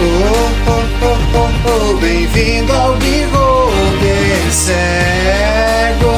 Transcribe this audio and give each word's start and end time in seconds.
oh, 0.00 0.64
oh, 1.66 1.96
Bem-vindo 2.00 2.72
ao 2.72 2.94
Bigode 2.96 4.50
Cego. 4.50 6.14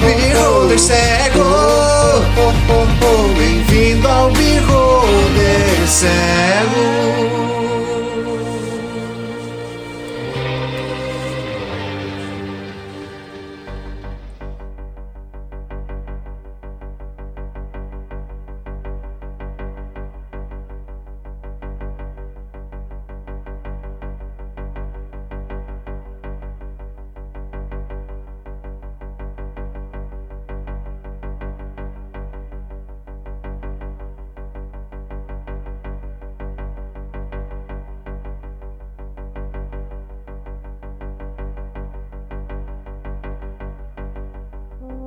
Bigode 0.00 0.78
Cego. 0.78 1.44
Bem-vindo 3.36 4.08
ao 4.08 4.30
Bigode 4.30 5.88
Cego. 5.88 7.61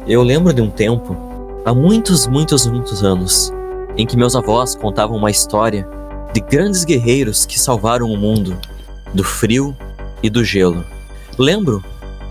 Eu 0.08 0.22
lembro 0.22 0.54
de 0.54 0.62
um 0.62 0.70
tempo, 0.70 1.18
há 1.66 1.74
muitos, 1.74 2.28
muitos, 2.28 2.68
muitos 2.68 3.04
anos, 3.04 3.52
em 3.98 4.06
que 4.06 4.16
meus 4.16 4.36
avós 4.36 4.76
contavam 4.76 5.18
uma 5.18 5.32
história 5.32 5.88
de 6.32 6.42
grandes 6.42 6.84
guerreiros 6.84 7.44
que 7.44 7.60
salvaram 7.60 8.12
o 8.12 8.16
mundo 8.16 8.56
do 9.16 9.24
frio 9.24 9.76
e 10.22 10.30
do 10.30 10.44
gelo. 10.44 10.86
Lembro 11.40 11.84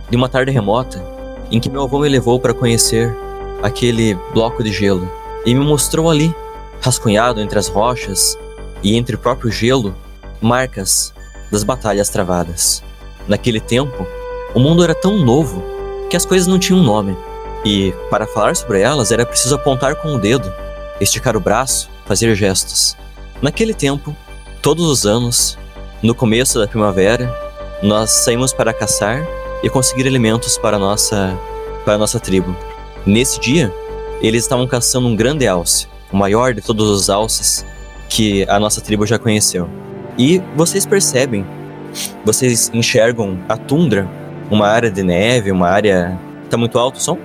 de 0.08 0.16
uma 0.16 0.28
tarde 0.28 0.52
remota 0.52 1.04
em 1.50 1.58
que 1.58 1.68
meu 1.68 1.82
avô 1.82 1.98
me 1.98 2.08
levou 2.08 2.38
para 2.38 2.54
conhecer 2.54 3.12
aquele 3.60 4.14
bloco 4.32 4.62
de 4.62 4.72
gelo 4.72 5.10
e 5.44 5.52
me 5.52 5.64
mostrou 5.64 6.08
ali, 6.08 6.32
rascunhado 6.80 7.40
entre 7.40 7.58
as 7.58 7.66
rochas 7.66 8.38
e 8.84 8.94
entre 8.94 9.16
o 9.16 9.18
próprio 9.18 9.50
gelo, 9.50 9.96
marcas 10.40 11.12
das 11.50 11.64
batalhas 11.64 12.08
travadas. 12.08 12.84
Naquele 13.26 13.58
tempo, 13.58 14.06
o 14.54 14.60
mundo 14.60 14.84
era 14.84 14.94
tão 14.94 15.18
novo 15.18 15.60
que 16.08 16.16
as 16.16 16.24
coisas 16.24 16.46
não 16.46 16.56
tinham 16.56 16.80
nome. 16.80 17.16
E 17.64 17.92
para 18.10 18.26
falar 18.26 18.54
sobre 18.54 18.80
elas 18.80 19.10
era 19.10 19.24
preciso 19.24 19.54
apontar 19.54 19.96
com 19.96 20.14
o 20.14 20.18
dedo, 20.18 20.52
esticar 21.00 21.36
o 21.36 21.40
braço, 21.40 21.88
fazer 22.04 22.34
gestos. 22.34 22.96
Naquele 23.40 23.72
tempo, 23.72 24.14
todos 24.60 24.86
os 24.86 25.06
anos, 25.06 25.58
no 26.02 26.14
começo 26.14 26.58
da 26.58 26.66
primavera, 26.66 27.34
nós 27.82 28.10
saímos 28.10 28.52
para 28.52 28.72
caçar 28.72 29.26
e 29.62 29.70
conseguir 29.70 30.06
alimentos 30.06 30.58
para 30.58 30.76
a 30.76 30.80
nossa, 30.80 31.38
para 31.84 31.98
nossa 31.98 32.20
tribo. 32.20 32.54
Nesse 33.06 33.40
dia, 33.40 33.72
eles 34.20 34.44
estavam 34.44 34.66
caçando 34.66 35.08
um 35.08 35.16
grande 35.16 35.46
alce, 35.46 35.88
o 36.12 36.16
maior 36.16 36.54
de 36.54 36.60
todos 36.60 36.88
os 36.88 37.08
alces 37.08 37.64
que 38.08 38.46
a 38.48 38.60
nossa 38.60 38.80
tribo 38.80 39.06
já 39.06 39.18
conheceu. 39.18 39.68
E 40.16 40.40
vocês 40.54 40.86
percebem, 40.86 41.44
vocês 42.24 42.70
enxergam 42.72 43.38
a 43.48 43.56
tundra, 43.56 44.08
uma 44.50 44.68
área 44.68 44.90
de 44.90 45.02
neve, 45.02 45.50
uma 45.50 45.68
área. 45.68 46.18
Tá 46.48 46.56
muito 46.56 46.78
alto 46.78 46.96
o 46.96 47.00
som? 47.00 47.18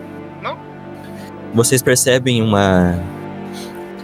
Vocês 1.54 1.82
percebem 1.82 2.42
uma 2.42 3.00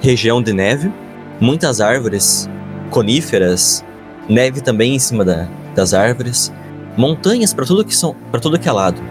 região 0.02 0.42
de 0.42 0.54
neve, 0.54 0.92
muitas 1.40 1.80
árvores 1.80 2.50
coníferas, 2.90 3.84
neve 4.28 4.62
também 4.62 4.96
em 4.96 5.00
cima 5.00 5.24
da, 5.24 5.48
das 5.76 5.94
árvores, 5.94 6.52
montanhas 6.98 7.54
para 7.54 7.66
tudo 7.66 7.86
que 7.86 7.96
são 7.96 8.16
para 8.32 8.40
tudo 8.40 8.60
que 8.60 8.68
é 8.68 8.72
lado, 8.72 9.02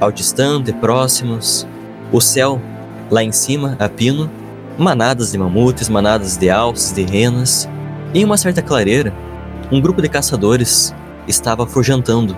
ao 0.00 0.10
distante, 0.10 0.72
próximos, 0.72 1.66
o 2.10 2.20
céu 2.20 2.60
lá 3.10 3.22
em 3.22 3.32
cima 3.32 3.76
a 3.78 3.88
pino, 3.88 4.30
manadas 4.78 5.32
de 5.32 5.38
mamutes, 5.38 5.88
manadas 5.88 6.36
de 6.36 6.50
alces, 6.50 6.92
de 6.92 7.02
renas. 7.02 7.68
Em 8.14 8.24
uma 8.24 8.36
certa 8.36 8.62
clareira, 8.62 9.12
um 9.70 9.80
grupo 9.80 10.02
de 10.02 10.08
caçadores 10.08 10.94
estava 11.28 11.64
afugentando 11.64 12.36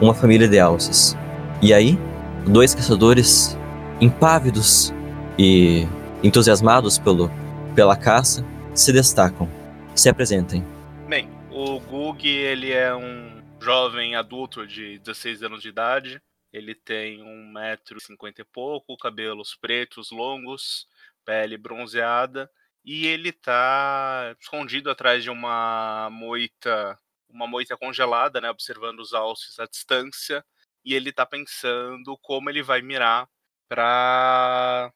uma 0.00 0.14
família 0.14 0.48
de 0.48 0.58
alces. 0.58 1.16
E 1.62 1.72
aí, 1.72 1.98
dois 2.46 2.74
caçadores 2.74 3.56
impávidos 4.00 4.92
e 5.38 5.84
entusiasmados 6.22 6.98
pelo, 6.98 7.30
pela 7.74 7.96
caça 7.96 8.44
se 8.74 8.92
destacam. 8.92 9.48
Se 9.94 10.08
apresentem. 10.08 10.64
Bem, 11.08 11.28
o 11.50 11.80
Gug 11.80 12.28
ele 12.28 12.72
é 12.72 12.94
um 12.94 13.42
jovem 13.60 14.14
adulto 14.14 14.66
de 14.66 14.98
16 14.98 15.42
anos 15.42 15.62
de 15.62 15.68
idade. 15.68 16.20
Ele 16.52 16.74
tem 16.74 17.20
1,50m 17.20 18.34
e 18.38 18.44
pouco, 18.44 18.96
cabelos 18.96 19.54
pretos 19.54 20.10
longos, 20.10 20.86
pele 21.24 21.56
bronzeada 21.56 22.50
e 22.86 23.04
ele 23.08 23.32
tá 23.32 24.36
escondido 24.40 24.88
atrás 24.88 25.24
de 25.24 25.28
uma 25.28 26.08
moita, 26.12 26.96
uma 27.28 27.48
moita 27.48 27.76
congelada, 27.76 28.40
né, 28.40 28.48
observando 28.48 29.00
os 29.00 29.12
alces 29.12 29.58
à 29.58 29.66
distância, 29.66 30.44
e 30.84 30.94
ele 30.94 31.12
tá 31.12 31.26
pensando 31.26 32.16
como 32.22 32.48
ele 32.48 32.62
vai 32.62 32.80
mirar 32.82 33.28
para 33.68 34.92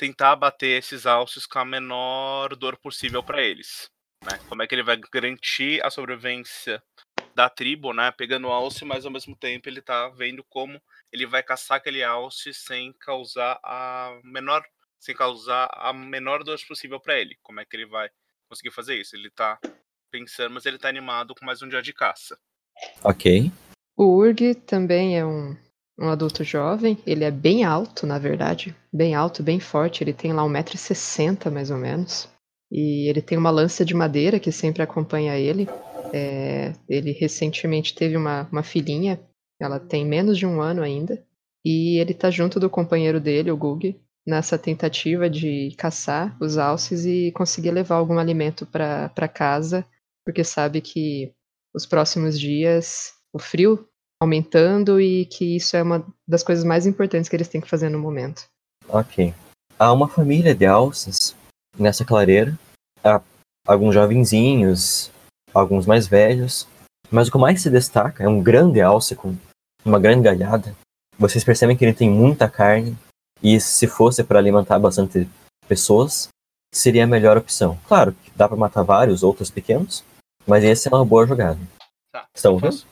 tentar 0.00 0.32
abater 0.32 0.78
esses 0.78 1.04
alces 1.04 1.44
com 1.44 1.58
a 1.58 1.64
menor 1.64 2.56
dor 2.56 2.74
possível 2.78 3.22
para 3.22 3.42
eles. 3.42 3.90
Né? 4.24 4.40
Como 4.48 4.62
é 4.62 4.66
que 4.66 4.74
ele 4.74 4.82
vai 4.82 4.98
garantir 5.12 5.84
a 5.84 5.90
sobrevivência 5.90 6.82
da 7.34 7.50
tribo, 7.50 7.92
né? 7.92 8.10
Pegando 8.10 8.48
o 8.48 8.50
alce, 8.50 8.82
mas 8.82 9.04
ao 9.04 9.12
mesmo 9.12 9.36
tempo 9.36 9.68
ele 9.68 9.82
tá 9.82 10.08
vendo 10.08 10.42
como 10.44 10.80
ele 11.12 11.26
vai 11.26 11.42
caçar 11.42 11.76
aquele 11.76 12.02
alce 12.02 12.54
sem 12.54 12.94
causar 12.94 13.60
a 13.62 14.18
menor 14.24 14.64
sem 14.98 15.14
causar 15.14 15.68
a 15.74 15.92
menor 15.92 16.44
dor 16.44 16.58
possível 16.66 16.98
para 16.98 17.18
ele. 17.18 17.36
Como 17.42 17.60
é 17.60 17.66
que 17.66 17.76
ele 17.76 17.86
vai 17.86 18.08
conseguir 18.48 18.70
fazer 18.70 18.98
isso? 18.98 19.14
Ele 19.14 19.30
tá 19.30 19.58
pensando, 20.10 20.54
mas 20.54 20.64
ele 20.64 20.78
tá 20.78 20.88
animado 20.88 21.34
com 21.34 21.44
mais 21.44 21.60
um 21.60 21.68
dia 21.68 21.82
de 21.82 21.92
caça. 21.92 22.38
Ok. 23.04 23.52
O 23.96 24.16
Urg 24.16 24.54
também 24.66 25.18
é 25.18 25.24
um, 25.26 25.56
um 26.00 26.08
adulto 26.08 26.42
jovem. 26.42 26.98
Ele 27.06 27.24
é 27.24 27.30
bem 27.30 27.62
alto, 27.64 28.06
na 28.06 28.18
verdade. 28.18 28.74
Bem 28.92 29.14
alto, 29.14 29.42
bem 29.42 29.60
forte. 29.60 30.02
Ele 30.02 30.12
tem 30.12 30.32
lá 30.32 30.42
1,60m 30.42 31.50
mais 31.50 31.70
ou 31.70 31.76
menos. 31.76 32.28
E 32.72 33.08
ele 33.08 33.20
tem 33.20 33.36
uma 33.36 33.50
lança 33.50 33.84
de 33.84 33.94
madeira 33.94 34.40
que 34.40 34.50
sempre 34.50 34.82
acompanha 34.82 35.36
ele. 35.36 35.68
É, 36.12 36.72
ele 36.88 37.12
recentemente 37.12 37.94
teve 37.94 38.16
uma, 38.16 38.48
uma 38.50 38.62
filhinha. 38.62 39.20
Ela 39.60 39.78
tem 39.78 40.06
menos 40.06 40.38
de 40.38 40.46
um 40.46 40.60
ano 40.60 40.82
ainda. 40.82 41.22
E 41.64 41.98
ele 41.98 42.14
tá 42.14 42.30
junto 42.30 42.58
do 42.58 42.70
companheiro 42.70 43.20
dele, 43.20 43.50
o 43.50 43.56
Gug, 43.56 44.00
nessa 44.26 44.56
tentativa 44.56 45.28
de 45.28 45.74
caçar 45.76 46.34
os 46.40 46.56
alces 46.56 47.04
e 47.04 47.30
conseguir 47.32 47.70
levar 47.70 47.96
algum 47.96 48.18
alimento 48.18 48.64
para 48.64 49.28
casa, 49.28 49.84
porque 50.24 50.42
sabe 50.42 50.80
que 50.80 51.34
os 51.74 51.84
próximos 51.84 52.40
dias 52.40 53.12
o 53.32 53.38
frio 53.38 53.86
aumentando 54.20 55.00
e 55.00 55.24
que 55.26 55.56
isso 55.56 55.76
é 55.76 55.82
uma 55.82 56.06
das 56.28 56.42
coisas 56.42 56.64
mais 56.64 56.86
importantes 56.86 57.28
que 57.28 57.34
eles 57.34 57.48
têm 57.48 57.60
que 57.60 57.68
fazer 57.68 57.88
no 57.88 57.98
momento. 57.98 58.44
Ok. 58.88 59.34
Há 59.78 59.92
uma 59.92 60.08
família 60.08 60.54
de 60.54 60.66
alces 60.66 61.34
nessa 61.78 62.04
clareira. 62.04 62.56
Há 63.02 63.20
alguns 63.66 63.94
jovenzinhos, 63.94 65.10
alguns 65.54 65.86
mais 65.86 66.06
velhos. 66.06 66.68
Mas 67.10 67.28
o 67.28 67.32
que 67.32 67.38
mais 67.38 67.62
se 67.62 67.70
destaca 67.70 68.22
é 68.22 68.28
um 68.28 68.42
grande 68.42 68.80
alce 68.80 69.16
com 69.16 69.34
uma 69.84 69.98
grande 69.98 70.22
galhada. 70.22 70.74
Vocês 71.18 71.42
percebem 71.42 71.76
que 71.76 71.84
ele 71.84 71.94
tem 71.94 72.10
muita 72.10 72.48
carne 72.48 72.96
e 73.42 73.58
se 73.58 73.86
fosse 73.86 74.22
para 74.22 74.38
alimentar 74.38 74.78
bastante 74.78 75.28
pessoas, 75.66 76.28
seria 76.74 77.04
a 77.04 77.06
melhor 77.06 77.36
opção. 77.36 77.78
Claro, 77.88 78.14
dá 78.36 78.48
para 78.48 78.56
matar 78.56 78.82
vários 78.82 79.22
outros 79.22 79.50
pequenos, 79.50 80.04
mas 80.46 80.62
esse 80.62 80.88
é 80.88 80.94
uma 80.94 81.04
boa 81.04 81.26
jogada. 81.26 81.58
Tá. 82.12 82.26
Estão 82.34 82.54
ouvindo? 82.54 82.84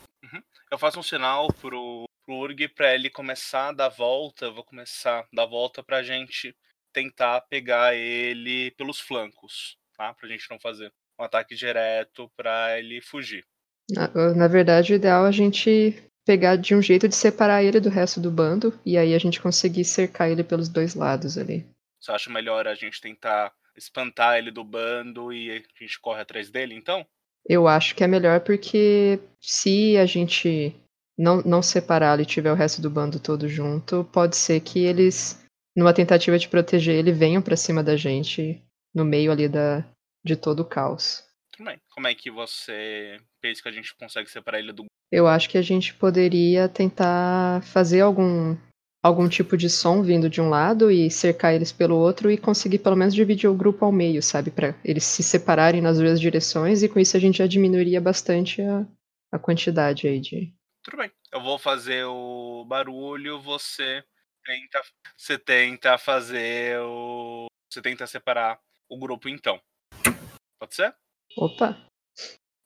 Eu 0.71 0.77
faço 0.77 0.99
um 0.99 1.03
sinal 1.03 1.47
pro, 1.53 2.05
pro 2.25 2.35
Urg 2.35 2.67
pra 2.69 2.93
ele 2.93 3.09
começar 3.09 3.69
a 3.69 3.73
dar 3.73 3.89
volta. 3.89 4.45
Eu 4.45 4.53
vou 4.53 4.63
começar 4.63 5.19
a 5.19 5.27
dar 5.33 5.45
volta 5.45 5.83
pra 5.83 6.03
gente 6.03 6.55
tentar 6.93 7.41
pegar 7.41 7.95
ele 7.95 8.71
pelos 8.71 8.99
flancos, 8.99 9.77
tá? 9.95 10.13
Pra 10.13 10.27
gente 10.27 10.49
não 10.49 10.59
fazer 10.59 10.91
um 11.19 11.23
ataque 11.23 11.55
direto 11.55 12.31
pra 12.35 12.79
ele 12.79 13.01
fugir. 13.01 13.45
Na, 13.89 14.07
na 14.35 14.47
verdade, 14.47 14.93
o 14.93 14.95
ideal 14.95 15.25
é 15.25 15.29
a 15.29 15.31
gente 15.31 15.95
pegar 16.25 16.55
de 16.55 16.75
um 16.75 16.81
jeito 16.81 17.07
de 17.07 17.15
separar 17.15 17.63
ele 17.63 17.79
do 17.79 17.89
resto 17.89 18.19
do 18.19 18.29
bando 18.29 18.79
e 18.85 18.97
aí 18.97 19.15
a 19.15 19.17
gente 19.17 19.41
conseguir 19.41 19.83
cercar 19.83 20.29
ele 20.29 20.43
pelos 20.43 20.69
dois 20.69 20.93
lados 20.93 21.37
ali. 21.37 21.65
Você 21.99 22.11
acha 22.11 22.29
melhor 22.29 22.67
a 22.67 22.75
gente 22.75 23.01
tentar 23.01 23.51
espantar 23.75 24.37
ele 24.37 24.51
do 24.51 24.63
bando 24.63 25.33
e 25.33 25.51
a 25.51 25.83
gente 25.83 25.99
corre 25.99 26.21
atrás 26.21 26.49
dele, 26.49 26.75
então? 26.75 27.05
Eu 27.49 27.67
acho 27.67 27.95
que 27.95 28.03
é 28.03 28.07
melhor 28.07 28.41
porque 28.41 29.19
se 29.41 29.97
a 29.97 30.05
gente 30.05 30.75
não, 31.17 31.41
não 31.41 31.63
separá-lo 31.63 32.21
e 32.21 32.25
tiver 32.25 32.51
o 32.51 32.55
resto 32.55 32.79
do 32.79 32.91
bando 32.91 33.19
todo 33.19 33.49
junto, 33.49 34.03
pode 34.13 34.37
ser 34.37 34.59
que 34.59 34.85
eles, 34.85 35.43
numa 35.75 35.91
tentativa 35.91 36.37
de 36.37 36.47
proteger 36.47 36.95
ele, 36.95 37.11
venham 37.11 37.41
pra 37.41 37.57
cima 37.57 37.83
da 37.83 37.97
gente 37.97 38.61
no 38.93 39.03
meio 39.03 39.31
ali 39.31 39.49
da, 39.49 39.83
de 40.23 40.35
todo 40.35 40.59
o 40.59 40.65
caos. 40.65 41.23
Tudo 41.51 41.65
bem. 41.65 41.79
Como 41.89 42.07
é 42.07 42.13
que 42.13 42.29
você 42.29 43.17
pensa 43.41 43.63
que 43.63 43.69
a 43.69 43.71
gente 43.71 43.95
consegue 43.95 44.29
separar 44.29 44.59
ele 44.59 44.71
do 44.71 44.85
Eu 45.11 45.27
acho 45.27 45.49
que 45.49 45.57
a 45.57 45.61
gente 45.63 45.95
poderia 45.95 46.69
tentar 46.69 47.63
fazer 47.63 48.01
algum 48.01 48.55
algum 49.01 49.29
tipo 49.29 49.55
de 49.55 49.69
som 49.69 50.03
vindo 50.03 50.29
de 50.29 50.41
um 50.41 50.49
lado 50.49 50.91
e 50.91 51.09
cercar 51.09 51.53
eles 51.53 51.71
pelo 51.71 51.97
outro 51.97 52.29
e 52.29 52.37
conseguir 52.37 52.79
pelo 52.79 52.95
menos 52.95 53.13
dividir 53.13 53.49
o 53.49 53.55
grupo 53.55 53.85
ao 53.85 53.91
meio, 53.91 54.21
sabe, 54.21 54.51
Pra 54.51 54.75
eles 54.83 55.03
se 55.03 55.23
separarem 55.23 55.81
nas 55.81 55.97
duas 55.97 56.19
direções 56.19 56.83
e 56.83 56.89
com 56.89 56.99
isso 56.99 57.15
a 57.15 57.19
gente 57.19 57.37
já 57.37 57.47
diminuiria 57.47 58.01
bastante 58.01 58.61
a, 58.61 58.85
a 59.31 59.39
quantidade 59.39 60.07
aí 60.07 60.19
de 60.19 60.53
Tudo 60.83 60.97
bem. 60.97 61.11
Eu 61.31 61.41
vou 61.41 61.57
fazer 61.57 62.03
o 62.05 62.65
barulho, 62.65 63.39
você 63.39 64.03
tenta, 64.43 64.81
você 65.15 65.37
tenta 65.37 65.97
fazer 65.97 66.79
o, 66.79 67.47
você 67.71 67.81
tenta 67.81 68.05
separar 68.07 68.59
o 68.89 68.97
grupo 68.97 69.29
então. 69.29 69.61
Pode 70.59 70.75
ser? 70.75 70.93
Opa, 71.37 71.77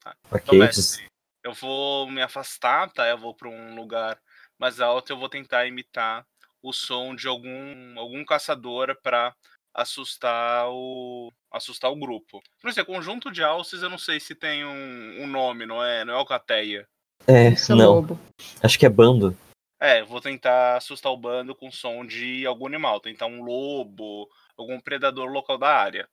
Ok. 0.05 0.41
Então, 0.41 0.57
mestre, 0.57 1.07
eu 1.43 1.53
vou 1.53 2.09
me 2.09 2.21
afastar, 2.21 2.91
tá? 2.91 3.07
Eu 3.07 3.17
vou 3.17 3.33
para 3.33 3.49
um 3.49 3.75
lugar 3.75 4.19
mais 4.63 4.79
alto, 4.79 5.11
eu 5.11 5.17
vou 5.17 5.27
tentar 5.27 5.67
imitar 5.67 6.25
o 6.61 6.71
som 6.71 7.13
de 7.13 7.27
algum 7.27 7.99
algum 7.99 8.23
caçador 8.23 8.95
para 9.03 9.35
assustar 9.73 10.69
o 10.69 11.33
assustar 11.51 11.91
o 11.91 11.97
grupo. 11.97 12.41
Não 12.63 12.71
sei, 12.71 12.85
conjunto 12.85 13.29
de 13.29 13.43
alces, 13.43 13.81
eu 13.81 13.89
não 13.89 13.97
sei 13.97 14.21
se 14.21 14.33
tem 14.33 14.63
um, 14.63 15.23
um 15.23 15.27
nome, 15.27 15.65
não 15.65 15.83
é? 15.83 16.05
Não 16.05 16.13
é 16.13 16.17
alcateia. 16.17 16.87
É, 17.27 17.49
isso 17.49 17.73
é 17.73 17.75
não. 17.75 17.95
lobo. 17.95 18.17
Acho 18.61 18.79
que 18.79 18.85
é 18.85 18.89
bando. 18.89 19.37
É, 19.81 20.01
vou 20.01 20.21
tentar 20.21 20.77
assustar 20.77 21.11
o 21.11 21.17
bando 21.17 21.53
com 21.53 21.69
som 21.69 22.05
de 22.05 22.45
algum 22.45 22.65
animal, 22.65 23.01
tentar 23.01 23.25
um 23.25 23.43
lobo, 23.43 24.29
algum 24.57 24.79
predador 24.79 25.29
local 25.29 25.57
da 25.57 25.67
área. 25.67 26.07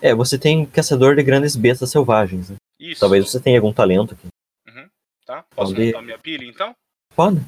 É, 0.00 0.12
você 0.12 0.36
tem 0.36 0.66
caçador 0.66 1.14
de 1.14 1.22
grandes 1.22 1.54
bestas 1.54 1.90
selvagens. 1.90 2.50
né? 2.50 2.56
Isso. 2.80 3.00
Talvez 3.00 3.30
você 3.30 3.40
tenha 3.40 3.58
algum 3.58 3.72
talento 3.72 4.14
aqui. 4.14 4.26
Tá? 5.24 5.44
Posso 5.54 5.72
Pode. 5.72 5.86
montar 5.86 6.02
minha 6.02 6.18
pilha 6.18 6.44
então? 6.44 6.74
Pode. 7.14 7.40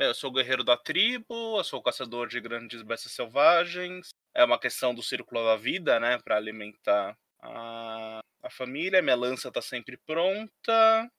Eu 0.00 0.14
sou 0.14 0.30
o 0.30 0.32
guerreiro 0.32 0.64
da 0.64 0.78
tribo, 0.78 1.58
eu 1.58 1.64
sou 1.64 1.78
o 1.78 1.82
caçador 1.82 2.26
de 2.26 2.40
grandes 2.40 2.80
bestas 2.80 3.12
selvagens. 3.12 4.08
É 4.34 4.42
uma 4.42 4.58
questão 4.58 4.94
do 4.94 5.02
círculo 5.02 5.44
da 5.44 5.56
vida, 5.56 6.00
né? 6.00 6.18
Pra 6.24 6.36
alimentar 6.36 7.14
a, 7.42 8.20
a 8.42 8.50
família. 8.50 9.02
Minha 9.02 9.14
lança 9.14 9.52
tá 9.52 9.60
sempre 9.60 9.98
pronta. 10.06 11.10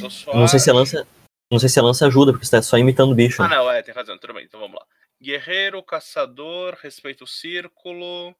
Eu 0.00 0.08
só 0.08 0.32
Não 0.34 0.46
sei 0.46 0.60
se 0.60 0.70
a 0.70 0.72
lança. 0.72 1.06
Não 1.50 1.58
sei 1.58 1.68
se 1.68 1.80
a 1.80 1.82
lança 1.82 2.06
ajuda, 2.06 2.30
porque 2.30 2.46
você 2.46 2.56
tá 2.56 2.62
só 2.62 2.78
imitando 2.78 3.10
o 3.10 3.14
bicho. 3.14 3.42
Ah, 3.42 3.48
né? 3.48 3.56
não, 3.56 3.70
é, 3.70 3.82
tem 3.82 3.92
razão. 3.92 4.16
Tudo 4.16 4.34
bem, 4.34 4.44
então 4.44 4.60
vamos 4.60 4.76
lá. 4.76 4.86
Guerreiro, 5.20 5.82
caçador, 5.82 6.78
respeito 6.80 7.24
o 7.24 7.26
círculo. 7.26 8.36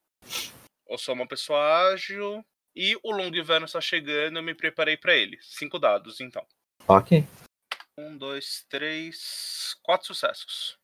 Eu 0.88 0.96
sou 0.96 1.14
uma 1.14 1.26
pessoa 1.26 1.90
ágil. 1.92 2.44
E 2.76 2.96
o 3.02 3.11
longo 3.11 3.37
inverno 3.37 3.66
está 3.66 3.80
chegando, 3.80 4.37
eu 4.37 4.42
me 4.42 4.54
preparei 4.54 4.96
pra 4.96 5.16
ele. 5.16 5.37
Cinco 5.40 5.76
dados, 5.76 6.20
então. 6.20 6.46
Ok. 6.87 7.26
Um, 8.00 8.16
dois, 8.16 8.64
três. 8.70 9.74
Quatro 9.82 10.06
sucessos. 10.06 10.76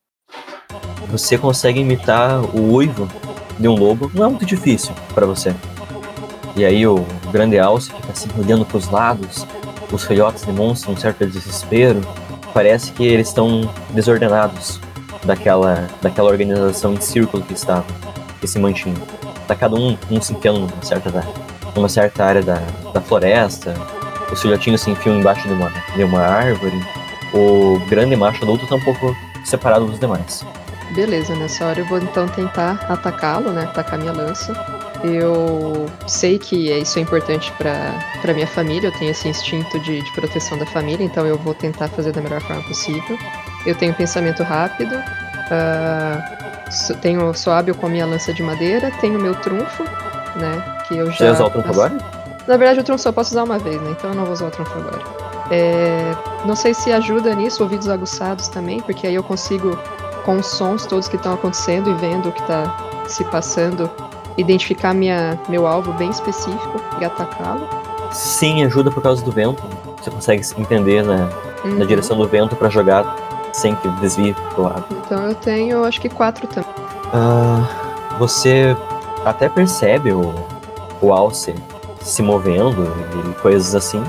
Você 1.06 1.38
consegue 1.38 1.78
imitar 1.78 2.42
o 2.56 2.74
uivo 2.74 3.08
de 3.56 3.68
um 3.68 3.76
lobo. 3.76 4.10
Não 4.12 4.24
é 4.24 4.28
muito 4.30 4.44
difícil 4.44 4.92
pra 5.14 5.24
você. 5.24 5.54
E 6.56 6.64
aí 6.64 6.84
o 6.84 7.06
grande 7.30 7.56
alce 7.56 7.92
fica 7.92 8.10
assim 8.10 8.28
olhando 8.36 8.66
pros 8.66 8.88
lados. 8.88 9.46
Os 9.92 10.02
filhotes 10.04 10.42
demonstram 10.42 10.94
um 10.94 10.96
certo 10.96 11.24
desespero. 11.24 12.00
Parece 12.52 12.90
que 12.90 13.06
eles 13.06 13.28
estão 13.28 13.72
desordenados 13.90 14.80
daquela, 15.24 15.88
daquela 16.02 16.30
organização 16.30 16.94
em 16.94 17.00
círculo 17.00 17.44
que 17.44 17.52
estava, 17.52 17.86
que 18.40 18.48
se 18.48 18.58
mantinha. 18.58 19.00
Tá 19.46 19.54
cada 19.54 19.76
um, 19.76 19.96
um 20.10 20.20
se 20.20 20.32
enfiando 20.32 20.62
numa 20.62 20.82
certa, 20.82 21.10
numa 21.76 21.88
certa 21.88 22.24
área 22.24 22.42
da, 22.42 22.58
da 22.92 23.00
floresta. 23.00 23.72
Os 24.32 24.40
filhotinhos 24.42 24.80
se 24.80 24.90
enfiam 24.90 25.16
embaixo 25.16 25.46
de 25.46 25.54
uma, 25.54 25.70
de 25.94 26.04
uma 26.04 26.20
árvore. 26.22 26.78
O 27.32 27.80
grande 27.88 28.16
macho 28.16 28.42
adulto 28.44 28.66
tá 28.66 28.74
um 28.76 28.80
pouco 28.80 29.16
separado 29.44 29.86
dos 29.86 29.98
demais. 29.98 30.44
Beleza, 30.92 31.34
nessa 31.34 31.64
hora 31.66 31.80
eu 31.80 31.84
vou 31.86 31.98
então 31.98 32.28
tentar 32.28 32.84
atacá-lo, 32.88 33.50
né? 33.50 33.64
Atacar 33.64 33.98
minha 33.98 34.12
lança. 34.12 34.52
Eu 35.02 35.86
sei 36.06 36.38
que 36.38 36.70
isso 36.70 36.98
é 36.98 37.02
importante 37.02 37.52
pra 37.52 38.32
minha 38.32 38.46
família, 38.46 38.88
eu 38.88 38.92
tenho 38.92 39.10
esse 39.10 39.28
instinto 39.28 39.78
de, 39.80 40.00
de 40.02 40.12
proteção 40.12 40.56
da 40.56 40.64
família, 40.64 41.04
então 41.04 41.26
eu 41.26 41.36
vou 41.36 41.52
tentar 41.52 41.88
fazer 41.88 42.12
da 42.12 42.22
melhor 42.22 42.40
forma 42.40 42.62
possível. 42.62 43.18
Eu 43.66 43.74
tenho 43.74 43.92
pensamento 43.92 44.42
rápido, 44.42 44.94
sou- 46.70 46.96
tenho, 46.96 47.34
sou 47.34 47.52
hábil 47.52 47.74
com 47.74 47.86
a 47.86 47.88
minha 47.90 48.06
lança 48.06 48.32
de 48.32 48.42
madeira, 48.42 48.90
tenho 49.00 49.18
meu 49.18 49.34
trunfo, 49.34 49.82
né? 50.36 50.62
Que 50.88 50.96
eu 50.96 51.10
já. 51.10 51.16
Você 51.16 51.30
usar 51.30 51.44
o 51.44 51.50
trunfo 51.50 51.68
agora? 51.68 51.96
Na 52.46 52.56
verdade, 52.56 52.80
o 52.80 52.84
trunfo 52.84 53.02
só 53.02 53.12
posso 53.12 53.30
usar 53.30 53.44
uma 53.44 53.58
vez, 53.58 53.80
né? 53.80 53.90
Então 53.98 54.10
eu 54.10 54.16
não 54.16 54.24
vou 54.24 54.32
usar 54.32 54.46
o 54.46 54.50
trunfo 54.50 54.78
agora. 54.78 55.02
É, 55.50 56.14
não 56.44 56.54
sei 56.56 56.74
se 56.74 56.92
ajuda 56.92 57.34
nisso, 57.34 57.62
ouvidos 57.62 57.88
aguçados 57.88 58.48
também, 58.48 58.80
porque 58.80 59.06
aí 59.06 59.14
eu 59.14 59.22
consigo, 59.22 59.78
com 60.24 60.36
os 60.38 60.46
sons 60.46 60.86
todos 60.86 61.08
que 61.08 61.16
estão 61.16 61.34
acontecendo 61.34 61.90
e 61.90 61.94
vendo 61.94 62.28
o 62.28 62.32
que 62.32 62.40
está 62.40 62.74
se 63.06 63.24
passando, 63.24 63.90
identificar 64.36 64.94
minha, 64.94 65.38
meu 65.48 65.66
alvo 65.66 65.92
bem 65.92 66.10
específico 66.10 66.80
e 67.00 67.04
atacá-lo. 67.04 67.66
Sim, 68.10 68.64
ajuda 68.64 68.90
por 68.90 69.02
causa 69.02 69.22
do 69.24 69.30
vento. 69.32 69.62
Você 70.02 70.10
consegue 70.10 70.42
entender 70.58 71.02
na, 71.02 71.28
Uhum. 71.64 71.78
na 71.78 71.84
direção 71.86 72.16
do 72.18 72.28
vento 72.28 72.54
pra 72.56 72.68
jogar 72.68 73.16
sem 73.52 73.74
que 73.76 73.88
desvie 74.00 74.34
pro 74.54 74.64
lado. 74.64 74.84
Então 74.90 75.28
eu 75.28 75.34
tenho, 75.34 75.82
acho 75.84 75.98
que 76.00 76.08
quatro 76.10 76.46
também. 76.46 76.68
Ah, 77.12 77.66
você 78.18 78.76
até 79.24 79.48
percebe 79.48 80.12
o, 80.12 80.34
o 81.00 81.10
alce 81.12 81.54
se 82.04 82.22
movendo 82.22 82.86
e 83.18 83.40
coisas 83.40 83.74
assim, 83.74 84.02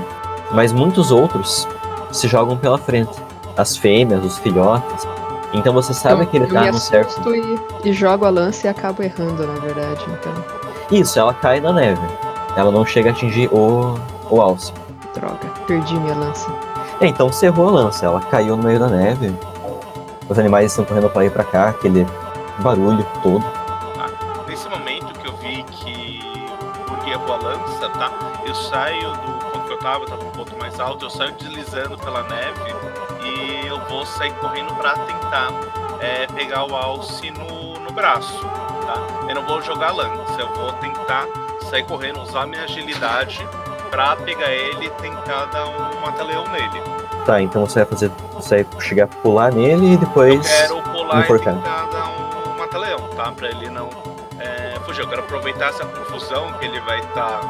mas 0.52 0.72
muitos 0.72 1.10
outros 1.10 1.66
se 2.12 2.28
jogam 2.28 2.56
pela 2.56 2.78
frente. 2.78 3.10
As 3.56 3.76
fêmeas, 3.76 4.22
os 4.24 4.38
filhotes. 4.38 5.06
Então 5.54 5.72
você 5.72 5.94
sabe 5.94 6.16
Então, 6.22 6.26
que 6.26 6.36
ele 6.36 6.44
eu 6.44 6.48
tá 6.52 6.60
me 6.62 6.70
num 6.72 6.78
certo. 6.78 7.34
e, 7.34 7.58
e 7.88 7.92
jogo 7.92 8.26
a 8.26 8.30
lança 8.30 8.66
e 8.66 8.70
acabo 8.70 9.02
errando, 9.02 9.46
na 9.46 9.54
verdade. 9.60 10.04
Então, 10.08 10.32
Isso, 10.90 11.18
ela 11.18 11.32
cai 11.32 11.58
na 11.60 11.72
neve. 11.72 12.00
Ela 12.54 12.70
não 12.70 12.84
chega 12.84 13.08
a 13.10 13.12
atingir 13.12 13.48
o, 13.52 13.94
o 14.30 14.40
alce. 14.42 14.72
droga, 15.14 15.38
perdi 15.66 15.94
minha 15.98 16.14
lança. 16.14 16.50
É, 17.00 17.06
então 17.06 17.32
você 17.32 17.46
errou 17.46 17.68
a 17.68 17.72
lança, 17.72 18.04
ela 18.06 18.20
caiu 18.20 18.56
no 18.56 18.62
meio 18.62 18.78
da 18.78 18.88
neve. 18.88 19.34
Os 20.28 20.38
animais 20.38 20.66
estão 20.72 20.84
correndo 20.84 21.08
pra 21.08 21.20
lá 21.20 21.26
e 21.26 21.30
pra 21.30 21.44
cá, 21.44 21.68
aquele 21.70 22.06
barulho 22.58 23.06
todo. 23.22 23.44
Nesse 24.48 24.68
momento 24.68 25.06
que 25.18 25.28
eu 25.28 25.36
vi 25.36 25.62
que 25.64 26.05
o 27.16 27.20
Burg 27.20 27.26
errou 27.26 27.34
a 27.34 27.36
lança, 27.36 27.88
tá? 27.90 28.10
Eu 28.44 28.54
saio 28.54 29.12
do 29.12 29.32
ponto 29.44 29.66
que 29.66 29.72
eu 29.72 29.78
tava, 29.78 30.04
eu 30.04 30.08
tava 30.08 30.24
um 30.24 30.30
ponto 30.30 30.56
mais 30.58 30.78
alto, 30.78 31.04
eu 31.06 31.10
saio 31.10 31.32
deslizando 31.32 31.96
pela 31.98 32.22
neve 32.24 32.74
e 33.24 33.66
eu 33.66 33.80
vou 33.88 34.04
sair 34.06 34.32
correndo 34.34 34.74
pra 34.76 34.92
tentar 34.94 35.48
é, 36.00 36.26
pegar 36.28 36.64
o 36.64 36.74
alce 36.76 37.30
no, 37.30 37.78
no 37.80 37.92
braço, 37.92 38.40
tá? 38.42 39.26
Eu 39.28 39.34
não 39.34 39.42
vou 39.46 39.60
jogar 39.62 39.88
a 39.88 39.92
lança, 39.92 40.40
eu 40.40 40.48
vou 40.54 40.72
tentar 40.74 41.26
sair 41.70 41.84
correndo, 41.84 42.20
usar 42.20 42.46
minha 42.46 42.62
agilidade 42.62 43.46
pra 43.90 44.16
pegar 44.16 44.50
ele 44.50 44.86
e 44.86 44.90
tentar 44.90 45.46
dar 45.46 45.66
um 45.66 46.00
mata-leão 46.00 46.44
nele. 46.48 46.82
Tá, 47.24 47.40
então 47.40 47.66
você 47.66 47.80
vai 47.80 47.86
fazer. 47.88 48.10
Você 48.34 48.62
vai 48.62 48.80
chegar 48.80 49.04
a 49.04 49.08
pular 49.08 49.52
nele 49.52 49.86
e 49.86 49.92
Eu 49.94 49.98
depois. 49.98 50.46
quero 50.46 50.80
pular 50.82 51.24
e 51.28 51.38
tentar 51.38 51.86
dar 51.86 52.04
um 52.06 52.56
mata-leão, 52.56 53.08
tá? 53.16 53.32
Pra 53.32 53.48
ele 53.48 53.68
não. 53.68 53.88
Eu 55.06 55.10
quero 55.10 55.22
aproveitar 55.22 55.68
essa 55.68 55.84
confusão 55.86 56.52
que 56.54 56.64
ele 56.64 56.80
vai 56.80 56.98
estar 56.98 57.40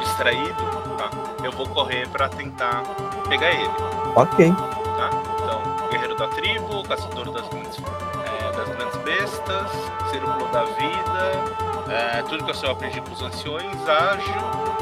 distraído, 0.00 0.62
tá? 0.98 1.08
Eu 1.42 1.50
vou 1.50 1.66
correr 1.66 2.06
pra 2.08 2.28
tentar 2.28 2.82
pegar 3.26 3.50
ele, 3.52 3.70
Ok. 4.14 4.52
tá? 4.52 5.10
Então, 5.42 5.88
guerreiro 5.90 6.14
da 6.14 6.28
tribo, 6.28 6.82
caçador 6.86 7.30
das 7.32 7.48
grandes, 7.48 7.78
é, 7.78 8.52
das 8.54 8.68
grandes 8.68 8.96
bestas, 8.98 9.70
círculo 10.10 10.46
da 10.48 10.64
vida, 10.64 11.88
é, 11.90 12.22
tudo 12.28 12.44
que 12.44 12.50
eu 12.50 12.54
só 12.54 12.72
aprendi 12.72 13.00
com 13.00 13.12
os 13.12 13.22
anciões, 13.22 13.88
ágil, 13.88 14.34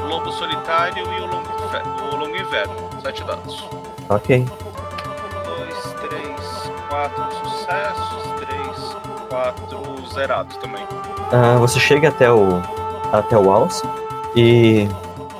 lobo 0.09 0.29
solitário 0.33 1.09
e 1.13 1.21
o 1.21 1.27
longo, 1.27 1.49
o 2.11 2.15
longo 2.17 2.35
inverno. 2.35 2.75
Sete 3.01 3.23
dados. 3.23 3.63
Ok. 4.09 4.45
dois, 5.45 5.93
três, 6.09 6.71
quatro 6.89 7.23
sucessos, 7.49 8.23
três, 8.45 8.95
quatro 9.29 10.05
zerados 10.13 10.57
também. 10.57 10.85
Ah, 11.31 11.57
você 11.59 11.79
chega 11.79 12.09
até 12.09 12.31
o. 12.31 12.61
até 13.11 13.37
o 13.37 13.51
alce 13.51 13.83
e 14.35 14.87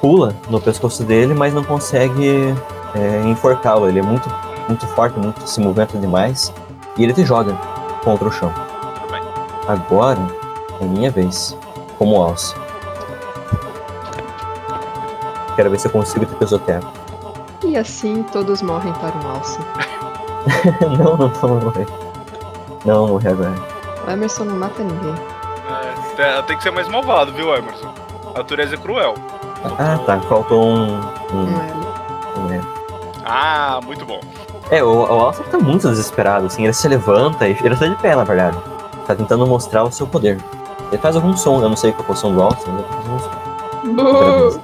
pula 0.01 0.35
no 0.49 0.61
pescoço 0.61 1.03
dele, 1.03 1.33
mas 1.33 1.53
não 1.53 1.63
consegue 1.63 2.53
é, 2.95 3.21
enforcá-lo. 3.27 3.87
Ele 3.87 3.99
é 3.99 4.03
muito, 4.03 4.29
muito 4.67 4.85
forte, 4.87 5.17
muito 5.19 5.47
se 5.47 5.59
movimenta 5.59 5.97
demais. 5.97 6.53
E 6.97 7.03
ele 7.03 7.13
te 7.13 7.25
joga 7.25 7.53
contra 8.03 8.27
o 8.27 8.31
chão. 8.31 8.51
Agora 9.67 10.19
é 10.79 10.85
minha 10.85 11.11
vez, 11.11 11.57
como 11.97 12.21
alce. 12.21 12.55
Quero 15.55 15.69
ver 15.69 15.79
se 15.79 15.87
eu 15.87 15.91
consigo 15.91 16.25
te 16.25 16.35
pisotear. 16.35 16.81
E 17.63 17.75
assim 17.77 18.23
todos 18.31 18.61
morrem 18.61 18.93
para 18.93 19.15
um 19.17 19.31
alce. 19.31 19.59
não, 20.81 21.17
não, 21.17 21.31
não 21.41 21.61
morrer. 21.61 21.87
Não, 22.85 23.07
morrer 23.07 23.29
agora. 23.29 23.55
O 24.07 24.11
Emerson 24.11 24.43
não 24.43 24.55
mata 24.57 24.83
ninguém. 24.83 25.15
Tem- 26.15 26.43
tem 26.43 26.57
que 26.57 26.63
ser 26.63 26.71
mais 26.71 26.87
malvado, 26.87 27.31
viu, 27.33 27.53
Emerson? 27.55 27.93
A 28.33 28.37
natureza 28.39 28.75
é 28.75 28.77
cruel. 28.77 29.15
Ah, 29.79 29.97
tá. 30.05 30.19
Faltou 30.21 30.63
um. 30.63 30.99
Um, 31.33 31.47
um. 32.37 32.61
Ah, 33.25 33.79
muito 33.83 34.05
bom. 34.05 34.19
É, 34.71 34.83
o, 34.83 34.87
o 34.89 35.19
Alce 35.19 35.43
tá 35.43 35.57
muito 35.57 35.87
desesperado, 35.87 36.47
assim, 36.47 36.63
ele 36.63 36.73
se 36.73 36.87
levanta, 36.87 37.47
e 37.47 37.51
ele 37.63 37.75
tá 37.75 37.87
de 37.87 37.95
pé, 37.95 38.15
na 38.15 38.23
verdade. 38.23 38.57
Tá 39.05 39.15
tentando 39.15 39.45
mostrar 39.45 39.83
o 39.83 39.91
seu 39.91 40.07
poder. 40.07 40.39
Ele 40.91 41.01
faz 41.01 41.15
algum 41.15 41.35
som, 41.35 41.61
eu 41.61 41.69
não 41.69 41.75
sei 41.75 41.91
qual 41.91 42.07
é 42.07 42.11
o 42.11 42.15
som 42.15 42.33
do 42.33 42.41
Alce, 42.41 42.63
mas 42.67 42.79
ele 42.79 42.87
faz 42.87 43.05
algum 43.07 43.19
som. 43.19 44.53
Buh! 44.53 44.61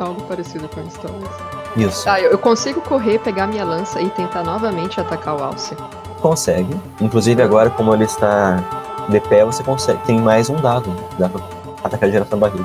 Algo 0.00 0.22
parecido 0.22 0.68
com 0.68 0.80
isso, 0.82 0.98
talvez. 1.00 1.30
Isso, 1.76 2.04
Tá, 2.04 2.20
eu 2.20 2.32
eu 2.32 2.38
consigo 2.38 2.80
correr, 2.82 3.18
pegar 3.18 3.46
minha 3.46 3.64
lança 3.64 4.00
e 4.00 4.08
tentar 4.10 4.42
novamente 4.42 5.00
atacar 5.00 5.36
o 5.36 5.42
alce. 5.44 5.74
consegue. 6.20 6.74
Inclusive 7.00 7.42
agora, 7.42 7.70
como 7.70 7.94
ele 7.94 8.04
está 8.04 8.58
de 9.08 9.20
pé, 9.20 9.44
você 9.44 9.62
consegue. 9.62 9.98
Tem 10.06 10.20
mais 10.20 10.48
um 10.50 10.56
dado. 10.56 10.94
Dá 11.18 11.28
pra 11.28 11.40
atacar 11.84 12.10
direto 12.10 12.30
na 12.32 12.36
barriga. 12.36 12.64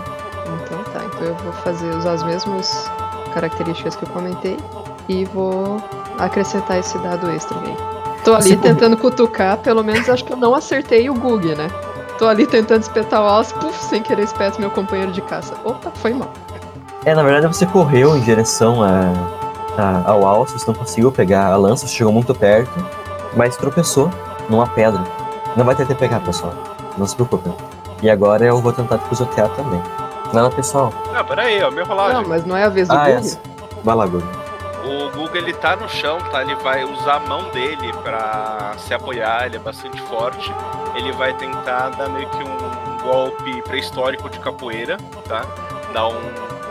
Então 0.63 0.83
tá, 0.93 1.01
então 1.05 1.27
eu 1.27 1.35
vou 1.35 1.51
fazer 1.53 1.89
usar 1.95 2.13
as 2.13 2.23
mesmas 2.23 2.89
características 3.33 3.95
que 3.95 4.03
eu 4.03 4.09
comentei 4.09 4.57
e 5.09 5.25
vou 5.25 5.81
acrescentar 6.19 6.77
esse 6.79 6.97
dado 6.99 7.29
extra 7.29 7.57
aí. 7.59 7.75
Tô 8.23 8.33
ali 8.33 8.43
Você 8.49 8.55
corre- 8.57 8.69
tentando 8.69 8.97
cutucar, 8.97 9.57
pelo 9.57 9.83
menos 9.83 10.09
acho 10.09 10.23
que 10.25 10.33
eu 10.33 10.37
não 10.37 10.53
acertei 10.55 11.09
o 11.09 11.13
Gug, 11.13 11.55
né? 11.55 11.69
Tô 12.17 12.27
ali 12.27 12.45
tentando 12.47 12.81
espetar 12.81 13.21
o 13.21 13.25
alce, 13.27 13.53
puf, 13.53 13.77
sem 13.85 14.01
querer 14.01 14.23
espeto 14.23 14.59
meu 14.59 14.71
companheiro 14.71 15.11
de 15.11 15.21
caça. 15.21 15.53
Opa, 15.63 15.91
foi 15.95 16.13
mal. 16.13 16.29
É, 17.05 17.13
na 17.13 17.23
verdade 17.23 17.47
você 17.47 17.65
correu 17.65 18.17
em 18.17 18.21
direção 18.21 18.81
a, 18.83 19.11
a- 19.77 20.09
ao 20.11 20.25
Alce, 20.25 20.53
você 20.53 20.65
não 20.67 20.73
conseguiu 20.73 21.11
pegar 21.11 21.45
a 21.47 21.55
lança, 21.55 21.87
você 21.87 21.93
chegou 21.93 22.11
muito 22.11 22.33
perto, 22.35 22.71
mas 23.35 23.55
tropeçou 23.55 24.09
numa 24.49 24.65
pedra. 24.67 25.01
Não 25.57 25.65
vai 25.65 25.75
ter 25.75 25.85
que 25.87 25.95
pegar, 25.95 26.19
pessoal. 26.21 26.53
Não 26.97 27.05
se 27.05 27.15
preocupe. 27.15 27.51
E 28.01 28.09
agora 28.09 28.45
eu 28.45 28.61
vou 28.61 28.71
tentar 28.71 28.99
te 28.99 29.05
pisotear 29.09 29.49
também. 29.49 29.81
Lá, 30.31 30.49
pessoal. 30.51 30.93
Não, 31.11 31.25
pera 31.25 31.43
aí, 31.43 31.63
ó, 31.63 31.71
minha 31.71 31.83
rolagem. 31.83 32.21
Não, 32.21 32.27
mas 32.29 32.45
não 32.45 32.55
é 32.55 32.63
a 32.65 32.69
vez 32.69 32.87
do 32.87 32.93
Ah, 32.95 33.05
Gug? 33.05 33.11
essa. 33.17 33.39
Vai 33.83 33.95
lá, 33.95 34.05
Guga. 34.05 34.25
O 34.85 35.09
Guga 35.17 35.37
ele 35.39 35.53
tá 35.53 35.75
no 35.75 35.89
chão, 35.89 36.17
tá? 36.31 36.41
Ele 36.41 36.55
vai 36.55 36.83
usar 36.83 37.15
a 37.15 37.19
mão 37.21 37.43
dele 37.49 37.91
pra 38.03 38.73
se 38.77 38.93
apoiar, 38.93 39.45
ele 39.47 39.55
é 39.55 39.59
bastante 39.59 39.99
forte. 40.03 40.53
Ele 40.95 41.11
vai 41.13 41.33
tentar 41.33 41.89
dar 41.89 42.07
meio 42.09 42.29
que 42.29 42.43
um 42.43 42.97
golpe 43.01 43.61
pré-histórico 43.63 44.29
de 44.29 44.39
capoeira, 44.39 44.97
tá? 45.27 45.43
Dar 45.93 46.07
um, 46.07 46.19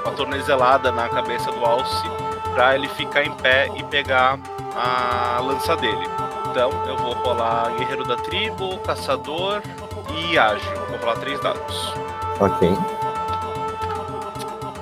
uma 0.05 0.13
tornezelada 0.15 0.93
na 0.93 1.09
cabeça 1.09 1.51
do 1.51 1.65
Alce 1.65 2.09
pra 2.55 2.75
ele 2.75 2.89
ficar 2.89 3.25
em 3.25 3.33
pé 3.33 3.69
e 3.75 3.83
pegar 3.85 4.39
a 4.77 5.41
lança 5.41 5.75
dele. 5.77 6.07
Então 6.57 6.71
eu 6.87 6.97
vou 6.97 7.13
rolar 7.13 7.71
Guerreiro 7.77 8.03
da 8.03 8.17
Tribo, 8.17 8.79
Caçador 8.79 9.61
e 10.17 10.39
Ágil. 10.39 10.73
Vou 10.89 10.99
rolar 11.01 11.17
três 11.17 11.39
dados. 11.41 11.93
Ok. 12.41 12.75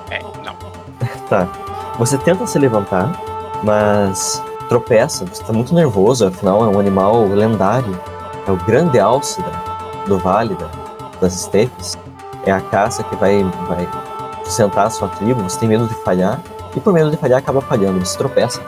É, 0.09 0.21
não. 0.41 0.55
Tá. 1.27 1.45
Você 1.99 2.17
tenta 2.17 2.47
se 2.47 2.57
levantar, 2.57 3.11
mas 3.61 4.41
tropeça. 4.69 5.25
Você 5.25 5.43
tá 5.43 5.51
muito 5.51 5.75
nervoso, 5.75 6.25
afinal 6.27 6.63
é 6.63 6.67
um 6.73 6.79
animal 6.79 7.25
lendário. 7.27 7.99
É 8.47 8.51
o 8.51 8.55
grande 8.55 8.97
alce 8.97 9.41
da- 9.41 10.05
do 10.07 10.17
vale, 10.17 10.55
da- 10.55 10.69
das 11.19 11.35
estepes. 11.35 11.97
É 12.45 12.53
a 12.53 12.61
caça 12.61 13.03
que 13.03 13.17
vai, 13.17 13.43
vai 13.67 13.85
sustentar 14.45 14.85
a 14.85 14.89
sua 14.89 15.09
tribo. 15.09 15.43
Você 15.43 15.59
tem 15.59 15.67
medo 15.67 15.87
de 15.87 15.95
falhar. 15.95 16.39
E 16.73 16.79
por 16.79 16.93
medo 16.93 17.11
de 17.11 17.17
falhar, 17.17 17.39
acaba 17.39 17.59
falhando. 17.59 17.99
Você 18.05 18.17
tropeça. 18.17 18.61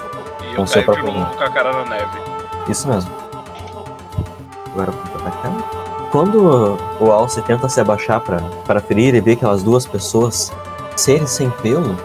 E 0.51 0.55
Com 0.55 0.63
eu 0.63 0.67
seu 0.67 0.83
caio 0.83 0.97
de 0.97 1.03
próprio 1.03 1.13
novo 1.23 1.37
com 1.37 1.43
a 1.45 1.49
cara 1.49 1.71
na 1.71 1.85
neve. 1.85 2.36
Isso 2.69 2.87
mesmo. 2.87 3.11
Agora 4.71 4.91
vamos 4.91 5.15
atacar. 5.15 5.51
Quando 6.11 6.77
o 6.99 7.11
alce 7.11 7.41
tenta 7.41 7.67
se 7.67 7.79
abaixar 7.79 8.21
pra 8.21 8.39
para 8.65 8.79
ferir 8.79 9.13
e 9.13 9.21
vê 9.21 9.33
aquelas 9.33 9.63
duas 9.63 9.85
pessoas, 9.85 10.51
seres 10.95 11.29
sem 11.29 11.49
pelo, 11.49 11.95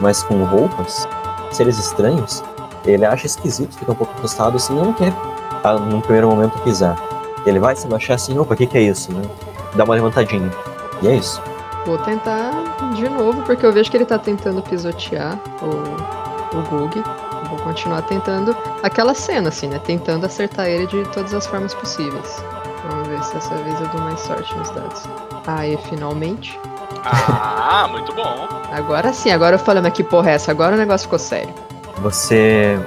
mas 0.00 0.22
com 0.22 0.42
roupas, 0.44 1.06
seres 1.50 1.78
estranhos, 1.78 2.42
ele 2.84 3.04
acha 3.04 3.26
esquisito, 3.26 3.76
fica 3.76 3.92
um 3.92 3.94
pouco 3.94 4.12
assustado 4.18 4.56
assim, 4.56 4.74
não 4.74 4.92
quer, 4.92 5.12
ah, 5.62 5.74
num 5.74 6.00
primeiro 6.00 6.28
momento, 6.28 6.58
pisar. 6.62 6.96
Ele 7.44 7.58
vai 7.58 7.76
se 7.76 7.86
abaixar 7.86 8.16
assim, 8.16 8.38
opa, 8.38 8.54
o 8.54 8.56
que, 8.56 8.66
que 8.66 8.78
é 8.78 8.82
isso, 8.82 9.12
né? 9.12 9.22
Dá 9.74 9.84
uma 9.84 9.94
levantadinha. 9.94 10.50
E 11.02 11.08
é 11.08 11.14
isso. 11.14 11.42
Vou 11.86 11.98
tentar 11.98 12.50
de 12.94 13.08
novo, 13.08 13.42
porque 13.42 13.64
eu 13.64 13.72
vejo 13.72 13.90
que 13.90 13.96
ele 13.96 14.04
tá 14.04 14.18
tentando 14.18 14.62
pisotear 14.62 15.38
o, 15.62 16.56
o 16.56 16.62
Gug. 16.68 17.02
Vou 17.50 17.58
continuar 17.58 18.02
tentando 18.02 18.56
aquela 18.82 19.12
cena, 19.12 19.48
assim, 19.48 19.66
né? 19.66 19.78
Tentando 19.80 20.24
acertar 20.24 20.66
ele 20.66 20.86
de 20.86 21.02
todas 21.08 21.34
as 21.34 21.46
formas 21.46 21.74
possíveis. 21.74 22.42
Vamos 22.88 23.08
ver 23.08 23.22
se 23.24 23.34
dessa 23.34 23.54
vez 23.56 23.80
eu 23.80 23.88
dou 23.88 24.00
mais 24.00 24.20
sorte 24.20 24.56
nos 24.56 24.70
dados. 24.70 25.02
Aê, 25.46 25.76
finalmente. 25.76 26.58
Ah, 27.04 27.88
muito 27.90 28.14
bom. 28.14 28.48
Agora 28.70 29.12
sim, 29.12 29.30
agora 29.30 29.56
eu 29.56 29.58
falei, 29.58 29.82
mas 29.82 29.92
que 29.92 30.04
porra 30.04 30.30
é 30.30 30.34
essa? 30.34 30.50
Agora 30.50 30.76
o 30.76 30.78
negócio 30.78 31.06
ficou 31.06 31.18
sério. 31.18 31.52
Você, 31.98 32.78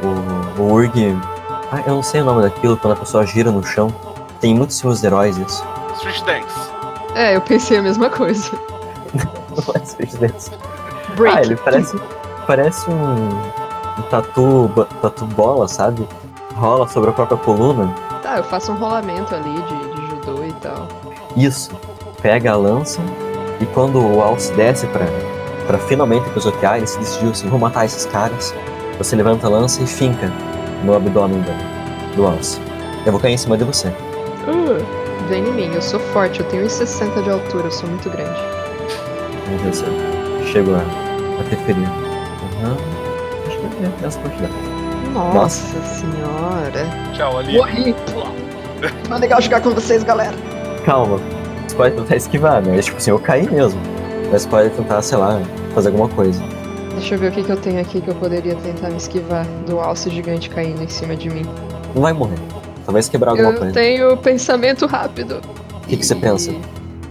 o, 0.58 0.62
o 0.62 0.74
Urg. 0.74 0.94
Ah, 1.72 1.84
eu 1.86 1.96
não 1.96 2.04
sei 2.04 2.22
o 2.22 2.26
nome 2.26 2.42
daquilo, 2.42 2.78
quando 2.78 2.94
a 2.94 2.96
pessoa 2.98 3.26
gira 3.26 3.52
no 3.52 3.64
chão. 3.64 3.94
Tem 4.40 4.56
muitos 4.56 4.80
filmes 4.80 5.02
de 5.02 5.08
heróis 5.08 5.38
isso. 5.38 5.66
Street 5.96 6.22
Dance. 6.24 6.72
É, 7.16 7.36
eu 7.36 7.42
pensei 7.42 7.78
a 7.78 7.82
mesma 7.82 8.10
coisa. 8.10 8.52
Não 9.14 9.74
é 9.76 9.86
Space 9.86 10.18
Dance. 10.18 10.52
Break. 11.16 11.38
Ah, 11.38 11.42
ele 11.42 11.56
parece, 11.56 11.98
parece 12.48 12.90
um 12.90 13.30
tatu, 14.04 14.70
tatu 15.02 15.26
bola, 15.26 15.68
sabe? 15.68 16.08
Rola 16.56 16.88
sobre 16.88 17.10
a 17.10 17.14
própria 17.14 17.38
coluna. 17.38 17.94
Tá, 18.22 18.38
eu 18.38 18.44
faço 18.44 18.72
um 18.72 18.76
rolamento 18.76 19.34
ali 19.36 19.62
de, 19.62 19.96
de 19.96 20.08
judô 20.08 20.44
e 20.44 20.54
tal. 20.54 20.88
Isso. 21.36 21.72
Pega 22.22 22.52
a 22.52 22.56
lança 22.56 23.02
e 23.60 23.66
quando 23.68 24.00
o 24.00 24.22
Alce 24.22 24.54
desce 24.54 24.88
pra, 24.88 25.06
pra 25.68 25.78
finalmente 25.78 26.30
pisotear, 26.30 26.78
ele 26.78 26.88
se 26.88 26.98
decidiu 27.00 27.32
assim, 27.32 27.48
vou 27.50 27.60
matar 27.60 27.86
esses 27.86 28.06
caras. 28.06 28.54
Você 28.98 29.16
levanta 29.16 29.48
a 29.48 29.50
lança 29.50 29.82
e 29.82 29.88
finca 29.88 30.32
no 30.84 30.96
abdômen 30.96 31.42
do, 31.42 32.16
do 32.16 32.28
Alce. 32.28 32.60
Eu 33.06 33.12
vou 33.12 33.22
cair 33.22 33.34
em 33.34 33.38
cima 33.38 33.58
de 33.58 33.64
você. 33.64 33.90
Uh, 34.48 35.28
vem 35.28 35.46
em 35.48 35.52
mim, 35.52 35.74
eu 35.74 35.82
sou 35.82 36.00
forte, 36.00 36.40
eu 36.40 36.46
tenho 36.48 36.66
1,60 36.66 37.24
de 37.24 37.30
altura, 37.30 37.68
eu 37.68 37.72
sou 37.72 37.90
muito 37.90 38.10
grande. 38.10 38.40
Vamos 39.46 39.62
ver 39.62 39.74
se 39.74 39.84
eu 39.84 40.46
chego 40.46 40.72
a, 40.76 40.80
a 41.40 41.44
ter 41.50 41.58
ferido. 41.66 41.92
Aham. 42.64 42.93
É 43.82 44.10
quantidade. 44.22 44.54
Nossa, 45.14 45.82
senhora. 45.84 47.14
Tchau, 47.14 47.38
ali. 47.38 47.58
Morri! 47.58 47.96
Não 49.10 49.18
é 49.18 49.20
legal 49.20 49.42
jogar 49.42 49.62
com 49.62 49.72
vocês, 49.72 50.04
galera. 50.04 50.36
Calma. 50.86 51.20
Você 51.68 51.76
pode 51.76 51.96
tentar 51.96 52.16
esquivar, 52.16 52.62
né? 52.62 52.82
Tipo 52.82 52.98
assim, 52.98 53.12
eu 53.12 53.20
caí 53.20 53.50
mesmo. 53.50 53.80
Mas 54.32 54.46
pode 54.46 54.70
tentar, 54.72 55.02
sei 55.02 55.18
lá, 55.18 55.42
fazer 55.74 55.90
alguma 55.90 56.10
coisa. 56.10 56.42
Deixa 56.92 57.16
eu 57.16 57.20
ver 57.20 57.32
o 57.32 57.32
que, 57.32 57.44
que 57.44 57.52
eu 57.52 57.58
tenho 57.58 57.80
aqui 57.80 58.02
que 58.02 58.08
eu 58.08 58.16
poderia 58.16 58.56
tentar 58.56 58.90
me 58.90 58.98
esquivar 58.98 59.46
do 59.68 59.80
alce 59.80 60.10
gigante 60.10 60.50
caindo 60.50 60.84
em 60.84 60.88
cima 60.88 61.16
de 61.16 61.30
mim. 61.30 61.46
Não 61.94 62.02
vai 62.02 62.14
morrer. 62.14 62.38
Talvez 62.86 63.08
quebrar 63.08 63.32
alguma 63.32 63.52
eu 63.52 63.58
coisa. 63.58 63.74
tenho 63.74 64.18
pensamento 64.18 64.86
rápido. 64.86 65.42
O 65.84 65.88
que, 65.88 65.98
que 65.98 66.06
você 66.06 66.16
pensa? 66.16 66.52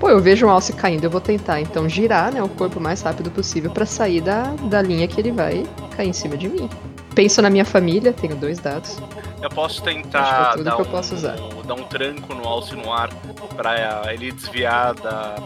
Pô, 0.02 0.10
eu 0.10 0.18
vejo 0.18 0.46
um 0.46 0.50
alce 0.50 0.72
caindo, 0.72 1.04
eu 1.04 1.10
vou 1.10 1.20
tentar 1.20 1.60
então 1.60 1.88
girar 1.88 2.34
né, 2.34 2.42
o 2.42 2.48
corpo 2.48 2.80
o 2.80 2.82
mais 2.82 3.00
rápido 3.02 3.30
possível 3.30 3.70
pra 3.70 3.86
sair 3.86 4.20
da, 4.20 4.46
da 4.68 4.82
linha 4.82 5.06
que 5.06 5.20
ele 5.20 5.30
vai 5.30 5.64
cair 5.96 6.08
em 6.08 6.12
cima 6.12 6.36
de 6.36 6.48
mim. 6.48 6.68
Penso 7.14 7.40
na 7.40 7.48
minha 7.48 7.64
família, 7.64 8.12
tenho 8.12 8.34
dois 8.34 8.58
dados. 8.58 8.98
Eu 9.40 9.48
posso 9.48 9.80
é 9.88 9.94
tentar 9.94 10.54
tudo 10.54 10.64
dar 10.64 10.74
que 10.74 10.82
eu 10.82 10.86
um, 10.86 10.90
posso 10.90 11.14
usar. 11.14 11.36
dar 11.64 11.74
um 11.74 11.84
tranco 11.84 12.34
no 12.34 12.48
alce 12.48 12.74
no 12.74 12.92
ar 12.92 13.10
pra 13.54 14.12
ele 14.12 14.32
desviar 14.32 14.92
da, 14.94 15.36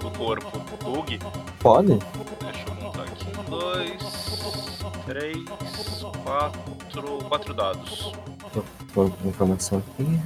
do 0.00 0.10
corpo 0.18 0.58
do 0.58 0.84
bug. 0.84 1.20
Pode? 1.60 1.96
Deixa 2.40 2.68
eu 2.68 2.74
montar 2.82 3.02
aqui. 3.02 3.26
Dois, 3.48 4.82
três, 5.06 6.02
quatro. 6.24 7.18
Quatro 7.28 7.54
dados. 7.54 8.12
Vou 8.92 9.12
informação 9.24 9.78
aqui. 9.78 10.20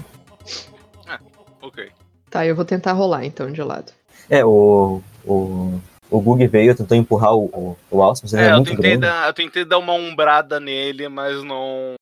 Ok. 1.61 1.91
Tá, 2.31 2.47
eu 2.47 2.55
vou 2.55 2.65
tentar 2.65 2.93
rolar 2.93 3.25
então 3.25 3.51
de 3.51 3.63
lado. 3.63 3.93
É, 4.29 4.45
o. 4.45 5.03
O, 5.27 5.79
o 6.11 6.21
Gug 6.21 6.47
veio, 6.47 6.75
tentou 6.75 6.97
empurrar 6.97 7.35
o, 7.35 7.45
o, 7.47 7.77
o 7.91 8.03
Alce, 8.03 8.23
mas 8.25 8.33
ele 8.33 8.43
É, 8.43 8.47
é, 8.47 8.53
eu 8.53 8.57
muito 8.57 8.71
tentei, 8.71 8.91
grande. 8.91 9.01
dar, 9.03 9.27
eu 9.29 9.35
tentei 9.35 9.65
dar 9.65 9.79
uma 9.79 9.93
umbrada 9.93 10.59
nele, 10.59 11.09
mas 11.09 11.43
não, 11.45 11.93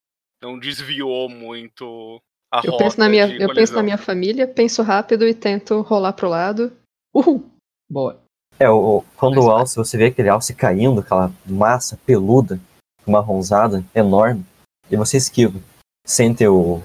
não 0.42 0.56
desviou 0.58 1.28
muito 1.28 2.20
a 2.52 2.60
Eu 2.64 2.76
penso, 2.76 2.98
na 3.00 3.08
minha, 3.08 3.24
eu 3.26 3.48
penso 3.48 3.54
colisão. 3.54 3.76
na 3.76 3.82
minha 3.82 3.98
família, 3.98 4.46
penso 4.46 4.82
rápido 4.82 5.26
e 5.26 5.34
tento 5.34 5.80
rolar 5.80 6.12
pro 6.12 6.28
lado. 6.28 6.72
Uhul! 7.12 7.44
Boa. 7.90 8.20
É, 8.58 8.70
o, 8.70 8.98
o- 8.98 9.04
quando 9.16 9.36
Mas 9.36 9.44
o 9.44 9.48
vai. 9.48 9.60
Alce, 9.60 9.76
você 9.76 9.96
vê 9.98 10.06
aquele 10.06 10.28
Alce 10.28 10.54
caindo, 10.54 11.00
aquela 11.00 11.32
massa 11.44 11.98
peluda, 12.06 12.60
marronzada, 13.06 13.84
enorme, 13.94 14.44
e 14.90 14.96
você 14.96 15.16
esquiva. 15.16 15.58
Sente 16.06 16.46
o, 16.46 16.80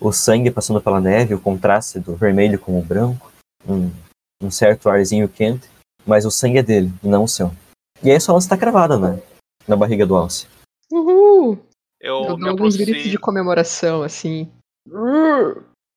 o 0.00 0.12
sangue 0.12 0.50
passando 0.50 0.80
pela 0.80 1.00
neve, 1.00 1.34
o 1.34 1.40
contraste 1.40 1.98
do 1.98 2.14
vermelho 2.14 2.58
com 2.58 2.78
o 2.78 2.82
branco, 2.82 3.30
um, 3.66 3.90
um 4.42 4.50
certo 4.50 4.88
arzinho 4.88 5.28
quente, 5.28 5.68
mas 6.06 6.24
o 6.24 6.30
sangue 6.30 6.58
é 6.58 6.62
dele, 6.62 6.92
e 7.02 7.08
não 7.08 7.24
o 7.24 7.28
seu. 7.28 7.50
E 8.02 8.10
aí 8.10 8.20
sua 8.20 8.34
lança 8.34 8.48
tá 8.48 8.56
cravada 8.56 8.96
na, 8.96 9.18
na 9.66 9.76
barriga 9.76 10.06
do 10.06 10.16
Alce. 10.16 10.46
Uhul! 10.90 11.58
Eu, 12.00 12.24
Eu 12.24 12.36
dou 12.36 12.48
alguns 12.50 12.76
gritos 12.76 13.10
de 13.10 13.18
comemoração, 13.18 14.02
assim. 14.02 14.48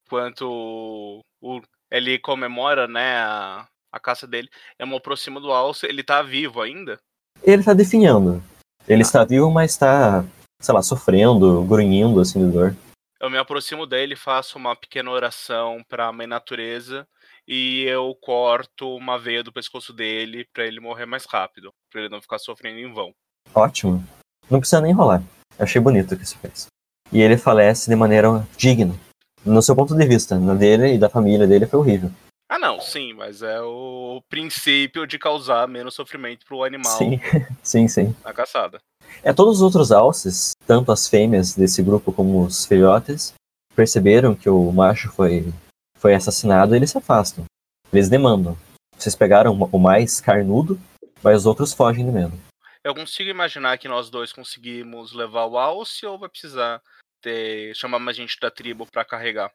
Enquanto 0.06 0.42
o, 0.42 1.20
o- 1.40 1.62
ele 1.90 2.18
comemora, 2.18 2.88
né, 2.88 3.16
a, 3.18 3.66
a 3.92 4.00
caça 4.00 4.26
dele. 4.26 4.48
Eu 4.78 4.86
me 4.86 4.96
aproximo 4.96 5.40
do 5.40 5.52
alce, 5.52 5.86
ele 5.86 6.02
tá 6.02 6.22
vivo 6.22 6.60
ainda? 6.60 6.98
Ele 7.42 7.62
tá 7.62 7.72
definhando. 7.72 8.42
Ele 8.88 9.02
está 9.02 9.24
vivo, 9.24 9.50
mas 9.50 9.76
tá, 9.76 10.24
sei 10.60 10.74
lá, 10.74 10.82
sofrendo, 10.82 11.62
grunhindo, 11.64 12.20
assim, 12.20 12.44
de 12.44 12.52
dor. 12.52 12.76
Eu 13.22 13.30
me 13.30 13.38
aproximo 13.38 13.86
dele, 13.86 14.16
faço 14.16 14.58
uma 14.58 14.74
pequena 14.74 15.08
oração 15.08 15.80
pra 15.88 16.12
mãe 16.12 16.26
natureza 16.26 17.06
e 17.46 17.84
eu 17.84 18.12
corto 18.20 18.96
uma 18.96 19.16
veia 19.16 19.44
do 19.44 19.52
pescoço 19.52 19.92
dele 19.92 20.44
pra 20.52 20.66
ele 20.66 20.80
morrer 20.80 21.06
mais 21.06 21.24
rápido, 21.24 21.72
pra 21.88 22.00
ele 22.00 22.10
não 22.10 22.20
ficar 22.20 22.40
sofrendo 22.40 22.80
em 22.80 22.92
vão. 22.92 23.14
Ótimo. 23.54 24.04
Não 24.50 24.58
precisa 24.58 24.80
nem 24.80 24.92
rolar. 24.92 25.22
Eu 25.56 25.62
achei 25.62 25.80
bonito 25.80 26.12
o 26.12 26.18
que 26.18 26.26
você 26.26 26.36
fez. 26.36 26.66
E 27.12 27.22
ele 27.22 27.38
falece 27.38 27.88
de 27.88 27.94
maneira 27.94 28.44
digna. 28.56 28.98
No 29.46 29.62
seu 29.62 29.76
ponto 29.76 29.94
de 29.94 30.04
vista, 30.04 30.36
na 30.36 30.54
dele 30.54 30.94
e 30.94 30.98
da 30.98 31.08
família 31.08 31.46
dele 31.46 31.66
foi 31.68 31.78
horrível. 31.78 32.10
Ah, 32.52 32.58
não, 32.58 32.78
sim, 32.82 33.14
mas 33.14 33.40
é 33.40 33.62
o 33.62 34.22
princípio 34.28 35.06
de 35.06 35.18
causar 35.18 35.66
menos 35.66 35.94
sofrimento 35.94 36.44
pro 36.44 36.64
animal 36.64 36.98
Sim, 36.98 37.18
sim, 37.64 37.88
sim. 37.88 38.14
na 38.22 38.30
caçada. 38.34 38.78
É, 39.22 39.32
todos 39.32 39.56
os 39.56 39.62
outros 39.62 39.90
alces, 39.90 40.52
tanto 40.66 40.92
as 40.92 41.08
fêmeas 41.08 41.54
desse 41.54 41.82
grupo 41.82 42.12
como 42.12 42.44
os 42.44 42.66
filhotes, 42.66 43.32
perceberam 43.74 44.34
que 44.34 44.50
o 44.50 44.70
macho 44.70 45.10
foi, 45.12 45.50
foi 45.96 46.14
assassinado 46.14 46.74
e 46.74 46.76
eles 46.76 46.90
se 46.90 46.98
afastam. 46.98 47.46
Eles 47.90 48.10
demandam. 48.10 48.54
Vocês 48.98 49.16
pegaram 49.16 49.54
o 49.54 49.78
mais 49.78 50.20
carnudo, 50.20 50.78
mas 51.22 51.38
os 51.38 51.46
outros 51.46 51.72
fogem 51.72 52.04
de 52.04 52.12
medo. 52.12 52.38
Eu 52.84 52.94
consigo 52.94 53.30
imaginar 53.30 53.78
que 53.78 53.88
nós 53.88 54.10
dois 54.10 54.30
conseguimos 54.30 55.14
levar 55.14 55.46
o 55.46 55.56
alce 55.56 56.04
ou 56.04 56.18
vai 56.18 56.28
precisar 56.28 56.82
ter, 57.22 57.74
chamar 57.74 57.98
mais 57.98 58.14
gente 58.14 58.38
da 58.38 58.50
tribo 58.50 58.86
pra 58.92 59.06
carregar? 59.06 59.50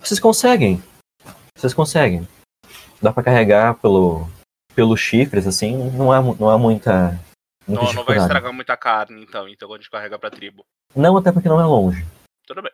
Vocês 0.00 0.20
conseguem. 0.20 0.80
Vocês 1.56 1.72
conseguem. 1.74 2.28
Dá 3.00 3.12
pra 3.12 3.22
carregar 3.22 3.74
pelo, 3.76 4.28
pelos 4.74 5.00
chifres, 5.00 5.46
assim, 5.46 5.90
não 5.92 6.12
há, 6.12 6.20
não 6.20 6.50
há 6.50 6.58
muita. 6.58 7.18
muita 7.66 7.84
Não, 7.84 7.92
não 7.92 8.04
vai 8.04 8.18
estragar 8.18 8.52
muita 8.52 8.76
carne, 8.76 9.22
então, 9.22 9.48
então 9.48 9.72
a 9.72 9.76
gente 9.76 9.90
carrega 9.90 10.18
pra 10.18 10.30
tribo. 10.30 10.64
Não, 10.94 11.16
até 11.16 11.32
porque 11.32 11.48
não 11.48 11.60
é 11.60 11.64
longe. 11.64 12.04
Tudo 12.46 12.62
bem. 12.62 12.72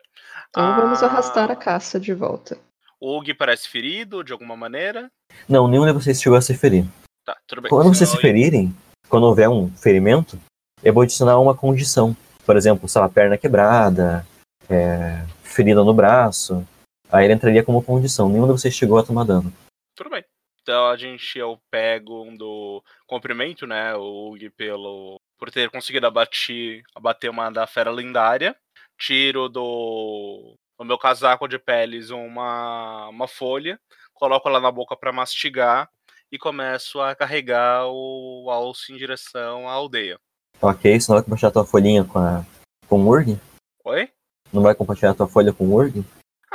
Então 0.49 0.75
vamos 0.75 1.01
Ah, 1.01 1.07
arrastar 1.07 1.49
a 1.49 1.55
caça 1.55 1.99
de 1.99 2.13
volta. 2.13 2.57
O 2.99 3.17
Og 3.17 3.33
parece 3.33 3.67
ferido 3.67 4.23
de 4.23 4.31
alguma 4.31 4.55
maneira. 4.55 5.09
Não, 5.47 5.67
nenhum 5.67 5.85
de 5.85 5.91
vocês 5.91 6.21
chegou 6.21 6.37
a 6.37 6.41
se 6.41 6.53
ferir. 6.55 6.85
Tá, 7.25 7.35
tudo 7.47 7.61
bem. 7.61 7.69
Quando 7.69 7.93
vocês 7.93 8.09
se 8.09 8.17
ferirem, 8.17 8.73
quando 9.09 9.23
houver 9.23 9.49
um 9.49 9.69
ferimento, 9.75 10.39
eu 10.83 10.93
vou 10.93 11.03
adicionar 11.03 11.39
uma 11.39 11.55
condição. 11.55 12.15
Por 12.45 12.55
exemplo, 12.55 12.87
sei 12.87 13.01
lá, 13.01 13.09
perna 13.09 13.37
quebrada, 13.37 14.25
é, 14.69 15.23
ferida 15.43 15.83
no 15.83 15.93
braço. 15.93 16.65
Aí 17.13 17.25
ele 17.25 17.33
entraria 17.33 17.63
como 17.63 17.83
condição. 17.83 18.27
Nenhum 18.27 18.47
de 18.47 18.53
vocês 18.53 18.73
chegou 18.73 18.97
a 18.97 19.03
tomar 19.03 19.23
dano. 19.23 19.53
Tudo 19.95 20.09
bem. 20.09 20.25
Então 20.63 20.87
a 20.87 20.97
gente, 20.97 21.37
eu 21.37 21.59
pego 21.69 22.23
um 22.23 22.35
do 22.35 22.83
cumprimento, 23.05 23.67
né, 23.67 23.95
o 23.95 24.31
Og 24.31 24.49
pelo 24.57 25.19
por 25.37 25.51
ter 25.51 25.69
conseguido 25.69 26.07
abater, 26.07 26.81
abater 26.95 27.29
uma 27.29 27.51
da 27.51 27.67
fera 27.67 27.91
lendária. 27.91 28.55
Tiro 28.97 29.47
do, 29.47 30.55
do 30.79 30.85
meu 30.85 30.97
casaco 30.97 31.47
de 31.47 31.59
peles 31.59 32.09
uma, 32.09 33.09
uma 33.09 33.27
folha, 33.27 33.79
coloco 34.13 34.47
ela 34.49 34.59
na 34.59 34.71
boca 34.71 34.95
para 34.95 35.11
mastigar 35.11 35.89
e 36.31 36.39
começo 36.39 36.99
a 36.99 37.13
carregar 37.13 37.85
o 37.87 38.49
alce 38.49 38.91
em 38.91 38.97
direção 38.97 39.69
à 39.69 39.73
aldeia. 39.73 40.17
Ok, 40.59 40.99
você 40.99 41.11
não 41.11 41.17
vai 41.17 41.23
compartilhar 41.23 41.51
tua 41.51 41.65
folhinha 41.65 42.05
com, 42.05 42.17
a, 42.17 42.45
com 42.87 43.03
o 43.03 43.07
Urg? 43.07 43.37
Oi? 43.83 44.09
Não 44.51 44.63
vai 44.63 44.73
compartilhar 44.73 45.13
tua 45.13 45.27
folha 45.27 45.51
com 45.51 45.65
o 45.65 45.73
Urg? 45.73 46.03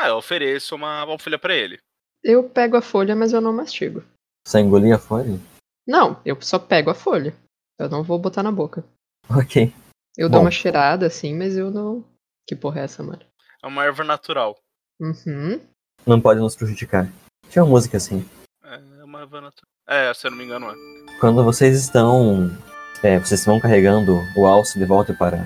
Ah, 0.01 0.07
eu 0.07 0.17
ofereço 0.17 0.77
uma, 0.77 1.05
uma 1.05 1.19
folha 1.19 1.37
para 1.37 1.57
ele. 1.57 1.81
Eu 2.23 2.49
pego 2.49 2.77
a 2.77 2.81
folha, 2.81 3.17
mas 3.17 3.33
eu 3.33 3.41
não 3.41 3.53
mastigo. 3.53 4.05
Você 4.47 4.61
engolir 4.61 4.95
a 4.95 4.99
folha? 4.99 5.41
Não, 5.85 6.21
eu 6.25 6.41
só 6.41 6.57
pego 6.57 6.89
a 6.89 6.95
folha. 6.95 7.35
Eu 7.81 7.89
não 7.89 8.05
vou 8.05 8.17
botar 8.17 8.45
na 8.45 8.53
boca. 8.53 8.85
Ok. 9.29 9.75
Eu 10.17 10.29
dou 10.29 10.39
Bom. 10.39 10.45
uma 10.45 10.53
cheirada 10.53 11.05
assim, 11.05 11.35
mas 11.35 11.57
eu 11.57 11.73
não. 11.73 12.05
Que 12.47 12.55
porra 12.55 12.81
é 12.81 12.85
essa, 12.85 13.03
mano? 13.03 13.23
É 13.61 13.67
uma 13.67 13.85
erva 13.85 14.05
natural. 14.05 14.57
Uhum. 15.01 15.61
Não 16.07 16.21
pode 16.21 16.39
nos 16.39 16.55
prejudicar. 16.55 17.11
Tinha 17.51 17.65
uma 17.65 17.71
música 17.71 17.97
assim. 17.97 18.25
É 18.63 19.03
uma 19.03 19.23
erva 19.23 19.41
natural. 19.41 19.69
É, 19.89 20.15
se 20.15 20.29
eu 20.29 20.31
não 20.31 20.39
me 20.39 20.45
engano, 20.45 20.71
é. 20.71 20.75
Quando 21.19 21.43
vocês 21.43 21.77
estão. 21.77 22.57
é, 23.03 23.19
vocês 23.19 23.45
vão 23.45 23.59
carregando 23.59 24.21
o 24.37 24.47
alce 24.47 24.79
de 24.79 24.85
volta 24.85 25.13
para, 25.13 25.45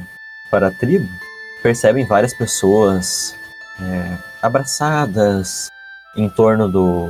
para 0.50 0.68
a 0.68 0.78
tribo, 0.78 1.08
percebem 1.62 2.04
várias 2.04 2.34
pessoas 2.34 3.34
é, 3.80 4.18
abraçadas 4.42 5.68
em 6.16 6.28
torno 6.28 6.68
do. 6.70 7.08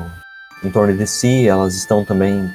em 0.63 0.71
torno 0.71 0.97
de 0.97 1.07
si, 1.07 1.49
elas 1.49 1.75
estão 1.75 2.05
também 2.05 2.51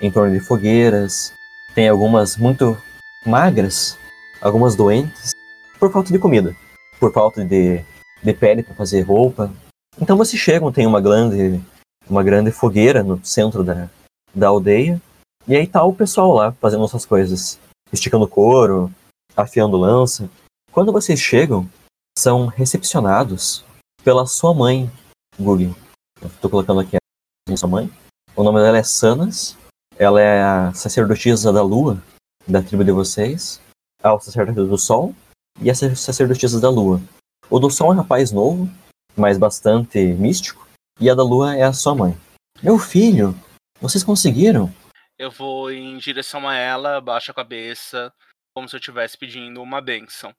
em 0.00 0.10
torno 0.10 0.32
de 0.32 0.40
fogueiras. 0.40 1.32
Tem 1.74 1.88
algumas 1.88 2.36
muito 2.36 2.76
magras, 3.24 3.98
algumas 4.40 4.74
doentes, 4.74 5.32
por 5.78 5.92
falta 5.92 6.12
de 6.12 6.18
comida, 6.18 6.56
por 6.98 7.12
falta 7.12 7.44
de, 7.44 7.84
de 8.22 8.32
pele 8.32 8.62
para 8.62 8.74
fazer 8.74 9.02
roupa. 9.02 9.52
Então 10.00 10.16
vocês 10.16 10.40
chegam, 10.40 10.72
tem 10.72 10.86
uma 10.86 11.00
grande, 11.00 11.60
uma 12.08 12.22
grande 12.22 12.50
fogueira 12.50 13.02
no 13.02 13.20
centro 13.24 13.62
da, 13.62 13.88
da 14.34 14.48
aldeia. 14.48 15.00
E 15.48 15.54
aí 15.54 15.66
tá 15.66 15.82
o 15.84 15.92
pessoal 15.92 16.32
lá 16.32 16.52
fazendo 16.52 16.84
essas 16.84 17.04
coisas. 17.04 17.58
Esticando 17.92 18.26
couro, 18.26 18.90
afiando 19.36 19.76
lança. 19.76 20.28
Quando 20.72 20.92
vocês 20.92 21.20
chegam, 21.20 21.68
são 22.18 22.46
recepcionados 22.46 23.64
pela 24.02 24.26
sua 24.26 24.54
mãe, 24.54 24.90
Guggen. 25.38 25.74
Eu 26.20 26.30
tô 26.40 26.48
colocando 26.48 26.80
aqui 26.80 26.96
a 26.96 27.56
sua 27.56 27.68
mãe. 27.68 27.90
O 28.34 28.42
nome 28.42 28.60
dela 28.60 28.78
é 28.78 28.82
Sanas. 28.82 29.56
Ela 29.98 30.20
é 30.20 30.42
a 30.42 30.74
sacerdotisa 30.74 31.52
da 31.52 31.62
lua, 31.62 32.02
da 32.46 32.62
tribo 32.62 32.84
de 32.84 32.92
vocês. 32.92 33.60
A 34.02 34.18
sacerdotisa 34.18 34.66
do 34.66 34.78
sol 34.78 35.14
e 35.60 35.70
a 35.70 35.74
sacerdotisa 35.74 36.60
da 36.60 36.70
lua. 36.70 37.00
O 37.48 37.58
do 37.58 37.70
sol 37.70 37.92
é 37.92 37.94
um 37.94 37.98
rapaz 37.98 38.32
novo, 38.32 38.68
mas 39.16 39.38
bastante 39.38 39.98
místico. 39.98 40.66
E 41.00 41.10
a 41.10 41.14
da 41.14 41.22
lua 41.22 41.56
é 41.56 41.62
a 41.62 41.72
sua 41.72 41.94
mãe. 41.94 42.16
Meu 42.62 42.78
filho, 42.78 43.34
vocês 43.80 44.02
conseguiram? 44.02 44.72
Eu 45.18 45.30
vou 45.30 45.70
em 45.70 45.96
direção 45.98 46.48
a 46.48 46.54
ela, 46.54 47.00
baixo 47.00 47.30
a 47.30 47.34
cabeça, 47.34 48.12
como 48.54 48.68
se 48.68 48.76
eu 48.76 48.78
estivesse 48.78 49.16
pedindo 49.16 49.62
uma 49.62 49.80
benção. 49.80 50.34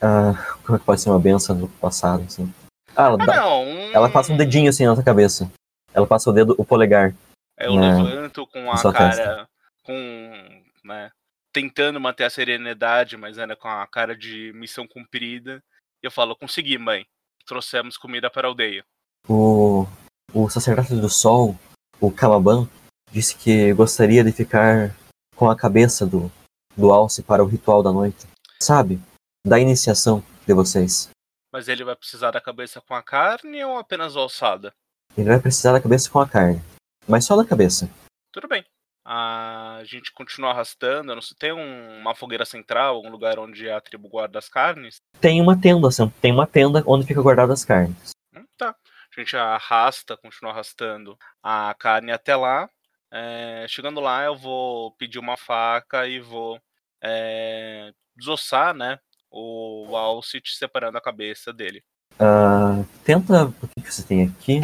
Ah, 0.00 0.56
como 0.64 0.76
é 0.76 0.78
que 0.78 0.84
pode 0.86 1.00
ser 1.00 1.10
uma 1.10 1.18
benção 1.18 1.58
do 1.58 1.68
passado, 1.68 2.22
assim? 2.24 2.52
Ah, 2.96 3.04
ela, 3.06 3.18
Ah, 3.22 3.26
dá- 3.26 3.44
ela 3.92 4.10
passa 4.10 4.32
um 4.32 4.36
dedinho 4.36 4.68
assim 4.70 4.86
na 4.86 4.94
sua 4.94 5.04
cabeça. 5.04 5.50
Ela 5.92 6.06
passa 6.06 6.30
o 6.30 6.32
dedo, 6.32 6.54
o 6.58 6.64
polegar. 6.64 7.14
Eu 7.58 7.74
na- 7.74 8.02
levanto 8.02 8.46
com 8.46 8.70
a 8.70 8.80
cara. 8.92 8.92
testa. 9.10 9.48
Com. 9.82 10.62
Né, 10.84 11.10
tentando 11.52 12.00
manter 12.00 12.24
a 12.24 12.30
serenidade, 12.30 13.16
mas 13.16 13.38
ainda 13.38 13.56
com 13.56 13.68
a 13.68 13.86
cara 13.86 14.16
de 14.16 14.52
missão 14.54 14.86
cumprida. 14.86 15.62
E 16.02 16.06
eu 16.06 16.10
falo: 16.10 16.36
consegui, 16.36 16.78
mãe. 16.78 17.04
Trouxemos 17.46 17.96
comida 17.96 18.30
para 18.30 18.46
a 18.46 18.50
aldeia. 18.50 18.84
O, 19.28 19.86
o 20.32 20.48
sacerdote 20.48 20.94
do 20.94 21.08
sol, 21.08 21.56
o 22.00 22.10
Kamaban, 22.10 22.68
disse 23.10 23.34
que 23.34 23.72
gostaria 23.72 24.22
de 24.22 24.30
ficar 24.32 24.94
com 25.34 25.50
a 25.50 25.56
cabeça 25.56 26.06
do, 26.06 26.30
do 26.76 26.92
alce 26.92 27.22
para 27.22 27.42
o 27.42 27.46
ritual 27.46 27.82
da 27.82 27.90
noite. 27.92 28.26
Sabe? 28.60 29.00
Da 29.48 29.58
iniciação 29.58 30.22
de 30.46 30.52
vocês. 30.52 31.08
Mas 31.50 31.68
ele 31.68 31.82
vai 31.82 31.96
precisar 31.96 32.30
da 32.32 32.40
cabeça 32.40 32.80
com 32.82 32.94
a 32.94 33.02
carne 33.02 33.64
ou 33.64 33.78
apenas 33.78 34.14
a 34.16 34.20
alçada? 34.20 34.74
Ele 35.16 35.28
vai 35.28 35.40
precisar 35.40 35.72
da 35.72 35.80
cabeça 35.80 36.10
com 36.10 36.20
a 36.20 36.28
carne. 36.28 36.60
Mas 37.08 37.24
só 37.24 37.34
da 37.34 37.44
cabeça. 37.46 37.88
Tudo 38.30 38.46
bem. 38.46 38.62
A 39.06 39.80
gente 39.84 40.12
continua 40.12 40.50
arrastando. 40.50 41.14
Não 41.14 41.22
sei, 41.22 41.34
tem 41.38 41.52
um- 41.52 41.98
uma 41.98 42.14
fogueira 42.14 42.44
central, 42.44 42.96
algum 42.96 43.08
lugar 43.08 43.38
onde 43.38 43.70
a 43.70 43.80
tribo 43.80 44.06
guarda 44.08 44.38
as 44.38 44.50
carnes? 44.50 44.96
Tem 45.18 45.40
uma 45.40 45.58
tenda, 45.58 45.88
assim, 45.88 46.10
tem 46.20 46.30
uma 46.30 46.46
tenda 46.46 46.82
onde 46.86 47.06
fica 47.06 47.22
guardada 47.22 47.54
as 47.54 47.64
carnes. 47.64 48.10
Hum, 48.36 48.44
Tá. 48.58 48.76
A 49.16 49.20
gente 49.20 49.34
arrasta, 49.34 50.14
continua 50.18 50.52
arrastando 50.52 51.16
a 51.42 51.74
carne 51.78 52.12
até 52.12 52.36
lá. 52.36 52.68
É, 53.10 53.64
chegando 53.66 53.98
lá, 54.00 54.24
eu 54.24 54.36
vou 54.36 54.92
pedir 54.96 55.18
uma 55.18 55.38
faca 55.38 56.06
e 56.06 56.20
vou 56.20 56.60
é, 57.02 57.92
desossar, 58.14 58.74
né? 58.74 58.98
O 59.30 59.96
Alcit 59.96 60.56
separando 60.56 60.98
a 60.98 61.02
cabeça 61.02 61.52
dele. 61.52 61.82
Ah, 62.18 62.82
tenta. 63.04 63.44
O 63.44 63.68
que 63.68 63.82
que 63.82 63.94
você 63.94 64.02
tem 64.02 64.24
aqui? 64.24 64.60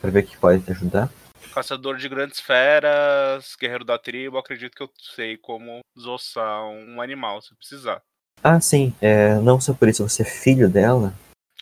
Pra 0.00 0.10
ver 0.10 0.24
o 0.24 0.26
que 0.26 0.36
pode 0.36 0.62
te 0.62 0.70
ajudar. 0.72 1.10
Caçador 1.54 1.96
de 1.96 2.08
grandes 2.08 2.40
feras, 2.40 3.56
guerreiro 3.58 3.84
da 3.84 3.98
tribo, 3.98 4.36
acredito 4.36 4.76
que 4.76 4.82
eu 4.82 4.90
sei 5.14 5.36
como 5.36 5.80
desossar 5.96 6.64
um 6.64 7.00
animal 7.00 7.40
se 7.40 7.54
precisar. 7.54 8.02
Ah, 8.42 8.60
sim. 8.60 8.94
É, 9.00 9.36
não 9.36 9.60
só 9.60 9.72
por 9.72 9.88
isso 9.88 10.06
você 10.06 10.22
é 10.22 10.26
filho 10.26 10.68
dela. 10.68 11.14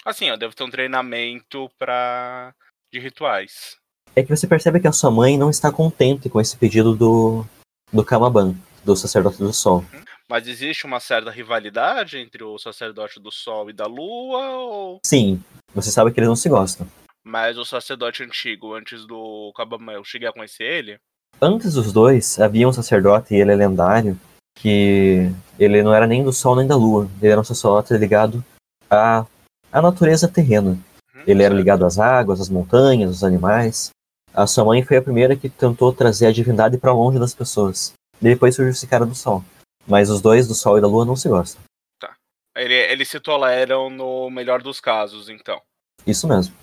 Assim, 0.05 0.27
eu 0.27 0.37
devo 0.37 0.55
ter 0.55 0.65
um 0.65 0.71
treinamento 0.71 1.71
pra... 1.79 2.53
de 2.93 2.99
rituais. 2.99 3.77
É 4.17 4.23
que 4.23 4.35
você 4.35 4.47
percebe 4.47 4.81
que 4.81 4.89
a 4.89 4.93
sua 4.93 5.11
mãe 5.11 5.39
não 5.39 5.51
está 5.51 5.73
contente 5.73 6.29
com 6.29 6.41
esse 6.41 6.57
pedido 6.57 6.95
do, 6.95 7.45
do 7.93 8.05
Kamaban, 8.05 8.55
do 8.85 8.97
sacerdote 8.97 9.39
do 9.39 9.53
sol. 9.53 9.85
Mas 10.29 10.49
existe 10.49 10.87
uma 10.87 11.01
certa 11.01 11.31
rivalidade 11.31 12.19
entre 12.19 12.43
o 12.43 12.59
sacerdote 12.59 13.21
do 13.21 13.31
sol 13.31 13.69
e 13.69 13.73
da 13.73 13.87
lua? 13.87 14.57
Ou... 14.57 14.99
Sim, 15.05 15.43
você 15.75 15.91
sabe 15.91 16.11
que 16.13 16.19
eles 16.19 16.29
não 16.29 16.37
se 16.37 16.49
gostam. 16.49 16.87
Mas 17.23 17.59
o 17.59 17.65
sacerdote 17.65 18.23
antigo, 18.23 18.75
antes 18.75 19.07
do 19.07 19.53
Kabamã, 19.57 19.93
eu 19.93 20.05
cheguei 20.05 20.29
a 20.29 20.33
conhecer 20.33 20.65
ele? 20.65 20.99
Antes 21.41 21.75
dos 21.75 21.93
dois, 21.93 22.39
havia 22.39 22.69
um 22.69 22.73
sacerdote, 22.73 23.35
e 23.35 23.41
ele 23.41 23.53
é 23.53 23.57
lendário, 23.57 24.19
que 24.55 25.31
ele 25.59 25.83
não 25.83 25.95
era 25.95 26.07
nem 26.07 26.23
do 26.23 26.33
sol 26.33 26.57
nem 26.57 26.67
da 26.67 26.77
lua. 26.77 27.09
Ele 27.21 27.33
era 27.33 27.41
um 27.41 27.45
sacerdote 27.45 27.95
ligado 27.95 28.45
à, 28.91 29.27
à 29.73 29.83
natureza 29.83 30.29
terrena. 30.29 30.79
Uhum, 31.15 31.23
Ele 31.27 31.43
era 31.43 31.55
ligado 31.55 31.85
às 31.85 31.99
águas, 31.99 32.41
às 32.41 32.49
montanhas, 32.49 33.11
aos 33.11 33.25
animais. 33.25 33.91
A 34.33 34.47
sua 34.47 34.65
mãe 34.65 34.83
foi 34.83 34.97
a 34.97 35.03
primeira 35.03 35.37
que 35.37 35.49
tentou 35.49 35.93
trazer 35.93 36.27
a 36.27 36.33
divindade 36.33 36.79
para 36.79 36.93
longe 36.93 37.19
das 37.19 37.35
pessoas. 37.35 37.93
Depois 38.21 38.55
surgiu 38.55 38.73
esse 38.73 38.87
cara 38.87 39.05
do 39.05 39.15
sol. 39.15 39.45
Mas 39.87 40.11
os 40.11 40.21
dois, 40.21 40.49
do 40.49 40.55
sol 40.55 40.79
e 40.79 40.81
da 40.81 40.87
lua, 40.87 41.05
não 41.05 41.17
se 41.17 41.29
gostam. 41.29 41.63
Ele, 42.57 42.75
eles 42.75 43.09
se 43.09 43.19
toleram 43.19 43.91
no 43.91 44.31
melhor 44.31 44.63
dos 44.63 44.81
casos, 44.81 45.29
então. 45.29 45.61
Isso 46.07 46.29
mesmo. 46.29 46.55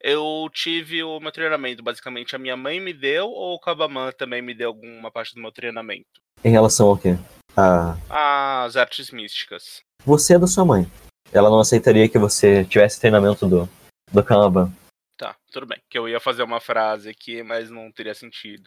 Eu 0.00 0.48
tive 0.50 1.04
o 1.04 1.20
meu 1.20 1.30
treinamento, 1.30 1.82
basicamente 1.82 2.34
a 2.34 2.38
minha 2.38 2.56
mãe 2.56 2.80
me 2.80 2.94
deu, 2.94 3.28
ou 3.28 3.54
o 3.54 3.60
Kabamã 3.60 4.10
também 4.10 4.40
me 4.40 4.54
deu 4.54 4.68
alguma 4.68 5.10
parte 5.10 5.34
do 5.34 5.40
meu 5.40 5.52
treinamento? 5.52 6.08
Em 6.42 6.50
relação 6.50 6.88
ao 6.88 6.96
quê? 6.96 7.18
A... 7.54 8.64
As 8.64 8.76
artes 8.76 9.10
místicas. 9.10 9.82
Você 10.04 10.34
é 10.34 10.38
da 10.38 10.46
sua 10.46 10.64
mãe. 10.64 10.90
Ela 11.30 11.50
não 11.50 11.60
aceitaria 11.60 12.08
que 12.08 12.18
você 12.18 12.64
tivesse 12.64 12.98
treinamento 12.98 13.46
do, 13.46 13.68
do 14.10 14.24
Kamaban. 14.24 14.72
Tá, 15.18 15.36
tudo 15.52 15.66
bem. 15.66 15.78
Que 15.90 15.98
eu 15.98 16.08
ia 16.08 16.18
fazer 16.18 16.42
uma 16.42 16.60
frase 16.60 17.10
aqui, 17.10 17.42
mas 17.42 17.70
não 17.70 17.92
teria 17.92 18.14
sentido. 18.14 18.64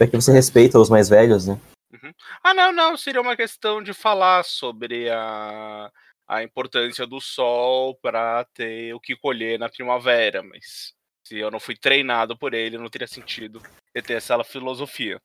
É 0.00 0.06
que 0.06 0.16
você 0.16 0.32
respeita 0.32 0.78
os 0.78 0.90
mais 0.90 1.08
velhos, 1.08 1.46
né? 1.46 1.58
Ah, 2.42 2.54
não, 2.54 2.72
não. 2.72 2.96
Seria 2.96 3.20
uma 3.20 3.36
questão 3.36 3.82
de 3.82 3.92
falar 3.92 4.44
sobre 4.44 5.10
a, 5.10 5.90
a 6.28 6.42
importância 6.42 7.06
do 7.06 7.20
sol 7.20 7.96
para 8.02 8.44
ter 8.54 8.94
o 8.94 9.00
que 9.00 9.16
colher 9.16 9.58
na 9.58 9.68
primavera. 9.68 10.42
Mas 10.42 10.92
se 11.26 11.38
eu 11.38 11.50
não 11.50 11.60
fui 11.60 11.76
treinado 11.76 12.36
por 12.36 12.54
ele, 12.54 12.78
não 12.78 12.88
teria 12.88 13.06
sentido 13.08 13.62
eu 13.94 14.02
ter 14.02 14.14
essa 14.14 14.42
filosofia. 14.44 15.20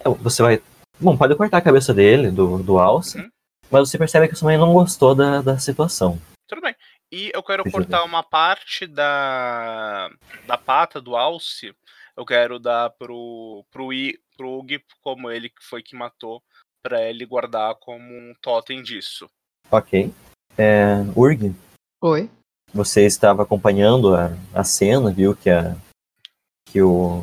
É, 0.00 0.08
Você 0.20 0.42
vai. 0.42 0.62
Bom, 0.98 1.16
pode 1.16 1.34
cortar 1.36 1.58
a 1.58 1.62
cabeça 1.62 1.92
dele, 1.92 2.30
do, 2.30 2.62
do 2.62 2.78
Alce, 2.78 3.18
Uhum. 3.18 3.30
mas 3.70 3.88
você 3.88 3.98
percebe 3.98 4.28
que 4.28 4.32
a 4.34 4.36
sua 4.36 4.46
mãe 4.46 4.56
não 4.58 4.72
gostou 4.72 5.14
da, 5.14 5.42
da 5.42 5.58
situação. 5.58 6.18
Tudo 6.48 6.62
bem. 6.62 6.74
E 7.12 7.30
eu 7.34 7.42
quero 7.42 7.70
cortar 7.70 8.02
uma 8.02 8.22
parte 8.22 8.86
da, 8.86 10.10
da 10.46 10.56
pata 10.58 11.00
do 11.00 11.14
alce. 11.14 11.74
Eu 12.16 12.24
quero 12.24 12.58
dar 12.58 12.90
pro, 12.90 13.64
pro, 13.70 13.92
I, 13.92 14.18
pro 14.36 14.58
Ug, 14.58 14.80
como 15.02 15.30
ele 15.30 15.48
que 15.48 15.62
foi 15.62 15.82
que 15.82 15.96
matou, 15.96 16.42
pra 16.82 17.02
ele 17.02 17.26
guardar 17.26 17.74
como 17.76 18.04
um 18.04 18.32
totem 18.40 18.82
disso. 18.82 19.28
Ok. 19.70 20.12
É, 20.56 20.96
Urg, 21.14 21.54
Oi. 22.02 22.30
você 22.72 23.04
estava 23.04 23.42
acompanhando 23.42 24.14
a, 24.14 24.30
a 24.54 24.64
cena, 24.64 25.10
viu 25.10 25.36
que, 25.36 25.50
a, 25.50 25.76
que 26.64 26.80
o 26.80 27.22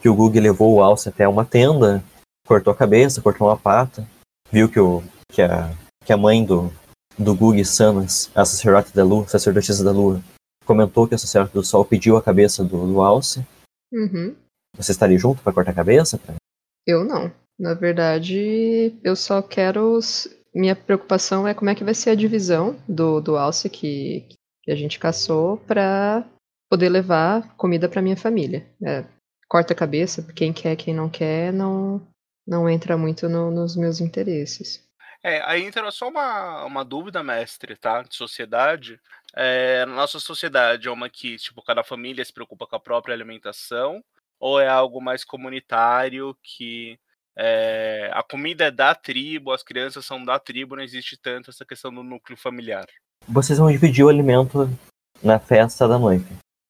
que 0.00 0.08
o 0.08 0.14
Gug 0.14 0.40
levou 0.40 0.74
o 0.74 0.82
Alce 0.82 1.08
até 1.08 1.28
uma 1.28 1.44
tenda, 1.44 2.02
cortou 2.46 2.72
a 2.72 2.76
cabeça, 2.76 3.20
cortou 3.20 3.48
uma 3.48 3.56
pata, 3.56 4.08
viu 4.50 4.68
que, 4.68 4.80
o, 4.80 5.02
que, 5.30 5.42
a, 5.42 5.70
que 6.04 6.12
a 6.12 6.16
mãe 6.16 6.44
do, 6.44 6.72
do 7.18 7.34
Gug 7.34 7.62
Sanas, 7.64 8.30
a 8.34 8.44
sacerdote 8.44 8.94
da 8.94 9.04
lua, 9.04 9.28
sacerdotisa 9.28 9.84
da 9.84 9.92
lua, 9.92 10.20
comentou 10.64 11.06
que 11.06 11.14
o 11.14 11.18
sacerdote 11.18 11.54
do 11.54 11.62
sol 11.62 11.84
pediu 11.84 12.16
a 12.16 12.22
cabeça 12.22 12.64
do, 12.64 12.86
do 12.86 13.02
Alce. 13.02 13.44
Uhum. 13.92 14.34
Você 14.76 14.92
estaria 14.92 15.18
junto 15.18 15.42
para 15.42 15.52
cortar 15.52 15.72
a 15.72 15.74
cabeça? 15.74 16.18
Pra- 16.18 16.34
Eu 16.86 17.04
não. 17.04 17.32
Na 17.58 17.74
verdade, 17.74 18.98
eu 19.04 19.14
só 19.14 19.42
quero. 19.42 19.98
Minha 20.54 20.74
preocupação 20.74 21.46
é 21.46 21.54
como 21.54 21.70
é 21.70 21.74
que 21.74 21.84
vai 21.84 21.94
ser 21.94 22.10
a 22.10 22.14
divisão 22.14 22.76
do, 22.88 23.20
do 23.20 23.36
alce 23.36 23.68
que, 23.68 24.26
que 24.64 24.70
a 24.70 24.74
gente 24.74 24.98
caçou 24.98 25.58
pra 25.58 26.26
poder 26.70 26.88
levar 26.88 27.54
comida 27.56 27.88
pra 27.88 28.02
minha 28.02 28.16
família. 28.16 28.66
É, 28.82 29.04
corta 29.48 29.72
a 29.72 29.76
cabeça, 29.76 30.22
quem 30.34 30.52
quer, 30.52 30.76
quem 30.76 30.94
não 30.94 31.08
quer, 31.10 31.52
não, 31.52 32.00
não 32.46 32.68
entra 32.68 32.96
muito 32.96 33.28
no- 33.28 33.50
nos 33.50 33.76
meus 33.76 34.00
interesses. 34.00 34.82
É, 35.22 35.42
aí 35.44 35.62
entra 35.64 35.90
só 35.90 36.08
uma, 36.08 36.64
uma 36.64 36.84
dúvida, 36.84 37.22
mestre, 37.22 37.76
tá? 37.76 38.02
De 38.02 38.14
sociedade. 38.16 38.98
É, 39.34 39.84
nossa 39.86 40.18
sociedade 40.18 40.88
é 40.88 40.90
uma 40.90 41.10
que, 41.10 41.36
tipo, 41.36 41.62
cada 41.62 41.82
família 41.84 42.24
se 42.24 42.32
preocupa 42.32 42.66
com 42.66 42.76
a 42.76 42.80
própria 42.80 43.14
alimentação, 43.14 44.02
ou 44.38 44.58
é 44.58 44.66
algo 44.68 45.00
mais 45.00 45.22
comunitário 45.22 46.34
que 46.42 46.98
é, 47.36 48.10
a 48.12 48.22
comida 48.22 48.64
é 48.64 48.70
da 48.70 48.94
tribo, 48.94 49.52
as 49.52 49.62
crianças 49.62 50.04
são 50.06 50.24
da 50.24 50.38
tribo, 50.38 50.74
não 50.76 50.82
existe 50.82 51.16
tanto 51.16 51.50
essa 51.50 51.64
questão 51.64 51.92
do 51.92 52.02
núcleo 52.02 52.36
familiar. 52.36 52.86
Vocês 53.28 53.58
vão 53.58 53.70
dividir 53.70 54.04
o 54.04 54.08
alimento 54.08 54.68
na 55.22 55.38
festa 55.38 55.86
da 55.86 55.98
noite. 55.98 56.26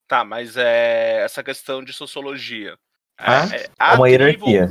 Tá, 0.08 0.24
mas 0.24 0.56
é 0.56 1.22
essa 1.22 1.42
questão 1.42 1.84
de 1.84 1.92
sociologia. 1.92 2.76
Ah, 3.16 3.46
É, 3.54 3.62
é, 3.62 3.70
a 3.78 3.94
uma 3.94 4.08
tribo- 4.08 4.48
hierarquia. 4.50 4.68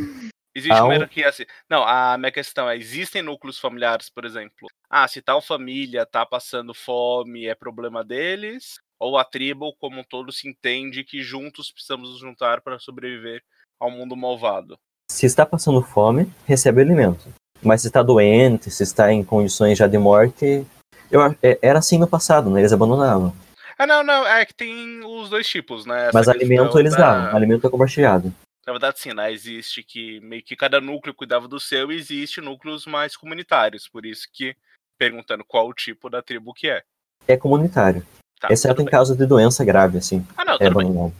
Existe 0.59 0.79
uma 0.81 0.87
um- 0.87 0.91
hierarquia 0.91 1.29
assim. 1.29 1.45
Não, 1.69 1.83
a 1.83 2.17
minha 2.17 2.31
questão 2.31 2.69
é: 2.69 2.75
existem 2.77 3.21
núcleos 3.21 3.57
familiares, 3.59 4.09
por 4.09 4.25
exemplo. 4.25 4.67
Ah, 4.89 5.07
se 5.07 5.21
tal 5.21 5.41
família 5.41 6.05
tá 6.05 6.25
passando 6.25 6.73
fome, 6.73 7.47
é 7.47 7.55
problema 7.55 8.03
deles? 8.03 8.79
Ou 8.99 9.17
a 9.17 9.23
tribo, 9.23 9.73
como 9.79 9.99
um 10.01 10.03
todo, 10.03 10.31
se 10.31 10.47
entende 10.47 11.03
que 11.03 11.21
juntos 11.23 11.71
precisamos 11.71 12.09
nos 12.09 12.19
juntar 12.19 12.61
para 12.61 12.77
sobreviver 12.79 13.41
ao 13.79 13.89
mundo 13.89 14.15
malvado? 14.15 14.77
Se 15.09 15.25
está 15.25 15.45
passando 15.45 15.81
fome, 15.81 16.31
recebe 16.45 16.81
alimento. 16.81 17.33
Mas 17.63 17.81
se 17.81 17.87
está 17.87 18.03
doente, 18.03 18.69
se 18.69 18.83
está 18.83 19.11
em 19.11 19.23
condições 19.23 19.77
já 19.77 19.87
de 19.87 19.97
morte, 19.97 20.65
eu, 21.09 21.21
é, 21.41 21.57
era 21.61 21.79
assim 21.79 21.97
no 21.97 22.07
passado, 22.07 22.49
né? 22.49 22.59
Eles 22.61 22.73
abandonavam. 22.73 23.33
Ah, 23.77 23.87
não, 23.87 24.03
não, 24.03 24.27
é 24.27 24.45
que 24.45 24.53
tem 24.53 25.01
os 25.05 25.29
dois 25.29 25.47
tipos, 25.47 25.85
né? 25.85 26.07
Essa 26.07 26.17
Mas 26.17 26.27
alimento 26.27 26.77
eles 26.77 26.93
da- 26.93 26.97
davam, 27.21 27.35
alimento 27.37 27.65
é 27.65 27.69
compartilhado. 27.69 28.33
Na 28.65 28.73
verdade, 28.73 28.99
sim, 28.99 29.13
né? 29.13 29.31
Existe 29.31 29.83
que 29.83 30.19
meio 30.21 30.43
que 30.43 30.55
cada 30.55 30.79
núcleo 30.79 31.13
cuidava 31.13 31.47
do 31.47 31.59
seu 31.59 31.91
e 31.91 31.95
existe 31.95 32.41
núcleos 32.41 32.85
mais 32.85 33.15
comunitários. 33.15 33.87
Por 33.87 34.05
isso 34.05 34.27
que, 34.31 34.55
perguntando 34.97 35.43
qual 35.45 35.67
o 35.67 35.73
tipo 35.73 36.09
da 36.09 36.21
tribo 36.21 36.53
que 36.53 36.69
é. 36.69 36.83
É 37.27 37.37
comunitário. 37.37 38.05
Tá, 38.39 38.49
exceto 38.51 38.81
em 38.81 38.85
bem. 38.85 38.91
caso 38.91 39.15
de 39.15 39.25
doença 39.25 39.65
grave, 39.65 39.97
assim. 39.97 40.25
Ah, 40.37 40.45
não, 40.45 40.53
É 40.55 40.69
tudo 40.69 40.75
bem. 40.77 41.13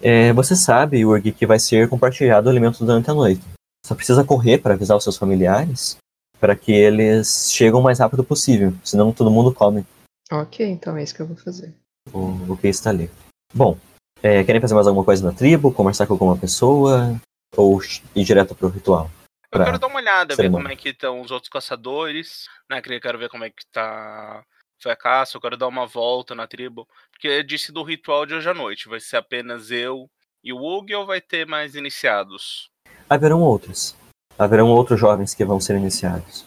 É, 0.00 0.32
você 0.32 0.56
sabe, 0.56 1.04
Urg, 1.04 1.32
que 1.32 1.46
vai 1.46 1.58
ser 1.60 1.88
compartilhado 1.88 2.48
o 2.48 2.50
alimento 2.50 2.84
durante 2.84 3.10
a 3.10 3.14
noite. 3.14 3.42
Só 3.86 3.94
precisa 3.94 4.24
correr 4.24 4.58
para 4.58 4.74
avisar 4.74 4.96
os 4.96 5.04
seus 5.04 5.16
familiares 5.16 5.96
para 6.40 6.56
que 6.56 6.72
eles 6.72 7.52
cheguem 7.52 7.78
o 7.78 7.82
mais 7.82 8.00
rápido 8.00 8.24
possível, 8.24 8.74
senão 8.82 9.12
todo 9.12 9.30
mundo 9.30 9.54
come 9.54 9.86
Ok, 10.30 10.66
então 10.66 10.96
é 10.96 11.02
isso 11.04 11.14
que 11.14 11.22
eu 11.22 11.26
vou 11.26 11.36
fazer. 11.36 11.72
o, 12.12 12.52
o 12.52 12.56
que 12.56 12.66
está 12.66 12.90
ali. 12.90 13.08
Bom, 13.54 13.78
é, 14.22 14.44
querem 14.44 14.60
fazer 14.60 14.74
mais 14.74 14.86
alguma 14.86 15.04
coisa 15.04 15.24
na 15.24 15.36
tribo? 15.36 15.72
Conversar 15.72 16.06
com 16.06 16.14
alguma 16.14 16.36
pessoa? 16.36 17.20
Ou 17.56 17.80
ir 18.14 18.24
direto 18.24 18.54
pro 18.54 18.68
ritual? 18.68 19.10
Eu 19.50 19.64
quero 19.64 19.78
dar 19.78 19.86
uma 19.86 19.98
olhada, 19.98 20.34
ver 20.34 20.50
como 20.50 20.68
é 20.68 20.76
que 20.76 20.88
estão 20.88 21.20
os 21.20 21.30
outros 21.30 21.50
caçadores, 21.50 22.46
né? 22.70 22.80
quero 22.80 23.18
ver 23.18 23.28
como 23.28 23.44
é 23.44 23.50
que 23.50 23.66
tá 23.70 24.42
foi 24.82 24.90
a 24.90 24.96
caça, 24.96 25.36
eu 25.36 25.40
quero 25.40 25.56
dar 25.56 25.68
uma 25.68 25.86
volta 25.86 26.34
na 26.34 26.46
tribo. 26.46 26.88
Porque 27.12 27.42
disse 27.42 27.70
do 27.70 27.84
ritual 27.84 28.26
de 28.26 28.34
hoje 28.34 28.48
à 28.48 28.54
noite. 28.54 28.88
Vai 28.88 28.98
ser 28.98 29.16
apenas 29.16 29.70
eu 29.70 30.10
e 30.42 30.52
o 30.52 30.58
Ug 30.58 30.92
ou 30.94 31.06
vai 31.06 31.20
ter 31.20 31.46
mais 31.46 31.76
iniciados? 31.76 32.68
Haverão 33.08 33.40
outros. 33.40 33.94
Haverão 34.36 34.68
outros 34.68 34.98
jovens 34.98 35.34
que 35.34 35.44
vão 35.44 35.60
ser 35.60 35.76
iniciados. 35.76 36.44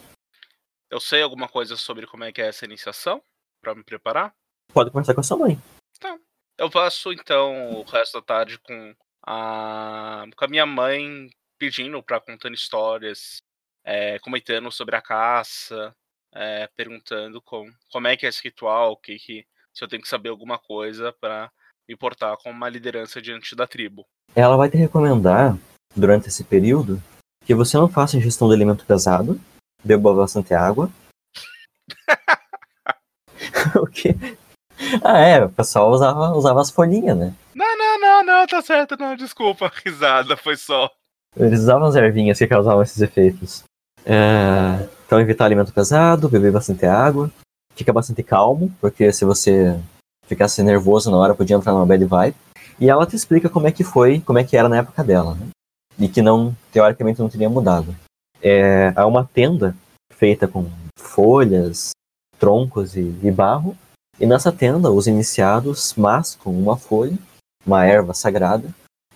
Eu 0.90 1.00
sei 1.00 1.22
alguma 1.22 1.48
coisa 1.48 1.76
sobre 1.76 2.06
como 2.06 2.24
é 2.24 2.32
que 2.32 2.42
é 2.42 2.48
essa 2.48 2.64
iniciação? 2.64 3.22
Pra 3.62 3.74
me 3.74 3.82
preparar? 3.82 4.34
Pode 4.72 4.90
conversar 4.90 5.14
com 5.14 5.20
a 5.20 5.24
sua 5.24 5.38
mãe. 5.38 5.58
Eu 6.58 6.70
passo 6.70 7.12
então 7.12 7.72
o 7.72 7.82
resto 7.82 8.14
da 8.14 8.22
tarde 8.22 8.58
com 8.58 8.94
a, 9.26 10.24
com 10.34 10.44
a 10.44 10.48
minha 10.48 10.64
mãe 10.64 11.28
pedindo 11.58 12.02
pra 12.02 12.20
contando 12.20 12.54
histórias, 12.54 13.42
é, 13.84 14.18
comentando 14.20 14.70
sobre 14.70 14.96
a 14.96 15.02
caça, 15.02 15.94
é, 16.34 16.66
perguntando 16.74 17.42
com, 17.42 17.70
como 17.92 18.08
é 18.08 18.16
que 18.16 18.24
é 18.24 18.28
esse 18.30 18.42
ritual, 18.42 18.96
que, 18.96 19.16
que 19.18 19.46
se 19.72 19.84
eu 19.84 19.88
tenho 19.88 20.02
que 20.02 20.08
saber 20.08 20.30
alguma 20.30 20.58
coisa 20.58 21.12
pra 21.20 21.50
me 21.88 21.94
portar 21.94 22.36
como 22.38 22.54
uma 22.54 22.68
liderança 22.68 23.20
diante 23.20 23.54
da 23.54 23.66
tribo. 23.66 24.06
Ela 24.34 24.56
vai 24.56 24.70
te 24.70 24.76
recomendar, 24.76 25.56
durante 25.94 26.28
esse 26.28 26.42
período, 26.42 27.02
que 27.44 27.54
você 27.54 27.76
não 27.76 27.88
faça 27.88 28.16
ingestão 28.16 28.48
de 28.48 28.54
alimento 28.54 28.84
pesado, 28.86 29.38
beba 29.84 30.14
bastante 30.14 30.54
água. 30.54 30.90
o 33.80 33.86
quê? 33.86 34.14
Ah, 35.02 35.18
é, 35.18 35.44
o 35.44 35.48
pessoal 35.48 35.90
usava, 35.90 36.30
usava 36.32 36.60
as 36.60 36.70
folhinhas, 36.70 37.16
né? 37.16 37.34
Não, 37.54 37.78
não, 37.78 38.00
não, 38.00 38.24
não, 38.24 38.46
tá 38.46 38.62
certo, 38.62 38.96
não, 38.98 39.16
desculpa, 39.16 39.70
risada, 39.84 40.36
foi 40.36 40.56
só. 40.56 40.90
Eles 41.36 41.60
usavam 41.60 41.88
as 41.88 41.94
ervinhas 41.94 42.38
que 42.38 42.46
causavam 42.46 42.82
esses 42.82 43.00
efeitos. 43.00 43.64
É, 44.04 44.88
então, 45.06 45.20
evitar 45.20 45.44
alimento 45.44 45.72
pesado, 45.72 46.28
beber 46.28 46.52
bastante 46.52 46.86
água, 46.86 47.30
fica 47.74 47.92
bastante 47.92 48.22
calmo, 48.22 48.72
porque 48.80 49.12
se 49.12 49.24
você 49.24 49.78
ficasse 50.26 50.62
nervoso 50.62 51.10
na 51.10 51.16
hora, 51.16 51.34
podia 51.34 51.56
entrar 51.56 51.72
numa 51.72 51.86
bad 51.86 52.04
vibe. 52.04 52.36
E 52.78 52.90
ela 52.90 53.06
te 53.06 53.16
explica 53.16 53.48
como 53.48 53.66
é 53.66 53.72
que 53.72 53.84
foi, 53.84 54.20
como 54.20 54.38
é 54.38 54.44
que 54.44 54.56
era 54.56 54.68
na 54.68 54.78
época 54.78 55.02
dela, 55.02 55.34
né? 55.34 55.48
E 55.98 56.08
que 56.08 56.20
não, 56.20 56.54
teoricamente, 56.70 57.20
não 57.20 57.28
teria 57.28 57.48
mudado. 57.48 57.94
É, 58.42 58.92
há 58.94 59.06
uma 59.06 59.24
tenda 59.24 59.74
feita 60.12 60.46
com 60.46 60.70
folhas, 60.98 61.90
troncos 62.38 62.96
e, 62.96 63.14
e 63.22 63.30
barro. 63.30 63.76
E 64.18 64.26
nessa 64.26 64.50
tenda, 64.52 64.90
os 64.90 65.06
iniciados 65.06 65.94
mascam 65.94 66.52
uma 66.52 66.76
folha, 66.76 67.18
uma 67.66 67.84
erva 67.84 68.14
sagrada, 68.14 68.68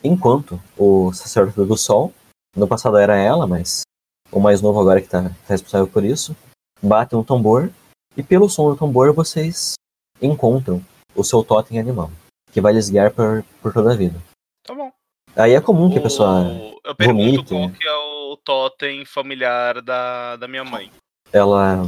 enquanto 0.04 0.60
o 0.76 1.12
sacerdote 1.12 1.66
do 1.66 1.76
sol, 1.76 2.12
no 2.56 2.66
passado 2.68 2.96
era 2.98 3.16
ela, 3.16 3.46
mas 3.46 3.82
o 4.30 4.40
mais 4.40 4.60
novo 4.60 4.80
agora 4.80 5.00
que 5.00 5.06
está 5.06 5.30
responsável 5.48 5.86
por 5.86 6.04
isso, 6.04 6.36
bate 6.82 7.14
um 7.16 7.22
tambor 7.24 7.70
e 8.16 8.22
pelo 8.22 8.48
som 8.48 8.70
do 8.70 8.76
tambor 8.76 9.12
vocês 9.14 9.74
encontram 10.20 10.84
o 11.14 11.24
seu 11.24 11.42
totem 11.42 11.78
animal, 11.78 12.10
que 12.52 12.60
vai 12.60 12.72
lhes 12.72 12.90
guiar 12.90 13.10
por, 13.10 13.44
por 13.62 13.72
toda 13.72 13.92
a 13.92 13.96
vida. 13.96 14.20
Tá 14.66 14.74
bom. 14.74 14.92
Aí 15.36 15.52
é 15.54 15.60
comum 15.60 15.90
que 15.90 15.98
a 15.98 16.02
pessoa 16.02 16.42
O- 16.42 16.80
Eu 16.84 16.94
pergunto 16.94 17.20
vomite, 17.44 17.48
qual 17.54 17.70
que 17.70 17.86
é 17.86 17.96
o 17.96 18.36
totem 18.36 19.04
familiar 19.04 19.80
da, 19.80 20.36
da 20.36 20.46
minha 20.48 20.64
mãe. 20.64 20.90
ela 21.32 21.86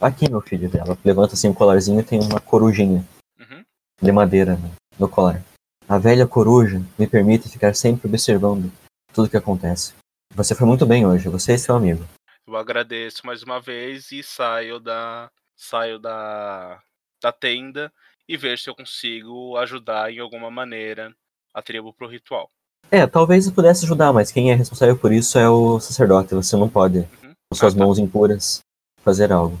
aqui 0.00 0.30
meu 0.30 0.40
filho 0.40 0.68
dela 0.68 0.96
levanta 1.04 1.34
assim 1.34 1.48
um 1.48 1.54
colarzinho 1.54 2.00
e 2.00 2.04
tem 2.04 2.20
uma 2.20 2.40
corujinha 2.40 3.04
Uhum. 3.38 3.64
de 4.02 4.12
madeira 4.12 4.56
né, 4.56 4.70
no 4.98 5.08
colar. 5.08 5.42
A 5.88 5.96
velha 5.98 6.26
coruja 6.26 6.82
me 6.98 7.06
permite 7.06 7.48
ficar 7.48 7.74
sempre 7.74 8.08
observando 8.08 8.70
tudo 9.12 9.28
que 9.30 9.36
acontece. 9.36 9.94
Você 10.34 10.54
foi 10.54 10.66
muito 10.66 10.84
bem 10.84 11.06
hoje, 11.06 11.28
você 11.28 11.54
e 11.54 11.58
seu 11.58 11.74
amigo. 11.74 12.04
Eu 12.46 12.56
agradeço 12.56 13.26
mais 13.26 13.42
uma 13.42 13.60
vez 13.60 14.12
e 14.12 14.22
saio 14.22 14.78
da 14.78 15.30
saio 15.56 15.98
da, 15.98 16.78
da 17.22 17.32
tenda 17.32 17.92
e 18.28 18.36
vejo 18.36 18.62
se 18.62 18.70
eu 18.70 18.74
consigo 18.76 19.56
ajudar 19.56 20.12
em 20.12 20.18
alguma 20.20 20.50
maneira 20.50 21.12
a 21.54 21.60
tribo 21.62 21.92
pro 21.92 22.06
ritual. 22.08 22.48
É, 22.90 23.06
talvez 23.06 23.46
eu 23.46 23.52
pudesse 23.52 23.84
ajudar, 23.84 24.12
mas 24.12 24.30
quem 24.30 24.50
é 24.50 24.54
responsável 24.54 24.96
por 24.96 25.12
isso 25.12 25.38
é 25.38 25.48
o 25.48 25.80
sacerdote. 25.80 26.34
Você 26.34 26.56
não 26.56 26.68
pode, 26.68 26.98
Uhum. 26.98 27.32
com 27.50 27.56
suas 27.56 27.74
Ah, 27.74 27.78
tá. 27.78 27.84
mãos 27.84 27.98
impuras, 27.98 28.60
fazer 29.02 29.32
algo. 29.32 29.58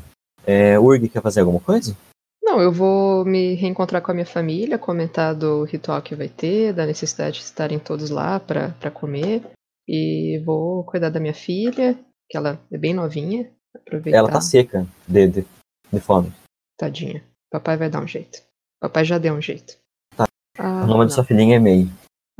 É, 0.48 0.78
Urg 0.78 1.10
quer 1.10 1.20
fazer 1.20 1.40
alguma 1.40 1.60
coisa? 1.60 1.94
Não, 2.42 2.58
eu 2.62 2.72
vou 2.72 3.22
me 3.26 3.52
reencontrar 3.52 4.00
com 4.00 4.10
a 4.10 4.14
minha 4.14 4.24
família, 4.24 4.78
comentar 4.78 5.34
do 5.34 5.64
ritual 5.64 6.00
que 6.00 6.14
vai 6.14 6.30
ter, 6.30 6.72
da 6.72 6.86
necessidade 6.86 7.36
de 7.36 7.44
estarem 7.44 7.78
todos 7.78 8.08
lá 8.08 8.40
pra 8.40 8.70
pra 8.80 8.90
comer. 8.90 9.42
E 9.86 10.42
vou 10.46 10.84
cuidar 10.84 11.10
da 11.10 11.20
minha 11.20 11.34
filha, 11.34 11.98
que 12.30 12.38
ela 12.38 12.58
é 12.72 12.78
bem 12.78 12.94
novinha. 12.94 13.50
Aproveitar. 13.76 14.16
Ela 14.16 14.30
tá 14.30 14.40
seca 14.40 14.86
de, 15.06 15.26
de, 15.28 15.46
de 15.92 16.00
fome. 16.00 16.32
Tadinha. 16.78 17.22
Papai 17.50 17.76
vai 17.76 17.90
dar 17.90 18.02
um 18.02 18.08
jeito. 18.08 18.42
Papai 18.80 19.04
já 19.04 19.18
deu 19.18 19.34
um 19.34 19.42
jeito. 19.42 19.76
Tá. 20.16 20.26
Ah, 20.58 20.84
o 20.84 20.86
nome 20.86 21.00
não. 21.00 21.06
da 21.06 21.10
sua 21.10 21.24
filhinha 21.24 21.56
é 21.56 21.58
Mei. 21.58 21.86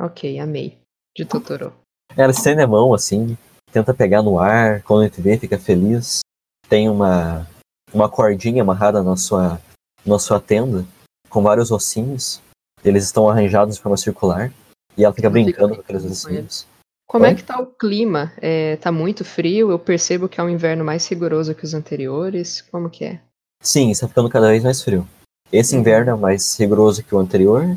Ok, 0.00 0.38
amei. 0.38 0.78
De 1.14 1.26
Totoro. 1.26 1.74
Ela 2.16 2.30
estende 2.30 2.62
a 2.62 2.66
mão 2.66 2.94
assim, 2.94 3.36
tenta 3.70 3.92
pegar 3.92 4.22
no 4.22 4.38
ar, 4.38 4.82
quando 4.82 5.10
te 5.10 5.20
vê, 5.20 5.36
fica 5.36 5.58
feliz. 5.58 6.20
Tem 6.68 6.88
uma, 6.88 7.46
uma 7.92 8.08
cordinha 8.08 8.62
amarrada 8.62 9.02
na 9.02 9.16
sua, 9.16 9.60
na 10.04 10.18
sua 10.18 10.40
tenda, 10.40 10.84
com 11.28 11.42
vários 11.42 11.70
ossinhos. 11.70 12.40
Eles 12.84 13.04
estão 13.04 13.28
arranjados 13.28 13.76
de 13.76 13.82
forma 13.82 13.96
circular. 13.96 14.52
E 14.96 15.04
ela 15.04 15.14
fica 15.14 15.30
brincando 15.30 15.74
com 15.76 15.80
aqueles 15.80 16.04
ossinhos. 16.04 16.66
Como 17.06 17.24
Oi? 17.24 17.30
é 17.30 17.34
que 17.34 17.42
tá 17.44 17.58
o 17.60 17.66
clima? 17.66 18.32
É, 18.38 18.76
tá 18.76 18.90
muito 18.92 19.24
frio? 19.24 19.70
Eu 19.70 19.78
percebo 19.78 20.28
que 20.28 20.40
é 20.40 20.42
um 20.44 20.50
inverno 20.50 20.84
mais 20.84 21.06
rigoroso 21.06 21.54
que 21.54 21.64
os 21.64 21.72
anteriores. 21.72 22.60
Como 22.62 22.90
que 22.90 23.04
é? 23.04 23.20
Sim, 23.62 23.90
está 23.90 24.06
ficando 24.08 24.28
cada 24.28 24.48
vez 24.48 24.62
mais 24.62 24.82
frio. 24.82 25.08
Esse 25.52 25.74
Uhum. 25.74 25.80
inverno 25.80 26.10
é 26.10 26.14
mais 26.16 26.56
rigoroso 26.58 27.02
que 27.02 27.14
o 27.14 27.18
anterior. 27.18 27.76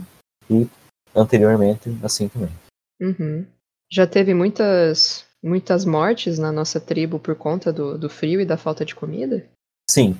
E 0.49 0.67
anteriormente, 1.15 1.95
assim 2.03 2.27
também. 2.27 2.49
Uhum. 2.99 3.45
Já 3.91 4.05
teve 4.07 4.33
muitas 4.33 5.25
muitas 5.43 5.85
mortes 5.85 6.37
na 6.37 6.51
nossa 6.51 6.79
tribo 6.79 7.17
por 7.17 7.35
conta 7.35 7.73
do, 7.73 7.97
do 7.97 8.09
frio 8.09 8.39
e 8.41 8.45
da 8.45 8.57
falta 8.57 8.85
de 8.85 8.93
comida? 8.93 9.43
Sim, 9.91 10.15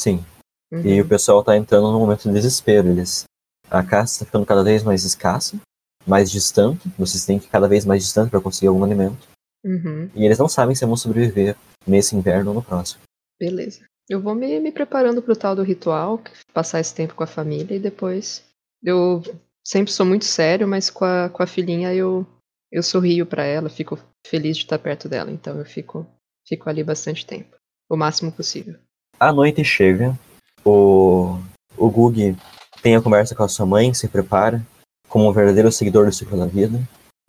sim. 0.00 0.24
Uhum. 0.70 0.82
E 0.82 1.00
o 1.00 1.08
pessoal 1.08 1.42
tá 1.42 1.56
entrando 1.56 1.90
num 1.90 1.98
momento 1.98 2.28
de 2.28 2.32
desespero. 2.32 2.86
Eles, 2.86 3.24
a 3.68 3.82
caça 3.82 4.12
está 4.14 4.24
ficando 4.24 4.46
cada 4.46 4.62
vez 4.62 4.84
mais 4.84 5.02
escassa, 5.02 5.60
mais 6.06 6.30
distante. 6.30 6.88
Vocês 6.96 7.26
têm 7.26 7.36
que 7.36 7.46
ir 7.46 7.50
cada 7.50 7.66
vez 7.66 7.84
mais 7.84 8.04
distante 8.04 8.30
para 8.30 8.40
conseguir 8.40 8.68
algum 8.68 8.84
alimento. 8.84 9.26
Uhum. 9.64 10.08
E 10.14 10.24
eles 10.24 10.38
não 10.38 10.48
sabem 10.48 10.76
se 10.76 10.86
vão 10.86 10.96
sobreviver 10.96 11.56
nesse 11.84 12.14
inverno 12.14 12.50
ou 12.50 12.54
no 12.54 12.62
próximo. 12.62 13.02
Beleza. 13.36 13.84
Eu 14.08 14.20
vou 14.20 14.32
me, 14.32 14.60
me 14.60 14.70
preparando 14.70 15.20
pro 15.20 15.34
tal 15.34 15.56
do 15.56 15.64
ritual, 15.64 16.22
passar 16.54 16.78
esse 16.78 16.94
tempo 16.94 17.16
com 17.16 17.24
a 17.24 17.26
família 17.26 17.74
e 17.74 17.80
depois. 17.80 18.44
Eu 18.80 19.24
sempre 19.66 19.92
sou 19.92 20.06
muito 20.06 20.24
sério, 20.24 20.68
mas 20.68 20.88
com 20.88 21.04
a, 21.04 21.28
com 21.30 21.42
a 21.42 21.48
filhinha 21.48 21.92
eu, 21.92 22.24
eu 22.70 22.80
sorrio 22.80 23.26
pra 23.26 23.42
ela, 23.42 23.68
fico 23.68 23.98
feliz 24.24 24.56
de 24.56 24.62
estar 24.62 24.78
perto 24.78 25.08
dela. 25.08 25.32
Então 25.32 25.58
eu 25.58 25.64
fico, 25.64 26.06
fico 26.46 26.70
ali 26.70 26.84
bastante 26.84 27.26
tempo. 27.26 27.56
O 27.90 27.96
máximo 27.96 28.30
possível. 28.30 28.78
A 29.18 29.32
noite 29.32 29.64
chega, 29.64 30.14
o, 30.62 31.38
o 31.74 31.90
Gug 31.90 32.36
tem 32.82 32.96
a 32.96 33.00
conversa 33.00 33.34
com 33.34 33.42
a 33.42 33.48
sua 33.48 33.64
mãe, 33.64 33.94
se 33.94 34.06
prepara, 34.08 34.62
como 35.08 35.26
um 35.26 35.32
verdadeiro 35.32 35.72
seguidor 35.72 36.04
do 36.04 36.12
ciclo 36.12 36.36
da 36.36 36.44
vida. 36.44 36.78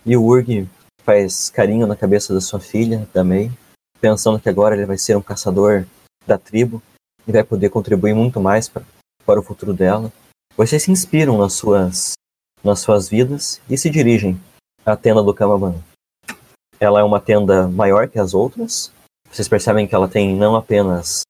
E 0.06 0.18
o 0.18 0.22
Urg 0.22 0.68
faz 1.04 1.50
carinho 1.50 1.88
na 1.88 1.96
cabeça 1.96 2.34
da 2.34 2.42
sua 2.42 2.60
filha, 2.60 3.08
da 3.14 3.24
Mei, 3.24 3.50
pensando 4.02 4.38
que 4.38 4.50
agora 4.50 4.76
ele 4.76 4.86
vai 4.86 4.98
ser 4.98 5.16
um 5.16 5.22
caçador 5.22 5.86
da 6.26 6.38
tribo 6.38 6.84
e 7.26 7.32
vai 7.32 7.42
poder 7.46 7.70
contribuir 7.70 8.14
muito 8.14 8.42
mais 8.42 8.68
pra, 8.68 8.84
para 9.26 9.40
o 9.40 9.44
futuro 9.44 9.74
dela. 9.74 10.12
Vocês 10.58 10.84
se 10.84 10.92
inspiram 10.92 11.38
nas 11.38 11.54
suas, 11.54 12.16
nas 12.62 12.82
suas 12.82 13.08
vidas 13.08 13.62
e 13.70 13.78
se 13.78 13.90
dirigem 13.90 14.38
a 14.86 14.98
tenda 14.98 15.24
do 15.24 15.34
Kamaban. 15.34 15.76
Ela 16.82 17.00
é 17.00 17.04
uma 17.04 17.22
tenda 17.22 17.66
maior 17.70 18.10
que 18.10 18.20
as 18.20 18.34
outras. 18.34 18.92
Vocês 19.32 19.48
percebem 19.48 19.88
que 19.88 19.96
ela 19.96 20.10
tem 20.10 20.36
não 20.36 20.54
apenas 20.54 21.22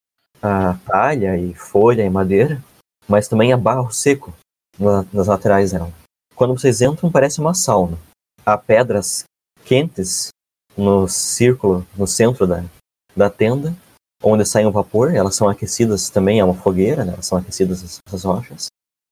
a 0.42 0.76
palha 0.86 1.38
e 1.38 1.54
folha 1.54 2.04
e 2.04 2.10
madeira, 2.10 2.64
mas 3.08 3.28
também 3.28 3.52
a 3.54 3.58
barro 3.58 3.92
seco 3.92 4.34
na- 4.80 5.06
nas 5.14 5.28
laterais 5.28 5.72
dela. 5.72 5.92
Quando 6.36 6.58
vocês 6.58 6.82
entram, 6.82 7.12
parece 7.12 7.40
uma 7.40 7.54
sauna. 7.54 7.98
Há 8.46 8.58
pedras 8.58 9.24
quentes 9.66 10.30
no 10.78 11.08
círculo, 11.08 11.86
no 11.98 12.06
centro 12.08 12.46
da, 12.46 12.64
da 13.16 13.30
tenda, 13.30 13.76
onde 14.24 14.46
sai 14.46 14.66
um 14.66 14.72
vapor. 14.72 15.14
Elas 15.14 15.36
são 15.36 15.50
aquecidas 15.50 16.10
também, 16.10 16.40
é 16.40 16.44
uma 16.44 16.54
fogueira, 16.54 17.04
né? 17.04 17.14
elas 17.14 17.26
são 17.26 17.38
aquecidas 17.38 17.84
as- 17.84 18.00
as 18.14 18.24
rochas. 18.24 18.68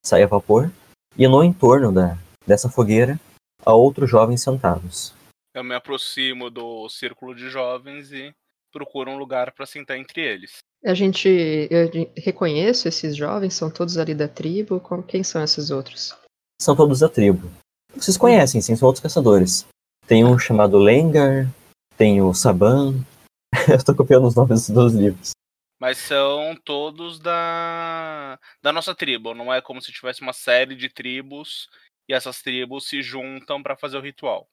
Sai 0.06 0.24
a 0.24 0.28
vapor. 0.28 0.72
E 1.18 1.28
no 1.28 1.44
entorno 1.44 1.92
da, 1.92 2.18
dessa 2.46 2.70
fogueira, 2.70 3.20
há 3.66 3.74
outros 3.74 4.10
jovens 4.10 4.42
sentados. 4.44 5.14
Eu 5.56 5.64
me 5.64 5.74
aproximo 5.74 6.50
do 6.50 6.88
círculo 6.90 7.34
de 7.34 7.50
jovens 7.50 8.12
e 8.12 8.34
procuro 8.72 9.10
um 9.10 9.18
lugar 9.18 9.54
para 9.54 9.66
sentar 9.66 9.98
entre 9.98 10.22
eles. 10.22 10.58
A 10.86 10.94
gente 10.94 11.28
eu 11.72 11.90
reconheço 12.18 12.88
esses 12.88 13.16
jovens, 13.16 13.54
são 13.56 13.72
todos 13.72 13.98
ali 13.98 14.14
da 14.14 14.28
tribo. 14.28 14.80
Como- 14.80 15.02
Quem 15.04 15.24
são 15.24 15.44
esses 15.44 15.72
outros? 15.72 16.16
São 16.62 16.76
todos 16.76 17.00
da 17.00 17.10
tribo. 17.10 17.52
Vocês 17.96 18.18
conhecem, 18.18 18.62
sim, 18.62 18.76
são 18.76 18.86
outros 18.88 19.02
caçadores. 19.02 19.66
Tem 20.08 20.24
um 20.24 20.38
chamado 20.38 20.78
Lengar, 20.78 21.50
tem 21.98 22.22
o 22.22 22.34
Saban. 22.34 22.94
Eu 23.68 23.84
tô 23.84 23.96
copiando 23.96 24.28
os 24.28 24.36
nomes 24.36 24.70
dos 24.70 24.94
livros. 24.94 25.32
Mas 25.80 25.98
são 25.98 26.56
todos 26.64 27.20
da, 27.20 28.40
da 28.62 28.72
nossa 28.72 28.94
tribo. 28.94 29.34
Não 29.34 29.54
é 29.54 29.62
como 29.62 29.82
se 29.82 29.92
tivesse 29.92 30.22
uma 30.22 30.34
série 30.34 30.76
de 30.76 30.88
tribos 30.90 31.68
e 32.08 32.14
essas 32.14 32.42
tribos 32.42 32.88
se 32.88 33.02
juntam 33.02 33.62
para 33.64 33.76
fazer 33.76 33.98
o 33.98 34.02
ritual. 34.02 34.48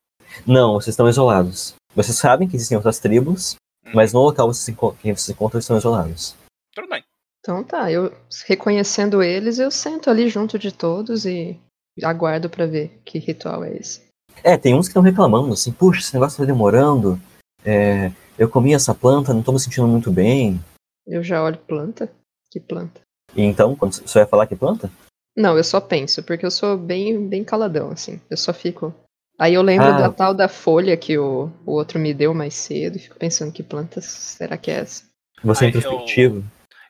Não, 0.46 0.74
vocês 0.74 0.88
estão 0.94 1.08
isolados. 1.08 1.74
Vocês 1.94 2.16
sabem 2.16 2.48
que 2.48 2.56
existem 2.56 2.76
outras 2.76 2.98
tribos, 2.98 3.56
Hum, 3.86 3.90
mas 3.94 4.12
no 4.12 4.20
local 4.22 4.46
vocês 4.48 4.64
se 4.64 4.70
enco- 4.72 4.94
que 4.94 5.04
vocês 5.08 5.20
se 5.22 5.32
encontram 5.32 5.58
estão 5.60 5.76
isolados. 5.76 6.34
Tudo 6.74 6.88
bem. 6.88 7.02
Então 7.40 7.64
tá, 7.64 7.90
eu 7.90 8.12
reconhecendo 8.46 9.22
eles, 9.22 9.58
eu 9.58 9.70
sento 9.70 10.08
ali 10.08 10.28
junto 10.28 10.58
de 10.58 10.70
todos 10.72 11.26
e 11.26 11.58
aguardo 12.02 12.48
pra 12.48 12.66
ver 12.66 13.00
que 13.04 13.18
ritual 13.18 13.64
é 13.64 13.76
esse. 13.76 14.00
É, 14.44 14.56
tem 14.56 14.74
uns 14.74 14.86
que 14.86 14.90
estão 14.90 15.02
reclamando, 15.02 15.52
assim, 15.52 15.72
puxa, 15.72 16.00
esse 16.00 16.14
negócio 16.14 16.38
tá 16.38 16.44
demorando. 16.44 17.20
É, 17.64 18.10
eu 18.38 18.48
comi 18.48 18.72
essa 18.74 18.94
planta, 18.94 19.34
não 19.34 19.42
tô 19.42 19.52
me 19.52 19.60
sentindo 19.60 19.86
muito 19.86 20.10
bem. 20.10 20.60
Eu 21.06 21.22
já 21.22 21.42
olho 21.42 21.58
planta. 21.58 22.10
Que 22.50 22.60
planta? 22.60 23.00
E 23.34 23.42
então, 23.42 23.74
quando 23.74 23.94
você 23.94 24.20
vai 24.20 24.26
falar 24.28 24.46
que 24.46 24.54
planta? 24.56 24.90
Não, 25.36 25.56
eu 25.56 25.64
só 25.64 25.80
penso, 25.80 26.22
porque 26.22 26.44
eu 26.44 26.50
sou 26.50 26.76
bem, 26.76 27.26
bem 27.28 27.42
caladão, 27.42 27.90
assim. 27.90 28.20
Eu 28.30 28.36
só 28.36 28.52
fico. 28.52 28.94
Aí 29.38 29.54
eu 29.54 29.62
lembro 29.62 29.88
Ah. 29.88 29.92
da 30.02 30.10
tal 30.12 30.34
da 30.34 30.48
folha 30.48 30.96
que 30.96 31.18
o, 31.18 31.50
o 31.66 31.72
outro 31.72 31.98
me 31.98 32.12
deu 32.14 32.32
mais 32.34 32.54
cedo 32.54 32.96
e 32.96 33.00
fico 33.00 33.18
pensando 33.18 33.52
que 33.52 33.62
planta 33.62 34.00
será 34.00 34.56
que 34.56 34.70
é 34.70 34.74
essa? 34.80 35.04
Você 35.42 35.64
é 35.64 35.68
Ai, 35.68 35.74
eu- 35.74 35.78
introspectivo. 35.78 36.44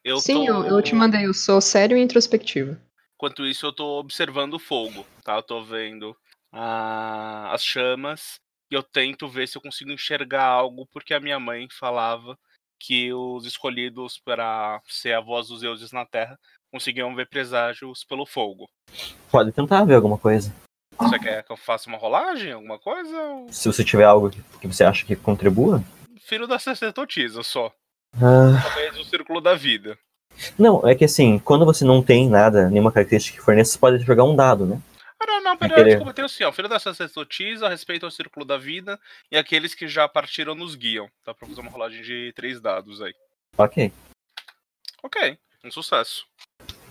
Eu 0.04 0.18
Sim, 0.18 0.46
tô... 0.46 0.52
eu, 0.52 0.64
eu 0.64 0.82
te 0.82 0.94
mandei, 0.94 1.24
eu 1.26 1.32
sou 1.32 1.60
sério 1.60 1.96
e 1.96 2.02
introspectivo. 2.02 2.76
Enquanto 3.14 3.46
isso, 3.46 3.64
eu 3.66 3.72
tô 3.72 4.00
observando 4.00 4.54
o 4.54 4.58
fogo, 4.58 5.06
tá? 5.24 5.36
Eu 5.36 5.42
tô 5.42 5.62
vendo 5.62 6.14
a- 6.52 7.50
as 7.52 7.64
chamas 7.64 8.34
e 8.70 8.74
eu 8.74 8.82
tento 8.82 9.28
ver 9.28 9.46
se 9.46 9.56
eu 9.56 9.62
consigo 9.62 9.92
enxergar 9.92 10.44
algo, 10.44 10.86
porque 10.92 11.14
a 11.14 11.20
minha 11.20 11.38
mãe 11.38 11.68
falava 11.70 12.36
que 12.80 13.12
os 13.12 13.46
escolhidos 13.46 14.20
para 14.24 14.80
ser 14.88 15.12
a 15.14 15.20
voz 15.20 15.46
dos 15.46 15.60
deuses 15.60 15.92
na 15.92 16.04
Terra 16.04 16.36
conseguiam 16.72 17.14
ver 17.14 17.28
preságios 17.28 18.02
pelo 18.04 18.26
fogo. 18.26 18.68
Pode 19.30 19.52
tentar 19.52 19.84
ver 19.84 19.94
alguma 19.94 20.18
coisa. 20.18 20.52
Você 21.08 21.18
quer 21.18 21.42
que 21.44 21.52
eu 21.52 21.56
faça 21.56 21.88
uma 21.88 21.98
rolagem, 21.98 22.52
alguma 22.52 22.78
coisa? 22.78 23.16
Ou... 23.20 23.52
Se 23.52 23.66
você 23.70 23.84
tiver 23.84 24.04
algo 24.04 24.30
que, 24.30 24.42
que 24.60 24.66
você 24.66 24.84
acha 24.84 25.04
que 25.04 25.14
contribua. 25.16 25.82
Filho 26.20 26.46
da 26.46 26.58
sacerdotisa 26.58 27.42
só. 27.42 27.72
Ah, 28.16 28.60
Talvez 28.62 28.98
o 28.98 29.04
círculo 29.04 29.40
da 29.40 29.54
vida. 29.54 29.98
não, 30.58 30.86
é 30.86 30.94
que 30.94 31.04
assim, 31.04 31.38
quando 31.38 31.64
você 31.64 31.84
não 31.84 32.02
tem 32.02 32.28
nada, 32.28 32.68
nenhuma 32.68 32.92
característica 32.92 33.38
que 33.38 33.44
forneça, 33.44 33.72
você 33.72 33.78
pode 33.78 33.98
jogar 34.04 34.24
um 34.24 34.36
dado, 34.36 34.66
né? 34.66 34.80
Ah, 35.20 35.26
não, 35.26 35.42
não, 35.42 35.56
pera, 35.56 35.72
Aquele- 35.74 35.90
desculpa, 35.90 36.12
tem 36.12 36.24
assim, 36.24 36.42
ó. 36.44 36.50
Filho 36.52 36.68
da 36.68 36.78
sacerdotisa, 36.80 37.68
respeito 37.68 38.04
ao 38.04 38.10
círculo 38.10 38.44
da 38.44 38.58
vida 38.58 38.98
e 39.30 39.36
aqueles 39.36 39.72
que 39.74 39.86
já 39.86 40.08
partiram 40.08 40.54
nos 40.54 40.74
guiam. 40.74 41.08
Dá 41.24 41.32
pra 41.32 41.46
fazer 41.46 41.60
uma 41.60 41.70
rolagem 41.70 42.02
de 42.02 42.32
três 42.34 42.60
dados 42.60 43.00
aí. 43.00 43.14
Ok. 43.56 43.92
Ok, 45.02 45.38
um 45.64 45.70
sucesso. 45.70 46.24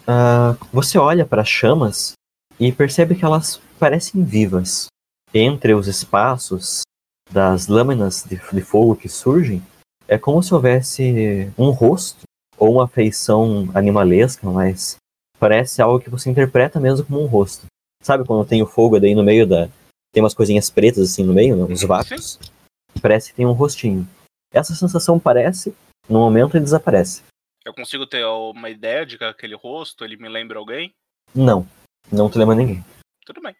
Ah, 0.07 0.55
você 0.71 0.97
olha 0.97 1.25
para 1.25 1.41
as 1.41 1.49
chamas 1.49 2.13
e 2.59 2.71
percebe 2.71 3.15
que 3.15 3.23
elas 3.25 3.61
parecem 3.81 4.23
vivas. 4.23 4.85
Entre 5.33 5.73
os 5.73 5.87
espaços 5.87 6.83
das 7.31 7.67
lâminas 7.67 8.23
de, 8.23 8.35
de 8.37 8.61
fogo 8.61 8.95
que 8.95 9.09
surgem, 9.09 9.59
é 10.07 10.19
como 10.19 10.43
se 10.43 10.53
houvesse 10.53 11.51
um 11.57 11.71
rosto 11.71 12.21
ou 12.59 12.73
uma 12.73 12.87
feição 12.87 13.71
animalesca, 13.73 14.47
mas 14.47 14.97
parece 15.39 15.81
algo 15.81 15.99
que 15.99 16.11
você 16.11 16.29
interpreta 16.29 16.79
mesmo 16.79 17.07
como 17.07 17.23
um 17.23 17.25
rosto. 17.25 17.65
Sabe 18.03 18.23
quando 18.23 18.47
tem 18.47 18.61
o 18.61 18.67
fogo 18.67 18.99
daí 18.99 19.15
no 19.15 19.23
meio 19.23 19.47
da. 19.47 19.67
Tem 20.13 20.21
umas 20.21 20.35
coisinhas 20.35 20.69
pretas 20.69 21.09
assim 21.09 21.23
no 21.23 21.33
meio, 21.33 21.55
uns 21.65 21.81
vácuos? 21.81 22.37
Parece 23.01 23.29
que 23.29 23.37
tem 23.37 23.47
um 23.47 23.53
rostinho. 23.53 24.07
Essa 24.53 24.75
sensação 24.75 25.17
parece, 25.17 25.73
no 26.07 26.19
momento, 26.19 26.55
e 26.55 26.59
desaparece. 26.59 27.23
Eu 27.65 27.73
consigo 27.73 28.05
ter 28.05 28.25
uma 28.25 28.69
ideia 28.69 29.05
de 29.05 29.17
que 29.17 29.23
aquele 29.23 29.55
rosto, 29.55 30.03
ele 30.03 30.17
me 30.17 30.27
lembra 30.27 30.59
alguém? 30.59 30.91
Não, 31.33 31.65
não 32.11 32.29
te 32.29 32.37
lembra 32.37 32.55
ninguém. 32.55 32.83
Tudo 33.33 33.43
bem. 33.43 33.55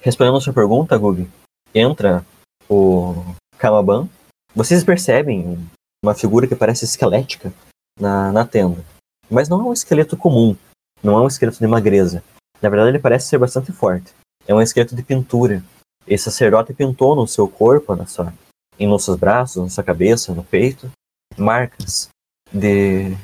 Respondendo 0.00 0.38
a 0.38 0.40
sua 0.40 0.54
pergunta, 0.54 0.96
Gug, 0.96 1.28
entra 1.74 2.24
o 2.70 3.14
Kamaban. 3.58 4.08
Vocês 4.54 4.82
percebem 4.82 5.58
uma 6.02 6.14
figura 6.14 6.46
que 6.46 6.56
parece 6.56 6.86
esquelética 6.86 7.52
na, 8.00 8.32
na 8.32 8.46
tenda. 8.46 8.82
Mas 9.30 9.46
não 9.46 9.60
é 9.60 9.64
um 9.64 9.72
esqueleto 9.74 10.16
comum. 10.16 10.56
Não 11.02 11.18
é 11.18 11.20
um 11.20 11.26
esqueleto 11.26 11.58
de 11.58 11.66
magreza. 11.66 12.24
Na 12.62 12.70
verdade, 12.70 12.92
ele 12.92 12.98
parece 12.98 13.28
ser 13.28 13.36
bastante 13.36 13.72
forte. 13.72 14.14
É 14.48 14.54
um 14.54 14.62
esqueleto 14.62 14.96
de 14.96 15.02
pintura. 15.02 15.62
Esse 16.06 16.24
sacerdote 16.24 16.72
pintou 16.72 17.14
no 17.14 17.28
seu 17.28 17.46
corpo, 17.46 17.94
na 17.94 18.06
sua, 18.06 18.32
em 18.78 18.88
nossos 18.88 19.16
braços, 19.16 19.62
na 19.62 19.68
sua 19.68 19.84
cabeça, 19.84 20.32
no 20.32 20.42
peito, 20.42 20.90
marcas 21.36 22.08
de, 22.50 23.14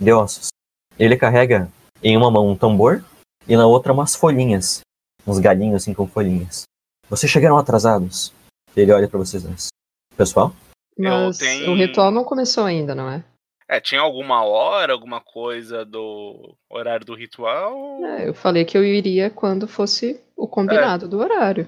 de 0.00 0.12
ossos. 0.12 0.48
Ele 0.98 1.14
carrega 1.14 1.70
em 2.02 2.16
uma 2.16 2.30
mão 2.30 2.48
um 2.48 2.56
tambor 2.56 3.04
e 3.46 3.54
na 3.54 3.66
outra 3.66 3.92
umas 3.92 4.14
folhinhas 4.14 4.80
uns 5.26 5.38
galinhos 5.38 5.82
assim 5.82 5.92
com 5.94 6.06
folhinhas. 6.06 6.62
Vocês 7.08 7.30
chegaram 7.30 7.56
atrasados. 7.58 8.32
Ele 8.76 8.92
olha 8.92 9.08
pra 9.08 9.18
vocês 9.18 9.42
dois. 9.42 9.68
Pessoal? 10.16 10.54
Mas 10.98 11.38
tenho- 11.38 11.70
o 11.70 11.74
ritual 11.76 12.10
não 12.10 12.24
começou 12.24 12.64
ainda, 12.64 12.94
não 12.94 13.08
é? 13.10 13.24
É, 13.68 13.80
tinha 13.80 14.00
alguma 14.00 14.44
hora, 14.44 14.92
alguma 14.92 15.20
coisa 15.20 15.84
do 15.84 16.54
horário 16.70 17.04
do 17.04 17.14
ritual? 17.14 18.04
É, 18.04 18.28
eu 18.28 18.32
falei 18.34 18.64
que 18.64 18.78
eu 18.78 18.84
iria 18.84 19.28
quando 19.28 19.66
fosse 19.66 20.20
o 20.36 20.46
combinado 20.46 21.08
do 21.08 21.18
horário. 21.18 21.66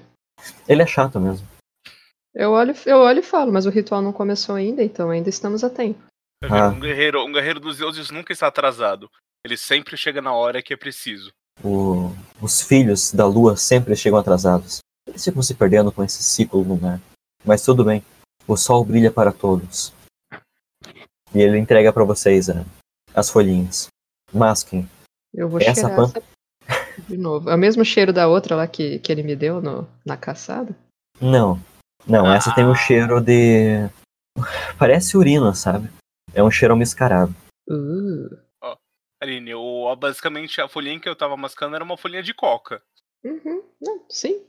Ele 0.67 0.81
é 0.81 0.87
chato 0.87 1.19
mesmo. 1.19 1.45
Eu 2.33 2.51
olho, 2.51 2.73
eu 2.85 2.97
olho 2.99 3.19
e 3.19 3.23
falo, 3.23 3.51
mas 3.51 3.65
o 3.65 3.69
ritual 3.69 4.01
não 4.01 4.13
começou 4.13 4.55
ainda, 4.55 4.81
então 4.83 5.09
ainda 5.09 5.29
estamos 5.29 5.63
a 5.63 5.69
tempo. 5.69 5.99
Ah. 6.43 6.69
Um, 6.69 6.79
guerreiro, 6.79 7.21
um 7.25 7.33
guerreiro 7.33 7.59
dos 7.59 7.77
deuses 7.79 8.09
nunca 8.11 8.31
está 8.31 8.47
atrasado. 8.47 9.09
Ele 9.45 9.57
sempre 9.57 9.97
chega 9.97 10.21
na 10.21 10.33
hora 10.33 10.61
que 10.61 10.73
é 10.73 10.77
preciso. 10.77 11.31
O- 11.61 12.11
os 12.41 12.61
filhos 12.61 13.11
da 13.11 13.25
lua 13.25 13.55
sempre 13.57 13.95
chegam 13.95 14.19
atrasados. 14.19 14.79
Eles 15.07 15.23
ficam 15.23 15.41
se 15.41 15.53
perdendo 15.53 15.91
com 15.91 16.03
esse 16.03 16.21
ciclo 16.23 16.61
lunar. 16.61 16.99
Mas 17.43 17.61
tudo 17.63 17.83
bem. 17.83 18.03
O 18.47 18.55
sol 18.55 18.83
brilha 18.85 19.11
para 19.11 19.31
todos. 19.31 19.93
E 21.33 21.39
ele 21.41 21.57
entrega 21.57 21.91
pra 21.93 22.03
vocês 22.03 22.49
a- 22.49 22.65
as 23.13 23.29
folhinhas. 23.29 23.87
Masquem. 24.33 24.89
Eu 25.33 25.49
vou 25.49 25.59
Essa 25.61 25.81
cheirar 25.87 25.99
essa 26.09 26.23
de 27.07 27.17
novo. 27.17 27.49
É 27.49 27.55
o 27.55 27.57
mesmo 27.57 27.83
cheiro 27.85 28.11
da 28.13 28.27
outra 28.27 28.55
lá 28.55 28.67
que, 28.67 28.99
que 28.99 29.11
ele 29.11 29.23
me 29.23 29.35
deu 29.35 29.61
no, 29.61 29.87
na 30.05 30.17
caçada? 30.17 30.75
Não. 31.21 31.59
Não, 32.07 32.31
essa 32.31 32.53
tem 32.53 32.65
um 32.65 32.71
Ah. 32.71 32.75
cheiro 32.75 33.21
de. 33.21 33.89
Parece 34.77 35.17
urina, 35.17 35.53
sabe? 35.53 35.89
É 36.33 36.43
um 36.43 36.51
cheiro 36.51 36.75
mascarado. 36.77 37.33
Uh, 37.69 38.37
Aline, 39.21 39.53
o, 39.53 39.95
basicamente 39.95 40.61
a 40.61 40.67
folhinha 40.67 40.99
que 40.99 41.09
eu 41.09 41.15
tava 41.15 41.35
mascando 41.35 41.75
era 41.75 41.83
uma 41.83 41.97
folhinha 41.97 42.23
de 42.23 42.33
coca, 42.33 42.81
uhum, 43.23 43.63
não, 43.81 44.05
sim. 44.09 44.45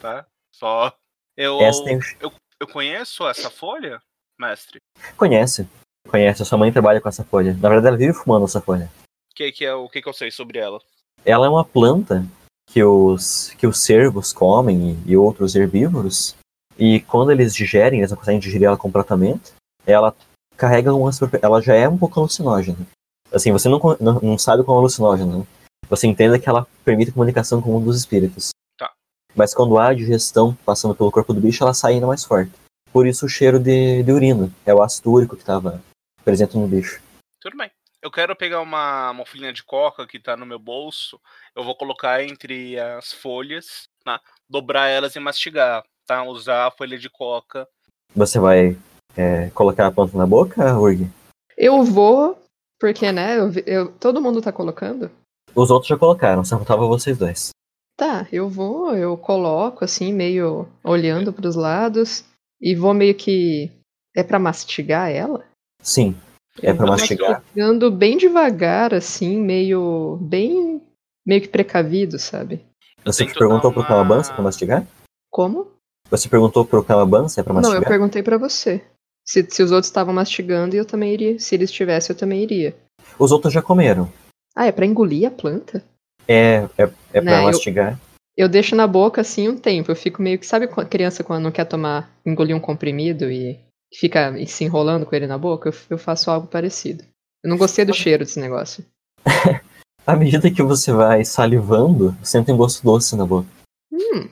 tá? 0.00 0.26
Só. 0.52 0.92
Eu, 1.36 1.58
tem 1.84 2.00
eu, 2.20 2.32
eu 2.58 2.66
conheço 2.66 3.26
essa 3.28 3.48
folha, 3.48 4.02
mestre? 4.38 4.80
Conhece. 5.16 5.68
Conhece. 6.08 6.42
A 6.42 6.44
sua 6.44 6.58
mãe 6.58 6.72
trabalha 6.72 7.00
com 7.00 7.08
essa 7.08 7.22
folha. 7.22 7.56
Na 7.60 7.68
verdade, 7.68 7.88
ela 7.88 7.96
vive 7.96 8.12
fumando 8.12 8.44
essa 8.44 8.60
folha. 8.60 8.90
Que, 9.36 9.52
que 9.52 9.64
é, 9.64 9.72
o 9.72 9.88
que, 9.88 10.02
que 10.02 10.08
eu 10.08 10.12
sei 10.12 10.32
sobre 10.32 10.58
ela? 10.58 10.80
Ela 11.24 11.46
é 11.46 11.48
uma 11.48 11.64
planta 11.64 12.24
que 12.68 12.82
os, 12.82 13.50
que 13.50 13.66
os 13.66 13.78
cervos 13.78 14.32
comem 14.32 15.00
e, 15.06 15.12
e 15.12 15.16
outros 15.16 15.54
herbívoros. 15.54 16.34
E 16.76 17.00
quando 17.02 17.30
eles 17.30 17.54
digerem, 17.54 18.00
eles 18.00 18.10
não 18.10 18.18
conseguem 18.18 18.40
digerir 18.40 18.66
ela 18.66 18.76
completamente, 18.76 19.52
ela 19.86 20.14
carrega 20.56 20.92
uma 20.92 21.12
super- 21.12 21.40
Ela 21.42 21.62
já 21.62 21.74
é 21.74 21.88
um 21.88 21.98
pouco 21.98 22.18
alucinógena. 22.18 22.84
Assim, 23.32 23.52
você 23.52 23.68
não, 23.68 23.78
não, 24.00 24.20
não 24.20 24.38
sabe 24.38 24.64
como 24.64 24.78
é 24.78 24.80
alucinógena, 24.80 25.38
né? 25.38 25.46
Você 25.88 26.06
entende 26.06 26.38
que 26.38 26.48
ela 26.48 26.66
permite 26.84 27.12
comunicação 27.12 27.62
com 27.62 27.76
um 27.76 27.84
dos 27.84 27.98
espíritos. 27.98 28.50
Tá. 28.76 28.90
Mas 29.34 29.54
quando 29.54 29.78
há 29.78 29.92
digestão 29.94 30.54
passando 30.64 30.94
pelo 30.94 31.10
corpo 31.10 31.32
do 31.32 31.40
bicho, 31.40 31.62
ela 31.62 31.74
sai 31.74 31.94
ainda 31.94 32.06
mais 32.06 32.24
forte. 32.24 32.52
Por 32.92 33.06
isso 33.06 33.26
o 33.26 33.28
cheiro 33.28 33.58
de, 33.58 34.02
de 34.02 34.12
urina. 34.12 34.50
É 34.64 34.74
o 34.74 34.82
ácido 34.82 35.10
úrico 35.10 35.36
que 35.36 35.42
estava 35.42 35.82
presente 36.24 36.56
no 36.56 36.66
bicho. 36.66 37.00
Tudo 37.40 37.56
bem. 37.56 37.70
Eu 38.00 38.10
quero 38.10 38.36
pegar 38.36 38.60
uma, 38.60 39.10
uma 39.10 39.26
folhinha 39.26 39.52
de 39.52 39.64
coca 39.64 40.06
que 40.06 40.20
tá 40.20 40.36
no 40.36 40.46
meu 40.46 40.58
bolso. 40.58 41.20
Eu 41.54 41.64
vou 41.64 41.74
colocar 41.74 42.22
entre 42.22 42.78
as 42.78 43.12
folhas, 43.12 43.88
tá? 44.04 44.20
dobrar 44.48 44.88
elas 44.88 45.14
e 45.14 45.20
mastigar, 45.20 45.84
tá? 46.06 46.22
Usar 46.24 46.66
a 46.66 46.70
folha 46.70 46.98
de 46.98 47.10
coca. 47.10 47.68
Você 48.14 48.38
vai 48.38 48.76
é, 49.16 49.50
colocar 49.50 49.86
a 49.86 49.92
planta 49.92 50.16
na 50.16 50.26
boca, 50.26 50.78
Urg? 50.78 51.08
Eu 51.56 51.82
vou, 51.84 52.40
porque, 52.80 53.10
né, 53.12 53.38
eu, 53.38 53.50
eu- 53.66 53.92
todo 53.92 54.20
mundo 54.20 54.40
tá 54.42 54.52
colocando. 54.52 55.10
Os 55.54 55.70
outros 55.70 55.88
já 55.88 55.96
colocaram, 55.96 56.44
só 56.44 56.56
faltava 56.56 56.86
vocês 56.86 57.16
dois. 57.18 57.50
Tá, 57.96 58.26
eu 58.30 58.48
vou, 58.48 58.94
eu 58.94 59.16
coloco 59.16 59.84
assim, 59.84 60.12
meio 60.12 60.68
olhando 60.84 61.32
pros 61.32 61.56
lados 61.56 62.24
e 62.60 62.74
vou 62.74 62.94
meio 62.94 63.14
que. 63.14 63.70
É 64.16 64.22
pra 64.22 64.38
mastigar 64.38 65.10
ela? 65.10 65.44
Sim, 65.82 66.14
é 66.58 66.60
pra 66.60 66.70
Eu 66.72 66.76
vou 66.76 66.86
mastigar. 66.88 67.30
mastigando 67.42 67.90
bem 67.90 68.16
devagar, 68.16 68.94
assim, 68.94 69.36
meio. 69.40 70.16
bem. 70.20 70.80
meio 71.26 71.40
que 71.42 71.48
precavido, 71.48 72.18
sabe? 72.18 72.64
Você 73.04 73.24
perguntou 73.26 73.70
pro 73.72 73.80
uma- 73.80 73.88
Calaban 73.88 74.22
se 74.22 74.30
é 74.30 74.34
pra 74.34 74.42
mastigar? 74.44 74.86
Como? 75.30 75.66
Você 76.10 76.28
perguntou 76.28 76.64
pro 76.64 76.82
Calaban 76.84 77.28
se 77.28 77.38
é 77.40 77.42
pra 77.42 77.52
Não, 77.52 77.60
eu 77.60 77.66
mastigar? 77.68 77.88
perguntei 77.88 78.22
pra 78.22 78.38
você. 78.38 78.82
Se, 79.28 79.46
se 79.50 79.62
os 79.62 79.70
outros 79.70 79.88
estavam 79.88 80.14
mastigando, 80.14 80.74
eu 80.74 80.86
também 80.86 81.12
iria. 81.12 81.38
Se 81.38 81.54
eles 81.54 81.70
tivessem, 81.70 82.14
eu 82.14 82.18
também 82.18 82.42
iria. 82.42 82.74
Os 83.18 83.30
outros 83.30 83.52
já 83.52 83.60
comeram. 83.60 84.10
Ah, 84.56 84.64
é 84.66 84.72
pra 84.72 84.86
engolir 84.86 85.28
a 85.28 85.30
planta? 85.30 85.84
É, 86.26 86.66
é, 86.78 86.82
é 87.12 87.20
pra 87.20 87.22
Né, 87.22 87.38
eu- 87.40 87.44
mastigar. 87.44 88.00
Eu 88.34 88.48
deixo 88.48 88.74
na 88.74 88.86
boca 88.86 89.20
assim 89.20 89.46
um 89.46 89.58
tempo. 89.58 89.90
Eu 89.90 89.96
fico 89.96 90.22
meio 90.22 90.38
que. 90.38 90.46
Sabe 90.46 90.66
criança 90.88 91.22
quando 91.22 91.42
não 91.42 91.50
quer 91.50 91.66
tomar, 91.66 92.10
engolir 92.24 92.56
um 92.56 92.60
comprimido 92.60 93.30
e 93.30 93.58
fica 93.94 94.32
se 94.46 94.64
enrolando 94.64 95.04
com 95.04 95.14
ele 95.14 95.26
na 95.26 95.36
boca? 95.36 95.68
Eu, 95.68 95.74
eu 95.90 95.98
faço 95.98 96.30
algo 96.30 96.46
parecido. 96.46 97.04
Eu 97.44 97.50
não 97.50 97.58
gostei 97.58 97.84
do 97.84 97.92
cheiro 97.92 98.24
desse 98.24 98.40
negócio. 98.40 98.82
À 100.06 100.16
medida 100.16 100.50
que 100.50 100.62
você 100.62 100.90
vai 100.90 101.22
salivando, 101.22 102.16
você 102.22 102.42
tem 102.42 102.54
um 102.54 102.58
gosto 102.58 102.82
doce 102.82 103.14
na 103.14 103.26
boca. 103.26 103.46
Hum. 103.92 104.30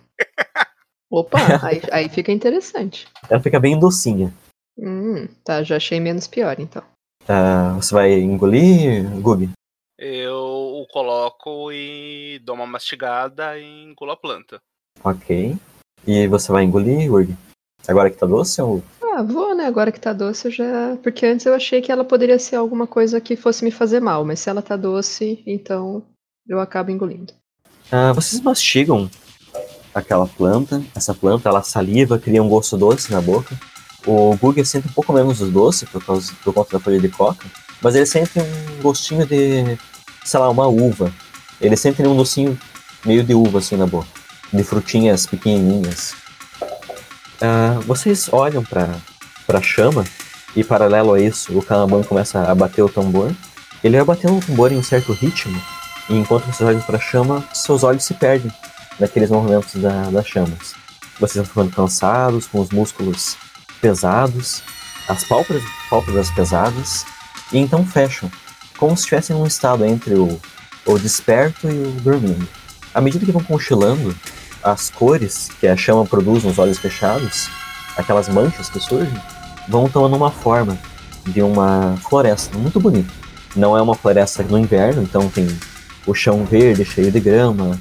Opa, 1.11 1.37
aí, 1.63 1.83
aí 1.93 2.09
fica 2.09 2.33
interessante. 2.33 3.07
Ela 3.29 3.43
fica 3.43 3.61
bem 3.61 3.79
docinha. 3.79 4.33
Hum, 4.79 5.27
tá, 5.45 5.63
já 5.63 5.77
achei 5.77 5.99
menos 6.01 6.27
pior 6.27 6.59
então. 6.61 6.83
Ah, 7.29 7.73
você 7.75 7.95
vai 7.95 8.13
engolir, 8.15 9.09
Gug? 9.21 9.51
Eu 9.99 10.37
o 10.37 10.87
coloco 10.89 11.73
e 11.73 12.39
dou 12.45 12.55
uma 12.55 12.67
mastigada 12.67 13.59
e 13.59 13.83
engulo 13.83 14.13
a 14.13 14.17
planta. 14.17 14.61
Ok. 15.03 15.57
E 16.07 16.27
você 16.29 16.53
vai 16.53 16.65
engolir, 16.65 17.11
Urg? 17.11 17.35
Agora 17.89 18.11
que 18.11 18.17
tá 18.17 18.27
doce 18.27 18.61
ou... 18.61 18.83
Ah, 19.03 19.23
vou, 19.23 19.55
né? 19.55 19.65
Agora 19.65 19.91
que 19.91 20.01
tá 20.01 20.13
doce, 20.13 20.49
eu 20.49 20.51
já. 20.51 20.97
Porque 21.03 21.25
antes 21.25 21.47
eu 21.47 21.55
achei 21.55 21.81
que 21.81 21.91
ela 21.91 22.05
poderia 22.05 22.39
ser 22.39 22.57
alguma 22.57 22.87
coisa 22.87 23.21
que 23.21 23.37
fosse 23.37 23.65
me 23.65 23.71
fazer 23.71 24.01
mal, 24.01 24.25
mas 24.25 24.41
se 24.41 24.51
ela 24.51 24.61
tá 24.61 24.77
doce, 24.77 25.43
então 25.47 26.03
eu 26.47 26.61
acabo 26.61 26.91
engolindo. 26.91 27.33
Ah, 27.91 28.13
vocês 28.13 28.41
mastigam 28.43 29.09
aquela 29.95 30.27
planta. 30.27 30.83
Essa 30.95 31.15
planta, 31.15 31.49
ela 31.49 31.63
saliva, 31.63 32.19
cria 32.19 32.43
um 32.43 32.49
gosto 32.49 32.77
doce 32.77 33.11
na 33.11 33.21
boca. 33.21 33.57
O 34.07 34.37
Gug 34.37 34.65
sente 34.65 34.87
um 34.87 34.93
pouco 34.93 35.13
menos 35.13 35.39
do 35.39 35.51
doce 35.51 35.85
por, 35.87 36.03
causa, 36.05 36.33
por 36.45 36.55
conta 36.55 36.79
da 36.79 36.83
folha 36.83 37.01
de 37.01 37.09
coca. 37.09 37.45
Mas 37.83 37.95
ele 37.95 38.07
sente 38.07 38.39
um 38.39 38.83
gostinho 38.83 39.27
de, 39.27 39.77
sei 40.25 40.41
lá, 40.41 40.49
uma 40.49 40.67
uva. 40.67 41.13
Ele 41.61 41.77
sente 41.77 42.03
um 42.03 42.17
docinho 42.17 42.59
meio 43.05 43.25
de 43.25 43.35
uva 43.35 43.59
assim 43.59 43.77
na 43.77 43.87
boca. 43.87 44.09
De 44.53 44.63
frutinhas 44.63 45.27
pequenininhas. 45.27 46.15
Ah, 47.41 47.81
vocês 47.85 48.29
olham 48.33 48.63
pra, 48.63 48.95
pra 49.47 49.61
chama 49.61 50.05
e 50.55 50.65
paralelo 50.65 51.13
a 51.13 51.21
isso, 51.21 51.57
o 51.57 51.63
Calaban 51.63 52.03
começa 52.03 52.51
a 52.51 52.55
bater 52.55 52.83
o 52.83 52.89
tambor. 52.89 53.31
Ele 53.85 53.97
vai 53.97 54.07
batendo 54.07 54.39
o 54.39 54.41
tambor 54.41 54.73
em 54.73 54.79
um 54.79 54.83
certo 54.83 55.13
ritmo 55.13 55.61
e 56.09 56.15
enquanto 56.15 56.45
vocês 56.45 56.67
olham 56.67 56.81
para 56.81 56.97
a 56.97 57.01
chama, 57.01 57.45
seus 57.53 57.83
olhos 57.83 58.05
se 58.05 58.15
perdem 58.15 58.51
naqueles 58.99 59.31
movimentos 59.31 59.75
da, 59.75 60.09
das 60.11 60.27
chamas. 60.27 60.75
Vocês 61.21 61.37
vão 61.37 61.45
ficando 61.45 61.75
cansados, 61.75 62.47
com 62.47 62.61
os 62.61 62.71
músculos 62.71 63.37
pesados, 63.81 64.63
as 65.09 65.25
pálpebras, 65.25 65.65
pálpebras 65.89 66.31
pesadas, 66.31 67.05
e 67.53 67.59
então 67.59 67.87
fecham, 67.87 68.31
como 68.77 68.97
se 68.97 69.03
estivessem 69.03 69.37
num 69.37 69.47
estado 69.47 69.85
entre 69.85 70.15
o, 70.15 70.41
o 70.85 70.99
desperto 70.99 71.69
e 71.69 71.83
o 71.83 71.91
dormindo. 72.01 72.47
À 72.93 73.01
medida 73.01 73.25
que 73.25 73.33
vão 73.33 73.43
cochilando, 73.43 74.15
as 74.63 74.91
cores 74.91 75.49
que 75.61 75.67
a 75.67 75.77
chama 75.77 76.05
produz 76.05 76.43
nos 76.43 76.59
olhos 76.59 76.79
fechados, 76.79 77.49
aquelas 77.97 78.29
manchas 78.29 78.69
que 78.69 78.81
surgem, 78.81 79.15
vão 79.69 79.89
tomando 79.89 80.17
uma 80.17 80.31
forma 80.31 80.79
de 81.27 81.43
uma 81.43 81.97
floresta 82.09 82.57
muito 82.59 82.81
bonita. 82.81 83.13
Não 83.55 83.77
é 83.77 83.83
uma 83.83 83.95
floresta 83.95 84.43
no 84.43 84.59
inverno, 84.59 85.03
então 85.03 85.29
tem 85.29 85.47
o 86.07 86.15
chão 86.15 86.45
verde 86.45 86.85
cheio 86.85 87.11
de 87.11 87.21
grama, 87.21 87.79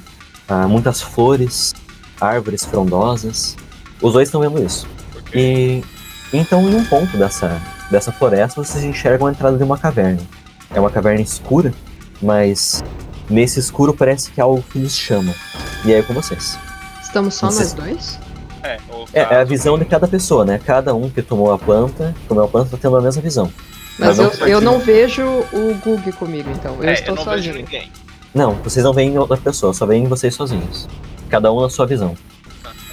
ah, 0.48 0.66
muitas 0.66 1.00
flores, 1.00 1.74
árvores 2.20 2.64
frondosas. 2.64 3.56
Os 4.00 4.12
dois 4.12 4.28
estão 4.28 4.40
vendo 4.40 4.62
isso. 4.62 4.86
E 5.36 5.82
então, 6.32 6.62
em 6.68 6.74
um 6.74 6.84
ponto 6.84 7.16
dessa, 7.16 7.60
dessa 7.90 8.10
floresta, 8.10 8.62
vocês 8.62 8.82
enxergam 8.82 9.26
a 9.28 9.30
entrada 9.30 9.56
de 9.56 9.62
uma 9.62 9.78
caverna. 9.78 10.20
É 10.74 10.80
uma 10.80 10.90
caverna 10.90 11.20
escura, 11.20 11.72
mas 12.20 12.82
nesse 13.30 13.60
escuro 13.60 13.94
parece 13.94 14.30
que 14.30 14.40
algo 14.40 14.62
que 14.72 14.78
lhes 14.78 14.96
chama. 14.96 15.32
E 15.84 15.92
aí 15.94 16.00
é 16.00 16.02
com 16.02 16.12
vocês. 16.14 16.58
Estamos 17.02 17.34
só 17.34 17.46
Vocês- 17.48 17.74
nós 17.74 17.84
dois? 17.86 18.18
É, 18.62 18.78
É, 19.12 19.20
é 19.20 19.36
a 19.40 19.44
visão 19.44 19.78
de 19.78 19.84
cada 19.84 20.08
pessoa, 20.08 20.44
né? 20.44 20.58
Cada 20.64 20.92
um 20.94 21.08
que 21.08 21.22
tomou 21.22 21.52
a 21.52 21.58
planta, 21.58 22.12
tomou 22.26 22.42
a 22.44 22.48
planta, 22.48 22.70
tá 22.70 22.78
tendo 22.80 22.96
a 22.96 23.00
mesma 23.00 23.22
visão. 23.22 23.52
Mas 23.98 24.18
Mas 24.18 24.18
eu, 24.18 24.24
não- 24.40 24.46
eu 24.48 24.60
não 24.60 24.78
vejo 24.80 25.22
o 25.24 25.74
Gug 25.84 26.10
comigo, 26.12 26.50
então. 26.50 26.76
Eu 26.82 26.88
É, 26.88 26.92
estou 26.94 27.14
eu 27.14 27.16
não 27.16 27.24
vejo 27.32 27.36
sozinho. 27.44 27.54
ninguém. 27.54 27.92
Não, 28.34 28.54
vocês 28.54 28.84
não 28.84 28.92
veem 28.92 29.16
outra 29.16 29.36
pessoa, 29.36 29.72
só 29.72 29.86
veem 29.86 30.06
vocês 30.06 30.34
sozinhos. 30.34 30.88
Cada 31.30 31.52
um 31.52 31.60
na 31.60 31.70
sua 31.70 31.86
visão. 31.86 32.14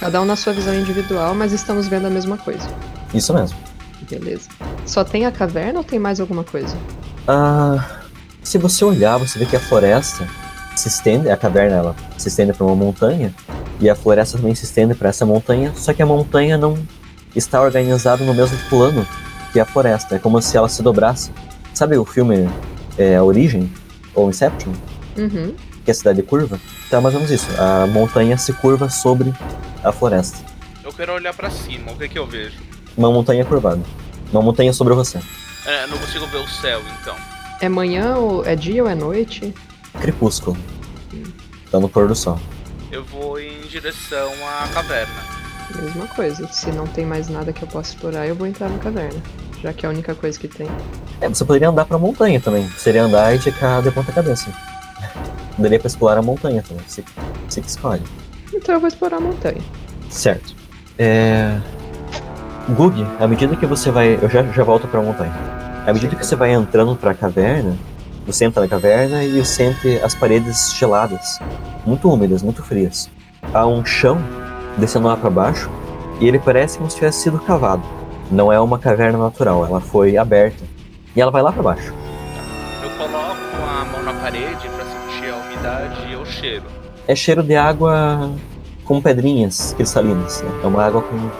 Cada 0.00 0.20
um 0.20 0.24
na 0.24 0.36
sua 0.36 0.52
visão 0.52 0.74
individual, 0.74 1.34
mas 1.34 1.52
estamos 1.52 1.88
vendo 1.88 2.06
a 2.06 2.10
mesma 2.10 2.36
coisa. 2.36 2.68
Isso 3.12 3.32
mesmo. 3.32 3.56
Beleza. 4.08 4.48
Só 4.84 5.02
tem 5.02 5.24
a 5.24 5.32
caverna 5.32 5.78
ou 5.78 5.84
tem 5.84 5.98
mais 5.98 6.20
alguma 6.20 6.44
coisa? 6.44 6.76
Ah, 7.26 8.02
se 8.42 8.58
você 8.58 8.84
olhar, 8.84 9.16
você 9.16 9.38
vê 9.38 9.46
que 9.46 9.56
a 9.56 9.60
floresta 9.60 10.28
se 10.76 10.88
estende, 10.88 11.30
a 11.30 11.36
caverna 11.36 11.76
ela 11.76 11.96
se 12.18 12.28
estende 12.28 12.52
para 12.52 12.66
uma 12.66 12.76
montanha, 12.76 13.34
e 13.80 13.88
a 13.88 13.94
floresta 13.94 14.36
também 14.38 14.54
se 14.54 14.64
estende 14.64 14.94
para 14.94 15.08
essa 15.08 15.24
montanha, 15.24 15.72
só 15.76 15.92
que 15.92 16.02
a 16.02 16.06
montanha 16.06 16.58
não 16.58 16.78
está 17.34 17.60
organizada 17.60 18.24
no 18.24 18.34
mesmo 18.34 18.56
plano 18.68 19.06
que 19.52 19.60
a 19.60 19.64
floresta. 19.64 20.16
É 20.16 20.18
como 20.18 20.40
se 20.40 20.56
ela 20.56 20.68
se 20.68 20.82
dobrasse. 20.82 21.30
Sabe 21.72 21.96
o 21.96 22.04
filme 22.04 22.48
é, 22.96 23.16
A 23.16 23.24
Origem? 23.24 23.70
Ou 24.14 24.30
Inception? 24.30 24.72
Uhum. 25.16 25.54
Que 25.84 25.90
é 25.90 25.92
a 25.92 25.94
cidade 25.94 26.22
curva? 26.22 26.58
Então 26.86 26.98
é 26.98 27.02
mais 27.02 27.14
ou 27.14 27.20
menos 27.20 27.34
isso. 27.34 27.48
A 27.60 27.86
montanha 27.86 28.38
se 28.38 28.52
curva 28.54 28.88
sobre 28.88 29.32
a 29.82 29.92
floresta. 29.92 30.38
Eu 30.82 30.92
quero 30.92 31.12
olhar 31.12 31.34
pra 31.34 31.50
cima, 31.50 31.92
o 31.92 31.96
que 31.96 32.08
que 32.08 32.18
eu 32.18 32.26
vejo? 32.26 32.56
Uma 32.96 33.10
montanha 33.10 33.44
curvada. 33.44 33.82
Uma 34.32 34.40
montanha 34.40 34.72
sobre 34.72 34.94
você. 34.94 35.18
É, 35.66 35.86
não 35.86 35.98
consigo 35.98 36.26
ver 36.26 36.38
o 36.38 36.48
céu, 36.48 36.80
então. 37.00 37.14
É 37.60 37.68
manhã 37.68 38.16
ou 38.16 38.44
é 38.44 38.56
dia 38.56 38.82
ou 38.82 38.88
é 38.88 38.94
noite? 38.94 39.54
Crepúsculo. 40.00 40.56
Tá 41.70 41.78
no 41.78 41.88
pôr 41.88 42.08
do 42.08 42.14
sol. 42.14 42.38
Eu 42.90 43.04
vou 43.04 43.38
em 43.40 43.60
direção 43.62 44.32
à 44.46 44.68
caverna. 44.68 45.22
Mesma 45.74 46.06
coisa. 46.08 46.46
Se 46.48 46.70
não 46.70 46.86
tem 46.86 47.04
mais 47.04 47.28
nada 47.28 47.52
que 47.52 47.62
eu 47.62 47.68
possa 47.68 47.90
explorar, 47.90 48.26
eu 48.26 48.34
vou 48.34 48.46
entrar 48.46 48.68
na 48.68 48.78
caverna. 48.78 49.20
Já 49.62 49.72
que 49.72 49.84
é 49.84 49.88
a 49.88 49.92
única 49.92 50.14
coisa 50.14 50.38
que 50.38 50.46
tem. 50.46 50.68
É, 51.20 51.28
você 51.28 51.44
poderia 51.44 51.68
andar 51.68 51.84
pra 51.84 51.98
montanha 51.98 52.40
também. 52.40 52.68
Seria 52.76 53.04
andar 53.04 53.34
e 53.34 53.38
ficar 53.38 53.82
de 53.82 53.90
ponta 53.90 54.12
cabeça. 54.12 54.52
Daria 55.58 55.78
pra 55.78 55.86
explorar 55.86 56.18
a 56.18 56.22
montanha 56.22 56.62
também. 56.62 56.84
Você, 56.86 57.04
você 57.48 57.60
que 57.60 57.68
escolhe. 57.68 58.02
Então 58.52 58.74
eu 58.74 58.80
vou 58.80 58.88
explorar 58.88 59.16
a 59.16 59.20
montanha. 59.20 59.60
Certo. 60.10 60.54
É... 60.98 61.58
Gug, 62.70 63.06
à 63.20 63.26
medida 63.26 63.54
que 63.56 63.66
você 63.66 63.90
vai. 63.90 64.18
Eu 64.20 64.28
já, 64.28 64.42
já 64.42 64.64
volto 64.64 64.88
pra 64.88 65.00
montanha. 65.00 65.32
À 65.86 65.92
medida 65.92 66.16
que 66.16 66.24
você 66.24 66.34
vai 66.34 66.52
entrando 66.52 66.96
pra 66.96 67.12
caverna, 67.12 67.76
você 68.26 68.46
entra 68.46 68.62
na 68.62 68.68
caverna 68.68 69.22
e 69.22 69.44
sente 69.44 69.98
as 70.02 70.14
paredes 70.14 70.72
geladas, 70.74 71.38
muito 71.84 72.10
úmidas, 72.10 72.42
muito 72.42 72.62
frias. 72.62 73.10
Há 73.52 73.66
um 73.66 73.84
chão 73.84 74.18
descendo 74.78 75.08
lá 75.08 75.16
pra 75.16 75.28
baixo 75.28 75.70
e 76.20 76.26
ele 76.26 76.38
parece 76.38 76.78
como 76.78 76.88
se 76.88 76.96
tivesse 76.96 77.20
sido 77.20 77.38
cavado. 77.38 77.82
Não 78.30 78.50
é 78.50 78.58
uma 78.58 78.78
caverna 78.78 79.18
natural, 79.18 79.66
ela 79.66 79.80
foi 79.80 80.16
aberta. 80.16 80.64
E 81.14 81.20
ela 81.20 81.30
vai 81.30 81.42
lá 81.42 81.52
pra 81.52 81.62
baixo. 81.62 81.92
Eu 82.82 82.90
coloco 82.90 83.36
a 83.62 83.84
mão 83.84 84.02
na 84.02 84.14
parede 84.14 84.68
o 86.24 86.32
cheiro. 86.32 86.64
É 87.06 87.14
cheiro 87.14 87.42
de 87.42 87.54
água 87.54 88.32
com 88.84 89.00
pedrinhas 89.00 89.74
cristalinas. 89.74 90.42
Né? 90.42 90.50
É 90.62 90.66
uma 90.66 90.84
água 90.84 91.02
com. 91.02 91.30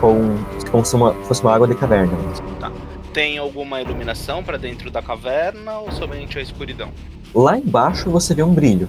com 0.00 0.70
como 0.70 0.84
se 0.84 0.94
uma, 0.94 1.12
fosse 1.24 1.42
uma 1.42 1.54
água 1.54 1.66
de 1.66 1.74
caverna. 1.74 2.12
mesmo. 2.16 2.54
Tem 3.12 3.38
alguma 3.38 3.80
iluminação 3.80 4.42
pra 4.42 4.56
dentro 4.56 4.90
da 4.90 5.00
caverna 5.00 5.78
ou 5.78 5.92
somente 5.92 6.38
a 6.38 6.42
escuridão? 6.42 6.90
Lá 7.34 7.56
embaixo 7.56 8.10
você 8.10 8.34
vê 8.34 8.42
um 8.42 8.52
brilho. 8.52 8.88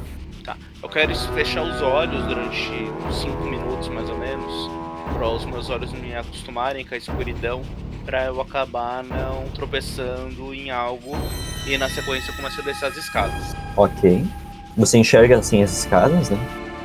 Eu 0.81 0.89
quero 0.89 1.15
fechar 1.33 1.63
os 1.63 1.81
olhos 1.81 2.23
durante 2.25 2.69
5 3.11 3.43
minutos 3.43 3.87
mais 3.87 4.07
ou 4.07 4.19
menos, 4.19 4.69
para 5.13 5.27
os 5.27 5.43
meus 5.43 5.67
olhos 5.71 5.91
me 5.91 6.15
acostumarem 6.15 6.85
com 6.85 6.93
a 6.93 6.97
escuridão, 6.97 7.63
para 8.05 8.25
eu 8.25 8.39
acabar 8.39 9.03
não 9.03 9.49
tropeçando 9.55 10.53
em 10.53 10.69
algo 10.69 11.17
e 11.67 11.75
na 11.75 11.89
sequência 11.89 12.29
eu 12.29 12.35
começo 12.35 12.61
a 12.61 12.63
descer 12.63 12.85
as 12.85 12.97
escadas. 12.97 13.55
Ok. 13.75 14.23
Você 14.77 14.97
enxerga 14.97 15.37
assim 15.37 15.63
as 15.63 15.79
escadas, 15.79 16.29
né? 16.29 16.37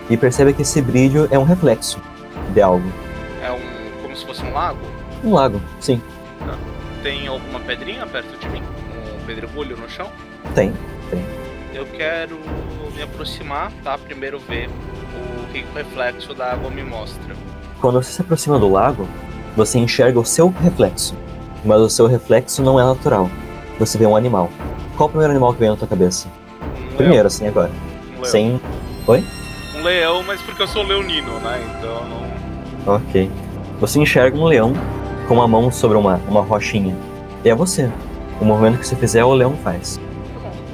E 0.09 0.17
percebe 0.17 0.53
que 0.53 0.63
esse 0.63 0.81
brilho 0.81 1.29
é 1.31 1.39
um 1.39 1.45
reflexo 1.45 2.01
de 2.53 2.61
algo. 2.63 2.89
É 3.43 3.51
um. 3.51 4.03
como 4.03 4.17
se 4.17 4.25
fosse 4.25 4.45
um 4.45 4.53
lago? 4.53 4.79
Um 5.25 5.35
lago, 5.35 5.61
sim. 5.81 6.01
Tem 7.03 7.27
alguma 7.27 7.59
pedrinha 7.61 8.07
perto 8.07 8.39
de 8.39 8.49
mim? 8.49 8.63
Um 9.21 9.27
pedregulho 9.27 9.77
no 9.77 9.89
chão? 9.89 10.11
Tem, 10.55 10.73
tem. 11.11 11.25
Eu 11.75 11.87
quero 11.87 12.39
me 12.95 13.03
aproximar, 13.03 13.73
tá? 13.83 13.97
Primeiro 13.97 14.39
ver 14.39 14.69
o 14.69 15.53
que 15.53 15.65
o 15.65 15.75
reflexo 15.75 16.35
da 16.35 16.53
água 16.53 16.71
me 16.71 16.83
mostra. 16.83 17.35
Quando 17.81 18.03
você 18.03 18.13
se 18.13 18.21
aproxima 18.21 18.59
do 18.59 18.71
lago, 18.71 19.09
você 19.57 19.79
enxerga 19.79 20.21
o 20.21 20.25
seu 20.25 20.49
reflexo. 20.49 21.17
Mas 21.65 21.81
o 21.81 21.91
seu 21.91 22.07
reflexo 22.07 22.63
não 22.63 22.79
é 22.79 22.85
natural. 22.85 23.31
Você 23.79 23.97
vê 23.99 24.07
um 24.07 24.17
animal. 24.17 24.51
Qual 24.97 25.09
o 25.09 25.11
primeiro 25.11 25.33
animal 25.33 25.55
que 25.55 25.61
vem 25.61 25.71
na 25.71 25.77
tua 25.77 25.89
cabeça? 25.89 26.29
Um 26.93 26.97
Primeiro, 26.97 27.27
assim, 27.27 27.47
agora. 27.49 27.69
leão. 27.69 27.81
Um 28.11 28.21
leão. 28.21 28.25
Sem. 28.25 28.61
Oi? 29.07 29.25
Um 29.77 29.83
leão, 29.83 30.23
mas 30.23 30.41
porque 30.43 30.63
eu 30.63 30.69
sou 30.69 30.83
leonino, 30.83 31.39
né? 31.41 31.61
Então 31.79 32.05
não. 32.09 32.95
Ok. 32.95 33.31
Você 33.81 33.99
enxerga 34.01 34.37
um 34.37 34.45
leão 34.45 34.73
com 35.27 35.41
a 35.41 35.49
mão 35.49 35.71
sobre 35.71 35.97
uma, 35.97 36.17
uma 36.29 36.43
rochinha. 36.43 36.95
E 37.45 37.49
é 37.49 37.55
você. 37.55 37.91
O 38.41 38.45
movimento 38.45 38.79
que 38.79 38.87
você 38.87 38.97
fizer, 38.97 39.25
o 39.25 39.33
leão 39.33 39.57
faz. 39.57 40.01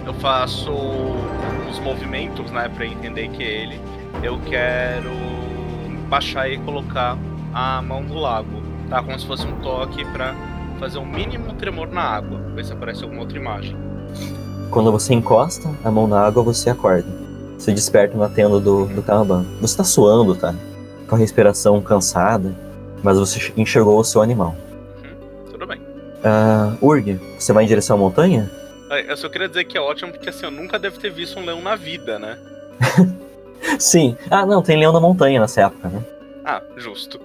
Eu 0.04 0.14
faço 0.14 0.70
uns 0.72 1.78
movimentos, 1.80 2.50
né, 2.50 2.70
pra 2.74 2.86
entender 2.86 3.28
que 3.28 3.42
é 3.42 3.62
ele. 3.62 3.80
Eu 4.22 4.38
quero 4.46 5.10
baixar 6.08 6.48
e 6.50 6.58
colocar 6.58 7.16
a 7.52 7.82
mão 7.82 8.02
no 8.02 8.18
lago, 8.18 8.62
tá? 8.88 9.02
Como 9.02 9.18
se 9.18 9.26
fosse 9.26 9.46
um 9.46 9.56
toque 9.60 10.04
pra 10.06 10.34
fazer 10.78 10.98
um 10.98 11.06
mínimo 11.06 11.52
tremor 11.54 11.88
na 11.88 12.02
água. 12.02 12.38
Ver 12.54 12.64
se 12.64 12.72
aparece 12.72 13.02
alguma 13.02 13.22
outra 13.22 13.38
imagem. 13.38 13.76
Quando 14.70 14.92
você 14.92 15.14
encosta 15.14 15.68
a 15.84 15.90
mão 15.90 16.06
na 16.06 16.20
água, 16.20 16.42
você 16.42 16.70
acorda. 16.70 17.08
Você 17.58 17.72
desperta 17.72 18.16
na 18.16 18.28
tenda 18.28 18.60
do, 18.60 18.86
do 18.86 19.02
Caravan. 19.02 19.44
Você 19.60 19.76
tá 19.76 19.84
suando, 19.84 20.34
tá? 20.34 20.54
Com 21.08 21.14
a 21.14 21.18
respiração 21.18 21.80
cansada, 21.80 22.54
mas 23.02 23.18
você 23.18 23.52
enxergou 23.56 23.98
o 23.98 24.04
seu 24.04 24.20
animal. 24.20 24.54
Tudo 25.50 25.66
bem. 25.66 25.80
Ah, 26.24 26.76
Urg, 26.82 27.18
você 27.38 27.52
vai 27.52 27.64
em 27.64 27.66
direção 27.66 27.96
à 27.96 27.98
montanha? 27.98 28.50
É, 28.90 29.10
Eu 29.10 29.16
só 29.16 29.28
queria 29.28 29.48
dizer 29.48 29.64
que 29.64 29.78
é 29.78 29.80
ótimo 29.80 30.12
porque 30.12 30.28
assim, 30.28 30.44
eu 30.44 30.50
nunca 30.50 30.78
devo 30.78 30.98
ter 30.98 31.10
visto 31.10 31.38
um 31.38 31.44
leão 31.44 31.60
na 31.62 31.74
vida, 31.76 32.18
né? 32.18 32.38
Sim. 33.78 34.16
Ah, 34.30 34.44
não, 34.44 34.62
tem 34.62 34.78
leão 34.78 34.92
na 34.92 35.00
montanha 35.00 35.40
nessa 35.40 35.62
época, 35.62 35.88
né? 35.88 36.02
Ah, 36.44 36.62
justo. 36.76 37.18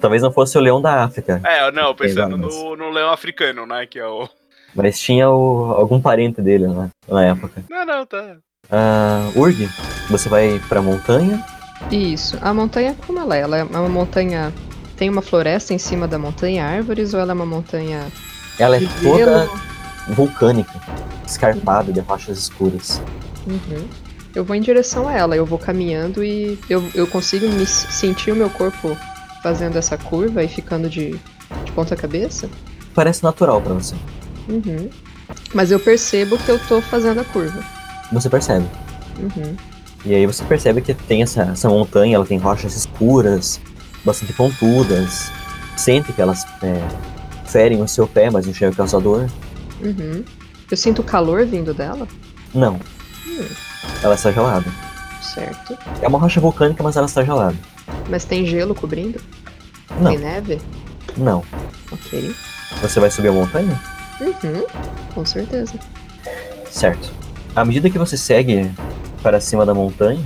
Talvez 0.00 0.22
não 0.22 0.30
fosse 0.30 0.58
o 0.58 0.60
leão 0.60 0.82
da 0.82 1.04
África, 1.04 1.40
É, 1.44 1.70
não, 1.72 1.94
pensando 1.94 2.36
no, 2.36 2.76
no 2.76 2.90
leão 2.90 3.10
africano, 3.10 3.64
né? 3.64 3.86
Que 3.86 3.98
é 3.98 4.06
o. 4.06 4.28
mas 4.74 4.98
tinha 5.00 5.28
o- 5.30 5.72
algum 5.72 6.00
parente 6.00 6.40
dele 6.42 6.66
né, 6.68 6.88
na 7.08 7.24
época. 7.24 7.64
Não, 7.70 7.84
não, 7.84 8.06
tá. 8.06 8.36
Ah, 8.70 9.30
Urg, 9.34 9.68
você 10.10 10.28
vai 10.28 10.60
pra 10.68 10.82
montanha? 10.82 11.44
Isso. 11.90 12.36
A 12.42 12.52
montanha, 12.52 12.94
como 13.06 13.18
ela 13.18 13.36
é? 13.36 13.40
Ela 13.40 13.58
é 13.58 13.64
uma 13.64 13.88
montanha. 13.88 14.52
Tem 14.96 15.08
uma 15.08 15.22
floresta 15.22 15.72
em 15.72 15.78
cima 15.78 16.08
da 16.08 16.18
montanha, 16.18 16.64
árvores, 16.66 17.14
ou 17.14 17.20
ela 17.20 17.30
é 17.32 17.34
uma 17.34 17.46
montanha 17.46 18.06
Ela 18.58 18.76
é 18.76 18.80
toda 19.02 19.46
gelo? 19.46 19.60
vulcânica, 20.08 20.80
escarpada 21.24 21.92
de 21.92 22.00
rochas 22.00 22.36
escuras. 22.38 23.00
Uhum. 23.46 23.86
Eu 24.34 24.44
vou 24.44 24.56
em 24.56 24.60
direção 24.60 25.08
a 25.08 25.12
ela, 25.12 25.36
eu 25.36 25.46
vou 25.46 25.58
caminhando 25.58 26.22
e 26.24 26.58
eu, 26.68 26.84
eu 26.94 27.06
consigo 27.06 27.48
me 27.48 27.64
sentir 27.66 28.32
o 28.32 28.36
meu 28.36 28.50
corpo 28.50 28.96
fazendo 29.42 29.76
essa 29.78 29.96
curva 29.96 30.42
e 30.42 30.48
ficando 30.48 30.90
de, 30.90 31.12
de 31.64 31.72
ponta 31.74 31.94
cabeça. 31.96 32.48
Parece 32.94 33.22
natural 33.22 33.60
pra 33.62 33.74
você. 33.74 33.94
Uhum. 34.48 34.88
Mas 35.54 35.70
eu 35.70 35.78
percebo 35.78 36.38
que 36.38 36.48
eu 36.48 36.58
tô 36.58 36.80
fazendo 36.80 37.20
a 37.20 37.24
curva. 37.24 37.62
Você 38.12 38.28
percebe. 38.30 38.66
Uhum. 39.18 39.56
E 40.04 40.14
aí 40.14 40.26
você 40.26 40.42
percebe 40.44 40.80
que 40.80 40.94
tem 40.94 41.22
essa, 41.22 41.42
essa 41.42 41.68
montanha, 41.68 42.16
ela 42.16 42.24
tem 42.24 42.38
rochas 42.38 42.74
escuras, 42.76 43.60
bastante 44.04 44.32
pontudas. 44.32 45.30
Sente 45.76 46.12
que 46.12 46.20
elas 46.22 46.44
é, 46.62 46.80
ferem 47.46 47.82
o 47.82 47.88
seu 47.88 48.06
pé, 48.06 48.30
mas 48.30 48.46
enxerga 48.46 48.76
causador. 48.76 49.28
Uhum. 49.82 50.24
Eu 50.70 50.76
sinto 50.76 51.02
calor 51.02 51.44
vindo 51.46 51.72
dela. 51.74 52.06
Não. 52.54 52.74
Hum. 53.26 53.44
Ela 54.02 54.14
está 54.14 54.30
gelada. 54.32 54.66
Certo. 55.22 55.76
É 56.00 56.08
uma 56.08 56.18
rocha 56.18 56.40
vulcânica, 56.40 56.82
mas 56.82 56.96
ela 56.96 57.06
está 57.06 57.22
gelada. 57.24 57.56
Mas 58.08 58.24
tem 58.24 58.46
gelo 58.46 58.74
cobrindo? 58.74 59.20
Não, 60.00 60.10
Tem 60.10 60.18
neve? 60.18 60.60
não. 61.16 61.42
Ok. 61.90 62.34
Você 62.82 63.00
vai 63.00 63.10
subir 63.10 63.28
a 63.28 63.32
montanha? 63.32 63.80
Uhum. 64.20 64.66
Com 65.14 65.24
certeza. 65.24 65.74
Certo. 66.70 67.10
À 67.54 67.64
medida 67.64 67.90
que 67.90 67.98
você 67.98 68.16
segue 68.16 68.70
para 69.22 69.40
cima 69.40 69.64
da 69.66 69.74
montanha, 69.74 70.24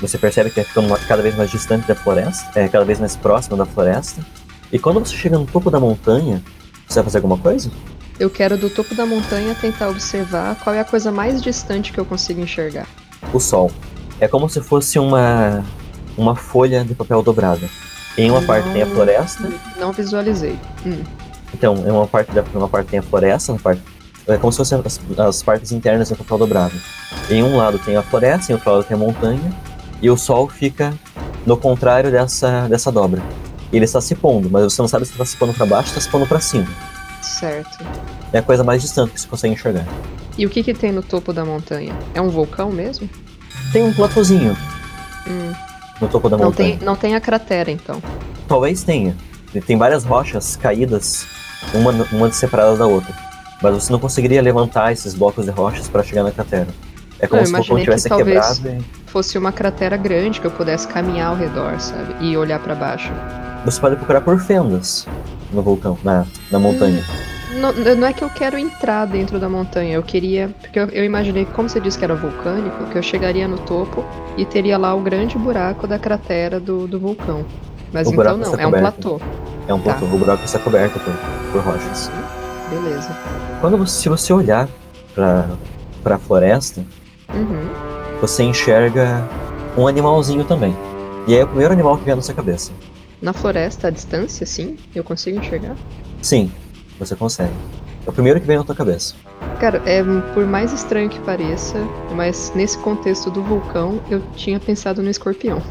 você 0.00 0.18
percebe 0.18 0.50
que 0.50 0.60
é 0.60 0.64
ficando 0.64 0.88
cada 1.06 1.22
vez 1.22 1.36
mais 1.36 1.50
distante 1.50 1.86
da 1.86 1.94
floresta, 1.94 2.58
é 2.58 2.68
cada 2.68 2.84
vez 2.84 2.98
mais 2.98 3.14
próximo 3.14 3.56
da 3.56 3.64
floresta. 3.64 4.20
E 4.72 4.78
quando 4.78 4.98
você 4.98 5.14
chega 5.14 5.38
no 5.38 5.46
topo 5.46 5.70
da 5.70 5.78
montanha, 5.78 6.42
você 6.88 6.96
vai 6.96 7.04
fazer 7.04 7.18
alguma 7.18 7.38
coisa? 7.38 7.70
Eu 8.18 8.28
quero 8.30 8.56
do 8.56 8.68
topo 8.68 8.94
da 8.94 9.06
montanha 9.06 9.54
tentar 9.54 9.88
observar 9.88 10.56
qual 10.56 10.74
é 10.74 10.80
a 10.80 10.84
coisa 10.84 11.10
mais 11.10 11.42
distante 11.42 11.92
que 11.92 12.00
eu 12.00 12.04
consigo 12.04 12.40
enxergar. 12.40 12.86
O 13.32 13.38
sol. 13.38 13.70
É 14.20 14.28
como 14.28 14.48
se 14.48 14.60
fosse 14.60 14.98
uma 14.98 15.64
uma 16.16 16.36
folha 16.36 16.84
de 16.84 16.94
papel 16.94 17.22
dobrada. 17.22 17.68
Em 18.16 18.30
uma 18.30 18.42
parte 18.42 18.70
tem 18.70 18.82
a 18.82 18.86
floresta, 18.86 19.50
Não 19.78 19.92
visualizei. 19.92 20.58
Hum. 20.84 21.02
Então 21.54 21.74
em 21.76 21.90
uma 21.90 22.06
parte 22.06 22.32
da 22.32 22.42
uma 22.54 22.68
parte 22.68 22.88
tem 22.88 22.98
a 22.98 23.02
floresta, 23.02 23.52
na 23.52 23.58
parte 23.58 23.82
é 24.26 24.36
como 24.36 24.52
se 24.52 24.58
fossem 24.58 24.80
as, 24.84 25.00
as 25.18 25.42
partes 25.42 25.72
internas 25.72 26.08
do 26.08 26.16
papel 26.16 26.38
dobrado. 26.38 26.74
Em 27.30 27.42
um 27.42 27.56
lado 27.56 27.78
tem 27.78 27.96
a 27.96 28.02
floresta, 28.02 28.52
em 28.52 28.54
outro 28.54 28.70
lado 28.70 28.84
tem 28.84 28.94
a 28.96 28.98
montanha, 28.98 29.52
e 30.00 30.08
o 30.10 30.16
sol 30.16 30.48
fica 30.48 30.92
no 31.44 31.56
contrário 31.56 32.10
dessa 32.10 32.68
dessa 32.68 32.90
dobra. 32.92 33.22
Ele 33.72 33.84
está 33.84 34.00
se 34.00 34.14
pondo, 34.14 34.50
mas 34.50 34.64
você 34.64 34.80
não 34.82 34.88
sabe 34.88 35.04
se 35.06 35.12
está 35.12 35.24
se 35.24 35.36
pondo 35.36 35.54
para 35.54 35.64
baixo 35.66 35.88
ou 35.88 35.98
está 35.98 36.00
se 36.00 36.08
pondo 36.08 36.26
para 36.26 36.40
cima. 36.40 36.66
Certo. 37.22 37.84
É 38.32 38.38
a 38.38 38.42
coisa 38.42 38.62
mais 38.62 38.82
distante 38.82 39.12
que 39.12 39.20
você 39.20 39.26
consegue 39.28 39.54
enxergar. 39.54 39.86
E 40.36 40.46
o 40.46 40.50
que 40.50 40.62
que 40.62 40.72
tem 40.74 40.92
no 40.92 41.02
topo 41.02 41.32
da 41.32 41.44
montanha? 41.44 41.94
É 42.14 42.20
um 42.20 42.28
vulcão 42.30 42.70
mesmo? 42.70 43.08
Tem 43.72 43.82
um 43.82 43.92
platôzinho 43.92 44.56
Hum. 45.26 45.52
no 46.00 46.08
topo 46.08 46.28
da 46.28 46.36
Não 46.36 46.46
montanha. 46.46 46.76
tem, 46.76 46.84
não 46.86 46.96
tem 46.96 47.14
a 47.14 47.20
cratera, 47.20 47.70
então. 47.70 48.02
Talvez 48.48 48.82
tenha. 48.82 49.16
Tem 49.66 49.76
várias 49.76 50.04
rochas 50.04 50.56
caídas, 50.56 51.26
uma, 51.74 51.92
uma 52.12 52.32
separada 52.32 52.76
da 52.76 52.86
outra. 52.86 53.14
Mas 53.62 53.74
você 53.74 53.92
não 53.92 53.98
conseguiria 54.00 54.42
levantar 54.42 54.92
esses 54.92 55.14
blocos 55.14 55.44
de 55.44 55.50
rochas 55.50 55.88
para 55.88 56.02
chegar 56.02 56.24
na 56.24 56.30
cratera. 56.32 56.68
É 57.20 57.26
como 57.26 57.42
Eu 57.42 57.46
se 57.46 57.52
o 57.52 57.56
vulcão 57.58 57.76
que 57.76 57.82
tivesse 57.84 58.08
talvez- 58.08 58.58
quebrado 58.58 58.82
e 58.82 59.02
Fosse 59.12 59.36
uma 59.36 59.52
cratera 59.52 59.96
grande 59.96 60.40
que 60.40 60.46
eu 60.46 60.50
pudesse 60.50 60.88
caminhar 60.88 61.28
ao 61.28 61.36
redor, 61.36 61.78
sabe? 61.78 62.14
E 62.20 62.34
olhar 62.36 62.58
pra 62.58 62.74
baixo. 62.74 63.12
você 63.64 63.78
pode 63.78 63.96
procurar 63.96 64.22
por 64.22 64.40
fendas 64.40 65.06
no 65.52 65.60
vulcão, 65.62 65.98
na, 66.02 66.24
na 66.50 66.58
montanha. 66.58 67.04
Não, 67.54 67.70
não 67.72 68.06
é 68.08 68.12
que 68.14 68.24
eu 68.24 68.30
quero 68.30 68.56
entrar 68.58 69.04
dentro 69.06 69.38
da 69.38 69.46
montanha, 69.50 69.94
eu 69.96 70.02
queria. 70.02 70.48
Porque 70.62 70.78
eu, 70.80 70.86
eu 70.86 71.04
imaginei 71.04 71.44
que, 71.44 71.52
como 71.52 71.68
você 71.68 71.78
disse 71.78 71.98
que 71.98 72.04
era 72.04 72.14
vulcânico, 72.14 72.84
que 72.86 72.96
eu 72.96 73.02
chegaria 73.02 73.46
no 73.46 73.58
topo 73.58 74.02
e 74.38 74.46
teria 74.46 74.78
lá 74.78 74.94
o 74.94 75.00
grande 75.02 75.36
buraco 75.36 75.86
da 75.86 75.98
cratera 75.98 76.58
do, 76.58 76.88
do 76.88 76.98
vulcão. 76.98 77.44
Mas 77.92 78.08
O 78.08 78.14
então 78.14 78.38
não, 78.38 78.54
é 78.54 78.66
um 78.66 78.70
coberto. 78.70 79.00
platô. 79.18 79.20
É 79.68 79.74
um 79.74 79.78
Tá. 79.78 79.94
platô. 79.94 80.06
O 80.06 80.18
buraco 80.18 80.44
está 80.44 80.58
coberto 80.58 80.98
por, 81.00 81.12
por 81.52 81.62
rochas. 81.62 82.10
Beleza. 82.70 83.10
Quando 83.60 83.76
você, 83.78 84.02
se 84.02 84.08
você 84.08 84.32
olhar 84.32 84.68
para 85.14 85.48
para 86.02 86.16
a 86.16 86.18
floresta, 86.18 86.84
Uhum. 87.32 87.68
você 88.20 88.42
enxerga 88.42 89.22
um 89.78 89.86
animalzinho 89.86 90.44
também. 90.44 90.76
E 91.28 91.34
aí 91.34 91.40
é 91.40 91.44
o 91.44 91.46
primeiro 91.46 91.72
animal 91.72 91.96
que 91.96 92.04
vem 92.04 92.16
na 92.16 92.22
sua 92.22 92.34
cabeça. 92.34 92.72
Na 93.20 93.32
floresta, 93.32 93.86
à 93.86 93.90
distância, 93.90 94.44
sim, 94.44 94.76
eu 94.94 95.04
consigo 95.04 95.38
enxergar. 95.38 95.76
Sim, 96.20 96.50
você 96.98 97.14
consegue. 97.14 97.52
É 98.04 98.10
o 98.10 98.12
primeiro 98.12 98.40
que 98.40 98.46
vem 98.48 98.56
na 98.58 98.64
tua 98.64 98.74
cabeça. 98.74 99.14
Cara, 99.60 99.80
é 99.86 100.02
por 100.34 100.44
mais 100.44 100.72
estranho 100.72 101.08
que 101.08 101.20
pareça, 101.20 101.78
mas 102.16 102.50
nesse 102.56 102.76
contexto 102.78 103.30
do 103.30 103.40
vulcão, 103.44 104.00
eu 104.10 104.20
tinha 104.34 104.58
pensado 104.58 105.00
no 105.04 105.08
escorpião. 105.08 105.62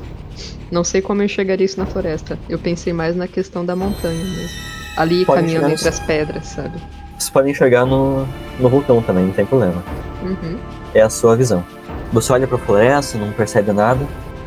Não 0.71 0.83
sei 0.83 1.01
como 1.01 1.21
eu 1.21 1.25
enxergaria 1.25 1.65
isso 1.65 1.77
na 1.77 1.85
floresta. 1.85 2.39
Eu 2.47 2.57
pensei 2.57 2.93
mais 2.93 3.15
na 3.15 3.27
questão 3.27 3.65
da 3.65 3.75
montanha 3.75 4.23
mesmo. 4.23 4.57
Ali 4.95 5.25
Pode 5.25 5.41
caminhando 5.41 5.69
entre 5.69 5.87
as 5.87 5.99
pedras, 5.99 6.47
sabe? 6.47 6.81
Você 7.19 7.31
pode 7.31 7.49
enxergar 7.49 7.85
no, 7.85 8.25
no 8.59 8.69
vulcão 8.69 9.01
também, 9.01 9.25
não 9.25 9.33
tem 9.33 9.45
problema. 9.45 9.83
Uhum. 10.23 10.57
É 10.93 11.01
a 11.01 11.09
sua 11.09 11.35
visão. 11.35 11.63
Você 12.13 12.31
olha 12.33 12.47
pra 12.47 12.57
floresta, 12.57 13.17
não 13.17 13.31
percebe 13.31 13.71
nada, 13.71 14.05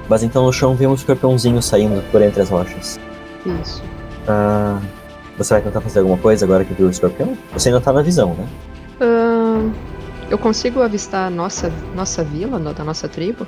mas 0.08 0.22
então 0.22 0.44
no 0.44 0.52
chão 0.52 0.74
vê 0.74 0.86
um 0.86 0.94
escorpiãozinho 0.94 1.62
saindo 1.62 2.02
por 2.10 2.20
entre 2.22 2.42
as 2.42 2.48
rochas. 2.50 2.98
Isso. 3.62 3.82
Ah, 4.26 4.80
você 5.36 5.54
vai 5.54 5.62
tentar 5.62 5.80
fazer 5.80 6.00
alguma 6.00 6.18
coisa 6.18 6.44
agora 6.44 6.64
que 6.64 6.74
viu 6.74 6.86
o 6.86 6.90
escorpião? 6.90 7.36
Você 7.52 7.68
ainda 7.68 7.80
tá 7.80 7.92
na 7.92 8.02
visão, 8.02 8.34
né? 8.34 8.46
Ahn, 9.00 9.72
eu 10.30 10.38
consigo 10.38 10.80
avistar 10.80 11.26
a 11.26 11.30
nossa, 11.30 11.72
nossa 11.94 12.22
vila, 12.24 12.58
da 12.58 12.84
nossa 12.84 13.08
tribo? 13.08 13.46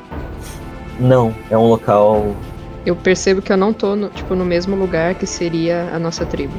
Não, 0.98 1.34
é 1.50 1.56
um 1.56 1.68
local. 1.68 2.34
Eu 2.86 2.94
percebo 2.94 3.42
que 3.42 3.52
eu 3.52 3.56
não 3.56 3.72
tô 3.72 3.96
no, 3.96 4.08
tipo, 4.08 4.36
no 4.36 4.44
mesmo 4.44 4.76
lugar 4.76 5.16
que 5.16 5.26
seria 5.26 5.90
a 5.92 5.98
nossa 5.98 6.24
tribo. 6.24 6.54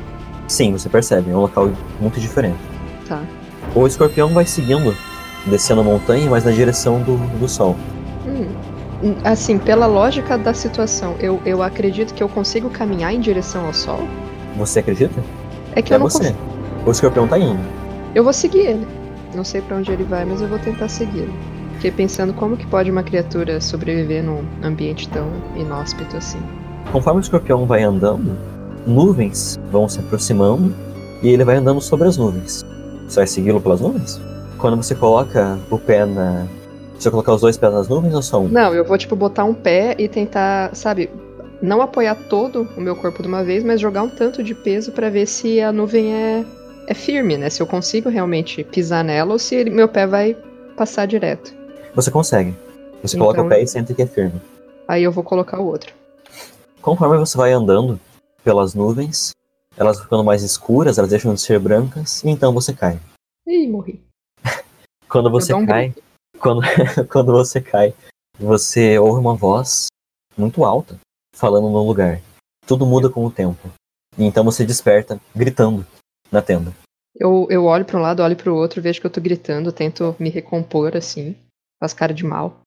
Sim, 0.45 0.73
você 0.73 0.89
percebe, 0.89 1.31
é 1.31 1.33
um 1.33 1.39
local 1.39 1.71
muito 2.01 2.19
diferente. 2.19 2.59
Tá. 3.07 3.23
O 3.73 3.87
escorpião 3.87 4.27
vai 4.29 4.45
seguindo, 4.45 4.93
descendo 5.45 5.79
a 5.79 5.83
montanha, 5.85 6.29
mas 6.29 6.43
na 6.43 6.51
direção 6.51 7.01
do, 7.01 7.15
do 7.39 7.47
sol. 7.47 7.77
Hum. 8.27 8.45
Assim, 9.23 9.57
pela 9.57 9.85
lógica 9.85 10.37
da 10.37 10.53
situação, 10.53 11.15
eu, 11.19 11.39
eu 11.45 11.63
acredito 11.63 12.13
que 12.13 12.21
eu 12.21 12.27
consigo 12.27 12.69
caminhar 12.69 13.13
em 13.13 13.21
direção 13.21 13.65
ao 13.65 13.73
sol? 13.73 13.99
Você 14.57 14.79
acredita? 14.79 15.23
É 15.75 15.81
que 15.81 15.93
é 15.93 15.95
eu 15.95 15.99
não 15.99 16.09
você. 16.09 16.17
consigo. 16.17 16.39
O 16.85 16.91
escorpião 16.91 17.27
tá 17.27 17.39
indo. 17.39 17.59
Eu 18.13 18.23
vou 18.23 18.33
seguir 18.33 18.59
ele. 18.59 18.87
Não 19.33 19.43
sei 19.43 19.61
pra 19.61 19.77
onde 19.77 19.91
ele 19.91 20.03
vai, 20.03 20.25
mas 20.25 20.41
eu 20.41 20.47
vou 20.47 20.59
tentar 20.59 20.89
segui-lo. 20.89 21.33
Fiquei 21.77 21.91
pensando 21.91 22.33
como 22.33 22.57
que 22.57 22.65
pode 22.65 22.89
uma 22.89 23.03
criatura 23.03 23.61
sobreviver 23.61 24.23
num 24.23 24.43
ambiente 24.63 25.07
tão 25.09 25.27
inóspito 25.55 26.17
assim. 26.17 26.39
Conforme 26.91 27.19
o 27.19 27.21
escorpião 27.21 27.67
vai 27.67 27.83
andando, 27.83 28.35
nuvens 28.85 29.59
vão 29.71 29.87
se 29.87 29.99
aproximando 29.99 30.73
e 31.21 31.29
ele 31.29 31.43
vai 31.43 31.57
andando 31.57 31.79
sobre 31.79 32.07
as 32.07 32.17
nuvens. 32.17 32.65
Você 33.07 33.19
vai 33.19 33.27
segui-lo 33.27 33.61
pelas 33.61 33.79
nuvens? 33.81 34.19
Quando 34.57 34.75
você 34.77 34.95
coloca 34.95 35.59
o 35.69 35.77
pé 35.77 36.03
na. 36.05 36.47
Você 36.97 37.11
colocar 37.11 37.33
os 37.35 37.41
dois 37.41 37.55
pés 37.57 37.71
nas 37.71 37.87
nuvens 37.87 38.15
ou 38.15 38.23
só 38.23 38.41
um? 38.41 38.47
Não, 38.47 38.73
eu 38.73 38.83
vou 38.83 38.97
tipo 38.97 39.15
botar 39.15 39.43
um 39.45 39.53
pé 39.53 39.95
e 39.99 40.07
tentar, 40.07 40.73
sabe, 40.73 41.11
não 41.61 41.79
apoiar 41.79 42.15
todo 42.27 42.67
o 42.75 42.81
meu 42.81 42.95
corpo 42.95 43.21
de 43.21 43.27
uma 43.27 43.43
vez, 43.43 43.63
mas 43.63 43.79
jogar 43.79 44.01
um 44.01 44.09
tanto 44.09 44.41
de 44.41 44.55
peso 44.55 44.91
pra 44.91 45.11
ver 45.11 45.27
se 45.27 45.61
a 45.61 45.71
nuvem 45.71 46.11
é, 46.11 46.43
é 46.87 46.93
firme, 46.95 47.37
né? 47.37 47.51
Se 47.51 47.61
eu 47.61 47.67
consigo 47.67 48.09
realmente 48.09 48.63
pisar 48.63 49.03
nela 49.03 49.33
ou 49.33 49.37
se 49.37 49.53
ele- 49.53 49.69
meu 49.69 49.87
pé 49.87 50.07
vai 50.07 50.35
passar 50.75 51.05
direto. 51.05 51.53
Você 51.97 52.11
consegue. 52.11 52.55
Você 53.01 53.17
coloca 53.17 53.41
o 53.41 53.45
Então- 53.45 53.49
pé 53.49 53.63
e 53.63 53.67
sente 53.67 53.91
que 53.95 54.03
é 54.03 54.05
firme. 54.05 54.39
Aí 54.87 55.01
eu 55.01 55.11
vou 55.11 55.23
colocar 55.23 55.59
o 55.59 55.65
outro. 55.65 55.91
Conforme 56.79 57.17
você 57.17 57.35
vai 57.35 57.51
andando 57.51 57.99
pelas 58.43 58.75
nuvens, 58.75 59.31
elas 59.75 59.99
ficando 59.99 60.23
mais 60.23 60.43
escuras, 60.43 60.99
elas 60.99 61.09
deixam 61.09 61.33
de 61.33 61.41
ser 61.41 61.57
brancas, 61.59 62.23
e 62.23 62.29
então 62.29 62.53
você 62.53 62.71
cai. 62.71 62.99
Ih, 63.47 63.67
morri. 63.67 63.99
Quando 65.09 65.31
você 65.31 65.55
um 65.55 65.65
cai, 65.65 65.95
quando, 66.39 66.61
quando 67.11 67.31
você 67.31 67.59
cai, 67.59 67.95
você 68.39 68.99
ouve 68.99 69.19
uma 69.19 69.33
voz 69.33 69.87
muito 70.37 70.63
alta 70.63 70.99
falando 71.33 71.67
no 71.67 71.81
lugar. 71.83 72.21
Tudo 72.67 72.85
muda 72.85 73.09
com 73.09 73.25
o 73.25 73.31
tempo. 73.31 73.71
E 74.15 74.23
então 74.23 74.43
você 74.43 74.63
desperta 74.63 75.19
gritando 75.35 75.83
na 76.31 76.43
tenda. 76.43 76.71
Eu, 77.15 77.47
eu 77.49 77.65
olho 77.65 77.85
pra 77.85 77.97
um 77.97 78.01
lado, 78.03 78.21
olho 78.21 78.35
pro 78.35 78.55
outro, 78.55 78.83
vejo 78.83 79.01
que 79.01 79.07
eu 79.07 79.11
tô 79.11 79.19
gritando, 79.19 79.71
tento 79.71 80.15
me 80.19 80.29
recompor 80.29 80.95
assim. 80.95 81.35
Faz 81.79 81.93
cara 81.93 82.13
de 82.13 82.25
mal. 82.25 82.59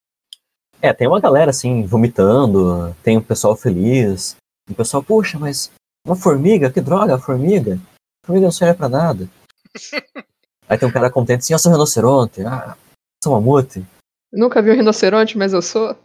É, 0.81 0.93
tem 0.93 1.07
uma 1.07 1.19
galera 1.19 1.51
assim 1.51 1.85
vomitando, 1.85 2.95
tem 3.03 3.17
o 3.17 3.21
pessoal 3.23 3.55
feliz. 3.55 4.35
O 4.69 4.73
pessoal, 4.73 5.03
puxa, 5.03 5.37
mas 5.37 5.71
uma 6.05 6.15
formiga, 6.15 6.71
que 6.71 6.81
droga, 6.81 7.17
formiga. 7.19 7.79
Formiga 8.25 8.45
não 8.45 8.51
serve 8.51 8.75
pra 8.77 8.89
nada. 8.89 9.29
Aí 10.67 10.77
tem 10.77 10.87
um 10.87 10.91
cara 10.91 11.09
contente 11.11 11.41
assim, 11.41 11.53
eu 11.53 11.59
sou 11.59 11.71
rinoceronte, 11.71 12.41
ah, 12.45 12.77
sou 13.23 13.33
mamute. 13.33 13.85
Nunca 14.31 14.61
vi 14.61 14.71
um 14.71 14.75
rinoceronte, 14.75 15.37
mas 15.37 15.51
eu 15.53 15.61
sou. 15.61 15.95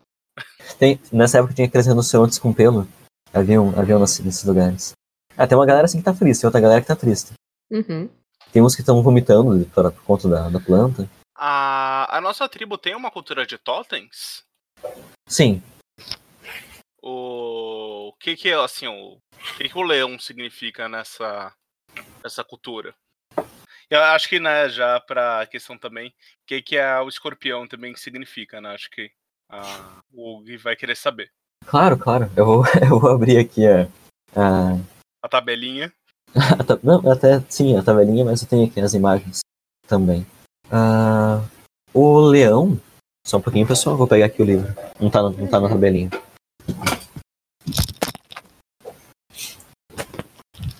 Tem, 0.78 1.00
nessa 1.12 1.38
época 1.38 1.54
tinha 1.54 1.68
aqueles 1.68 1.86
rinocerontes 1.86 2.38
com 2.38 2.52
pelo. 2.52 2.86
Haviam, 3.32 3.72
haviam 3.78 4.00
nesse- 4.00 4.22
nesses 4.22 4.42
lugares. 4.44 4.92
Ah, 5.36 5.46
tem 5.46 5.56
uma 5.56 5.66
galera 5.66 5.84
assim 5.84 5.98
que 5.98 6.04
tá 6.04 6.14
feliz, 6.14 6.38
tem 6.40 6.48
outra 6.48 6.60
galera 6.60 6.80
que 6.80 6.86
tá 6.86 6.96
triste. 6.96 7.32
Uhum. 7.70 8.08
Tem 8.52 8.62
uns 8.62 8.74
que 8.74 8.80
estão 8.82 9.02
vomitando 9.02 9.64
por, 9.66 9.92
por 9.92 10.02
conta 10.02 10.28
da, 10.28 10.48
da 10.48 10.58
planta. 10.60 11.08
A, 11.38 12.16
a 12.16 12.20
nossa 12.20 12.48
tribo 12.48 12.78
tem 12.78 12.94
uma 12.94 13.10
cultura 13.10 13.46
de 13.46 13.58
totens? 13.58 14.42
Sim, 15.28 15.62
O, 17.02 18.08
o 18.08 18.12
que 18.14 18.36
que 18.36 18.48
é, 18.48 18.54
assim, 18.54 18.86
o, 18.86 19.14
o 19.14 19.56
que 19.56 19.68
que 19.68 19.78
o 19.78 19.82
leão 19.82 20.18
significa 20.18 20.88
nessa, 20.88 21.52
nessa 22.22 22.42
cultura? 22.42 22.94
Eu 23.88 24.02
acho 24.02 24.28
que, 24.28 24.40
né, 24.40 24.68
já 24.68 24.98
pra 25.00 25.46
questão 25.46 25.78
também, 25.78 26.08
o 26.08 26.12
que 26.46 26.60
que 26.62 26.76
é 26.76 26.98
o 27.00 27.08
escorpião 27.08 27.68
também 27.68 27.94
significa, 27.94 28.60
né? 28.60 28.74
Acho 28.74 28.90
que 28.90 29.10
ah, 29.48 30.00
o 30.12 30.40
Gui 30.42 30.56
vai 30.56 30.74
querer 30.74 30.96
saber. 30.96 31.30
claro, 31.64 31.96
claro. 31.96 32.30
Eu 32.36 32.44
vou, 32.44 32.64
eu 32.82 32.98
vou 32.98 33.10
abrir 33.10 33.38
aqui 33.38 33.64
a. 33.66 33.82
a, 34.34 34.72
A 35.22 35.28
tabelinha. 35.28 35.92
a 36.34 36.78
não, 36.82 37.12
até 37.12 37.40
sim, 37.48 37.76
a 37.76 37.82
tabelinha, 37.82 38.24
mas 38.24 38.42
eu 38.42 38.48
tenho 38.48 38.66
aqui 38.66 38.80
as 38.80 38.94
imagens 38.94 39.40
também. 39.86 40.26
Ah, 40.70 41.42
o 41.92 42.20
leão. 42.20 42.78
Só 43.26 43.38
um 43.38 43.40
pouquinho, 43.40 43.66
pessoal, 43.66 43.96
vou 43.96 44.06
pegar 44.06 44.26
aqui 44.26 44.40
o 44.42 44.44
livro. 44.44 44.72
Não 45.00 45.10
tá, 45.10 45.22
na- 45.22 45.30
não 45.30 45.46
tá 45.46 45.60
na 45.60 45.68
tabelinha. 45.68 46.10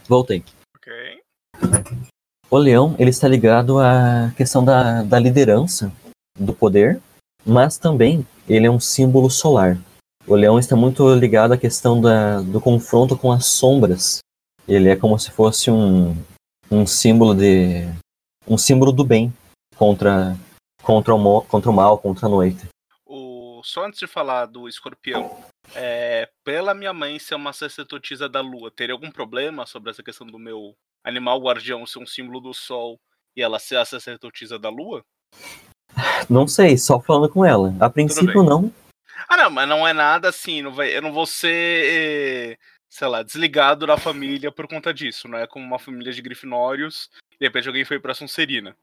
Voltei. 0.09 0.45
Ok. 0.77 1.21
O 2.51 2.59
leão, 2.59 2.95
ele 2.99 3.11
está 3.11 3.27
ligado 3.27 3.79
à 3.81 4.33
questão 4.37 4.65
da, 4.65 5.03
da 5.03 5.19
liderança, 5.19 5.93
do 6.39 6.55
poder, 6.55 7.01
mas 7.45 7.77
também 7.77 8.25
ele 8.49 8.67
é 8.67 8.71
um 8.71 8.79
símbolo 8.79 9.29
solar. 9.29 9.77
O 10.27 10.35
leão 10.37 10.59
está 10.59 10.77
muito 10.77 11.13
ligado 11.15 11.53
à 11.53 11.57
questão 11.59 12.01
da, 12.01 12.41
do 12.41 12.61
confronto 12.61 13.17
com 13.17 13.33
as 13.33 13.47
sombras. 13.47 14.19
Ele 14.69 14.89
é 14.89 14.97
como 14.97 15.19
se 15.19 15.31
fosse 15.31 15.71
um, 15.71 16.17
um 16.71 16.87
símbolo 16.87 17.35
de 17.35 17.85
um 18.47 18.57
símbolo 18.57 18.93
do 18.93 19.05
bem 19.05 19.33
contra 19.77 20.37
contra 20.83 21.15
o, 21.15 21.43
contra 21.43 21.71
o 21.71 21.75
mal, 21.75 21.99
contra 21.99 22.27
a 22.27 22.29
noite. 22.29 22.69
O, 23.05 23.61
só 23.65 23.85
antes 23.85 23.99
de 23.99 24.07
falar 24.07 24.47
do 24.47 24.69
escorpião, 24.69 25.37
é, 25.75 26.29
pela 26.45 26.75
minha 26.75 26.93
mãe 26.93 27.19
ser 27.19 27.35
uma 27.35 27.53
sacerdotisa 27.53 28.29
da 28.29 28.41
lua, 28.41 28.71
teria 28.71 28.95
algum 28.95 29.11
problema 29.11 29.67
sobre 29.67 29.91
essa 29.91 30.03
questão 30.03 30.27
do 30.27 30.39
meu 30.39 30.75
animal 31.05 31.41
guardião 31.41 31.87
ser 31.87 31.99
um 31.99 32.07
símbolo 32.07 32.41
do 32.41 32.55
sol 32.55 32.99
e 33.37 33.43
ela 33.43 33.59
ser 33.59 33.77
a 33.77 33.85
sacerdotisa 33.85 34.59
da 34.59 34.69
lua? 34.69 35.05
Não 36.29 36.47
sei, 36.47 36.77
só 36.77 37.01
falando 37.01 37.29
com 37.29 37.45
ela. 37.45 37.75
A 37.81 37.89
princípio 37.91 38.43
não. 38.43 38.73
Ah, 39.29 39.37
não, 39.37 39.51
mas 39.51 39.69
não 39.69 39.87
é 39.87 39.93
nada 39.93 40.29
assim, 40.29 40.63
não 40.63 40.73
vai, 40.73 40.97
eu 40.97 41.03
não 41.03 41.13
vou 41.13 41.27
ser, 41.27 41.49
eh, 41.49 42.59
sei 42.89 43.09
lá, 43.09 43.23
desligado 43.23 43.87
da 43.87 43.97
família 43.97 44.53
por 44.53 44.69
conta 44.69 44.93
disso, 44.93 45.27
não 45.27 45.39
é 45.39 45.47
como 45.47 45.65
uma 45.65 45.79
família 45.79 46.13
de 46.13 46.23
grifinórios, 46.23 47.11
e 47.33 47.39
de 47.39 47.47
repente 47.47 47.67
alguém 47.67 47.85
foi 47.85 47.99
pra 47.99 48.15
Sonserina. 48.15 48.77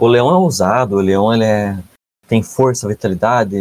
O 0.00 0.06
leão 0.06 0.30
é 0.30 0.34
ousado, 0.34 0.96
o 0.96 1.00
leão 1.00 1.32
ele 1.32 1.44
é, 1.44 1.78
tem 2.26 2.42
força, 2.42 2.88
vitalidade, 2.88 3.56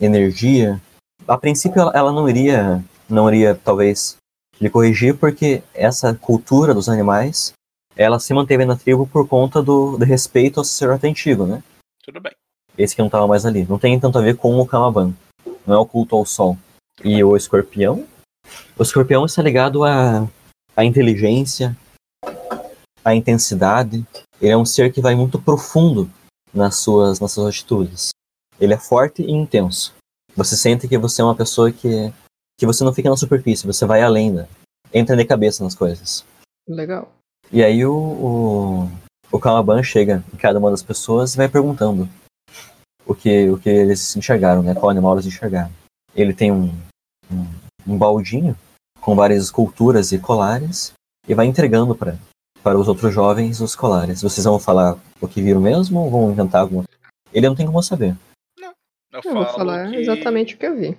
energia. 0.00 0.80
A 1.26 1.38
princípio 1.38 1.80
ela, 1.80 1.92
ela 1.94 2.12
não 2.12 2.28
iria, 2.28 2.82
não 3.08 3.28
iria 3.28 3.54
talvez 3.54 4.16
lhe 4.60 4.70
corrigir 4.70 5.16
porque 5.16 5.62
essa 5.74 6.14
cultura 6.14 6.74
dos 6.74 6.88
animais, 6.88 7.52
ela 7.96 8.20
se 8.20 8.32
manteve 8.32 8.64
na 8.64 8.76
tribo 8.76 9.06
por 9.06 9.26
conta 9.26 9.62
do, 9.62 9.96
do 9.96 10.04
respeito 10.04 10.60
ao 10.60 10.64
sacerdote 10.64 11.06
antigo, 11.06 11.46
né? 11.46 11.62
Tudo 12.04 12.20
bem. 12.20 12.32
Esse 12.76 12.94
que 12.94 13.02
não 13.02 13.06
estava 13.06 13.26
mais 13.26 13.44
ali. 13.44 13.66
Não 13.68 13.78
tem 13.78 13.98
tanto 13.98 14.18
a 14.18 14.22
ver 14.22 14.36
com 14.36 14.58
o 14.58 14.66
Kamaban. 14.66 15.12
Não 15.66 15.74
é 15.74 15.78
o 15.78 15.86
culto 15.86 16.16
ao 16.16 16.24
sol. 16.24 16.56
E 17.04 17.22
o 17.22 17.36
escorpião? 17.36 18.06
O 18.78 18.82
escorpião 18.82 19.24
está 19.24 19.42
ligado 19.42 19.84
à, 19.84 20.26
à 20.76 20.84
inteligência, 20.84 21.76
à 23.04 23.14
intensidade. 23.14 24.04
Ele 24.40 24.52
é 24.52 24.56
um 24.56 24.64
ser 24.64 24.92
que 24.92 25.00
vai 25.00 25.14
muito 25.14 25.40
profundo 25.40 26.10
nas 26.52 26.76
suas, 26.76 27.20
nas 27.20 27.32
suas 27.32 27.48
atitudes. 27.48 28.10
Ele 28.60 28.74
é 28.74 28.78
forte 28.78 29.22
e 29.22 29.30
intenso. 29.30 29.94
Você 30.36 30.56
sente 30.56 30.88
que 30.88 30.98
você 30.98 31.20
é 31.20 31.24
uma 31.24 31.34
pessoa 31.34 31.70
que, 31.70 32.12
que 32.58 32.66
você 32.66 32.84
não 32.84 32.92
fica 32.92 33.10
na 33.10 33.16
superfície, 33.16 33.66
você 33.66 33.84
vai 33.84 34.02
além, 34.02 34.30
né? 34.30 34.48
entra 34.92 35.16
de 35.16 35.24
cabeça 35.24 35.64
nas 35.64 35.74
coisas. 35.74 36.24
Legal. 36.68 37.10
E 37.50 37.64
aí 37.64 37.84
o, 37.84 37.94
o, 37.94 38.88
o 39.30 39.40
Calaban 39.40 39.82
chega 39.82 40.22
em 40.32 40.36
cada 40.36 40.58
uma 40.58 40.70
das 40.70 40.82
pessoas 40.82 41.34
e 41.34 41.36
vai 41.36 41.48
perguntando 41.48 42.08
o 43.06 43.14
que, 43.14 43.48
o 43.48 43.58
que 43.58 43.68
eles 43.68 44.14
enxergaram, 44.16 44.62
né? 44.62 44.74
Qual 44.74 44.90
animal 44.90 45.14
eles 45.14 45.26
enxergaram. 45.26 45.72
Ele 46.14 46.34
tem 46.34 46.52
um, 46.52 46.66
um, 47.30 47.46
um 47.86 47.98
baldinho 47.98 48.56
com 49.00 49.16
várias 49.16 49.44
esculturas 49.44 50.12
e 50.12 50.18
colares 50.18 50.92
e 51.26 51.34
vai 51.34 51.46
entregando 51.46 51.94
para 51.94 52.16
para 52.62 52.78
os 52.78 52.88
outros 52.88 53.12
jovens 53.12 53.60
os 53.60 53.74
colares. 53.74 54.22
Vocês 54.22 54.44
vão 54.44 54.58
falar 54.58 54.98
o 55.20 55.28
que 55.28 55.42
viram 55.42 55.60
mesmo 55.60 56.00
ou 56.00 56.10
vão 56.10 56.30
inventar 56.30 56.62
alguma 56.62 56.84
Ele 57.32 57.48
não 57.48 57.54
tem 57.54 57.66
como 57.66 57.82
saber. 57.82 58.16
Eu, 58.58 58.72
Eu 59.12 59.22
falo 59.22 59.44
vou 59.44 59.54
falar 59.54 59.90
que... 59.90 59.96
exatamente 59.96 60.54
o 60.54 60.58
que 60.58 60.66
eu 60.66 60.76
vi. 60.76 60.98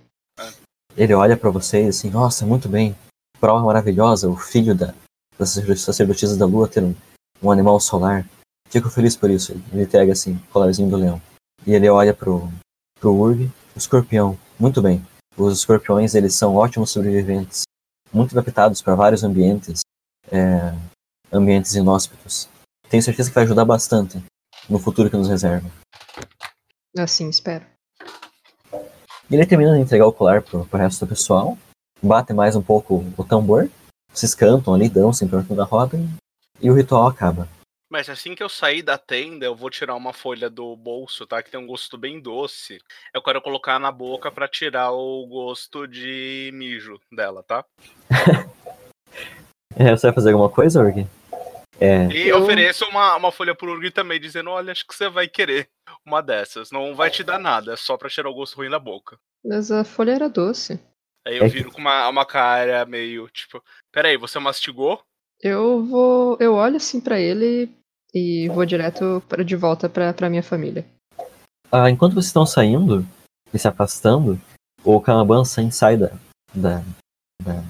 Ele 0.96 1.14
olha 1.14 1.36
para 1.38 1.50
vocês 1.50 1.88
assim, 1.88 2.10
nossa, 2.10 2.46
muito 2.46 2.70
bem. 2.70 2.96
Prova 3.40 3.66
maravilhosa, 3.66 4.30
o 4.30 4.36
filho 4.36 4.76
da, 4.76 4.94
da 5.38 5.46
sacerdotisa 5.46 6.38
da 6.38 6.46
lua 6.46 6.68
ter 6.68 6.84
um, 6.84 6.94
um 7.42 7.52
animal 7.52 7.80
solar. 7.80 8.28
Fico 8.70 8.90
feliz 8.90 9.16
por 9.16 9.30
isso. 9.30 9.54
Ele 9.72 9.84
entrega 9.84 10.12
assim, 10.12 10.36
o 10.36 10.52
colarzinho 10.52 10.90
do 10.90 10.98
leão. 10.98 11.22
E 11.66 11.74
ele 11.74 11.90
olha 11.90 12.14
pro, 12.14 12.50
pro 13.00 13.14
Urg, 13.14 13.46
o 13.76 13.78
escorpião. 13.78 14.38
Muito 14.60 14.82
bem. 14.82 15.04
Os 15.36 15.60
escorpiões, 15.60 16.14
eles 16.14 16.36
são 16.36 16.56
ótimos 16.56 16.92
sobreviventes. 16.92 17.64
Muito 18.14 18.38
adaptados 18.38 18.82
para 18.82 18.96
vários 18.96 19.24
ambientes. 19.24 19.82
é, 20.32 20.74
ambientes 21.34 21.74
inóspitos. 21.76 22.48
Tenho 22.90 23.02
certeza 23.02 23.30
que 23.30 23.36
vai 23.36 23.44
ajudar 23.44 23.66
bastante 23.66 24.24
no 24.70 24.78
futuro 24.78 25.10
que 25.10 25.18
nos 25.18 25.28
reserva. 25.28 25.70
Assim, 26.98 27.28
espero. 27.28 27.66
E 28.72 29.36
ele 29.36 29.46
termina 29.46 29.74
de 29.74 29.82
entregar 29.82 30.06
o 30.06 30.14
colar 30.14 30.42
pro, 30.44 30.66
pro 30.66 30.80
resto 30.80 31.06
do 31.06 31.10
pessoal, 31.10 31.58
bate 32.02 32.34
mais 32.34 32.56
um 32.56 32.62
pouco 32.62 33.04
o 33.18 33.24
tambor, 33.24 33.70
vocês 34.14 34.36
cantam 34.36 34.76
ali, 34.76 34.88
dançam 34.88 35.28
em 35.28 35.32
torno 35.32 35.56
da 35.56 35.64
roda 35.64 35.98
e 36.62 36.70
o 36.70 36.76
ritual 36.76 37.08
acaba. 37.08 37.48
Mas 37.90 38.10
assim 38.10 38.34
que 38.34 38.42
eu 38.42 38.50
sair 38.50 38.82
da 38.82 38.98
tenda, 38.98 39.46
eu 39.46 39.56
vou 39.56 39.70
tirar 39.70 39.96
uma 39.96 40.14
folha 40.14 40.50
do 40.50 40.76
bolso, 40.76 41.28
tá? 41.28 41.44
Que 41.44 41.52
tem 41.52 41.60
um 41.60 41.68
gosto 41.68 41.96
bem 41.96 42.20
doce. 42.20 42.80
Eu 43.14 43.22
quero 43.22 43.42
colocar 43.42 43.80
na 43.80 43.92
boca 43.92 44.32
para 44.32 44.48
tirar 44.48 44.92
o 44.92 45.26
gosto 45.28 45.88
de 45.88 46.50
mijo 46.54 47.00
dela, 47.12 47.44
tá? 47.44 47.64
é, 49.76 49.92
você 49.92 50.08
vai 50.08 50.14
fazer 50.14 50.32
alguma 50.32 50.50
coisa, 50.50 50.82
Urg? 50.82 51.08
É. 51.80 52.08
E 52.08 52.30
eu... 52.30 52.42
ofereço 52.42 52.86
uma, 52.86 53.16
uma 53.16 53.32
folha 53.32 53.56
pro 53.56 53.72
Urg 53.72 53.92
também, 53.92 54.20
dizendo: 54.20 54.50
olha, 54.50 54.72
acho 54.72 54.86
que 54.86 54.96
você 54.96 55.10
vai 55.10 55.28
querer 55.28 55.68
uma 56.06 56.22
dessas. 56.22 56.72
Não 56.72 56.96
vai 56.96 57.10
te 57.10 57.24
dar 57.24 57.40
nada, 57.40 57.74
é 57.74 57.76
só 57.76 57.98
pra 57.98 58.10
tirar 58.10 58.30
o 58.30 58.34
gosto 58.34 58.56
ruim 58.56 58.70
da 58.70 58.80
boca. 58.80 59.18
Mas 59.46 59.72
a 59.72 59.84
folha 59.84 60.12
era 60.12 60.30
doce. 60.30 60.80
Aí 61.26 61.38
eu 61.38 61.46
é 61.46 61.48
viro 61.48 61.72
com 61.72 61.80
uma, 61.80 62.08
uma 62.10 62.26
cara 62.26 62.86
meio 62.86 63.28
tipo: 63.30 63.62
peraí, 63.92 64.18
você 64.18 64.40
mastigou? 64.40 65.02
Eu 65.42 65.84
vou. 65.86 66.38
Eu 66.40 66.54
olho 66.54 66.78
assim 66.78 67.02
para 67.02 67.20
ele 67.20 67.70
e 68.14 68.48
vou 68.50 68.66
direto 68.66 69.24
para 69.28 69.44
de 69.44 69.56
volta 69.56 69.90
pra, 69.90 70.14
pra 70.14 70.30
minha 70.30 70.44
família. 70.44 70.86
Ah, 71.72 71.90
enquanto 71.90 72.14
vocês 72.14 72.28
estão 72.28 72.46
saindo 72.46 73.06
e 73.54 73.58
se 73.58 73.68
afastando, 73.68 74.40
o 74.84 75.02
Kanaban 75.02 75.44
sai 75.44 75.98
da, 75.98 76.12
da, 76.54 76.84
da, 77.42 77.64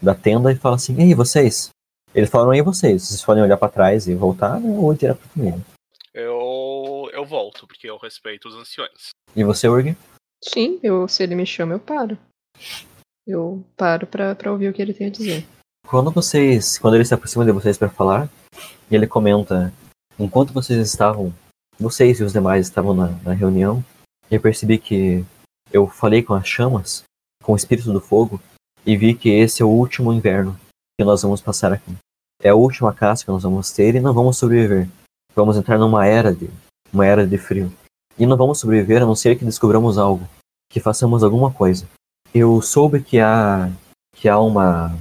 da 0.00 0.14
tenda 0.14 0.50
e 0.50 0.56
fala 0.56 0.76
assim: 0.76 1.00
Ei, 1.00 1.14
vocês? 1.14 1.70
Eles 2.14 2.30
falam: 2.30 2.52
Ei, 2.52 2.62
vocês? 2.62 3.02
Vocês 3.02 3.24
podem 3.24 3.42
olhar 3.42 3.56
para 3.56 3.72
trás 3.72 4.06
e 4.06 4.14
voltar 4.14 4.60
né, 4.60 4.68
ou 4.68 4.92
ir 4.92 4.98
direto 4.98 5.18
pra 5.18 5.28
família? 5.28 5.60
Eu, 6.12 7.08
eu 7.12 7.24
volto, 7.24 7.66
porque 7.66 7.88
eu 7.88 7.96
respeito 7.96 8.48
os 8.48 8.54
anciões. 8.54 9.10
E 9.34 9.44
você, 9.44 9.68
Urg? 9.68 9.96
Sim, 10.42 10.80
eu, 10.82 11.06
se 11.06 11.22
ele 11.22 11.34
me 11.34 11.46
chama, 11.46 11.74
eu 11.74 11.80
paro. 11.80 12.18
Eu 13.26 13.64
paro 13.76 14.06
pra, 14.06 14.34
pra 14.34 14.50
ouvir 14.50 14.68
o 14.68 14.72
que 14.72 14.82
ele 14.82 14.94
tem 14.94 15.06
a 15.06 15.10
dizer. 15.10 15.46
Quando 15.86 16.10
vocês. 16.10 16.78
Quando 16.78 16.94
ele 16.94 17.04
se 17.04 17.14
aproxima 17.14 17.44
de 17.44 17.52
vocês 17.52 17.78
para 17.78 17.88
falar, 17.88 18.28
ele 18.90 19.06
comenta 19.06 19.72
Enquanto 20.22 20.52
vocês 20.52 20.78
estavam, 20.86 21.32
vocês 21.78 22.20
e 22.20 22.22
os 22.22 22.34
demais 22.34 22.66
estavam 22.66 22.92
na, 22.92 23.08
na 23.22 23.32
reunião, 23.32 23.82
eu 24.30 24.38
percebi 24.38 24.76
que 24.76 25.24
eu 25.72 25.86
falei 25.86 26.22
com 26.22 26.34
as 26.34 26.46
chamas, 26.46 27.04
com 27.42 27.54
o 27.54 27.56
espírito 27.56 27.90
do 27.90 28.02
fogo, 28.02 28.38
e 28.84 28.98
vi 28.98 29.14
que 29.14 29.30
esse 29.30 29.62
é 29.62 29.64
o 29.64 29.70
último 29.70 30.12
inverno 30.12 30.60
que 31.00 31.04
nós 31.04 31.22
vamos 31.22 31.40
passar 31.40 31.72
aqui. 31.72 31.96
É 32.42 32.50
a 32.50 32.54
última 32.54 32.92
caça 32.92 33.24
que 33.24 33.30
nós 33.30 33.42
vamos 33.42 33.72
ter 33.72 33.94
e 33.94 34.00
não 34.00 34.12
vamos 34.12 34.36
sobreviver. 34.36 34.86
Vamos 35.34 35.56
entrar 35.56 35.78
numa 35.78 36.06
era 36.06 36.34
de 36.34 36.50
uma 36.92 37.06
era 37.06 37.26
de 37.26 37.38
frio. 37.38 37.72
E 38.18 38.26
não 38.26 38.36
vamos 38.36 38.60
sobreviver 38.60 39.02
a 39.02 39.06
não 39.06 39.14
ser 39.14 39.38
que 39.38 39.44
descobramos 39.46 39.96
algo, 39.96 40.28
que 40.70 40.78
façamos 40.78 41.24
alguma 41.24 41.50
coisa. 41.50 41.88
Eu 42.34 42.60
soube 42.60 43.02
que 43.02 43.18
há 43.18 43.70
que 44.14 44.28
há 44.28 44.38
uma 44.38 44.94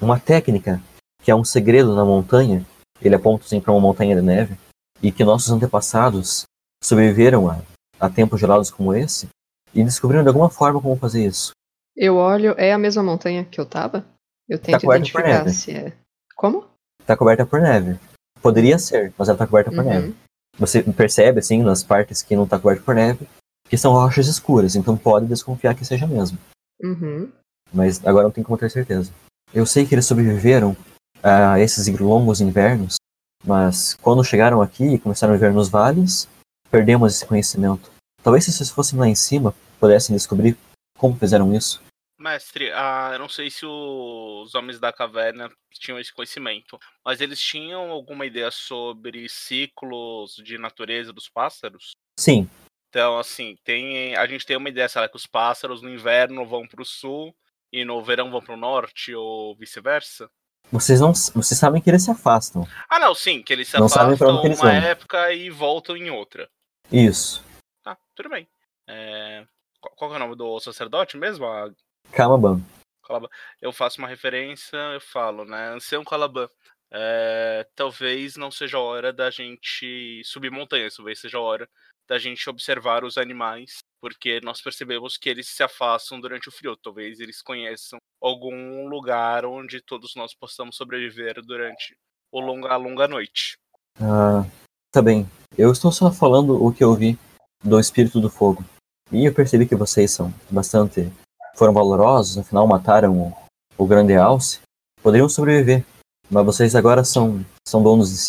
uma 0.00 0.18
técnica, 0.18 0.82
que 1.22 1.30
há 1.30 1.36
um 1.36 1.44
segredo 1.44 1.94
na 1.94 2.04
montanha 2.04 2.64
ele 3.02 3.14
aponta 3.14 3.44
assim 3.44 3.60
para 3.60 3.72
uma 3.72 3.80
montanha 3.80 4.16
de 4.16 4.22
neve, 4.22 4.56
e 5.02 5.12
que 5.12 5.22
nossos 5.22 5.50
antepassados 5.50 6.44
sobreviveram 6.82 7.50
a, 7.50 7.60
a 8.00 8.08
tempos 8.08 8.40
gelados 8.40 8.70
como 8.70 8.94
esse 8.94 9.28
e 9.74 9.84
descobriram 9.84 10.22
de 10.22 10.28
alguma 10.28 10.48
forma 10.48 10.80
como 10.80 10.96
fazer 10.96 11.26
isso. 11.26 11.50
Eu 11.94 12.16
olho, 12.16 12.54
é 12.56 12.72
a 12.72 12.78
mesma 12.78 13.02
montanha 13.02 13.44
que 13.44 13.60
eu 13.60 13.66
tava? 13.66 14.02
Eu 14.48 14.58
tento 14.58 14.86
tá 14.86 14.96
identificar 14.96 15.48
se 15.48 15.72
é. 15.72 15.92
Como? 16.36 16.66
Tá 17.06 17.16
coberta 17.16 17.46
por 17.46 17.60
neve. 17.60 17.98
Poderia 18.40 18.78
ser, 18.78 19.12
mas 19.16 19.28
ela 19.28 19.38
tá 19.38 19.46
coberta 19.46 19.70
por 19.70 19.80
uhum. 19.80 19.90
neve. 19.90 20.14
Você 20.58 20.82
percebe, 20.82 21.38
assim, 21.38 21.62
nas 21.62 21.82
partes 21.82 22.22
que 22.22 22.36
não 22.36 22.46
tá 22.46 22.58
coberta 22.58 22.82
por 22.82 22.94
neve, 22.94 23.26
que 23.68 23.78
são 23.78 23.92
rochas 23.92 24.26
escuras, 24.26 24.76
então 24.76 24.96
pode 24.96 25.26
desconfiar 25.26 25.74
que 25.74 25.84
seja 25.84 26.06
mesmo. 26.06 26.38
Uhum. 26.82 27.30
Mas 27.72 28.04
agora 28.04 28.24
não 28.24 28.32
tem 28.32 28.44
como 28.44 28.58
ter 28.58 28.70
certeza. 28.70 29.12
Eu 29.54 29.64
sei 29.64 29.86
que 29.86 29.94
eles 29.94 30.06
sobreviveram 30.06 30.76
a 31.22 31.58
esses 31.60 31.86
longos 31.98 32.40
invernos, 32.40 32.96
mas 33.44 33.94
quando 33.94 34.24
chegaram 34.24 34.60
aqui 34.60 34.84
e 34.84 34.98
começaram 34.98 35.32
a 35.32 35.36
viver 35.36 35.52
nos 35.52 35.68
vales, 35.68 36.28
perdemos 36.70 37.14
esse 37.14 37.26
conhecimento. 37.26 37.90
Talvez 38.22 38.44
se 38.44 38.52
vocês 38.52 38.70
fossem 38.70 38.98
lá 38.98 39.08
em 39.08 39.14
cima, 39.14 39.54
pudessem 39.80 40.14
descobrir 40.14 40.56
como 40.98 41.16
fizeram 41.16 41.54
isso. 41.54 41.82
Mestre, 42.22 42.70
ah, 42.72 43.10
eu 43.12 43.18
não 43.18 43.28
sei 43.28 43.50
se 43.50 43.66
os 43.66 44.54
homens 44.54 44.78
da 44.78 44.92
caverna 44.92 45.50
tinham 45.72 45.98
esse 45.98 46.12
conhecimento, 46.12 46.78
mas 47.04 47.20
eles 47.20 47.40
tinham 47.40 47.90
alguma 47.90 48.24
ideia 48.24 48.50
sobre 48.50 49.28
ciclos 49.28 50.36
de 50.36 50.56
natureza 50.56 51.12
dos 51.12 51.28
pássaros? 51.28 51.92
Sim. 52.18 52.48
Então, 52.88 53.18
assim, 53.18 53.56
tem, 53.64 54.14
a 54.16 54.26
gente 54.26 54.46
tem 54.46 54.56
uma 54.56 54.68
ideia, 54.68 54.88
será 54.88 55.08
que 55.08 55.16
os 55.16 55.26
pássaros 55.26 55.82
no 55.82 55.90
inverno 55.90 56.46
vão 56.46 56.66
para 56.66 56.82
o 56.82 56.86
sul 56.86 57.34
e 57.72 57.84
no 57.84 58.02
verão 58.02 58.30
vão 58.30 58.42
para 58.42 58.54
o 58.54 58.58
norte 58.58 59.14
ou 59.14 59.56
vice-versa? 59.56 60.30
Vocês 60.70 61.00
não 61.00 61.12
vocês 61.12 61.58
sabem 61.58 61.82
que 61.82 61.90
eles 61.90 62.04
se 62.04 62.10
afastam. 62.10 62.66
Ah, 62.88 62.98
não, 62.98 63.14
sim, 63.14 63.42
que 63.42 63.52
eles 63.52 63.68
se 63.68 63.78
não 63.78 63.86
afastam 63.86 64.46
em 64.46 64.54
uma 64.54 64.72
época 64.72 65.32
e 65.32 65.50
voltam 65.50 65.96
em 65.96 66.10
outra. 66.10 66.48
Isso. 66.90 67.44
Tá, 67.82 67.96
tudo 68.14 68.28
bem. 68.28 68.46
É... 68.86 69.46
Qual 69.80 70.12
é 70.12 70.16
o 70.16 70.18
nome 70.18 70.36
do 70.36 70.60
sacerdote 70.60 71.16
mesmo? 71.16 71.46
A... 71.46 71.70
Calaban. 72.12 72.60
Calaban. 73.02 73.28
Eu 73.60 73.72
faço 73.72 73.98
uma 73.98 74.08
referência, 74.08 74.76
eu 74.94 75.00
falo, 75.00 75.44
né? 75.44 75.70
Ancião 75.70 76.04
Calaban. 76.04 76.48
É... 76.90 77.66
Talvez 77.74 78.36
não 78.36 78.50
seja 78.50 78.78
hora 78.78 79.12
da 79.12 79.30
gente 79.30 80.22
subir 80.24 80.50
montanhas, 80.50 80.94
talvez 80.94 81.20
seja 81.20 81.40
hora 81.40 81.68
da 82.08 82.18
gente 82.18 82.48
observar 82.50 83.04
os 83.04 83.16
animais, 83.16 83.78
porque 84.00 84.40
nós 84.42 84.60
percebemos 84.60 85.16
que 85.16 85.28
eles 85.28 85.48
se 85.48 85.62
afastam 85.62 86.20
durante 86.20 86.48
o 86.48 86.52
frio. 86.52 86.76
Talvez 86.76 87.20
eles 87.20 87.40
conheçam 87.40 87.98
algum 88.20 88.86
lugar 88.86 89.46
onde 89.46 89.80
todos 89.80 90.14
nós 90.14 90.34
possamos 90.34 90.76
sobreviver 90.76 91.40
durante 91.42 91.96
o 92.30 92.40
longa, 92.40 92.68
a 92.68 92.76
longa 92.76 93.08
noite. 93.08 93.56
Ah, 94.00 94.44
tá 94.90 95.00
bem. 95.00 95.26
Eu 95.56 95.70
estou 95.72 95.92
só 95.92 96.10
falando 96.10 96.62
o 96.62 96.72
que 96.72 96.84
eu 96.84 96.94
vi 96.94 97.18
do 97.62 97.78
espírito 97.78 98.20
do 98.20 98.28
fogo. 98.28 98.64
E 99.10 99.26
eu 99.26 99.34
percebi 99.34 99.66
que 99.66 99.76
vocês 99.76 100.10
são 100.10 100.32
bastante. 100.50 101.12
Foram 101.54 101.72
valorosos, 101.72 102.38
afinal 102.38 102.66
mataram 102.66 103.18
o, 103.18 103.32
o 103.78 103.86
grande 103.86 104.14
alce. 104.14 104.60
Poderiam 105.02 105.28
sobreviver. 105.28 105.84
Mas 106.30 106.46
vocês 106.46 106.74
agora 106.74 107.04
são, 107.04 107.44
são 107.66 107.82
donos 107.82 108.10
de 108.10 108.16
si. 108.16 108.28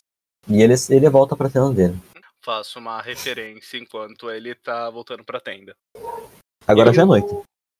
E 0.49 0.61
ele, 0.61 0.73
ele 0.89 1.09
volta 1.09 1.35
pra 1.35 1.49
tenda 1.49 1.71
dele 1.71 1.97
faço 2.43 2.77
uma 2.77 3.01
referência 3.01 3.77
enquanto 3.77 4.29
ele 4.29 4.53
tá 4.53 4.89
voltando 4.89 5.23
pra 5.23 5.39
tenda. 5.39 5.75
Agora 6.67 6.89
eu, 6.89 6.93
já 6.93 7.03
é 7.03 7.05
noite. 7.05 7.33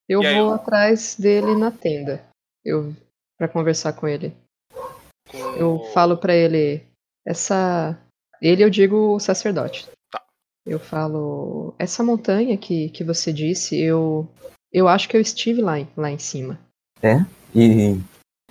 Eu 0.07 0.21
vou 0.21 0.31
eu... 0.31 0.51
atrás 0.51 1.15
dele 1.19 1.55
na 1.55 1.69
tenda. 1.69 2.25
Eu 2.63 2.95
para 3.37 3.49
conversar 3.49 3.93
com 3.93 4.07
ele. 4.07 4.33
Com... 5.29 5.37
Eu 5.55 5.83
falo 5.93 6.17
para 6.17 6.33
ele 6.33 6.81
essa 7.27 7.99
ele 8.41 8.63
eu 8.63 8.69
digo 8.69 9.15
o 9.15 9.19
sacerdote. 9.19 9.87
Tá. 10.09 10.23
Eu 10.65 10.79
falo 10.79 11.75
essa 11.77 12.03
montanha 12.03 12.57
que 12.57 12.89
que 12.89 13.03
você 13.03 13.33
disse, 13.33 13.79
eu 13.79 14.27
eu 14.73 14.87
acho 14.87 15.07
que 15.07 15.15
eu 15.15 15.21
estive 15.21 15.61
lá 15.61 15.75
lá 15.95 16.09
em 16.09 16.19
cima. 16.19 16.59
É? 17.01 17.17
E 17.55 17.99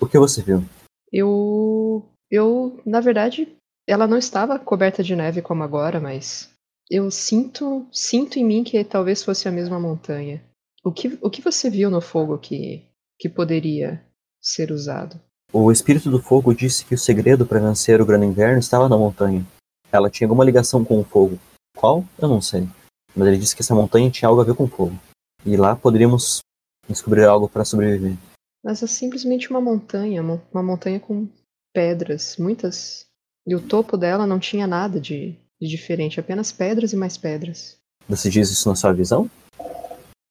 o 0.01 0.07
que 0.07 0.17
você 0.17 0.41
viu? 0.41 0.63
Eu 1.11 2.03
eu 2.31 2.79
na 2.85 3.01
verdade 3.01 3.47
ela 3.87 4.07
não 4.07 4.17
estava 4.17 4.57
coberta 4.57 5.03
de 5.03 5.15
neve 5.15 5.41
como 5.41 5.63
agora, 5.63 5.99
mas 5.99 6.49
eu 6.89 7.09
sinto, 7.11 7.85
sinto 7.91 8.37
em 8.39 8.45
mim 8.45 8.63
que 8.63 8.83
talvez 8.83 9.23
fosse 9.23 9.47
a 9.47 9.51
mesma 9.51 9.79
montanha. 9.79 10.41
O 10.83 10.91
que, 10.91 11.17
o 11.21 11.29
que 11.29 11.41
você 11.41 11.69
viu 11.69 11.89
no 11.89 12.01
fogo 12.01 12.37
que, 12.37 12.83
que 13.19 13.29
poderia 13.29 14.03
ser 14.41 14.71
usado? 14.71 15.19
O 15.51 15.71
espírito 15.71 16.09
do 16.09 16.21
fogo 16.21 16.53
disse 16.53 16.83
que 16.85 16.95
o 16.95 16.97
segredo 16.97 17.45
para 17.45 17.59
vencer 17.59 18.01
o 18.01 18.05
grande 18.05 18.25
inverno 18.25 18.59
estava 18.59 18.89
na 18.89 18.97
montanha. 18.97 19.45
Ela 19.91 20.09
tinha 20.09 20.27
alguma 20.27 20.43
ligação 20.43 20.83
com 20.83 20.99
o 20.99 21.03
fogo. 21.03 21.37
Qual? 21.77 22.03
Eu 22.17 22.27
não 22.27 22.41
sei. 22.41 22.67
Mas 23.15 23.27
ele 23.27 23.37
disse 23.37 23.55
que 23.55 23.61
essa 23.61 23.75
montanha 23.75 24.09
tinha 24.09 24.27
algo 24.27 24.41
a 24.41 24.43
ver 24.43 24.55
com 24.55 24.63
o 24.63 24.67
fogo. 24.67 24.97
E 25.45 25.57
lá 25.57 25.75
poderíamos 25.75 26.39
descobrir 26.87 27.25
algo 27.25 27.49
para 27.49 27.65
sobreviver. 27.65 28.17
Mas 28.63 28.81
é 28.81 28.87
simplesmente 28.87 29.49
uma 29.49 29.59
montanha, 29.59 30.21
uma 30.21 30.63
montanha 30.63 30.99
com 30.99 31.27
pedras, 31.73 32.37
muitas 32.37 33.05
e 33.45 33.55
o 33.55 33.61
topo 33.61 33.97
dela 33.97 34.25
não 34.25 34.39
tinha 34.39 34.65
nada 34.65 34.99
de, 34.99 35.37
de 35.61 35.67
diferente, 35.67 36.19
apenas 36.19 36.51
pedras 36.51 36.93
e 36.93 36.95
mais 36.95 37.17
pedras. 37.17 37.77
Você 38.07 38.29
diz 38.29 38.49
isso 38.49 38.69
na 38.69 38.75
sua 38.75 38.93
visão? 38.93 39.29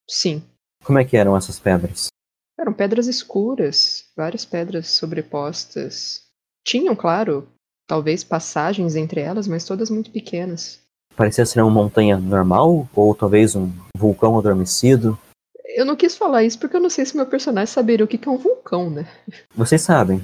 Sim. 0.09 0.43
Como 0.83 0.99
é 0.99 1.05
que 1.05 1.17
eram 1.17 1.37
essas 1.37 1.59
pedras? 1.59 2.07
Eram 2.59 2.73
pedras 2.73 3.07
escuras, 3.07 4.07
várias 4.17 4.45
pedras 4.45 4.89
sobrepostas. 4.89 6.23
Tinham, 6.67 6.97
claro, 6.97 7.49
talvez 7.87 8.25
passagens 8.25 8.97
entre 8.97 9.21
elas, 9.21 9.47
mas 9.47 9.65
todas 9.65 9.91
muito 9.91 10.11
pequenas. 10.11 10.81
Parecia 11.17 11.45
ser 11.45 11.61
uma 11.61 11.71
montanha 11.71 12.19
normal 12.19 12.89
ou 12.95 13.15
talvez 13.15 13.55
um 13.55 13.71
vulcão 13.97 14.39
adormecido. 14.39 15.19
Eu 15.65 15.85
não 15.85 15.97
quis 15.97 16.17
falar 16.17 16.43
isso 16.45 16.59
porque 16.59 16.77
eu 16.77 16.81
não 16.81 16.91
sei 16.91 17.07
se 17.07 17.17
meu 17.17 17.27
personagem 17.27 17.73
saberia 17.73 18.05
o 18.05 18.09
que 18.09 18.29
é 18.29 18.31
um 18.31 18.37
vulcão, 18.37 18.91
né? 18.91 19.07
Vocês 19.55 19.81
sabem. 19.83 20.23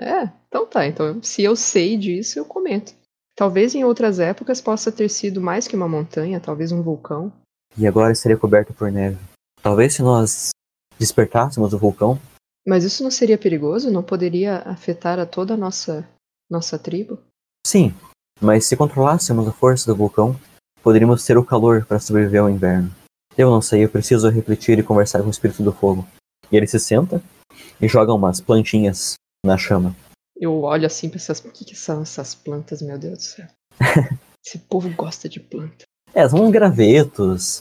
É, 0.00 0.28
então 0.48 0.66
tá. 0.66 0.86
Então, 0.86 1.22
se 1.22 1.42
eu 1.42 1.54
sei 1.56 1.96
disso, 1.96 2.38
eu 2.38 2.44
comento. 2.44 2.92
Talvez 3.36 3.74
em 3.74 3.84
outras 3.84 4.18
épocas 4.18 4.60
possa 4.60 4.90
ter 4.90 5.08
sido 5.08 5.40
mais 5.40 5.68
que 5.68 5.76
uma 5.76 5.88
montanha, 5.88 6.40
talvez 6.40 6.72
um 6.72 6.82
vulcão. 6.82 7.32
E 7.76 7.86
agora 7.86 8.12
estaria 8.12 8.36
coberto 8.36 8.72
por 8.72 8.90
neve. 8.90 9.18
Talvez 9.62 9.94
se 9.94 10.02
nós 10.02 10.50
despertássemos 10.98 11.72
o 11.72 11.78
vulcão, 11.78 12.18
Mas 12.66 12.82
isso 12.84 13.02
não 13.02 13.10
seria 13.10 13.38
perigoso? 13.38 13.90
Não 13.90 14.02
poderia 14.02 14.58
afetar 14.66 15.18
a 15.18 15.26
toda 15.26 15.54
a 15.54 15.56
nossa, 15.56 16.08
nossa 16.50 16.78
tribo? 16.78 17.18
sim, 17.64 17.94
mas 18.40 18.66
se 18.66 18.76
controlássemos 18.76 19.46
a 19.48 19.52
força 19.52 19.86
do 19.90 19.96
vulcão, 19.96 20.38
poderíamos 20.82 21.24
ter 21.24 21.36
o 21.38 21.44
calor 21.44 21.84
para 21.84 21.98
sobreviver 21.98 22.40
ao 22.42 22.50
inverno. 22.50 22.90
Eu 23.36 23.50
não 23.50 23.60
sei, 23.60 23.84
eu 23.84 23.88
preciso 23.88 24.28
refletir 24.28 24.78
e 24.78 24.82
conversar 24.82 25.20
com 25.20 25.28
o 25.28 25.30
espírito 25.30 25.62
do 25.62 25.72
fogo. 25.72 26.06
E 26.50 26.56
ele 26.56 26.66
se 26.66 26.78
senta 26.80 27.22
e 27.80 27.86
joga 27.88 28.12
umas 28.12 28.40
plantinhas 28.40 29.14
na 29.44 29.56
chama. 29.56 29.94
Eu 30.36 30.62
olho 30.62 30.86
assim 30.86 31.08
pra 31.08 31.16
essas. 31.18 31.40
O 31.40 31.50
que, 31.50 31.64
que 31.64 31.74
são 31.76 32.02
essas 32.02 32.34
plantas, 32.34 32.80
meu 32.82 32.98
Deus 32.98 33.18
do 33.18 33.22
céu? 33.22 33.46
Esse 34.44 34.58
povo 34.58 34.88
gosta 34.94 35.28
de 35.28 35.40
planta. 35.40 35.84
É, 36.14 36.28
são 36.28 36.44
uns 36.44 36.50
gravetos. 36.52 37.58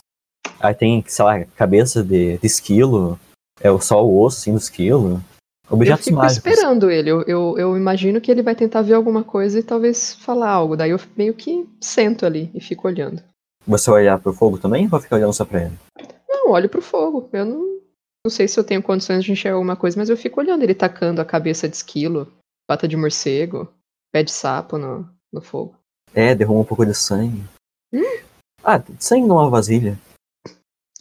Aí 0.60 0.74
tem, 0.74 1.04
sei 1.08 1.26
lá, 1.26 1.46
cabeça 1.56 2.04
de, 2.04 2.38
de 2.38 2.46
esquilo. 2.48 3.20
É 3.60 3.70
o- 3.72 3.82
só 3.82 4.04
o 4.06 4.22
osso 4.22 4.40
assim, 4.40 4.52
do 4.52 4.58
esquilo. 4.58 5.22
Eu 5.70 5.76
Objetos 5.76 6.06
fico 6.06 6.18
mágicos. 6.18 6.38
esperando 6.52 6.90
ele. 6.90 7.10
Eu, 7.10 7.22
eu, 7.24 7.58
eu 7.58 7.78
imagino 7.78 8.22
que 8.22 8.32
ele 8.32 8.42
vai 8.42 8.56
tentar 8.56 8.82
ver 8.82 8.94
alguma 8.94 9.24
coisa 9.24 9.60
e 9.60 9.64
talvez 9.64 10.14
falar 10.14 10.50
algo. 10.50 10.78
Daí 10.78 10.92
eu 10.92 11.00
meio 11.16 11.34
que 11.34 11.68
sento 11.82 12.26
ali 12.26 12.50
e 12.54 12.62
fico 12.62 12.88
olhando. 12.88 13.22
Você 13.66 13.92
vai 13.92 14.02
olhar 14.04 14.20
pro 14.20 14.32
fogo 14.34 14.58
também 14.58 14.84
ou 14.86 14.90
vai 14.90 15.02
ficar 15.02 15.18
olhando 15.18 15.34
só 15.34 15.44
pra 15.44 15.64
ele? 15.64 15.78
Não, 16.30 16.52
olho 16.52 16.70
pro 16.70 16.82
fogo. 16.82 17.30
Eu 17.34 17.44
não, 17.46 17.60
não 18.26 18.32
sei 18.32 18.48
se 18.48 18.58
eu 18.58 18.64
tenho 18.64 18.82
condições 18.82 19.26
de 19.26 19.32
enxergar 19.34 19.56
alguma 19.58 19.76
coisa, 19.76 20.00
mas 20.00 20.10
eu 20.10 20.16
fico 20.16 20.40
olhando 20.40 20.64
ele 20.64 20.74
tacando 20.74 21.20
a 21.20 21.26
cabeça 21.26 21.68
de 21.68 21.76
esquilo, 21.76 22.32
pata 22.66 22.88
de 22.88 22.96
morcego, 22.96 23.68
pé 24.14 24.24
de 24.24 24.32
sapo 24.32 24.78
no, 24.78 25.10
no 25.34 25.42
fogo. 25.42 25.76
É, 26.14 26.34
derruma 26.34 26.62
um 26.62 26.66
pouco 26.66 26.86
de 26.86 26.94
sangue. 26.96 27.44
Hum? 27.94 28.20
Ah, 28.64 28.82
sangue 29.00 29.28
numa 29.28 29.50
vasilha. 29.50 30.00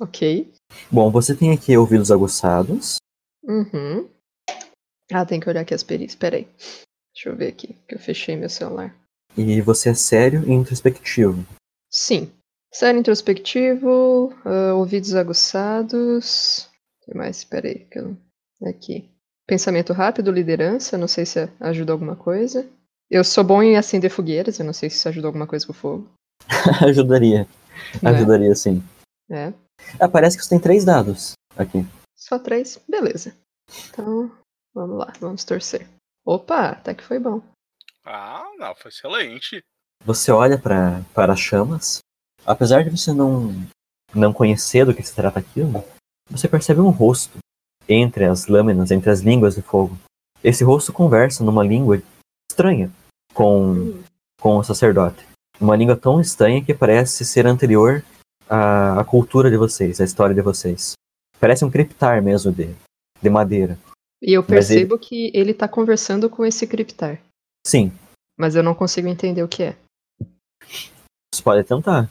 Ok. 0.00 0.52
Bom, 0.90 1.08
você 1.10 1.34
tem 1.36 1.52
aqui 1.52 1.76
ouvidos 1.76 2.10
aguçados. 2.10 2.96
Uhum. 3.44 4.08
Ah, 5.12 5.24
tem 5.24 5.40
que 5.40 5.48
olhar 5.48 5.60
aqui 5.60 5.74
as 5.74 5.82
perícias. 5.82 6.16
Peraí. 6.16 6.48
Deixa 7.14 7.28
eu 7.28 7.36
ver 7.36 7.48
aqui, 7.48 7.74
que 7.88 7.94
eu 7.94 7.98
fechei 7.98 8.36
meu 8.36 8.48
celular. 8.48 8.94
E 9.36 9.60
você 9.60 9.90
é 9.90 9.94
sério 9.94 10.44
e 10.46 10.52
introspectivo. 10.52 11.44
Sim. 11.90 12.30
Sério 12.72 13.00
introspectivo, 13.00 14.34
ah, 14.44 14.74
ouvidos 14.74 15.14
aguçados. 15.14 16.68
O 17.00 17.04
que 17.04 17.16
mais? 17.16 17.44
Peraí, 17.44 17.86
que 17.90 17.98
eu... 17.98 18.16
Aqui. 18.66 19.10
Pensamento 19.46 19.92
rápido, 19.92 20.32
liderança, 20.32 20.96
não 20.96 21.06
sei 21.06 21.26
se 21.26 21.48
ajuda 21.60 21.92
alguma 21.92 22.16
coisa. 22.16 22.66
Eu 23.10 23.22
sou 23.22 23.44
bom 23.44 23.62
em 23.62 23.76
acender 23.76 24.10
fogueiras, 24.10 24.58
eu 24.58 24.64
não 24.64 24.72
sei 24.72 24.90
se 24.90 24.96
isso 24.96 25.08
ajuda 25.08 25.28
alguma 25.28 25.46
coisa 25.46 25.64
com 25.64 25.72
o 25.72 25.74
fogo. 25.74 26.10
ajudaria. 26.84 27.46
Né? 28.02 28.10
Ajudaria, 28.10 28.54
sim. 28.54 28.82
É. 29.30 29.52
Ah, 30.00 30.08
parece 30.08 30.36
que 30.36 30.42
você 30.42 30.50
tem 30.50 30.58
três 30.58 30.84
dados 30.84 31.32
aqui. 31.56 31.86
Só 32.16 32.38
três? 32.38 32.80
Beleza. 32.88 33.34
Então, 33.88 34.30
vamos 34.76 34.98
lá, 34.98 35.12
vamos 35.18 35.42
torcer. 35.44 35.88
Opa, 36.24 36.68
até 36.70 36.94
que 36.94 37.02
foi 37.02 37.18
bom. 37.18 37.40
Ah, 38.04 38.44
não, 38.58 38.74
foi 38.74 38.90
excelente. 38.90 39.64
Você 40.04 40.30
olha 40.30 40.58
pra- 40.58 41.02
para 41.14 41.32
as 41.32 41.40
chamas. 41.40 41.98
Apesar 42.44 42.84
de 42.84 42.90
você 42.90 43.12
não, 43.12 43.52
não 44.14 44.32
conhecer 44.32 44.84
do 44.84 44.94
que 44.94 45.02
se 45.02 45.14
trata 45.14 45.40
aquilo, 45.40 45.82
você 46.30 46.46
percebe 46.46 46.80
um 46.80 46.90
rosto 46.90 47.38
entre 47.88 48.24
as 48.24 48.46
lâminas, 48.46 48.90
entre 48.90 49.10
as 49.10 49.20
línguas 49.20 49.54
de 49.54 49.62
fogo. 49.62 49.96
Esse 50.44 50.62
rosto 50.62 50.92
conversa 50.92 51.42
numa 51.42 51.64
língua 51.64 52.00
estranha 52.50 52.90
com, 53.34 54.00
com 54.40 54.58
o 54.58 54.62
sacerdote. 54.62 55.26
Uma 55.60 55.74
língua 55.74 55.96
tão 55.96 56.20
estranha 56.20 56.62
que 56.64 56.74
parece 56.74 57.24
ser 57.24 57.46
anterior 57.46 58.04
à, 58.48 59.00
à 59.00 59.04
cultura 59.04 59.50
de 59.50 59.56
vocês, 59.56 60.00
à 60.00 60.04
história 60.04 60.34
de 60.34 60.42
vocês. 60.42 60.92
Parece 61.40 61.64
um 61.64 61.70
criptar 61.70 62.22
mesmo 62.22 62.52
de, 62.52 62.74
de 63.22 63.30
madeira. 63.30 63.78
E 64.22 64.32
eu 64.32 64.42
Mas 64.48 64.70
ele- 64.70 64.80
percebo 64.86 64.98
que 64.98 65.30
ele 65.34 65.52
tá 65.54 65.68
conversando 65.68 66.28
com 66.30 66.44
esse 66.44 66.66
criptar. 66.66 67.20
Sim, 67.66 67.92
Mas 68.38 68.54
eu 68.54 68.62
não 68.62 68.74
consigo 68.74 69.08
entender 69.08 69.42
o 69.42 69.48
que 69.48 69.62
é. 69.62 69.76
você 71.34 71.42
pode 71.42 71.64
tentar. 71.64 72.08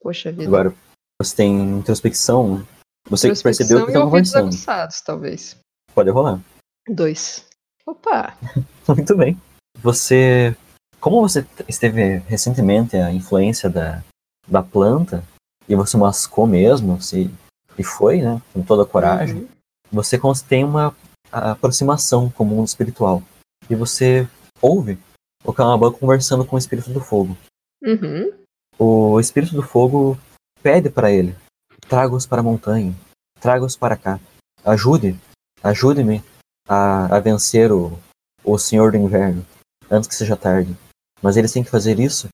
Poxa 0.00 0.30
vida. 0.30 0.44
Agora, 0.46 0.74
você 1.20 1.36
tem 1.36 1.78
introspecção. 1.78 2.66
Você 3.08 3.28
percebeu 3.42 3.84
que 3.84 3.90
estava 3.90 4.04
conversando. 4.06 4.44
aguçados, 4.48 5.00
talvez. 5.00 5.56
Pode 5.94 6.10
rolar. 6.10 6.40
Dois. 6.88 7.46
Opa! 7.86 8.36
Muito 8.88 9.16
bem. 9.16 9.40
Você. 9.78 10.56
Como 11.00 11.20
você 11.20 11.46
esteve 11.68 12.18
recentemente 12.28 12.96
a 12.96 13.12
influência 13.12 13.68
da, 13.70 14.02
da 14.48 14.62
planta, 14.62 15.22
e 15.68 15.74
você 15.74 15.96
mascou 15.96 16.46
mesmo, 16.46 17.00
se, 17.00 17.30
e 17.78 17.84
foi, 17.84 18.22
né? 18.22 18.40
Com 18.52 18.62
toda 18.62 18.82
a 18.82 18.86
coragem, 18.86 19.36
Uhum. 19.38 19.48
você 19.92 20.18
tem 20.48 20.64
uma 20.64 20.94
a- 21.36 21.52
aproximação 21.52 22.30
com 22.30 22.44
o 22.44 22.46
mundo 22.46 22.66
espiritual. 22.66 23.22
E 23.68 23.74
você 23.74 24.28
ouve 24.60 24.98
o 25.44 25.52
Kamaban 25.52 25.92
conversando 25.92 26.44
com 26.44 26.56
o 26.56 26.58
espírito 26.58 26.90
do 26.90 27.00
fogo. 27.00 27.36
Uhum. 27.82 28.32
O 28.78 29.20
espírito 29.20 29.54
do 29.54 29.62
fogo 29.62 30.18
pede 30.62 30.90
para 30.90 31.10
ele: 31.10 31.34
traga-os 31.88 32.26
para 32.26 32.40
a 32.40 32.44
montanha, 32.44 32.94
traga-os 33.40 33.76
para 33.76 33.96
cá. 33.96 34.20
Ajude, 34.64 35.18
ajude-me 35.62 36.22
a, 36.68 37.16
a 37.16 37.20
vencer 37.20 37.70
o, 37.70 37.98
o 38.44 38.58
Senhor 38.58 38.92
do 38.92 38.98
Inverno 38.98 39.44
antes 39.90 40.08
que 40.08 40.14
seja 40.14 40.36
tarde. 40.36 40.76
Mas 41.22 41.36
eles 41.36 41.52
têm 41.52 41.62
que 41.64 41.70
fazer 41.70 41.98
isso 41.98 42.28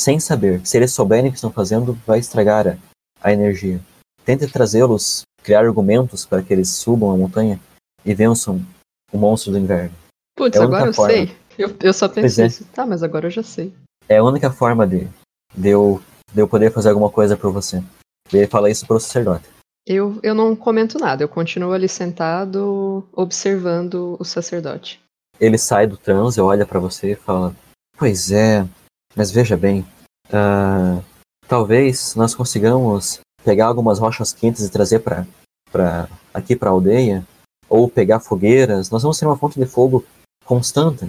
sem 0.00 0.20
saber. 0.20 0.64
Se 0.66 0.76
eles 0.76 0.92
souberem 0.92 1.28
o 1.28 1.30
que 1.30 1.36
estão 1.38 1.50
fazendo, 1.50 1.94
vai 2.06 2.18
estragar 2.18 2.68
a, 2.68 2.76
a 3.20 3.32
energia. 3.32 3.80
Tente 4.24 4.46
trazê-los, 4.46 5.22
criar 5.42 5.64
argumentos 5.64 6.24
para 6.26 6.42
que 6.42 6.52
eles 6.52 6.68
subam 6.68 7.10
a 7.10 7.16
montanha 7.16 7.58
e 8.08 8.14
vençam 8.14 8.64
o 9.12 9.18
monstro 9.18 9.52
do 9.52 9.58
inverno. 9.58 9.94
Putz, 10.34 10.56
É 10.56 10.60
a 10.60 10.64
agora 10.64 10.86
eu 10.86 10.94
forma. 10.94 11.12
sei. 11.12 11.36
Eu, 11.58 11.76
eu 11.80 11.92
só 11.92 12.08
pensei 12.08 12.44
é. 12.44 12.46
isso. 12.46 12.64
Tá, 12.72 12.86
mas 12.86 13.02
agora 13.02 13.26
eu 13.26 13.30
já 13.30 13.42
sei. 13.42 13.74
É 14.08 14.16
a 14.16 14.24
única 14.24 14.50
forma 14.50 14.86
de, 14.86 15.06
de, 15.54 15.68
eu, 15.68 16.00
de 16.32 16.40
eu 16.40 16.48
poder 16.48 16.72
fazer 16.72 16.88
alguma 16.88 17.10
coisa 17.10 17.36
por 17.36 17.52
você. 17.52 17.82
E 18.32 18.36
ele 18.36 18.46
fala 18.46 18.70
isso 18.70 18.86
pro 18.86 18.98
sacerdote. 18.98 19.46
Eu, 19.86 20.18
eu 20.22 20.34
não 20.34 20.54
comento 20.56 20.98
nada, 20.98 21.22
eu 21.22 21.28
continuo 21.28 21.72
ali 21.72 21.88
sentado, 21.88 23.06
observando 23.12 24.16
o 24.18 24.24
sacerdote. 24.24 25.00
Ele 25.40 25.58
sai 25.58 25.86
do 25.86 25.96
transe, 25.96 26.40
olha 26.40 26.64
pra 26.66 26.80
você 26.80 27.12
e 27.12 27.16
fala: 27.16 27.54
Pois 27.96 28.30
é, 28.30 28.66
mas 29.16 29.30
veja 29.30 29.56
bem, 29.56 29.86
ah, 30.32 31.00
talvez 31.46 32.14
nós 32.14 32.34
consigamos 32.34 33.20
pegar 33.44 33.66
algumas 33.66 33.98
rochas 33.98 34.32
quentes 34.32 34.64
e 34.64 34.70
trazer 34.70 35.00
pra, 35.00 36.08
aqui 36.34 36.54
pra 36.54 36.70
aldeia, 36.70 37.26
ou 37.68 37.88
pegar 37.88 38.20
fogueiras. 38.20 38.90
Nós 38.90 39.02
vamos 39.02 39.18
ter 39.18 39.26
uma 39.26 39.36
fonte 39.36 39.58
de 39.58 39.66
fogo 39.66 40.04
constante. 40.44 41.04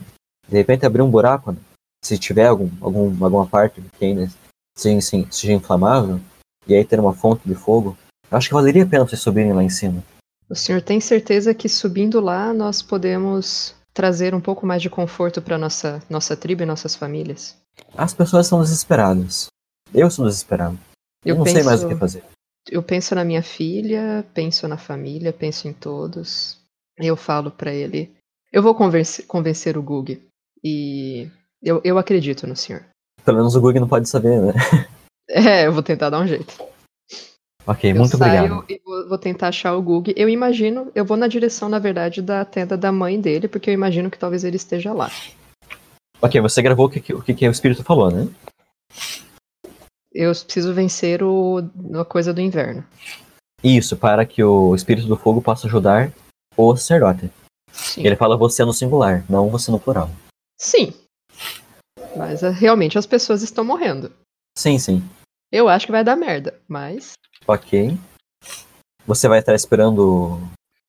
De 0.48 0.58
repente 0.58 0.86
abrir 0.86 1.02
um 1.02 1.10
buraco, 1.10 1.52
né? 1.52 1.58
se 2.04 2.18
tiver 2.18 2.48
algum, 2.48 2.70
algum, 2.82 3.24
alguma 3.24 3.46
parte 3.46 3.82
que 3.98 4.06
ainda 4.06 4.30
seja, 4.78 5.02
sim, 5.02 5.28
seja 5.30 5.54
inflamável, 5.54 6.20
e 6.68 6.74
aí 6.74 6.86
ter 6.86 7.00
uma 7.00 7.14
fonte 7.14 7.42
de 7.48 7.54
fogo. 7.56 7.98
Eu 8.32 8.38
acho 8.38 8.48
que 8.48 8.54
valeria 8.54 8.84
a 8.84 8.88
pena 8.88 9.06
vocês 9.06 9.22
subirem 9.22 9.54
lá 9.54 9.64
em 9.64 9.70
cima. 9.70 10.04
O 10.50 10.56
senhor 10.56 10.82
tem 10.82 11.00
certeza 11.02 11.54
que 11.54 11.68
subindo 11.68 12.20
lá 12.20 12.54
nós 12.54 12.82
podemos 12.82 13.76
trazer 13.94 14.34
um 14.34 14.40
pouco 14.42 14.66
mais 14.66 14.82
de 14.82 14.90
conforto 14.90 15.42
para 15.42 15.58
nossa 15.58 16.02
nossa 16.10 16.36
tribo 16.38 16.64
e 16.64 16.66
nossas 16.66 16.96
famílias? 16.96 17.56
As 17.98 18.14
pessoas 18.14 18.48
são 18.48 18.62
desesperadas. 18.62 19.48
Eu 19.94 20.10
sou 20.10 20.26
desesperado. 20.26 20.80
Eu, 21.26 21.36
Eu 21.36 21.40
não 21.40 21.46
sei 21.46 21.56
penso- 21.56 21.66
mais 21.66 21.84
o 21.84 21.88
que 21.90 21.96
fazer. 21.96 22.24
Eu 22.72 22.84
penso 22.84 23.16
na 23.16 23.24
minha 23.24 23.42
filha, 23.44 24.26
penso 24.34 24.68
na 24.68 24.78
família, 24.78 25.34
penso 25.34 25.68
em 25.68 25.74
todos. 25.74 26.58
Eu 26.98 27.16
falo 27.16 27.50
pra 27.52 27.74
ele. 27.74 28.12
Eu 28.52 28.62
vou 28.64 28.74
convencer, 28.76 29.26
convencer 29.26 29.78
o 29.78 29.82
Gug. 29.84 30.22
E 30.64 31.28
eu, 31.64 31.82
eu 31.84 31.98
acredito 31.98 32.46
no 32.48 32.56
senhor. 32.56 32.84
Pelo 33.24 33.38
menos 33.38 33.56
o 33.56 33.62
Gug 33.62 33.80
não 33.80 33.88
pode 33.88 34.08
saber, 34.10 34.42
né? 34.42 34.54
É, 35.32 35.68
eu 35.68 35.72
vou 35.72 35.84
tentar 35.84 36.10
dar 36.10 36.20
um 36.20 36.26
jeito. 36.28 36.58
Ok, 37.68 37.92
eu 37.92 37.96
muito 37.96 38.16
obrigado. 38.16 38.66
e 38.68 38.82
vou, 38.84 39.10
vou 39.10 39.18
tentar 39.20 39.50
achar 39.50 39.76
o 39.76 39.82
Gug. 39.82 40.12
Eu 40.18 40.28
imagino, 40.28 40.92
eu 40.96 41.06
vou 41.06 41.16
na 41.16 41.28
direção, 41.28 41.70
na 41.70 41.78
verdade, 41.78 42.20
da 42.20 42.44
tenda 42.44 42.76
da 42.76 42.92
mãe 42.92 43.22
dele, 43.22 43.48
porque 43.48 43.70
eu 43.70 43.74
imagino 43.76 44.10
que 44.10 44.18
talvez 44.18 44.44
ele 44.44 44.56
esteja 44.56 44.92
lá. 44.92 45.12
Ok, 46.20 46.42
você 46.42 46.64
gravou 46.64 46.88
o 46.88 46.90
que, 46.90 47.00
que- 47.00 47.14
o 47.14 47.22
que 47.22 47.48
o 47.48 47.52
espírito 47.52 47.84
falou, 47.84 48.10
né? 48.10 48.28
Eu 50.22 50.32
preciso 50.32 50.74
vencer 50.74 51.24
o, 51.24 51.60
a 51.98 52.04
coisa 52.04 52.34
do 52.34 52.42
inverno. 52.42 52.86
Isso, 53.64 53.96
para 53.96 54.26
que 54.26 54.44
o 54.44 54.76
espírito 54.76 55.08
do 55.08 55.16
fogo 55.16 55.42
possa 55.42 55.66
ajudar 55.66 56.12
o 56.58 56.76
sacerdote. 56.76 57.32
Sim. 57.72 58.06
Ele 58.06 58.18
fala 58.18 58.36
você 58.36 58.66
no 58.66 58.74
singular, 58.74 59.24
não 59.30 59.50
você 59.50 59.72
no 59.72 59.80
plural. 59.80 60.10
Sim. 60.60 60.94
Mas 62.18 62.44
ah, 62.44 62.50
realmente 62.50 62.98
as 62.98 63.06
pessoas 63.06 63.44
estão 63.44 63.64
morrendo. 63.64 64.12
Sim, 64.58 64.78
sim. 64.78 65.02
Eu 65.50 65.70
acho 65.70 65.86
que 65.86 65.94
vai 65.94 66.04
dar 66.04 66.18
merda, 66.18 66.60
mas. 66.68 67.14
Ok. 67.48 67.98
Você 69.08 69.30
vai 69.30 69.40
estar 69.40 69.56
esperando 69.56 70.38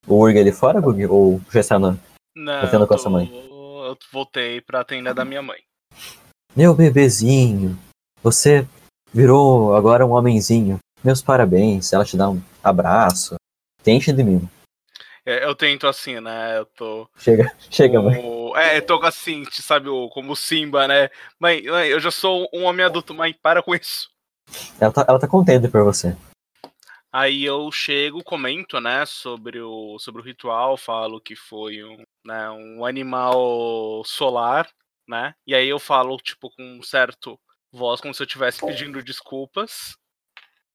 o 0.08 0.14
Urg 0.14 0.36
ali 0.40 0.50
fora, 0.50 0.80
Gug? 0.80 1.06
Ou 1.06 1.40
já 1.52 1.60
está 1.60 1.78
na... 1.78 1.96
Não, 2.34 2.68
Tá 2.68 2.84
com 2.84 2.94
a 2.94 2.98
sua 2.98 3.12
mãe? 3.12 3.30
Eu 3.32 3.96
voltei 4.12 4.60
pra 4.60 4.82
tenda 4.82 5.14
da 5.14 5.24
minha 5.24 5.40
mãe. 5.40 5.60
Meu 6.56 6.74
bebezinho, 6.74 7.78
você 8.20 8.66
virou 9.12 9.74
agora 9.74 10.06
um 10.06 10.12
homenzinho. 10.12 10.78
Meus 11.02 11.22
parabéns. 11.22 11.92
Ela 11.92 12.04
te 12.04 12.16
dá 12.16 12.28
um, 12.28 12.42
abraço, 12.62 13.36
te 13.82 13.90
enche 13.90 14.12
de 14.12 14.22
mimo. 14.22 14.50
É, 15.24 15.44
eu 15.44 15.54
tento 15.54 15.86
assim, 15.86 16.18
né? 16.20 16.58
Eu 16.58 16.66
tô. 16.66 17.08
Chega, 17.18 17.52
chega, 17.70 18.00
mãe. 18.00 18.16
como- 18.20 18.56
É, 18.56 18.78
eu 18.78 18.86
tô 18.86 18.94
assim, 19.02 19.44
sabe, 19.52 19.88
o- 19.88 20.08
como 20.08 20.32
o 20.32 20.36
Simba, 20.36 20.88
né? 20.88 21.08
Mãe, 21.38 21.62
mãe, 21.62 21.88
eu 21.88 22.00
já 22.00 22.10
sou 22.10 22.48
um 22.52 22.64
homem 22.64 22.84
adulto, 22.84 23.14
mãe, 23.14 23.32
para 23.34 23.62
com 23.62 23.74
isso. 23.74 24.10
Ela 24.80 24.92
tá, 24.92 25.04
ela 25.08 25.18
tá 25.18 25.28
contente 25.28 25.68
por 25.68 25.84
você. 25.84 26.16
Aí 27.12 27.44
eu 27.44 27.70
chego, 27.72 28.22
comento, 28.22 28.80
né, 28.80 29.04
sobre 29.04 29.60
o, 29.60 29.98
sobre 29.98 30.22
o 30.22 30.24
ritual, 30.24 30.76
falo 30.76 31.20
que 31.20 31.34
foi 31.34 31.82
um, 31.82 32.04
né, 32.24 32.48
um 32.50 32.84
animal 32.84 34.02
solar, 34.04 34.68
né? 35.08 35.34
E 35.46 35.54
aí 35.54 35.68
eu 35.68 35.78
falo, 35.80 36.16
tipo, 36.18 36.48
com 36.50 36.62
um 36.78 36.82
certo 36.82 37.38
voz, 37.72 38.00
como 38.00 38.14
se 38.14 38.22
eu 38.22 38.26
estivesse 38.26 38.60
pedindo 38.64 39.02
desculpas, 39.02 39.96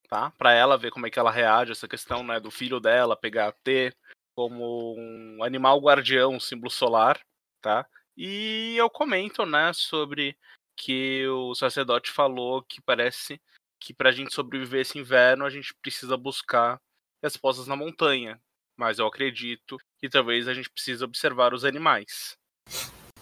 tá? 0.07 0.31
Pra 0.37 0.53
ela 0.53 0.77
ver 0.77 0.91
como 0.91 1.05
é 1.07 1.09
que 1.09 1.19
ela 1.19 1.31
reage 1.31 1.71
a 1.71 1.73
essa 1.73 1.87
questão, 1.87 2.23
né, 2.23 2.39
do 2.39 2.49
filho 2.49 2.79
dela 2.79 3.15
pegar 3.15 3.51
ter 3.63 3.95
como 4.35 4.95
um 4.97 5.43
animal 5.43 5.79
guardião, 5.79 6.33
um 6.33 6.39
símbolo 6.39 6.69
solar, 6.69 7.19
tá? 7.61 7.85
E 8.17 8.75
eu 8.77 8.89
comento, 8.89 9.45
né, 9.45 9.71
sobre 9.73 10.37
que 10.77 11.25
o 11.27 11.55
sacerdote 11.55 12.11
falou 12.11 12.61
que 12.63 12.81
parece 12.81 13.41
que 13.79 13.93
pra 13.93 14.11
gente 14.11 14.33
sobreviver 14.33 14.81
esse 14.81 14.97
inverno 14.97 15.45
a 15.45 15.49
gente 15.49 15.73
precisa 15.81 16.17
buscar 16.17 16.79
respostas 17.23 17.67
na 17.67 17.75
montanha. 17.75 18.39
Mas 18.77 18.99
eu 18.99 19.07
acredito 19.07 19.77
que 19.97 20.09
talvez 20.09 20.49
a 20.49 20.53
gente 20.53 20.69
precise 20.69 21.01
observar 21.01 21.53
os 21.53 21.63
animais. 21.63 22.35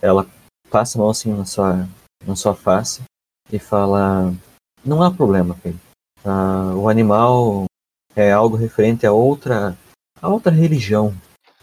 Ela 0.02 0.26
passa 0.72 0.98
a 0.98 1.02
mão 1.02 1.12
assim 1.12 1.32
na 1.32 1.46
sua, 1.46 1.88
na 2.26 2.36
sua 2.36 2.56
face 2.56 3.04
e 3.52 3.60
fala: 3.60 4.34
Não 4.84 5.02
há 5.02 5.12
problema, 5.12 5.56
filho. 5.56 5.80
Ah, 6.24 6.74
o 6.76 6.88
animal 6.88 7.66
é 8.16 8.32
algo 8.32 8.56
referente 8.56 9.06
a 9.06 9.12
outra, 9.12 9.78
a 10.22 10.30
outra 10.30 10.52
religião. 10.52 11.14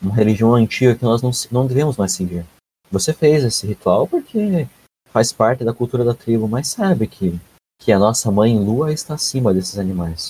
Uma 0.03 0.14
religião 0.14 0.55
antiga 0.55 0.95
que 0.95 1.05
nós 1.05 1.22
não, 1.22 1.31
não 1.51 1.66
devemos 1.66 1.97
mais 1.97 2.12
seguir. 2.12 2.45
Você 2.91 3.12
fez 3.12 3.45
esse 3.45 3.66
ritual 3.66 4.07
porque 4.07 4.66
faz 5.11 5.33
parte 5.33 5.64
da 5.64 5.74
cultura 5.74 6.05
da 6.05 6.14
tribo, 6.14 6.49
mas 6.49 6.68
sabe 6.68 7.07
que, 7.07 7.39
que 7.81 7.93
a 7.93 7.99
nossa 7.99 8.31
mãe 8.31 8.59
lua 8.59 8.93
está 8.93 9.14
acima 9.14 9.53
desses 9.53 9.78
animais. 9.78 10.28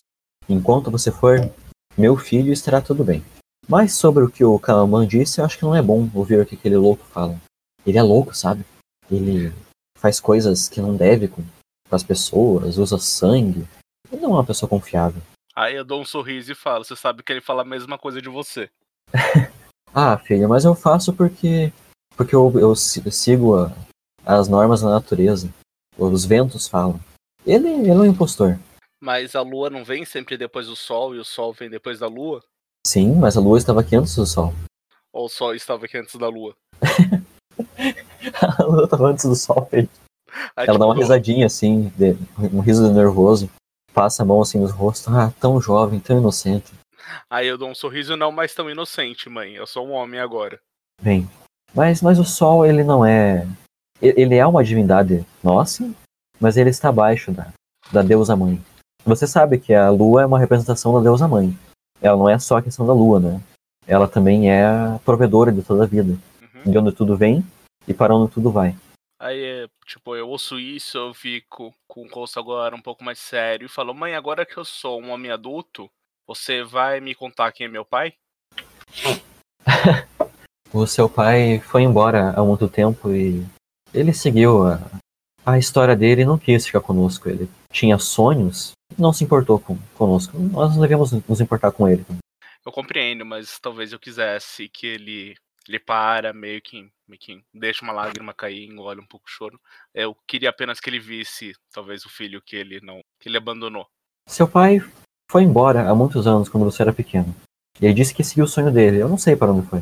Enquanto 0.49 0.91
você 0.91 1.11
for 1.11 1.51
meu 1.97 2.17
filho, 2.17 2.53
estará 2.53 2.81
tudo 2.81 3.05
bem. 3.05 3.23
Mas 3.69 3.95
sobre 3.95 4.25
o 4.25 4.31
que 4.31 4.45
o 4.45 4.59
Kalaman 4.59 5.07
disse, 5.07 5.41
eu 5.41 5.45
acho 5.45 5.57
que 5.57 5.65
não 5.65 5.75
é 5.75 5.81
bom 5.81 6.09
ouvir 6.15 6.41
o 6.41 6.47
que 6.47 6.57
aquele 6.57 6.77
louco 6.77 7.05
fala. 7.05 7.41
Ele 7.87 7.99
é 7.99 8.03
louco, 8.03 8.35
sabe? 8.35 8.65
Ele 9.11 9.53
faz 10.01 10.19
coisas 10.19 10.69
que 10.69 10.81
não 10.81 10.97
deve 10.97 11.29
com, 11.29 11.43
as 11.91 12.03
pessoas, 12.03 12.79
usa 12.79 12.99
sangue. 12.99 13.67
Ele 14.11 14.23
não 14.23 14.31
é 14.31 14.35
uma 14.35 14.45
pessoa 14.47 14.69
confiável. 14.69 15.21
Aí 15.55 15.75
eu 15.77 15.85
dou 15.85 16.01
um 16.01 16.05
sorriso 16.05 16.53
e 16.53 16.55
falo: 16.55 16.85
Você 16.85 16.97
sabe 16.97 17.23
que 17.23 17.33
ele 17.33 17.41
fala 17.41 17.63
a 17.63 17.65
mesma 17.65 17.99
coisa 17.99 18.21
de 18.21 18.29
você. 18.29 18.71
Ah, 19.93 20.17
filho, 20.17 20.49
mas 20.49 20.65
eu 20.65 20.73
faço 20.73 21.13
porque 21.13 21.73
porque 22.17 22.33
eu, 22.33 22.53
eu 22.61 22.77
si- 22.77 23.03
sigo 23.11 23.57
a- 23.57 23.73
as 24.25 24.47
normas 24.47 24.83
da 24.83 24.89
natureza. 24.89 25.53
Os 25.99 26.25
ventos 26.25 26.69
falam. 26.69 27.01
Ele, 27.45 27.69
ele 27.69 27.91
é 27.91 27.95
um 27.95 28.05
impostor. 28.07 28.57
Mas 29.03 29.35
a 29.35 29.41
lua 29.43 29.69
não 29.69 29.85
vem 29.85 30.05
sempre 30.05 30.37
depois 30.39 30.69
do 30.69 30.77
sol 30.77 31.13
e 31.17 31.19
o 31.19 31.25
sol 31.25 31.53
vem 31.53 31.69
depois 31.69 31.99
da 31.99 32.07
lua? 32.07 32.41
Sim, 32.87 33.15
mas 33.17 33.37
a 33.37 33.41
lua 33.41 33.59
estava 33.59 33.81
aqui 33.81 33.97
antes 33.97 34.15
do 34.15 34.25
sol. 34.25 34.55
Ou 35.13 35.25
o 35.25 35.29
sol 35.29 35.57
estava 35.57 35.87
aqui 35.87 35.99
antes 35.99 36.15
da 36.15 36.29
lua? 36.29 36.55
a 38.59 38.63
lua 38.65 38.85
estava 38.85 39.09
antes 39.09 39.25
do 39.25 39.35
sol. 39.35 39.69
Aí, 39.73 39.89
Ela 40.57 40.79
dá 40.79 40.87
uma 40.87 40.95
tipo, 40.95 41.03
risadinha 41.03 41.47
assim, 41.47 41.93
de- 41.97 42.17
um 42.53 42.61
riso 42.61 42.93
nervoso. 42.93 43.51
Passa 43.93 44.23
a 44.23 44.27
mão 44.27 44.41
assim 44.41 44.59
nos 44.59 44.71
rostos. 44.71 45.13
Ah, 45.13 45.33
tão 45.41 45.61
jovem, 45.61 45.99
tão 45.99 46.19
inocente. 46.19 46.73
Aí 47.29 47.47
eu 47.49 47.59
dou 47.59 47.69
um 47.69 47.75
sorriso 47.75 48.17
não 48.17 48.31
mais 48.31 48.55
tão 48.55 48.71
inocente, 48.71 49.29
mãe. 49.29 49.55
Eu 49.55 49.67
sou 49.67 49.87
um 49.87 49.93
homem 49.93 50.21
agora. 50.21 50.61
Bem, 51.03 51.29
mas, 51.75 52.01
mas 52.03 52.19
o 52.19 52.25
Sol, 52.25 52.65
ele 52.65 52.85
não 52.85 53.05
é. 53.05 53.47
Ele 54.01 54.37
é 54.37 54.47
uma 54.47 54.65
divindade 54.65 55.27
nossa, 55.43 55.91
mas 56.39 56.57
ele 56.57 56.71
está 56.71 56.89
abaixo 56.89 57.33
da, 57.33 57.53
da 57.93 58.03
deusa 58.03 58.37
mãe. 58.37 58.63
Você 59.05 59.27
sabe 59.27 59.59
que 59.59 59.75
a 59.75 59.91
Lua 59.91 60.23
é 60.23 60.27
uma 60.27 60.39
representação 60.39 60.93
da 60.95 61.01
deusa 61.01 61.27
mãe. 61.27 61.57
Ela 62.01 62.17
não 62.17 62.29
é 62.29 62.39
só 62.39 62.59
a 62.59 62.63
questão 62.63 62.87
da 62.87 62.93
Lua, 62.93 63.19
né? 63.21 63.41
Ela 63.87 64.07
também 64.07 64.51
é 64.51 64.65
a 64.65 65.01
provedora 65.05 65.51
de 65.51 65.63
toda 65.63 65.85
a 65.85 65.87
vida. 65.87 66.17
Uhum. 66.65 66.73
De 66.73 66.79
onde 66.79 66.93
tudo 66.93 67.17
vem 67.17 67.45
e 67.87 67.95
para 67.95 68.15
onde 68.15 68.33
tudo 68.33 68.51
vai. 68.51 68.77
Aí, 69.19 69.43
é, 69.43 69.69
tipo, 69.87 70.17
eu 70.17 70.29
ouço 70.29 70.59
isso, 70.59 70.97
eu 70.97 71.13
fico 71.13 71.75
com 71.87 72.03
o 72.03 72.09
rosto 72.09 72.39
agora 72.39 72.75
um 72.75 72.81
pouco 72.81 73.05
mais 73.05 73.19
sério 73.19 73.67
e 73.67 73.69
falo: 73.69 73.95
Mãe, 73.95 74.15
agora 74.15 74.47
que 74.47 74.57
eu 74.57 74.65
sou 74.65 75.01
um 75.01 75.11
homem 75.11 75.31
adulto, 75.31 75.91
você 76.27 76.63
vai 76.63 77.01
me 77.01 77.15
contar 77.15 77.53
quem 77.53 77.67
é 77.67 77.69
meu 77.69 77.85
pai? 77.85 78.15
O 80.73 80.87
seu 80.87 81.09
pai 81.09 81.59
foi 81.59 81.83
embora 81.83 82.31
há 82.31 82.45
muito 82.45 82.69
tempo 82.69 83.13
e 83.13 83.45
ele 83.93 84.15
seguiu 84.15 84.65
a, 84.65 84.79
a 85.45 85.59
história 85.59 85.97
dele 85.97 86.23
e 86.23 86.25
não 86.25 86.39
quis 86.39 86.65
ficar 86.65 86.81
conosco. 86.81 87.29
Ele 87.29 87.51
tinha 87.73 87.99
sonhos, 87.99 88.71
não 88.97 89.13
se 89.13 89.25
importou 89.25 89.59
com, 89.59 89.77
conosco. 89.97 90.39
Nós 90.39 90.73
não 90.73 90.81
devemos 90.81 91.11
nos 91.11 91.41
importar 91.41 91.73
com 91.73 91.89
ele. 91.89 92.07
Eu 92.65 92.71
compreendo, 92.71 93.27
mas 93.27 93.59
talvez 93.59 93.93
eu 93.93 93.99
quisesse 93.99 94.69
que 94.69 94.87
ele 94.87 95.35
ele 95.71 95.79
para, 95.79 96.33
meio 96.33 96.61
que, 96.61 96.91
meio 97.07 97.21
que 97.21 97.43
deixa 97.55 97.85
uma 97.85 97.93
lágrima 97.93 98.35
cair, 98.35 98.65
engole 98.69 99.01
um 99.01 99.07
pouco 99.07 99.27
o 99.27 99.31
choro. 99.31 99.59
Eu 99.95 100.17
queria 100.27 100.51
apenas 100.51 100.81
que 100.81 100.91
ele 100.91 100.99
visse, 100.99 101.53
talvez, 101.73 102.05
o 102.05 102.11
filho 102.11 102.43
que 102.43 102.57
ele 102.57 102.81
não. 102.81 103.01
que 103.21 103.29
ele 103.29 103.37
abandonou. 103.37 103.87
Seu 104.29 104.49
pai 104.49 104.81
foi 105.31 105.43
embora 105.45 105.89
há 105.89 105.95
muitos 105.95 106.27
anos, 106.27 106.49
quando 106.49 106.65
você 106.65 106.83
era 106.83 106.93
pequeno. 106.93 107.35
E 107.81 107.87
ele 107.87 107.95
disse 107.95 108.13
que 108.13 108.25
seguiu 108.25 108.45
o 108.45 108.49
sonho 108.49 108.73
dele. 108.73 108.99
Eu 109.01 109.09
não 109.09 109.17
sei 109.17 109.37
para 109.37 109.53
onde 109.53 109.67
foi. 109.69 109.81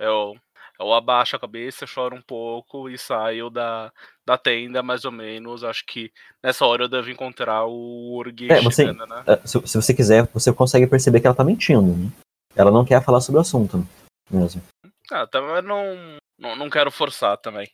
Eu, 0.00 0.34
eu 0.80 0.92
abaixo 0.94 1.36
a 1.36 1.38
cabeça, 1.38 1.86
choro 1.86 2.16
um 2.16 2.22
pouco 2.22 2.88
e 2.88 2.96
saio 2.96 3.50
da, 3.50 3.92
da 4.26 4.38
tenda, 4.38 4.82
mais 4.82 5.04
ou 5.04 5.12
menos. 5.12 5.62
Acho 5.62 5.84
que 5.86 6.10
nessa 6.42 6.64
hora 6.64 6.84
eu 6.84 6.88
devo 6.88 7.10
encontrar 7.10 7.66
o 7.66 8.16
Urgi 8.16 8.50
É, 8.50 8.60
você- 8.62 8.86
chegando, 8.86 9.06
né? 9.06 9.22
Ah, 9.26 9.46
Se, 9.46 9.60
se 9.66 9.76
você 9.76 9.92
quiser, 9.94 10.26
você 10.32 10.50
consegue 10.52 10.86
perceber 10.86 11.20
que 11.20 11.26
ela 11.26 11.36
tá 11.36 11.44
mentindo. 11.44 11.94
Né? 11.94 12.10
Ela 12.54 12.70
não 12.70 12.84
quer 12.86 13.04
falar 13.04 13.20
sobre 13.20 13.38
o 13.38 13.42
assunto 13.42 13.86
mesmo. 14.30 14.62
Ah, 15.10 15.26
também 15.26 15.62
não, 15.62 16.18
não, 16.38 16.56
não 16.56 16.70
quero 16.70 16.90
forçar 16.90 17.36
também. 17.38 17.70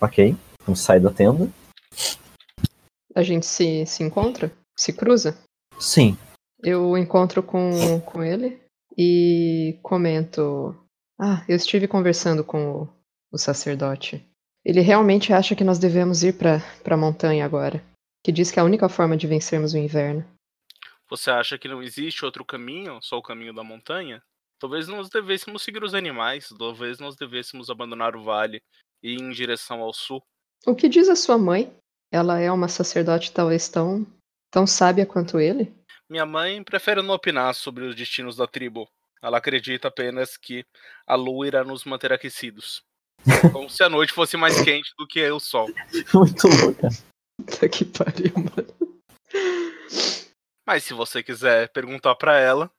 Ok? 0.00 0.34
Então 0.62 0.74
sai 0.74 1.00
da 1.00 1.10
tenda. 1.10 1.50
A 3.14 3.22
gente 3.22 3.44
se, 3.44 3.84
se 3.86 4.02
encontra? 4.02 4.52
Se 4.76 4.92
cruza? 4.92 5.38
Sim. 5.78 6.16
Eu 6.62 6.96
encontro 6.96 7.42
com, 7.42 8.00
com 8.00 8.22
ele 8.22 8.60
e 8.96 9.78
comento. 9.82 10.76
Ah, 11.20 11.44
eu 11.48 11.56
estive 11.56 11.86
conversando 11.86 12.44
com 12.44 12.82
o, 12.82 12.88
o 13.32 13.38
sacerdote. 13.38 14.24
Ele 14.64 14.80
realmente 14.80 15.32
acha 15.32 15.56
que 15.56 15.64
nós 15.64 15.78
devemos 15.78 16.22
ir 16.22 16.36
para 16.36 16.62
a 16.84 16.96
montanha 16.96 17.44
agora. 17.44 17.82
Que 18.22 18.30
diz 18.30 18.50
que 18.50 18.58
é 18.58 18.62
a 18.62 18.64
única 18.64 18.88
forma 18.88 19.16
de 19.16 19.26
vencermos 19.26 19.72
o 19.72 19.78
inverno. 19.78 20.24
Você 21.08 21.30
acha 21.30 21.58
que 21.58 21.66
não 21.66 21.82
existe 21.82 22.24
outro 22.24 22.44
caminho, 22.44 23.00
só 23.02 23.18
o 23.18 23.22
caminho 23.22 23.52
da 23.52 23.64
montanha? 23.64 24.22
Talvez 24.60 24.86
nós 24.88 25.08
devêssemos 25.08 25.62
seguir 25.62 25.82
os 25.82 25.94
animais, 25.94 26.52
talvez 26.58 26.98
nós 26.98 27.16
devêssemos 27.16 27.70
abandonar 27.70 28.14
o 28.14 28.22
vale 28.22 28.62
e 29.02 29.14
ir 29.14 29.20
em 29.20 29.30
direção 29.30 29.80
ao 29.80 29.94
sul. 29.94 30.22
O 30.66 30.74
que 30.74 30.86
diz 30.86 31.08
a 31.08 31.16
sua 31.16 31.38
mãe? 31.38 31.74
Ela 32.12 32.38
é 32.38 32.52
uma 32.52 32.68
sacerdote 32.68 33.32
talvez 33.32 33.70
tão, 33.70 34.06
tão 34.50 34.66
sábia 34.66 35.06
quanto 35.06 35.40
ele? 35.40 35.74
Minha 36.10 36.26
mãe 36.26 36.62
prefere 36.62 37.00
não 37.00 37.14
opinar 37.14 37.54
sobre 37.54 37.84
os 37.84 37.96
destinos 37.96 38.36
da 38.36 38.46
tribo. 38.46 38.86
Ela 39.22 39.38
acredita 39.38 39.88
apenas 39.88 40.36
que 40.36 40.62
a 41.06 41.14
lua 41.14 41.46
irá 41.46 41.64
nos 41.64 41.84
manter 41.84 42.12
aquecidos. 42.12 42.82
Como 43.52 43.70
se 43.70 43.82
a 43.82 43.88
noite 43.88 44.12
fosse 44.12 44.36
mais 44.36 44.60
quente 44.60 44.92
do 44.98 45.06
que 45.06 45.26
o 45.30 45.40
sol. 45.40 45.68
Muito 46.12 46.48
louca. 46.48 46.88
Puta 47.38 47.68
que 47.68 47.84
pariu, 47.86 48.32
mano. 48.34 49.00
Mas 50.66 50.84
se 50.84 50.92
você 50.92 51.22
quiser 51.22 51.70
perguntar 51.70 52.14
pra 52.16 52.38
ela. 52.38 52.70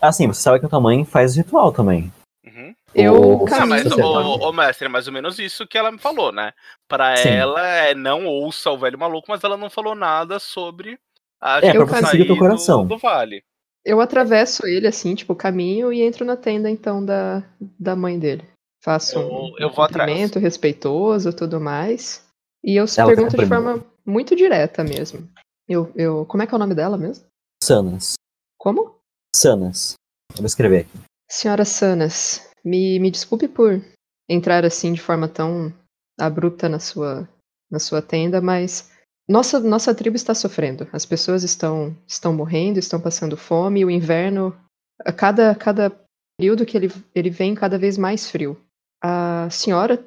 Ah, 0.00 0.12
sim, 0.12 0.26
você 0.26 0.40
sabe 0.40 0.60
que 0.60 0.66
a 0.66 0.68
tua 0.68 0.80
mãe 0.80 1.04
faz 1.04 1.36
ritual 1.36 1.72
também. 1.72 2.12
Uhum. 2.46 2.74
Eu 2.94 3.14
O- 3.40 3.44
Ah, 3.46 3.50
caminho. 3.50 3.68
mas, 3.68 3.92
ô, 3.92 4.48
ô, 4.48 4.52
mestre, 4.52 4.86
é 4.86 4.88
mais 4.88 5.06
ou 5.06 5.12
menos 5.12 5.38
isso 5.38 5.66
que 5.66 5.76
ela 5.76 5.92
me 5.92 5.98
falou, 5.98 6.32
né? 6.32 6.52
Pra 6.88 7.16
Sim. 7.16 7.28
ela, 7.28 7.60
é 7.66 7.94
não 7.94 8.26
ouça 8.26 8.70
o 8.70 8.78
velho 8.78 8.98
maluco, 8.98 9.26
mas 9.28 9.42
ela 9.44 9.56
não 9.56 9.68
falou 9.68 9.94
nada 9.94 10.38
sobre 10.38 10.98
a 11.40 11.58
É, 11.58 11.72
pra 11.72 11.84
você 11.84 12.00
sair 12.00 12.10
seguir 12.12 12.26
teu 12.26 12.36
coração. 12.38 12.82
Do, 12.82 12.94
do 12.94 12.98
vale. 12.98 13.42
Eu 13.84 14.00
atravesso 14.00 14.66
ele 14.66 14.86
assim, 14.86 15.14
tipo, 15.14 15.34
caminho 15.34 15.92
e 15.92 16.02
entro 16.02 16.24
na 16.24 16.36
tenda 16.36 16.68
então 16.70 17.04
da, 17.04 17.42
da 17.78 17.94
mãe 17.94 18.18
dele. 18.18 18.44
Faço 18.82 19.18
Eu- 19.18 19.28
um, 19.32 19.54
eu 19.58 19.68
um 19.68 19.72
vou 19.72 19.84
atrás. 19.84 20.08
cumprimento 20.10 20.38
respeitoso 20.38 21.32
tudo 21.32 21.60
mais. 21.60 22.24
E 22.64 22.76
eu 22.76 22.84
Ela 22.96 23.06
pergunto 23.14 23.36
tá 23.36 23.42
de 23.42 23.48
forma 23.48 23.84
muito 24.04 24.34
direta 24.34 24.82
mesmo. 24.82 25.28
Eu, 25.68 25.92
eu, 25.94 26.24
como 26.26 26.42
é 26.42 26.46
que 26.46 26.54
é 26.54 26.56
o 26.56 26.58
nome 26.58 26.74
dela 26.74 26.96
mesmo? 26.96 27.24
Sanas. 27.62 28.14
Como? 28.58 28.97
Sanas. 29.38 29.94
Vou 30.36 30.46
escrever 30.46 30.80
aqui. 30.80 30.98
Senhora 31.30 31.64
Sanas, 31.64 32.50
me, 32.64 32.98
me 32.98 33.10
desculpe 33.10 33.48
por 33.48 33.80
entrar 34.28 34.64
assim 34.64 34.92
de 34.92 35.00
forma 35.00 35.28
tão 35.28 35.72
abrupta 36.18 36.68
na 36.68 36.78
sua, 36.78 37.28
na 37.70 37.78
sua 37.78 38.02
tenda, 38.02 38.40
mas 38.40 38.90
Nossa, 39.28 39.60
nossa 39.60 39.94
tribo 39.94 40.16
está 40.16 40.34
sofrendo. 40.34 40.88
As 40.90 41.04
pessoas 41.04 41.44
estão, 41.44 41.94
estão 42.06 42.32
morrendo, 42.32 42.78
estão 42.78 42.98
passando 42.98 43.36
fome. 43.36 43.84
O 43.84 43.90
inverno, 43.90 44.56
a 45.04 45.12
cada, 45.12 45.54
cada 45.54 45.92
período 46.38 46.64
que 46.64 46.76
ele, 46.76 46.90
ele 47.14 47.28
vem 47.28 47.54
cada 47.54 47.78
vez 47.78 47.98
mais 47.98 48.30
frio. 48.30 48.56
A 49.02 49.48
senhora, 49.50 50.02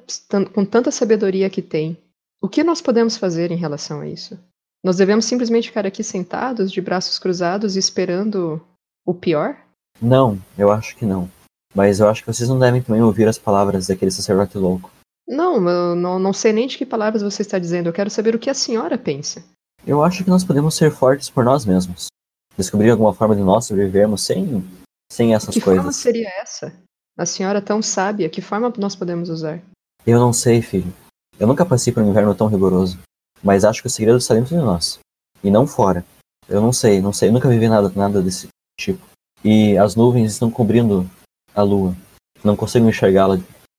com 0.52 0.64
tanta 0.64 0.90
sabedoria 0.90 1.48
que 1.48 1.62
tem, 1.62 1.96
o 2.42 2.48
que 2.48 2.64
nós 2.64 2.82
podemos 2.82 3.16
fazer 3.16 3.52
em 3.52 3.56
relação 3.56 4.00
a 4.00 4.08
isso? 4.08 4.38
Nós 4.84 4.96
devemos 4.96 5.24
simplesmente 5.24 5.68
ficar 5.68 5.86
aqui 5.86 6.02
sentados, 6.02 6.72
de 6.72 6.80
braços 6.80 7.18
cruzados, 7.18 7.76
esperando 7.76 8.60
o 9.04 9.14
pior? 9.14 9.56
Não, 10.00 10.38
eu 10.56 10.70
acho 10.70 10.96
que 10.96 11.04
não. 11.04 11.28
Mas 11.74 12.00
eu 12.00 12.08
acho 12.08 12.22
que 12.22 12.32
vocês 12.32 12.48
não 12.48 12.58
devem 12.58 12.82
também 12.82 13.02
ouvir 13.02 13.26
as 13.28 13.38
palavras 13.38 13.86
daquele 13.86 14.10
sacerdote 14.10 14.58
louco. 14.58 14.90
Não, 15.26 15.56
eu 15.68 15.94
não, 15.94 16.18
não 16.18 16.32
sei 16.32 16.52
nem 16.52 16.66
de 16.66 16.76
que 16.76 16.84
palavras 16.84 17.22
você 17.22 17.42
está 17.42 17.58
dizendo. 17.58 17.88
Eu 17.88 17.92
quero 17.92 18.10
saber 18.10 18.34
o 18.34 18.38
que 18.38 18.50
a 18.50 18.54
senhora 18.54 18.98
pensa. 18.98 19.42
Eu 19.86 20.02
acho 20.02 20.22
que 20.22 20.30
nós 20.30 20.44
podemos 20.44 20.74
ser 20.74 20.90
fortes 20.90 21.30
por 21.30 21.44
nós 21.44 21.64
mesmos. 21.64 22.08
Descobrir 22.56 22.90
alguma 22.90 23.14
forma 23.14 23.34
de 23.34 23.42
nós 23.42 23.64
sobrevivermos 23.64 24.22
sem, 24.22 24.62
sem 25.10 25.34
essas 25.34 25.54
que 25.54 25.60
coisas. 25.60 25.78
Que 25.78 25.82
forma 25.82 25.92
seria 25.92 26.28
essa? 26.40 26.72
A 27.16 27.26
senhora 27.26 27.62
tão 27.62 27.80
sábia, 27.80 28.28
que 28.28 28.42
forma 28.42 28.72
nós 28.78 28.94
podemos 28.94 29.30
usar? 29.30 29.62
Eu 30.06 30.18
não 30.18 30.32
sei, 30.32 30.60
filho. 30.60 30.92
Eu 31.38 31.46
nunca 31.46 31.64
passei 31.64 31.92
por 31.92 32.02
um 32.02 32.10
inverno 32.10 32.34
tão 32.34 32.46
rigoroso. 32.46 32.98
Mas 33.42 33.64
acho 33.64 33.80
que 33.80 33.88
o 33.88 33.90
segredo 33.90 34.18
está 34.18 34.34
dentro 34.34 34.56
de 34.56 34.62
nós. 34.62 34.98
E 35.42 35.50
não 35.50 35.66
fora. 35.66 36.04
Eu 36.48 36.60
não 36.60 36.72
sei, 36.72 37.00
não 37.00 37.12
sei. 37.12 37.28
Eu 37.28 37.32
nunca 37.32 37.48
vivi 37.48 37.68
nada, 37.68 37.90
nada 37.96 38.22
desse 38.22 38.48
tipo. 38.78 39.04
E 39.44 39.76
as 39.76 39.96
nuvens 39.96 40.32
estão 40.32 40.50
cobrindo 40.50 41.08
a 41.54 41.62
lua. 41.62 41.96
Não 42.44 42.56
consigo 42.56 42.88
enxergá-la 42.88 43.38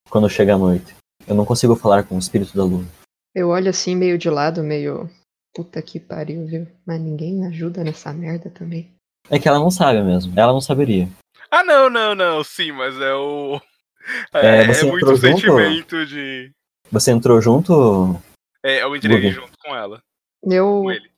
quando 0.09 0.29
chega 0.29 0.55
a 0.55 0.57
noite. 0.57 0.95
Eu 1.27 1.35
não 1.35 1.45
consigo 1.45 1.75
falar 1.75 2.03
com 2.03 2.15
o 2.15 2.19
espírito 2.19 2.55
da 2.55 2.63
lua. 2.63 2.85
Eu 3.33 3.49
olho 3.49 3.69
assim, 3.69 3.95
meio 3.95 4.17
de 4.17 4.29
lado, 4.29 4.63
meio. 4.63 5.09
Puta 5.55 5.81
que 5.81 5.99
pariu, 5.99 6.45
viu? 6.45 6.67
Mas 6.85 6.99
ninguém 6.99 7.45
ajuda 7.45 7.83
nessa 7.83 8.11
merda 8.11 8.49
também. 8.49 8.93
É 9.29 9.39
que 9.39 9.47
ela 9.47 9.59
não 9.59 9.71
sabe 9.71 10.01
mesmo. 10.03 10.37
Ela 10.37 10.51
não 10.51 10.61
saberia. 10.61 11.07
Ah, 11.49 11.63
não, 11.63 11.89
não, 11.89 12.15
não. 12.15 12.43
Sim, 12.43 12.71
mas 12.71 12.99
é 12.99 13.13
o. 13.13 13.61
É, 14.33 14.65
é, 14.65 14.79
é 14.79 14.83
muito 14.83 15.17
sentimento 15.17 16.05
de. 16.05 16.51
Você 16.91 17.11
entrou 17.11 17.39
junto? 17.41 18.19
É, 18.63 18.83
eu 18.83 18.95
entrei 18.95 19.31
junto 19.31 19.57
com 19.63 19.75
ela. 19.75 20.01
Eu. 20.43 20.81
Com 20.81 20.91
ele. 20.91 21.11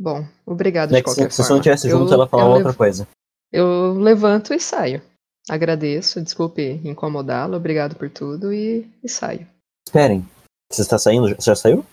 Bom, 0.00 0.26
obrigado 0.46 0.94
é 0.94 0.96
de 0.96 1.02
qualquer 1.02 1.14
se, 1.14 1.18
forma. 1.20 1.30
Se 1.30 1.42
você 1.42 1.52
não 1.52 1.60
tivesse 1.60 1.90
junto, 1.90 2.10
eu, 2.10 2.14
ela 2.14 2.26
falava 2.26 2.48
outra 2.48 2.68
levo... 2.68 2.78
coisa. 2.78 3.06
Eu 3.52 3.92
levanto 3.92 4.54
e 4.54 4.58
saio. 4.58 5.02
Agradeço, 5.46 6.22
desculpe 6.22 6.80
incomodá-lo, 6.82 7.54
obrigado 7.54 7.94
por 7.96 8.08
tudo 8.08 8.50
e, 8.50 8.90
e, 9.04 9.08
saio. 9.10 9.46
Esperem, 9.86 10.26
você 10.72 10.80
está 10.80 10.98
saindo? 10.98 11.28
Você 11.34 11.50
já 11.50 11.54
saiu? 11.54 11.84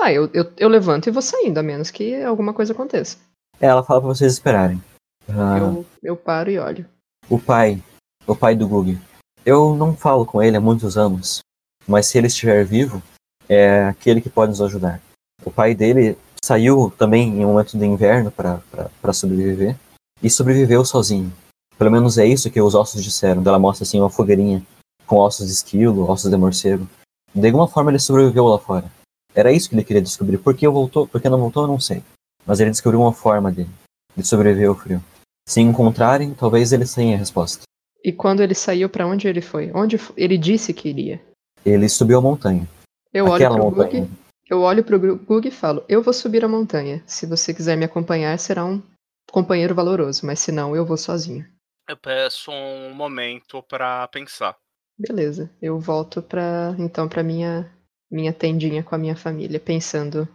Ah, 0.00 0.12
eu, 0.12 0.30
eu, 0.32 0.52
eu, 0.56 0.68
levanto 0.68 1.08
e 1.08 1.10
vou 1.10 1.22
saindo, 1.22 1.58
a 1.58 1.62
menos 1.62 1.90
que 1.90 2.22
alguma 2.22 2.54
coisa 2.54 2.72
aconteça. 2.72 3.16
É, 3.58 3.66
ela 3.66 3.82
fala 3.82 4.00
para 4.00 4.08
vocês 4.10 4.32
esperarem. 4.32 4.80
Ah, 5.28 5.58
eu, 5.58 5.86
eu 6.02 6.16
paro 6.16 6.50
e 6.50 6.58
olho. 6.58 6.86
O 7.28 7.38
pai, 7.38 7.82
o 8.26 8.36
pai 8.36 8.54
do 8.54 8.68
Gug. 8.68 8.96
Eu 9.44 9.74
não 9.74 9.96
falo 9.96 10.24
com 10.24 10.40
ele 10.40 10.56
há 10.56 10.60
muitos 10.60 10.96
anos, 10.96 11.40
mas 11.88 12.06
se 12.06 12.16
ele 12.16 12.28
estiver 12.28 12.64
vivo, 12.64 13.02
é 13.48 13.84
aquele 13.86 14.20
que 14.20 14.30
pode 14.30 14.50
nos 14.50 14.60
ajudar. 14.60 15.00
O 15.44 15.50
pai 15.50 15.74
dele 15.74 16.16
saiu 16.44 16.92
também 16.96 17.40
em 17.40 17.44
um 17.44 17.48
momento 17.48 17.76
de 17.76 17.84
inverno 17.84 18.30
para 18.30 19.12
sobreviver 19.12 19.76
e 20.22 20.30
sobreviveu 20.30 20.84
sozinho. 20.84 21.32
Pelo 21.78 21.90
menos 21.90 22.16
é 22.18 22.26
isso 22.26 22.50
que 22.50 22.60
os 22.60 22.74
ossos 22.74 23.02
disseram. 23.02 23.42
Ela 23.44 23.58
mostra 23.58 23.84
assim 23.84 24.00
uma 24.00 24.10
fogueirinha 24.10 24.62
com 25.06 25.16
ossos 25.16 25.46
de 25.46 25.52
esquilo, 25.52 26.08
ossos 26.08 26.30
de 26.30 26.36
morcego. 26.36 26.88
De 27.34 27.46
alguma 27.46 27.68
forma 27.68 27.90
ele 27.90 27.98
sobreviveu 27.98 28.46
lá 28.46 28.58
fora. 28.58 28.90
Era 29.34 29.52
isso 29.52 29.68
que 29.68 29.74
ele 29.74 29.84
queria 29.84 30.00
descobrir. 30.00 30.38
Por 30.38 30.54
que 30.54 30.66
voltou, 30.66 31.06
por 31.06 31.20
que 31.20 31.28
não 31.28 31.38
voltou, 31.38 31.64
eu 31.64 31.68
não 31.68 31.78
sei. 31.78 32.02
Mas 32.46 32.60
ele 32.60 32.70
descobriu 32.70 33.00
uma 33.00 33.12
forma 33.12 33.52
dele 33.52 33.68
de 34.16 34.26
sobreviver 34.26 34.68
ao 34.68 34.74
frio. 34.74 35.02
Se 35.46 35.60
encontrarem, 35.60 36.32
talvez 36.32 36.72
eles 36.72 36.94
tenham 36.94 37.14
a 37.14 37.18
resposta. 37.18 37.62
E 38.02 38.12
quando 38.12 38.42
ele 38.42 38.54
saiu, 38.54 38.88
para 38.88 39.06
onde 39.06 39.28
ele 39.28 39.42
foi? 39.42 39.70
Onde 39.74 40.00
ele 40.16 40.38
disse 40.38 40.72
que 40.72 40.88
iria? 40.88 41.20
Ele 41.64 41.88
subiu 41.88 42.18
a 42.18 42.22
montanha. 42.22 42.66
Eu 43.12 43.26
olho 43.26 43.48
pro 43.50 43.58
montanha. 43.58 44.02
Gug, 44.02 44.10
eu 44.48 44.60
olho 44.60 44.84
pro 44.84 45.18
Gug 45.18 45.48
e 45.48 45.50
falo: 45.50 45.84
"Eu 45.88 46.02
vou 46.02 46.12
subir 46.12 46.44
a 46.44 46.48
montanha. 46.48 47.02
Se 47.06 47.26
você 47.26 47.52
quiser 47.52 47.76
me 47.76 47.84
acompanhar, 47.84 48.38
será 48.38 48.64
um 48.64 48.82
companheiro 49.30 49.74
valoroso, 49.74 50.24
mas 50.24 50.40
se 50.40 50.52
não, 50.52 50.74
eu 50.74 50.84
vou 50.84 50.96
sozinho." 50.96 51.46
Eu 51.88 51.96
peço 51.96 52.50
um 52.50 52.92
momento 52.94 53.62
para 53.62 54.08
pensar. 54.08 54.56
Beleza. 54.98 55.54
Eu 55.60 55.78
volto 55.78 56.22
para 56.22 56.74
então 56.78 57.08
para 57.08 57.22
minha 57.22 57.72
minha 58.10 58.32
tendinha 58.32 58.82
com 58.82 58.94
a 58.94 58.98
minha 58.98 59.16
família, 59.16 59.58
pensando 59.58 60.28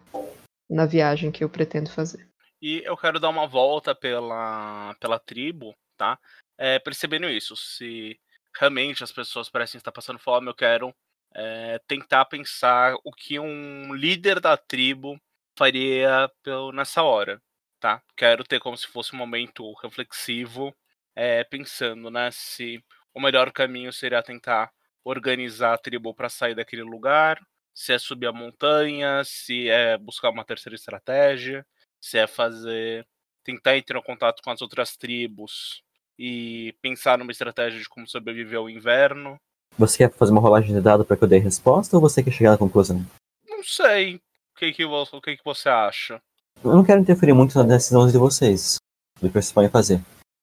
na 0.69 0.85
viagem 0.85 1.31
que 1.31 1.43
eu 1.43 1.49
pretendo 1.49 1.89
fazer. 1.89 2.29
E 2.61 2.81
eu 2.85 2.95
quero 2.95 3.19
dar 3.19 3.29
uma 3.29 3.47
volta 3.47 3.95
pela 3.95 4.95
pela 4.99 5.19
tribo, 5.19 5.73
tá? 5.97 6.19
É, 6.57 6.79
percebendo 6.79 7.27
isso, 7.29 7.55
se 7.55 8.19
realmente 8.57 9.03
as 9.03 9.11
pessoas 9.11 9.49
parecem 9.49 9.77
estar 9.77 9.91
passando 9.91 10.19
fome, 10.19 10.47
eu 10.47 10.53
quero 10.53 10.93
é, 11.35 11.79
tentar 11.87 12.25
pensar 12.25 12.95
o 13.03 13.11
que 13.11 13.39
um 13.39 13.93
líder 13.93 14.39
da 14.39 14.57
tribo 14.57 15.19
faria 15.57 16.29
nessa 16.73 17.03
hora, 17.03 17.41
tá? 17.79 18.01
Quero 18.15 18.43
ter 18.43 18.59
como 18.59 18.77
se 18.77 18.87
fosse 18.87 19.13
um 19.15 19.17
momento 19.17 19.71
reflexivo 19.81 20.75
é, 21.15 21.43
pensando, 21.43 22.09
né, 22.09 22.29
se 22.31 22.83
o 23.13 23.19
melhor 23.21 23.51
caminho 23.51 23.91
seria 23.91 24.23
tentar 24.23 24.71
organizar 25.03 25.73
a 25.73 25.77
tribo 25.77 26.13
para 26.13 26.29
sair 26.29 26.55
daquele 26.55 26.83
lugar, 26.83 27.39
se 27.73 27.93
é 27.93 27.99
subir 27.99 28.27
a 28.27 28.31
montanha, 28.33 29.23
se 29.23 29.69
é 29.69 29.97
buscar 29.97 30.29
uma 30.29 30.45
terceira 30.45 30.75
estratégia, 30.75 31.65
se 31.99 32.17
é 32.17 32.27
fazer 32.27 33.07
tentar 33.43 33.77
entrar 33.77 33.99
em 33.99 34.03
contato 34.03 34.41
com 34.43 34.51
as 34.51 34.61
outras 34.61 34.95
tribos 34.97 35.83
e 36.17 36.73
pensar 36.81 37.17
numa 37.17 37.31
estratégia 37.31 37.79
de 37.79 37.89
como 37.89 38.07
sobreviver 38.07 38.59
ao 38.59 38.69
inverno. 38.69 39.39
Você 39.77 39.99
quer 39.99 40.11
fazer 40.11 40.31
uma 40.31 40.41
rolagem 40.41 40.73
de 40.73 40.81
dado 40.81 41.05
para 41.05 41.17
que 41.17 41.23
eu 41.23 41.27
dê 41.27 41.37
resposta 41.37 41.95
ou 41.95 42.01
você 42.01 42.21
quer 42.21 42.31
chegar 42.31 42.51
na 42.51 42.57
conclusão? 42.57 43.05
Não 43.47 43.63
sei. 43.63 44.15
O 44.15 44.59
que, 44.59 44.73
que, 44.73 44.85
o 44.85 45.21
que, 45.21 45.37
que 45.37 45.43
você 45.43 45.69
acha? 45.69 46.21
Eu 46.63 46.73
não 46.73 46.83
quero 46.83 47.01
interferir 47.01 47.33
muito 47.33 47.57
nas 47.57 47.67
decisões 47.67 48.11
de 48.11 48.17
vocês, 48.17 48.77
do 49.19 49.27
que 49.27 49.33
vocês 49.33 49.51
podem 49.51 49.69
fazer 49.69 50.01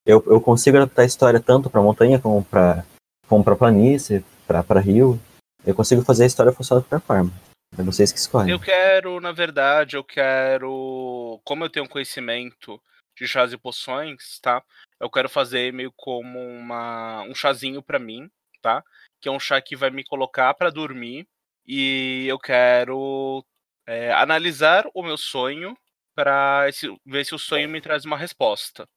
eu, 0.09 0.23
eu 0.25 0.41
consigo 0.41 0.77
adaptar 0.77 1.03
a 1.03 1.05
história 1.05 1.39
tanto 1.39 1.69
para 1.69 1.81
montanha 1.81 2.19
como 2.19 2.43
para 2.43 2.83
como 3.27 3.43
para 3.43 3.55
planície, 3.55 4.25
para 4.47 4.79
rio. 4.79 5.19
Eu 5.63 5.75
consigo 5.75 6.01
fazer 6.01 6.23
a 6.23 6.27
história 6.27 6.51
funcionar 6.51 6.81
de 6.81 6.87
qualquer 6.87 7.05
forma. 7.05 7.31
É 7.77 7.83
vocês 7.83 8.11
que 8.11 8.17
escolhem. 8.17 8.49
Eu 8.49 8.59
quero, 8.59 9.21
na 9.21 9.31
verdade, 9.31 9.95
eu 9.95 10.03
quero. 10.03 11.39
Como 11.43 11.63
eu 11.63 11.69
tenho 11.69 11.87
conhecimento 11.87 12.81
de 13.15 13.27
chás 13.27 13.53
e 13.53 13.57
poções, 13.57 14.39
tá? 14.41 14.63
Eu 14.99 15.11
quero 15.11 15.29
fazer 15.29 15.71
meio 15.71 15.93
como 15.95 16.39
uma, 16.39 17.21
um 17.23 17.35
chazinho 17.35 17.83
para 17.83 17.99
mim, 17.99 18.27
tá? 18.63 18.83
Que 19.21 19.29
é 19.29 19.31
um 19.31 19.39
chá 19.39 19.61
que 19.61 19.75
vai 19.75 19.89
me 19.89 20.03
colocar 20.03 20.53
para 20.53 20.69
dormir. 20.69 21.27
E 21.65 22.25
eu 22.27 22.39
quero 22.39 23.45
é, 23.87 24.11
analisar 24.13 24.85
o 24.93 25.03
meu 25.03 25.17
sonho 25.17 25.77
para 26.15 26.67
ver 27.05 27.25
se 27.25 27.35
o 27.35 27.39
sonho 27.39 27.69
me 27.69 27.79
traz 27.79 28.05
uma 28.05 28.17
resposta. 28.17 28.87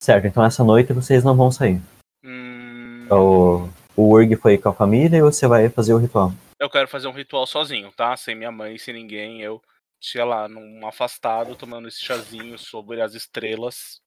Certo, 0.00 0.26
então 0.26 0.44
essa 0.44 0.62
noite 0.62 0.92
vocês 0.92 1.24
não 1.24 1.36
vão 1.36 1.50
sair. 1.50 1.80
Hum... 2.22 3.08
O, 3.10 3.68
o 3.96 4.12
Urg 4.12 4.36
foi 4.36 4.58
com 4.58 4.68
a 4.68 4.74
família 4.74 5.18
e 5.18 5.22
você 5.22 5.46
vai 5.46 5.68
fazer 5.68 5.94
o 5.94 5.98
ritual? 5.98 6.32
Eu 6.60 6.70
quero 6.70 6.88
fazer 6.88 7.08
um 7.08 7.12
ritual 7.12 7.46
sozinho, 7.46 7.90
tá? 7.92 8.16
Sem 8.16 8.34
minha 8.34 8.52
mãe, 8.52 8.78
sem 8.78 8.94
ninguém. 8.94 9.42
Eu, 9.42 9.60
sei 10.00 10.22
lá, 10.24 10.48
num 10.48 10.86
afastado, 10.86 11.56
tomando 11.56 11.88
esse 11.88 12.04
chazinho 12.04 12.58
sobre 12.58 13.00
as 13.00 13.14
estrelas 13.14 14.00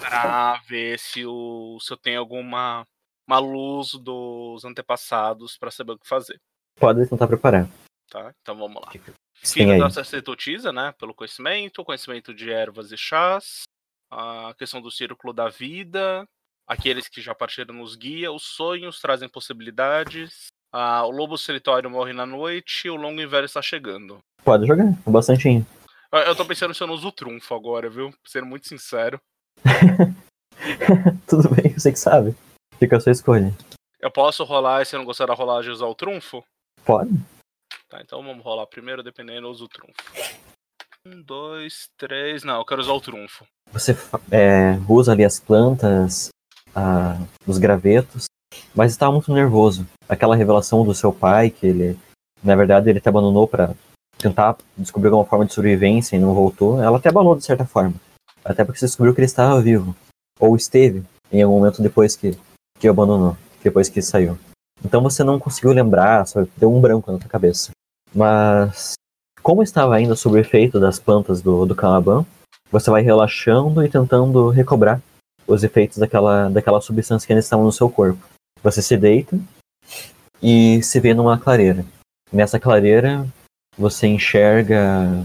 pra 0.00 0.60
ver 0.68 0.98
se, 0.98 1.24
o, 1.24 1.78
se 1.80 1.92
eu 1.92 1.96
tenho 1.96 2.20
alguma 2.20 2.86
uma 3.26 3.38
luz 3.38 3.92
dos 3.94 4.64
antepassados 4.64 5.58
para 5.58 5.70
saber 5.70 5.92
o 5.92 5.98
que 5.98 6.08
fazer. 6.08 6.40
Pode 6.78 7.08
tentar 7.08 7.26
preparar. 7.26 7.68
Tá, 8.08 8.32
então 8.40 8.56
vamos 8.56 8.80
lá. 8.80 8.92
Filho 9.34 9.78
da 9.78 9.90
sacerdotisa, 9.90 10.72
né? 10.72 10.94
Pelo 10.98 11.14
conhecimento, 11.14 11.84
conhecimento 11.84 12.32
de 12.32 12.50
ervas 12.50 12.92
e 12.92 12.96
chás, 12.96 13.62
a 14.10 14.54
questão 14.56 14.80
do 14.80 14.90
círculo 14.90 15.32
da 15.32 15.48
vida, 15.48 16.26
aqueles 16.66 17.08
que 17.08 17.20
já 17.20 17.34
partiram 17.34 17.74
nos 17.74 17.96
guia, 17.96 18.32
os 18.32 18.44
sonhos 18.44 19.00
trazem 19.00 19.28
possibilidades, 19.28 20.46
ah, 20.72 21.04
o 21.04 21.10
lobo 21.10 21.36
solitário 21.36 21.90
morre 21.90 22.12
na 22.12 22.26
noite 22.26 22.88
o 22.88 22.96
longo 22.96 23.20
inverno 23.20 23.46
está 23.46 23.62
chegando. 23.62 24.18
Pode 24.44 24.66
jogar, 24.66 24.86
bastante. 25.06 25.64
Eu 26.12 26.36
tô 26.36 26.44
pensando 26.44 26.72
se 26.72 26.82
eu 26.82 26.86
não 26.86 26.94
uso 26.94 27.08
o 27.08 27.12
trunfo 27.12 27.54
agora, 27.54 27.90
viu? 27.90 28.14
Sendo 28.24 28.46
muito 28.46 28.68
sincero. 28.68 29.20
Tudo 31.26 31.48
bem, 31.54 31.72
você 31.72 31.92
que 31.92 31.98
sabe. 31.98 32.34
Fica 32.78 32.96
a 32.96 33.00
sua 33.00 33.12
escolha. 33.12 33.54
Eu 34.00 34.10
posso 34.10 34.44
rolar 34.44 34.82
e 34.82 34.84
se 34.84 34.94
eu 34.94 34.98
não 34.98 35.06
gostar 35.06 35.26
da 35.26 35.34
rolagem 35.34 35.72
usar 35.72 35.86
o 35.86 35.94
trunfo? 35.94 36.44
Pode. 36.84 37.10
Tá, 37.88 38.00
então 38.00 38.22
vamos 38.22 38.44
rolar 38.44 38.66
primeiro, 38.66 39.02
dependendo, 39.02 39.46
eu 39.46 39.50
uso 39.50 39.64
o 39.64 39.68
trunfo. 39.68 39.94
Um, 41.06 41.22
dois, 41.22 41.88
três. 41.96 42.44
Não, 42.44 42.58
eu 42.58 42.64
quero 42.64 42.80
usar 42.80 42.92
o 42.92 43.00
trunfo. 43.00 43.46
Você 43.72 43.96
é, 44.30 44.78
usa 44.88 45.12
ali 45.12 45.24
as 45.24 45.40
plantas, 45.40 46.30
a, 46.74 47.16
os 47.46 47.58
gravetos, 47.58 48.26
mas 48.74 48.92
estava 48.92 49.12
muito 49.12 49.32
nervoso. 49.32 49.86
Aquela 50.08 50.36
revelação 50.36 50.84
do 50.84 50.94
seu 50.94 51.12
pai, 51.12 51.50
que 51.50 51.66
ele, 51.66 51.98
na 52.42 52.54
verdade, 52.54 52.90
ele 52.90 53.00
te 53.00 53.08
abandonou 53.08 53.48
para 53.48 53.74
tentar 54.18 54.56
descobrir 54.76 55.08
alguma 55.08 55.26
forma 55.26 55.46
de 55.46 55.52
sobrevivência 55.52 56.16
e 56.16 56.18
não 56.18 56.34
voltou, 56.34 56.82
ela 56.82 56.98
até 56.98 57.08
abalou 57.08 57.36
de 57.36 57.44
certa 57.44 57.64
forma. 57.64 57.94
Até 58.44 58.64
porque 58.64 58.78
você 58.78 58.86
descobriu 58.86 59.14
que 59.14 59.20
ele 59.20 59.26
estava 59.26 59.60
vivo. 59.60 59.94
Ou 60.38 60.56
esteve 60.56 61.04
em 61.32 61.42
algum 61.42 61.58
momento 61.58 61.82
depois 61.82 62.14
que, 62.14 62.36
que 62.78 62.88
abandonou, 62.88 63.36
depois 63.62 63.88
que 63.88 64.02
saiu. 64.02 64.38
Então 64.84 65.02
você 65.02 65.24
não 65.24 65.38
conseguiu 65.38 65.72
lembrar, 65.72 66.26
só 66.26 66.46
deu 66.56 66.72
um 66.72 66.80
branco 66.80 67.10
na 67.10 67.18
tua 67.18 67.28
cabeça. 67.28 67.70
Mas, 68.14 68.94
como 69.42 69.62
estava 69.62 69.94
ainda 69.94 70.14
sob 70.14 70.36
o 70.36 70.40
efeito 70.40 70.78
das 70.78 70.98
plantas 70.98 71.42
do, 71.42 71.66
do 71.66 71.74
Calaban, 71.74 72.24
você 72.70 72.90
vai 72.90 73.02
relaxando 73.02 73.84
e 73.84 73.88
tentando 73.88 74.50
recobrar 74.50 75.00
os 75.46 75.62
efeitos 75.62 75.98
daquela, 75.98 76.48
daquela 76.48 76.80
substância 76.80 77.26
que 77.26 77.32
ainda 77.32 77.40
estava 77.40 77.62
no 77.62 77.72
seu 77.72 77.88
corpo. 77.88 78.18
Você 78.62 78.82
se 78.82 78.96
deita 78.96 79.38
e 80.42 80.82
se 80.82 80.98
vê 80.98 81.14
numa 81.14 81.38
clareira. 81.38 81.84
Nessa 82.32 82.58
clareira, 82.58 83.26
você 83.78 84.06
enxerga. 84.06 85.24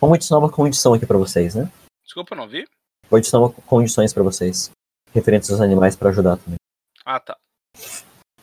Vamos 0.00 0.16
adicionar 0.16 0.44
uma 0.44 0.52
condição 0.52 0.94
aqui 0.94 1.06
para 1.06 1.18
vocês, 1.18 1.54
né? 1.54 1.68
Desculpa, 2.04 2.34
não 2.34 2.48
vi. 2.48 2.64
Vou 3.10 3.18
adicionar 3.18 3.48
condições 3.66 4.12
para 4.12 4.22
vocês, 4.22 4.70
referentes 5.12 5.50
aos 5.50 5.60
animais 5.60 5.96
para 5.96 6.10
ajudar 6.10 6.36
também. 6.36 6.56
Ah, 7.04 7.20
tá. 7.20 7.36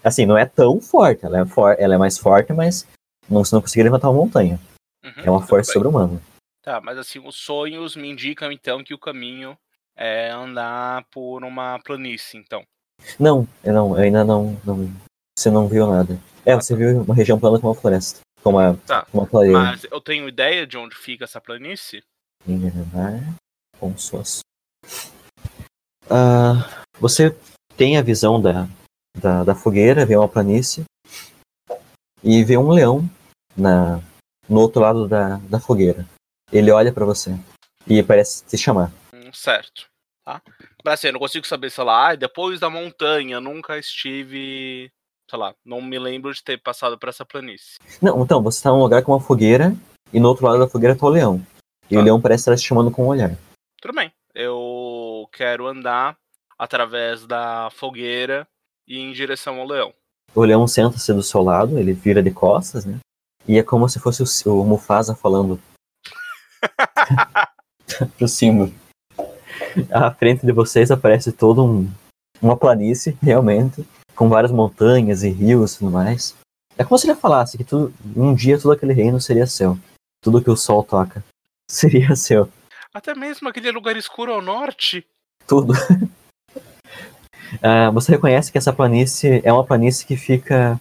Assim, 0.03 0.25
não 0.25 0.37
é 0.37 0.45
tão 0.45 0.79
forte, 0.79 1.25
ela 1.25 1.39
é, 1.41 1.45
for... 1.45 1.75
ela 1.77 1.95
é 1.95 1.97
mais 1.97 2.17
forte, 2.17 2.53
mas 2.53 2.87
não, 3.29 3.43
você 3.43 3.53
não 3.55 3.61
conseguiria 3.61 3.91
levantar 3.91 4.09
uma 4.09 4.21
montanha. 4.21 4.59
Uhum, 5.03 5.23
É 5.23 5.29
uma 5.29 5.45
força 5.45 5.73
sobre-humana. 5.73 6.21
Tá, 6.61 6.79
mas 6.81 6.97
assim, 6.97 7.19
os 7.19 7.35
sonhos 7.35 7.95
me 7.95 8.09
indicam 8.09 8.51
então 8.51 8.83
que 8.83 8.93
o 8.93 8.99
caminho 8.99 9.57
é 9.95 10.29
andar 10.29 11.05
por 11.11 11.43
uma 11.43 11.79
planície, 11.79 12.37
então. 12.39 12.63
Não, 13.19 13.47
eu 13.63 13.73
não, 13.73 13.97
eu 13.97 14.03
ainda 14.03 14.23
não, 14.23 14.59
não. 14.65 14.89
Você 15.37 15.49
não 15.49 15.67
viu 15.67 15.87
nada. 15.87 16.19
É, 16.45 16.55
você 16.55 16.75
viu 16.75 17.01
uma 17.01 17.15
região 17.15 17.39
plana 17.39 17.59
com 17.59 17.67
uma 17.67 17.75
floresta. 17.75 18.19
Com 18.43 18.51
uma, 18.51 18.77
Tá. 18.85 19.05
uma 19.13 19.25
clareira. 19.27 19.57
Mas 19.59 19.85
eu 19.85 20.01
tenho 20.01 20.27
ideia 20.27 20.65
de 20.67 20.77
onde 20.77 20.95
fica 20.95 21.23
essa 21.25 21.39
planície? 21.39 22.03
Envenenar 22.47 23.35
com 23.79 23.97
suas. 23.97 24.39
Ah, 26.09 26.83
você 26.99 27.35
tem 27.79 27.97
a 27.97 28.01
visão 28.01 28.41
da, 28.41 28.67
da, 29.17 29.45
da 29.45 29.55
fogueira, 29.55 30.05
vê 30.05 30.17
uma 30.17 30.27
planície 30.27 30.83
e 32.21 32.43
vê 32.43 32.57
um 32.57 32.71
leão 32.71 33.09
na, 33.55 34.01
no 34.49 34.59
outro 34.59 34.81
lado 34.81 35.07
da, 35.07 35.37
da 35.37 35.61
fogueira. 35.61 36.05
Ele 36.51 36.71
olha 36.71 36.91
pra 36.91 37.05
você 37.05 37.33
e 37.87 38.03
parece 38.03 38.43
te 38.43 38.57
chamar. 38.57 38.91
Hum, 39.13 39.31
certo. 39.31 39.87
Tá? 40.25 40.41
Mas 40.83 40.95
assim, 40.95 41.07
eu 41.07 41.13
não 41.13 41.21
consigo 41.21 41.47
saber, 41.47 41.69
sei 41.71 41.85
lá, 41.85 42.15
depois 42.15 42.59
da 42.59 42.69
montanha, 42.69 43.39
nunca 43.39 43.77
estive. 43.77 44.91
Sei 45.29 45.39
lá, 45.39 45.55
não 45.63 45.81
me 45.81 45.97
lembro 45.97 46.33
de 46.33 46.43
ter 46.43 46.57
passado 46.61 46.97
por 46.99 47.07
essa 47.07 47.25
planície. 47.25 47.75
Não, 48.01 48.21
então, 48.21 48.43
você 48.43 48.61
tá 48.61 48.71
num 48.71 48.79
lugar 48.79 49.03
com 49.03 49.13
uma 49.13 49.21
fogueira 49.21 49.73
e 50.11 50.19
no 50.19 50.27
outro 50.27 50.45
lado 50.45 50.59
da 50.59 50.67
fogueira 50.67 50.97
tá 50.97 51.05
o 51.05 51.09
leão. 51.09 51.41
E 51.89 51.95
o 51.95 51.99
Tá. 51.99 52.03
leão 52.03 52.19
parece 52.19 52.41
estar 52.41 52.57
te 52.57 52.67
chamando 52.67 52.91
com 52.91 53.05
um 53.05 53.07
olhar. 53.07 53.37
Tudo 53.81 53.93
bem. 53.93 54.11
Eu 54.35 55.29
quero 55.31 55.65
andar 55.65 56.17
através 56.59 57.25
da 57.25 57.69
fogueira 57.71 58.45
e 58.85 58.99
em 58.99 59.13
direção 59.13 59.59
ao 59.59 59.65
leão. 59.65 59.93
O 60.35 60.43
leão 60.43 60.67
senta-se 60.67 61.11
do 61.13 61.23
seu 61.23 61.41
lado, 61.41 61.79
ele 61.79 61.93
vira 61.93 62.21
de 62.21 62.29
costas, 62.29 62.85
né? 62.85 62.99
E 63.47 63.57
é 63.57 63.63
como 63.63 63.87
se 63.89 63.99
fosse 63.99 64.21
o, 64.47 64.61
o 64.61 64.65
Mufasa 64.65 65.15
falando 65.15 65.59
pro 68.17 68.27
Simba. 68.27 68.69
À 69.89 70.11
frente 70.11 70.45
de 70.45 70.51
vocês 70.51 70.91
aparece 70.91 71.31
todo 71.31 71.63
um 71.63 71.89
uma 72.41 72.57
planície, 72.57 73.17
realmente, 73.21 73.85
com 74.15 74.29
várias 74.29 74.51
montanhas 74.51 75.23
e 75.23 75.29
rios 75.29 75.73
e 75.73 75.79
tudo 75.79 75.91
mais. 75.91 76.35
É 76.77 76.83
como 76.83 76.97
se 76.97 77.07
ele 77.07 77.19
falasse 77.19 77.57
que 77.57 77.63
tudo, 77.63 77.93
um 78.15 78.33
dia 78.33 78.59
todo 78.59 78.71
aquele 78.71 78.93
reino 78.93 79.19
seria 79.19 79.45
seu. 79.45 79.77
Tudo 80.21 80.41
que 80.41 80.49
o 80.49 80.55
sol 80.55 80.83
toca 80.83 81.23
seria 81.69 82.15
seu. 82.15 82.49
Até 82.93 83.13
mesmo 83.13 83.49
aquele 83.49 83.71
lugar 83.71 83.95
escuro 83.97 84.33
ao 84.33 84.41
norte. 84.41 85.05
Tudo. 85.45 85.73
Ah, 87.61 87.89
você 87.91 88.11
reconhece 88.11 88.51
que 88.51 88.57
essa 88.57 88.73
planície 88.73 89.41
é 89.43 89.51
uma 89.51 89.63
planície 89.65 90.05
que 90.05 90.15
fica. 90.17 90.79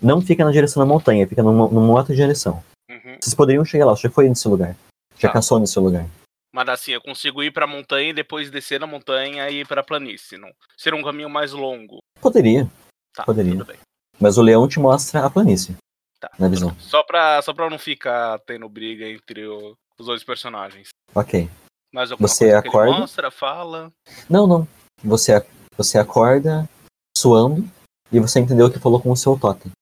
Não 0.00 0.20
fica 0.20 0.44
na 0.44 0.50
direção 0.50 0.82
da 0.82 0.86
montanha, 0.92 1.26
fica 1.28 1.42
numa, 1.42 1.68
numa 1.68 1.92
outra 1.92 2.14
direção. 2.14 2.62
Uhum. 2.90 3.16
Vocês 3.20 3.34
poderiam 3.34 3.64
chegar 3.64 3.86
lá, 3.86 3.94
você 3.94 4.08
foi 4.08 4.28
nesse 4.28 4.48
lugar. 4.48 4.74
Já 5.18 5.28
Tá. 5.28 5.34
caçou 5.34 5.60
nesse 5.60 5.78
lugar. 5.78 6.06
Mas 6.54 6.68
assim, 6.68 6.92
eu 6.92 7.00
consigo 7.00 7.42
ir 7.42 7.50
pra 7.52 7.66
montanha 7.66 8.10
e 8.10 8.12
depois 8.12 8.50
descer 8.50 8.78
na 8.80 8.86
montanha 8.86 9.48
e 9.48 9.60
ir 9.60 9.66
pra 9.66 9.82
planície. 9.82 10.36
Não 10.36 10.50
ser 10.76 10.92
um 10.92 11.02
caminho 11.02 11.30
mais 11.30 11.52
longo. 11.52 11.98
Poderia, 12.20 12.68
Tá, 13.14 13.24
Poderia. 13.24 13.64
mas 14.18 14.36
o 14.38 14.42
leão 14.42 14.66
te 14.68 14.78
mostra 14.80 15.24
a 15.24 15.30
planície. 15.30 15.76
Tá. 16.20 16.30
Na 16.38 16.48
visão. 16.48 16.74
Só 16.78 17.02
pra, 17.02 17.40
só 17.42 17.52
pra 17.54 17.68
não 17.70 17.78
ficar 17.78 18.38
tendo 18.40 18.68
briga 18.68 19.06
entre 19.08 19.46
o- 19.46 19.74
os 19.98 20.06
dois 20.06 20.22
personagens. 20.24 20.88
Ok. 21.14 21.48
Mas 21.92 22.10
Você 22.10 22.52
acorda? 22.52 22.92
mostra, 22.98 23.30
fala. 23.30 23.92
Não, 24.28 24.46
não. 24.46 24.68
Você, 25.04 25.44
você 25.76 25.98
acorda 25.98 26.68
suando 27.16 27.64
e 28.10 28.20
você 28.20 28.40
entendeu 28.40 28.66
o 28.66 28.72
que 28.72 28.78
falou 28.78 29.00
com 29.00 29.10
o 29.10 29.16
seu 29.16 29.38
totem. 29.38 29.72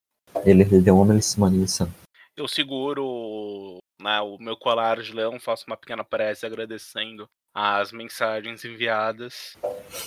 Ele 0.45 0.65
lhe 0.65 0.81
deu 0.81 0.99
uma 0.99 1.13
lição. 1.49 1.93
Eu 2.37 2.49
seguro 2.49 3.79
né, 4.01 4.21
o 4.21 4.39
meu 4.39 4.57
colar 4.57 5.01
de 5.03 5.13
leão, 5.13 5.39
faço 5.39 5.65
uma 5.67 5.77
pequena 5.77 6.05
prece 6.05 6.47
agradecendo 6.47 7.29
as 7.55 7.93
mensagens 7.93 8.65
enviadas. 8.65 9.57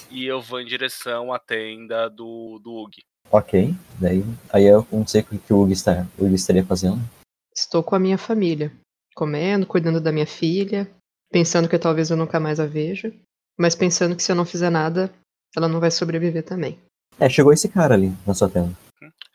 E 0.09 0.25
eu 0.25 0.41
vou 0.41 0.59
em 0.59 0.65
direção 0.65 1.31
à 1.31 1.39
tenda 1.39 2.09
do, 2.09 2.59
do 2.59 2.73
Ug. 2.83 3.03
Ok. 3.31 3.73
Daí, 3.99 4.23
aí 4.51 4.65
eu 4.65 4.87
não 4.91 5.05
sei 5.05 5.21
o 5.21 5.25
que 5.25 5.53
o 5.53 5.61
Hugo, 5.61 5.71
está, 5.71 6.07
o 6.17 6.27
estaria 6.27 6.65
fazendo. 6.65 6.99
Estou 7.55 7.83
com 7.83 7.95
a 7.95 7.99
minha 7.99 8.17
família, 8.17 8.71
comendo, 9.15 9.67
cuidando 9.67 10.01
da 10.01 10.11
minha 10.11 10.25
filha, 10.25 10.89
pensando 11.31 11.69
que 11.69 11.77
talvez 11.77 12.09
eu 12.09 12.17
nunca 12.17 12.39
mais 12.39 12.59
a 12.59 12.65
veja, 12.65 13.13
mas 13.57 13.75
pensando 13.75 14.15
que 14.15 14.23
se 14.23 14.31
eu 14.31 14.35
não 14.35 14.45
fizer 14.45 14.69
nada, 14.69 15.13
ela 15.55 15.67
não 15.67 15.79
vai 15.79 15.91
sobreviver 15.91 16.43
também. 16.43 16.79
É, 17.19 17.29
chegou 17.29 17.53
esse 17.53 17.69
cara 17.69 17.93
ali 17.93 18.11
na 18.25 18.33
sua 18.33 18.49
tenda. 18.49 18.75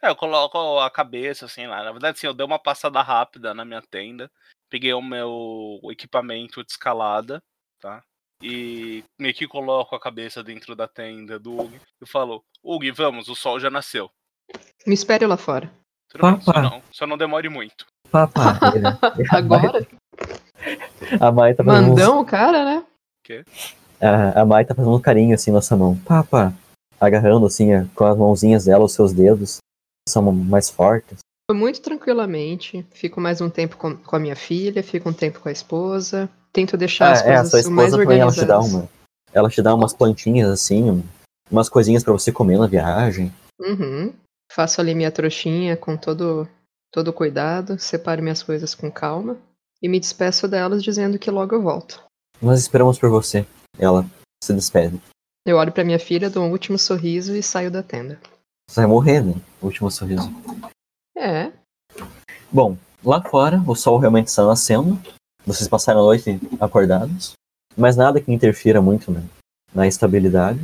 É, 0.03 0.09
eu 0.09 0.17
coloco 0.17 0.79
a 0.79 0.91
cabeça 0.91 1.47
assim 1.47 1.67
lá. 1.67 1.83
Na 1.83 1.93
verdade, 1.93 2.19
sim, 2.19 2.27
eu 2.27 2.35
dei 2.35 2.45
uma 2.45 2.59
passada 2.59 3.01
rápida 3.03 3.55
na 3.55 3.65
minha 3.65 3.83
tenda. 3.83 4.31
Peguei 4.71 4.93
o 4.93 5.03
meu 5.03 5.81
equipamento 5.91 6.63
de 6.65 6.73
escalada, 6.73 7.43
tá? 7.81 8.03
E 8.43 9.03
meio 9.19 9.35
que 9.35 9.49
coloco 9.49 9.97
a 9.97 10.01
cabeça 10.01 10.45
dentro 10.45 10.77
da 10.77 10.87
tenda 10.87 11.39
do 11.39 11.61
Ug 11.61 11.81
e 12.01 12.07
falo: 12.07 12.45
Ug, 12.63 12.91
vamos, 12.93 13.29
o 13.29 13.35
sol 13.35 13.59
já 13.59 13.71
nasceu. 13.71 14.11
Me 14.87 14.95
espere 14.95 15.27
lá 15.27 15.37
fora. 15.37 15.71
Tudo 16.09 16.23
bem, 16.23 16.41
só 16.41 16.63
não, 16.63 16.83
só 16.93 17.07
não 17.07 17.19
demore 17.19 17.49
muito. 17.49 17.87
Papá. 18.11 18.59
Agora? 19.33 19.87
A 21.21 21.33
Mai 21.33 21.55
tá 21.55 21.63
Mandão 21.63 22.21
o 22.21 22.25
cara, 22.25 22.65
né? 22.65 22.85
A, 24.01 24.43
a 24.43 24.45
Mai 24.47 24.65
tá 24.65 24.75
fazendo 24.75 24.95
um 24.95 25.01
carinho 25.01 25.35
assim 25.35 25.51
na 25.51 25.61
sua 25.61 25.77
mão. 25.77 25.97
Papa. 26.05 26.55
Agarrando 27.01 27.47
assim 27.47 27.69
com 27.95 28.05
as 28.05 28.17
mãozinhas 28.17 28.65
dela, 28.65 28.85
os 28.85 28.93
seus 28.93 29.13
dedos. 29.13 29.59
São 30.09 30.23
mais 30.33 30.69
fortes. 30.71 31.19
Foi 31.51 31.57
muito 31.59 31.81
tranquilamente. 31.81 32.85
Fico 32.93 33.21
mais 33.21 33.41
um 33.41 33.49
tempo 33.51 33.77
com, 33.77 33.97
com 33.97 34.17
a 34.17 34.19
minha 34.19 34.37
filha, 34.37 34.83
fico 34.83 35.09
um 35.09 35.13
tempo 35.13 35.41
com 35.41 35.49
a 35.49 35.53
esposa. 35.53 36.29
Tento 36.53 36.77
deixar 36.77 37.13
as 37.13 37.23
Ah, 37.23 37.27
é, 37.29 37.33
a 37.37 37.41
coisas 37.43 37.51
sua 37.65 37.71
mais 37.73 37.89
esposa 37.89 38.03
também 38.05 38.21
ela 38.21 38.33
te 38.33 38.45
dá 38.45 38.59
organizadas. 38.59 38.73
uma. 38.85 38.89
Ela 39.33 39.51
te 39.51 39.63
dá 39.63 39.75
umas 39.75 39.93
plantinhas 39.93 40.51
assim, 40.51 40.91
um- 40.91 41.03
umas 41.51 41.69
coisinhas 41.69 42.03
pra 42.03 42.13
você 42.13 42.33
comer 42.33 42.59
na 42.59 42.67
viagem. 42.67 43.33
Uhum. 43.61 44.13
Faço 44.51 44.81
ali 44.81 44.95
minha 44.95 45.11
trouxinha 45.11 45.77
com 45.77 45.97
todo 45.97 46.49
todo 46.91 47.13
cuidado, 47.13 47.79
separo 47.79 48.23
minhas 48.23 48.43
coisas 48.43 48.75
com 48.75 48.91
calma 48.91 49.37
e 49.83 49.89
me 49.89 50.01
despeço 50.01 50.49
delas 50.49 50.83
dizendo 50.83 51.19
que 51.19 51.31
logo 51.31 51.55
eu 51.55 51.63
volto. 51.63 52.03
Nós 52.41 52.61
esperamos 52.61 52.99
por 52.99 53.11
você. 53.11 53.47
Ela 53.79 54.05
se 54.43 54.55
despede. 54.55 55.01
Eu 55.45 55.57
olho 55.57 55.73
pra 55.73 55.85
minha 55.85 55.99
filha, 55.99 56.31
dou 56.31 56.45
um 56.45 56.51
último 56.51 56.79
sorriso 56.79 57.35
e 57.35 57.43
saio 57.43 57.71
da 57.71 57.83
tenda. 57.83 58.21
Você 58.69 58.81
vai 58.81 58.87
morrer, 58.87 59.23
né? 59.23 59.35
Último 59.63 59.91
sorriso. 59.91 60.29
É, 61.17 61.51
Bom, 62.51 62.79
lá 63.05 63.23
fora 63.23 63.63
o 63.67 63.75
sol 63.75 63.99
realmente 63.99 64.29
está 64.29 64.47
nascendo. 64.47 64.99
Vocês 65.45 65.69
passaram 65.69 66.01
a 66.01 66.05
noite 66.05 66.41
acordados. 66.59 67.33
Mas 67.77 67.97
nada 67.97 68.21
que 68.21 68.33
interfira 68.33 68.81
muito 68.81 69.11
né, 69.11 69.23
na 69.75 69.87
estabilidade. 69.87 70.61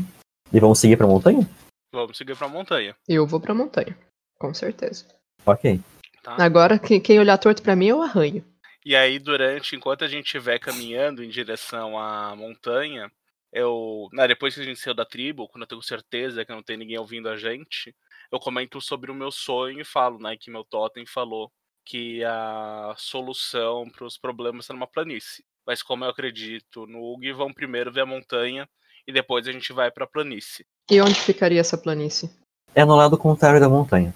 E 0.52 0.58
vamos 0.58 0.78
seguir 0.78 0.96
pra 0.96 1.06
montanha? 1.06 1.48
Vamos 1.92 2.16
seguir 2.16 2.36
pra 2.36 2.48
montanha, 2.48 2.96
eu 3.06 3.26
vou 3.26 3.38
pra 3.38 3.54
montanha, 3.54 3.96
com 4.38 4.52
certeza. 4.52 5.04
Ok. 5.46 5.80
tá? 6.22 6.36
Agora, 6.42 6.78
quem, 6.78 7.20
olhar 7.20 7.38
torto 7.38 7.62
pra 7.62 7.76
mim, 7.76 7.86
eu 7.86 8.02
arranho. 8.02 8.44
E 8.84 8.94
aí, 8.94 9.18
durante, 9.18 9.74
enquanto 9.74 10.04
a 10.04 10.08
gente 10.08 10.26
estiver 10.26 10.58
caminhando 10.58 11.24
em 11.24 11.28
direção 11.28 11.98
à 11.98 12.36
montanha, 12.36 13.10
eu. 13.52 14.08
né, 14.12 14.28
depois 14.28 14.54
que 14.54 14.60
a 14.60 14.64
gente 14.64 14.78
saiu 14.78 14.94
da 14.94 15.06
tribo, 15.06 15.48
quando 15.48 15.62
eu 15.62 15.68
tenho 15.68 15.82
certeza 15.82 16.44
que 16.44 16.52
não 16.52 16.62
tem 16.62 16.76
ninguém 16.76 16.98
ouvindo 16.98 17.28
a 17.28 17.36
gente, 17.36 17.94
eu 18.30 18.38
comento 18.38 18.80
sobre 18.80 19.10
o 19.10 19.14
meu 19.14 19.30
sonho 19.30 19.80
e 19.80 19.84
falo, 19.84 20.18
né, 20.18 20.36
que 20.36 20.50
meu 20.50 20.64
totem 20.64 21.06
falou 21.06 21.50
que 21.84 22.24
a 22.24 22.94
solução 22.96 23.88
para 23.90 24.06
os 24.06 24.18
problemas 24.18 24.64
está 24.64 24.74
numa 24.74 24.86
planície. 24.86 25.44
Mas 25.66 25.82
como 25.82 26.04
eu 26.04 26.10
acredito 26.10 26.86
no 26.86 27.14
Ug, 27.14 27.32
vamos 27.32 27.54
primeiro 27.54 27.92
ver 27.92 28.02
a 28.02 28.06
montanha 28.06 28.68
e 29.06 29.12
depois 29.12 29.46
a 29.46 29.52
gente 29.52 29.72
vai 29.72 29.90
pra 29.90 30.06
planície. 30.06 30.66
E 30.90 31.00
onde 31.00 31.14
ficaria 31.14 31.60
essa 31.60 31.78
planície? 31.78 32.30
É 32.74 32.84
no 32.84 32.96
lado 32.96 33.16
contrário 33.16 33.60
da 33.60 33.68
montanha. 33.68 34.14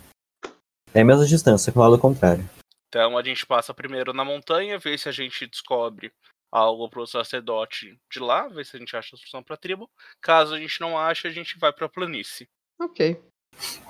É 0.93 1.01
a 1.01 1.05
mesma 1.05 1.25
distância 1.25 1.71
que 1.71 1.79
no 1.79 1.85
lado 1.85 1.99
contrário. 1.99 2.49
Então 2.89 3.19
a 3.19 3.23
gente 3.23 3.47
passa 3.47 3.75
primeiro 3.75 4.13
na 4.13 4.25
montanha, 4.25 4.79
vê 4.79 4.97
se 4.97 5.09
a 5.09 5.13
gente 5.13 5.47
descobre 5.47 6.13
algo 6.51 6.89
pro 6.89 7.07
sacerdote 7.07 7.99
de 8.11 8.19
lá, 8.19 8.49
vê 8.49 8.65
se 8.65 8.77
a 8.77 8.79
gente 8.79 8.97
acha 8.97 9.15
a 9.15 9.19
solução 9.19 9.43
pra 9.43 9.57
tribo. 9.57 9.89
Caso 10.21 10.55
a 10.55 10.59
gente 10.59 10.81
não 10.81 10.99
ache, 10.99 11.29
a 11.29 11.31
gente 11.31 11.59
vai 11.59 11.73
pra 11.73 11.89
planície. 11.89 12.49
Ok. 12.81 13.21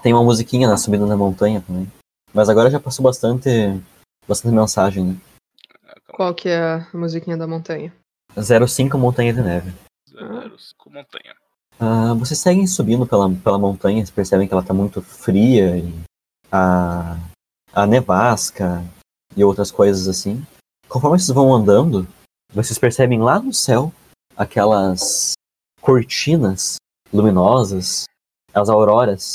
Tem 0.03 0.13
uma 0.13 0.25
musiquinha 0.25 0.67
na 0.67 0.77
subida 0.77 1.07
da 1.07 1.17
montanha 1.17 1.61
também. 1.61 1.91
Mas 2.35 2.49
agora 2.49 2.71
já 2.71 2.81
passou 2.81 3.03
bastante, 3.03 3.49
bastante 4.27 4.55
mensagem, 4.55 5.05
né? 5.05 5.17
Qual 6.09 6.35
que 6.35 6.49
é 6.49 6.59
a 6.59 6.89
musiquinha 6.93 7.37
da 7.37 7.47
montanha? 7.47 7.95
05 8.35 8.99
Montanha 8.99 9.33
de 9.33 9.41
Neve. 9.41 9.73
Zero, 10.09 10.59
cinco, 10.59 10.91
montanha. 10.91 11.35
Ah, 11.79 12.15
vocês 12.15 12.41
seguem 12.41 12.67
subindo 12.67 13.07
pela, 13.07 13.31
pela 13.31 13.59
montanha, 13.59 13.99
vocês 13.99 14.11
percebem 14.11 14.49
que 14.49 14.53
ela 14.53 14.65
tá 14.65 14.75
muito 14.75 15.01
fria 15.01 15.77
e 15.77 15.93
a, 16.51 17.17
a 17.73 17.87
nevasca 17.87 18.85
e 19.37 19.45
outras 19.45 19.71
coisas 19.71 20.09
assim. 20.09 20.45
Conforme 20.89 21.19
vocês 21.19 21.35
vão 21.35 21.55
andando, 21.55 22.07
vocês 22.53 22.79
percebem 22.79 23.21
lá 23.21 23.39
no 23.39 23.53
céu 23.53 23.93
aquelas 24.37 25.33
cortinas 25.81 26.77
luminosas, 27.13 28.05
as 28.55 28.69
auroras. 28.69 29.35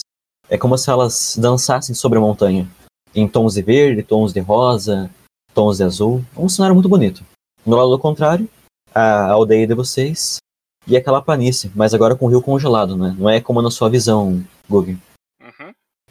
É 0.49 0.57
como 0.57 0.77
se 0.77 0.89
elas 0.89 1.35
dançassem 1.37 1.95
sobre 1.95 2.17
a 2.17 2.21
montanha, 2.21 2.69
em 3.15 3.27
tons 3.27 3.53
de 3.53 3.61
verde, 3.61 4.03
tons 4.03 4.33
de 4.33 4.39
rosa, 4.39 5.09
tons 5.53 5.77
de 5.77 5.83
azul. 5.83 6.23
É 6.35 6.39
um 6.39 6.49
cenário 6.49 6.75
muito 6.75 6.89
bonito. 6.89 7.23
No 7.65 7.77
lado 7.77 7.97
contrário, 7.99 8.49
a 8.93 9.31
aldeia 9.31 9.65
de 9.65 9.73
vocês 9.73 10.37
e 10.85 10.97
aquela 10.97 11.21
planície, 11.21 11.71
mas 11.73 11.93
agora 11.93 12.15
com 12.15 12.25
o 12.25 12.29
rio 12.29 12.41
congelado, 12.41 12.97
né? 12.97 13.15
Não 13.17 13.29
é 13.29 13.39
como 13.39 13.61
na 13.61 13.71
sua 13.71 13.89
visão, 13.89 14.43
Gug. 14.69 14.97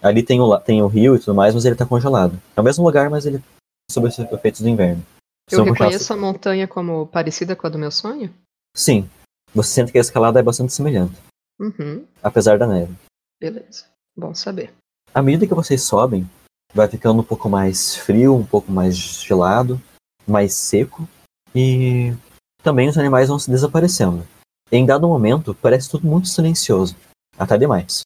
Ali 0.02 0.22
tem 0.22 0.40
o, 0.40 0.58
tem 0.58 0.82
o 0.82 0.88
rio 0.88 1.14
e 1.14 1.18
tudo 1.18 1.34
mais, 1.34 1.54
mas 1.54 1.64
ele 1.64 1.76
tá 1.76 1.86
congelado. 1.86 2.40
É 2.56 2.60
o 2.60 2.64
mesmo 2.64 2.84
lugar, 2.84 3.08
mas 3.08 3.24
ele 3.24 3.42
sob 3.90 4.08
os 4.08 4.18
efeitos 4.18 4.60
do 4.60 4.68
inverno. 4.68 5.04
Eu 5.50 5.58
São 5.58 5.64
reconheço 5.64 6.12
a 6.12 6.16
montanha 6.16 6.66
como 6.66 7.06
parecida 7.06 7.54
com 7.54 7.66
a 7.66 7.70
do 7.70 7.78
meu 7.78 7.90
sonho? 7.90 8.32
Sim. 8.74 9.08
Você 9.54 9.70
sente 9.70 9.92
que 9.92 9.98
a 9.98 10.00
escalada 10.00 10.40
é 10.40 10.42
bastante 10.42 10.72
semelhante, 10.72 11.14
Uhum. 11.60 12.06
apesar 12.22 12.58
da 12.58 12.66
neve. 12.66 12.94
Beleza. 13.40 13.84
Bom 14.16 14.34
saber. 14.34 14.72
À 15.14 15.22
medida 15.22 15.46
que 15.46 15.54
vocês 15.54 15.82
sobem, 15.82 16.28
vai 16.72 16.88
ficando 16.88 17.20
um 17.20 17.24
pouco 17.24 17.48
mais 17.50 17.94
frio, 17.94 18.34
um 18.34 18.46
pouco 18.46 18.72
mais 18.72 18.96
gelado, 18.96 19.80
mais 20.26 20.54
seco, 20.54 21.06
e 21.54 22.14
também 22.62 22.88
os 22.88 22.96
animais 22.96 23.28
vão 23.28 23.38
se 23.38 23.50
desaparecendo. 23.50 24.26
Em 24.70 24.86
dado 24.86 25.06
momento, 25.06 25.54
parece 25.54 25.90
tudo 25.90 26.06
muito 26.06 26.28
silencioso, 26.28 26.96
até 27.38 27.58
demais. 27.58 28.00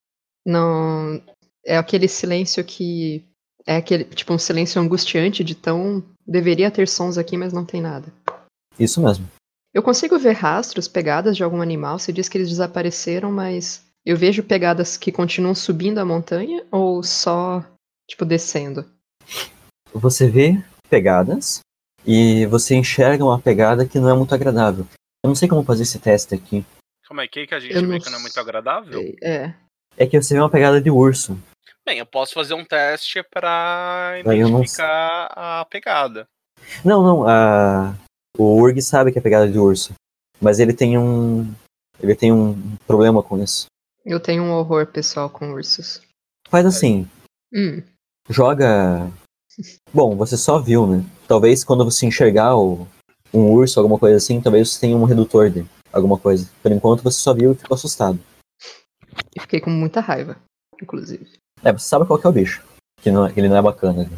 Não. 0.44 1.22
É 1.66 1.76
aquele 1.76 2.08
silêncio 2.08 2.64
que. 2.64 3.24
É 3.66 3.76
aquele, 3.76 4.04
tipo, 4.04 4.32
um 4.32 4.38
silêncio 4.38 4.80
angustiante 4.80 5.42
de 5.42 5.54
tão. 5.54 6.02
Deveria 6.26 6.70
ter 6.70 6.86
sons 6.86 7.18
aqui, 7.18 7.36
mas 7.36 7.52
não 7.52 7.64
tem 7.64 7.80
nada. 7.80 8.12
Isso 8.78 9.02
mesmo. 9.02 9.26
Eu 9.74 9.82
consigo 9.82 10.18
ver 10.18 10.32
rastros, 10.32 10.88
pegadas 10.88 11.36
de 11.36 11.42
algum 11.42 11.60
animal. 11.60 11.98
Você 11.98 12.12
diz 12.12 12.28
que 12.28 12.38
eles 12.38 12.48
desapareceram, 12.48 13.30
mas 13.30 13.84
eu 14.04 14.16
vejo 14.16 14.42
pegadas 14.42 14.96
que 14.96 15.10
continuam 15.10 15.54
subindo 15.54 15.98
a 15.98 16.04
montanha 16.04 16.64
ou 16.70 17.02
só, 17.02 17.64
tipo, 18.08 18.24
descendo? 18.24 18.84
Você 19.92 20.30
vê 20.30 20.62
pegadas 20.88 21.60
e 22.06 22.46
você 22.46 22.76
enxerga 22.76 23.24
uma 23.24 23.40
pegada 23.40 23.86
que 23.86 23.98
não 23.98 24.08
é 24.08 24.14
muito 24.14 24.34
agradável. 24.34 24.86
Eu 25.24 25.28
não 25.28 25.34
sei 25.34 25.48
como 25.48 25.64
fazer 25.64 25.82
esse 25.82 25.98
teste 25.98 26.34
aqui. 26.34 26.64
Como 27.08 27.20
é 27.20 27.26
que, 27.26 27.46
que 27.46 27.54
a 27.54 27.60
gente 27.60 27.74
Eu 27.74 27.82
vê 27.82 27.86
não 27.86 27.98
que 27.98 28.10
não 28.10 28.18
é 28.18 28.22
muito 28.22 28.38
agradável? 28.38 29.00
É. 29.22 29.52
É 29.96 30.06
que 30.06 30.20
você 30.20 30.34
vê 30.34 30.40
uma 30.40 30.50
pegada 30.50 30.80
de 30.80 30.90
urso. 30.90 31.38
Bem, 31.86 31.98
eu 32.00 32.06
posso 32.06 32.34
fazer 32.34 32.54
um 32.54 32.64
teste 32.64 33.22
pra 33.22 34.20
Daí 34.24 34.40
eu 34.40 34.48
não 34.48 34.58
identificar 34.58 35.26
a 35.36 35.64
pegada. 35.66 36.26
Não, 36.84 37.00
não, 37.00 37.28
a... 37.28 37.94
o 38.36 38.60
Urg 38.60 38.82
sabe 38.82 39.12
que 39.12 39.20
é 39.20 39.22
pegada 39.22 39.48
de 39.48 39.56
urso. 39.56 39.94
Mas 40.40 40.58
ele 40.58 40.72
tem 40.72 40.98
um. 40.98 41.46
Ele 42.02 42.16
tem 42.16 42.32
um 42.32 42.76
problema 42.88 43.22
com 43.22 43.40
isso. 43.40 43.66
Eu 44.04 44.18
tenho 44.18 44.42
um 44.42 44.50
horror 44.50 44.86
pessoal 44.88 45.30
com 45.30 45.52
ursos. 45.52 46.02
Faz 46.48 46.66
assim, 46.66 47.08
Hum. 47.54 47.80
joga. 48.28 49.08
Bom, 49.92 50.16
você 50.16 50.36
só 50.36 50.58
viu, 50.58 50.88
né? 50.88 51.04
Talvez 51.28 51.62
quando 51.62 51.84
você 51.84 52.04
enxergar 52.04 52.56
o... 52.56 52.86
um 53.32 53.52
urso, 53.52 53.78
alguma 53.78 53.98
coisa 53.98 54.16
assim, 54.16 54.40
talvez 54.40 54.70
você 54.70 54.80
tenha 54.80 54.96
um 54.96 55.04
redutor 55.04 55.50
de 55.50 55.64
alguma 55.92 56.18
coisa. 56.18 56.50
Por 56.60 56.72
enquanto 56.72 57.04
você 57.04 57.20
só 57.20 57.32
viu 57.32 57.52
e 57.52 57.54
ficou 57.54 57.76
assustado. 57.76 58.18
E 59.36 59.40
fiquei 59.40 59.60
com 59.60 59.70
muita 59.70 60.00
raiva, 60.00 60.36
inclusive. 60.82 61.45
É, 61.62 61.72
você 61.72 61.88
sabe 61.88 62.06
qual 62.06 62.18
que 62.18 62.26
é 62.26 62.30
o 62.30 62.32
bicho. 62.32 62.62
Que, 63.02 63.10
não, 63.10 63.30
que 63.32 63.38
ele 63.40 63.48
não 63.48 63.56
é 63.56 63.62
bacana 63.62 64.04
de, 64.04 64.16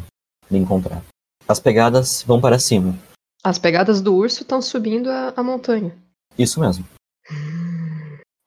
de 0.49 0.57
encontrar. 0.57 1.03
As 1.47 1.59
pegadas 1.59 2.23
vão 2.23 2.39
para 2.39 2.59
cima. 2.59 2.97
As 3.43 3.57
pegadas 3.57 4.01
do 4.01 4.13
urso 4.13 4.43
estão 4.43 4.61
subindo 4.61 5.09
a, 5.09 5.33
a 5.35 5.43
montanha. 5.43 5.95
Isso 6.37 6.59
mesmo. 6.59 6.87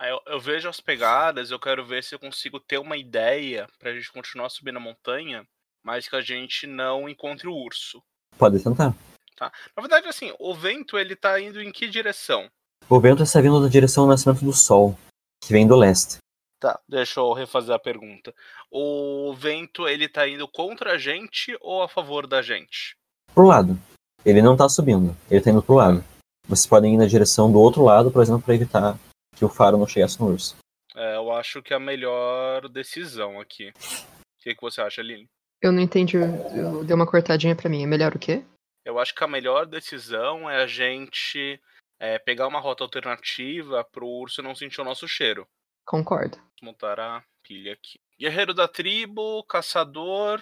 Eu, 0.00 0.20
eu 0.26 0.40
vejo 0.40 0.68
as 0.68 0.80
pegadas, 0.80 1.50
eu 1.50 1.58
quero 1.58 1.84
ver 1.84 2.02
se 2.02 2.14
eu 2.14 2.18
consigo 2.18 2.58
ter 2.58 2.78
uma 2.78 2.96
ideia 2.96 3.68
pra 3.78 3.92
gente 3.92 4.12
continuar 4.12 4.50
subindo 4.50 4.76
a 4.76 4.80
montanha, 4.80 5.46
mas 5.82 6.08
que 6.08 6.16
a 6.16 6.20
gente 6.20 6.66
não 6.66 7.08
encontre 7.08 7.48
o 7.48 7.54
urso. 7.54 8.02
Pode 8.36 8.62
tentar. 8.62 8.94
Na 9.40 9.80
verdade, 9.80 10.06
assim, 10.06 10.32
o 10.38 10.54
vento 10.54 10.96
ele 10.96 11.16
tá 11.16 11.40
indo 11.40 11.60
em 11.60 11.72
que 11.72 11.88
direção? 11.88 12.48
O 12.88 13.00
vento 13.00 13.22
está 13.22 13.40
vindo 13.40 13.60
da 13.60 13.68
direção 13.68 14.04
do 14.04 14.10
nascimento 14.10 14.44
do 14.44 14.52
sol, 14.52 14.96
que 15.42 15.52
vem 15.52 15.66
do 15.66 15.76
leste. 15.76 16.18
Tá, 16.62 16.78
deixa 16.88 17.18
eu 17.18 17.32
refazer 17.32 17.74
a 17.74 17.78
pergunta. 17.78 18.32
O 18.70 19.34
vento 19.34 19.88
ele 19.88 20.08
tá 20.08 20.28
indo 20.28 20.46
contra 20.46 20.92
a 20.92 20.96
gente 20.96 21.58
ou 21.60 21.82
a 21.82 21.88
favor 21.88 22.24
da 22.24 22.40
gente? 22.40 22.96
Pro 23.34 23.48
lado. 23.48 23.76
Ele 24.24 24.40
não 24.40 24.56
tá 24.56 24.68
subindo, 24.68 25.16
ele 25.28 25.40
tá 25.40 25.50
indo 25.50 25.60
pro 25.60 25.74
lado. 25.74 26.04
Vocês 26.46 26.68
podem 26.68 26.94
ir 26.94 26.98
na 26.98 27.06
direção 27.06 27.50
do 27.50 27.58
outro 27.58 27.82
lado, 27.82 28.12
por 28.12 28.22
exemplo, 28.22 28.42
para 28.42 28.54
evitar 28.54 28.96
que 29.34 29.44
o 29.44 29.48
faro 29.48 29.76
não 29.76 29.88
chegasse 29.88 30.20
no 30.20 30.28
urso. 30.28 30.56
É, 30.94 31.16
eu 31.16 31.32
acho 31.32 31.60
que 31.64 31.72
é 31.72 31.76
a 31.76 31.80
melhor 31.80 32.68
decisão 32.68 33.40
aqui. 33.40 33.70
O 33.70 34.42
que, 34.44 34.54
que 34.54 34.62
você 34.62 34.80
acha, 34.80 35.00
Aline? 35.00 35.28
Eu 35.60 35.72
não 35.72 35.82
entendi. 35.82 36.16
Eu, 36.16 36.84
deu 36.84 36.94
uma 36.94 37.10
cortadinha 37.10 37.56
pra 37.56 37.68
mim. 37.68 37.82
É 37.82 37.86
melhor 37.86 38.14
o 38.14 38.20
quê? 38.20 38.44
Eu 38.84 39.00
acho 39.00 39.12
que 39.12 39.24
a 39.24 39.28
melhor 39.28 39.66
decisão 39.66 40.48
é 40.48 40.62
a 40.62 40.66
gente 40.68 41.60
é, 41.98 42.20
pegar 42.20 42.46
uma 42.46 42.60
rota 42.60 42.84
alternativa 42.84 43.82
pro 43.82 44.06
urso 44.06 44.40
não 44.40 44.54
sentir 44.54 44.80
o 44.80 44.84
nosso 44.84 45.08
cheiro. 45.08 45.44
Concordo. 45.84 46.38
Montar 46.62 47.00
a 47.00 47.24
pilha 47.42 47.72
aqui. 47.72 47.98
Guerreiro 48.16 48.54
da 48.54 48.68
tribo, 48.68 49.42
caçador. 49.44 50.40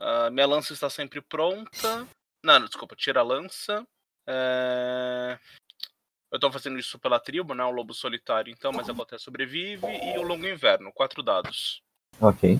ah, 0.00 0.28
minha 0.30 0.46
lança 0.46 0.72
está 0.72 0.90
sempre 0.90 1.20
pronta. 1.20 2.08
Não, 2.42 2.58
não, 2.58 2.66
desculpa, 2.66 2.96
tira 2.96 3.20
a 3.20 3.22
lança. 3.22 3.86
É, 4.26 5.38
Eu 6.32 6.40
tô 6.40 6.50
fazendo 6.50 6.76
isso 6.76 6.98
pela 6.98 7.20
tribo, 7.20 7.54
né? 7.54 7.64
O 7.64 7.70
lobo 7.70 7.94
solitário, 7.94 8.52
então, 8.52 8.72
mas 8.72 8.88
a 8.88 8.92
até 8.92 9.16
sobrevive. 9.16 9.86
E 9.86 10.18
o 10.18 10.22
longo 10.22 10.44
inverno, 10.44 10.92
quatro 10.92 11.22
dados. 11.22 11.80
Ok. 12.20 12.58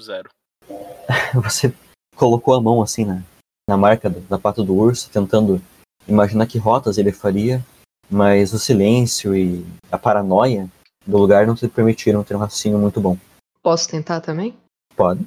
Zero. 0.00 0.30
Você 1.42 1.74
colocou 2.14 2.54
a 2.54 2.60
mão 2.60 2.80
assim 2.80 3.04
na, 3.04 3.24
na 3.68 3.76
marca 3.76 4.08
da 4.08 4.38
pata 4.38 4.62
do 4.62 4.74
urso, 4.74 5.10
tentando 5.10 5.60
imaginar 6.06 6.46
que 6.46 6.58
rotas 6.58 6.96
ele 6.96 7.12
faria, 7.12 7.60
mas 8.08 8.52
o 8.52 8.58
silêncio 8.58 9.34
e 9.34 9.64
a 9.90 9.98
paranoia 9.98 10.70
do 11.06 11.18
lugar 11.18 11.46
não 11.46 11.54
te 11.54 11.68
permitiram 11.68 12.22
ter 12.24 12.34
um 12.34 12.38
raciocínio 12.38 12.78
muito 12.78 13.00
bom. 13.00 13.16
Posso 13.62 13.88
tentar 13.88 14.20
também? 14.20 14.56
Pode. 14.96 15.24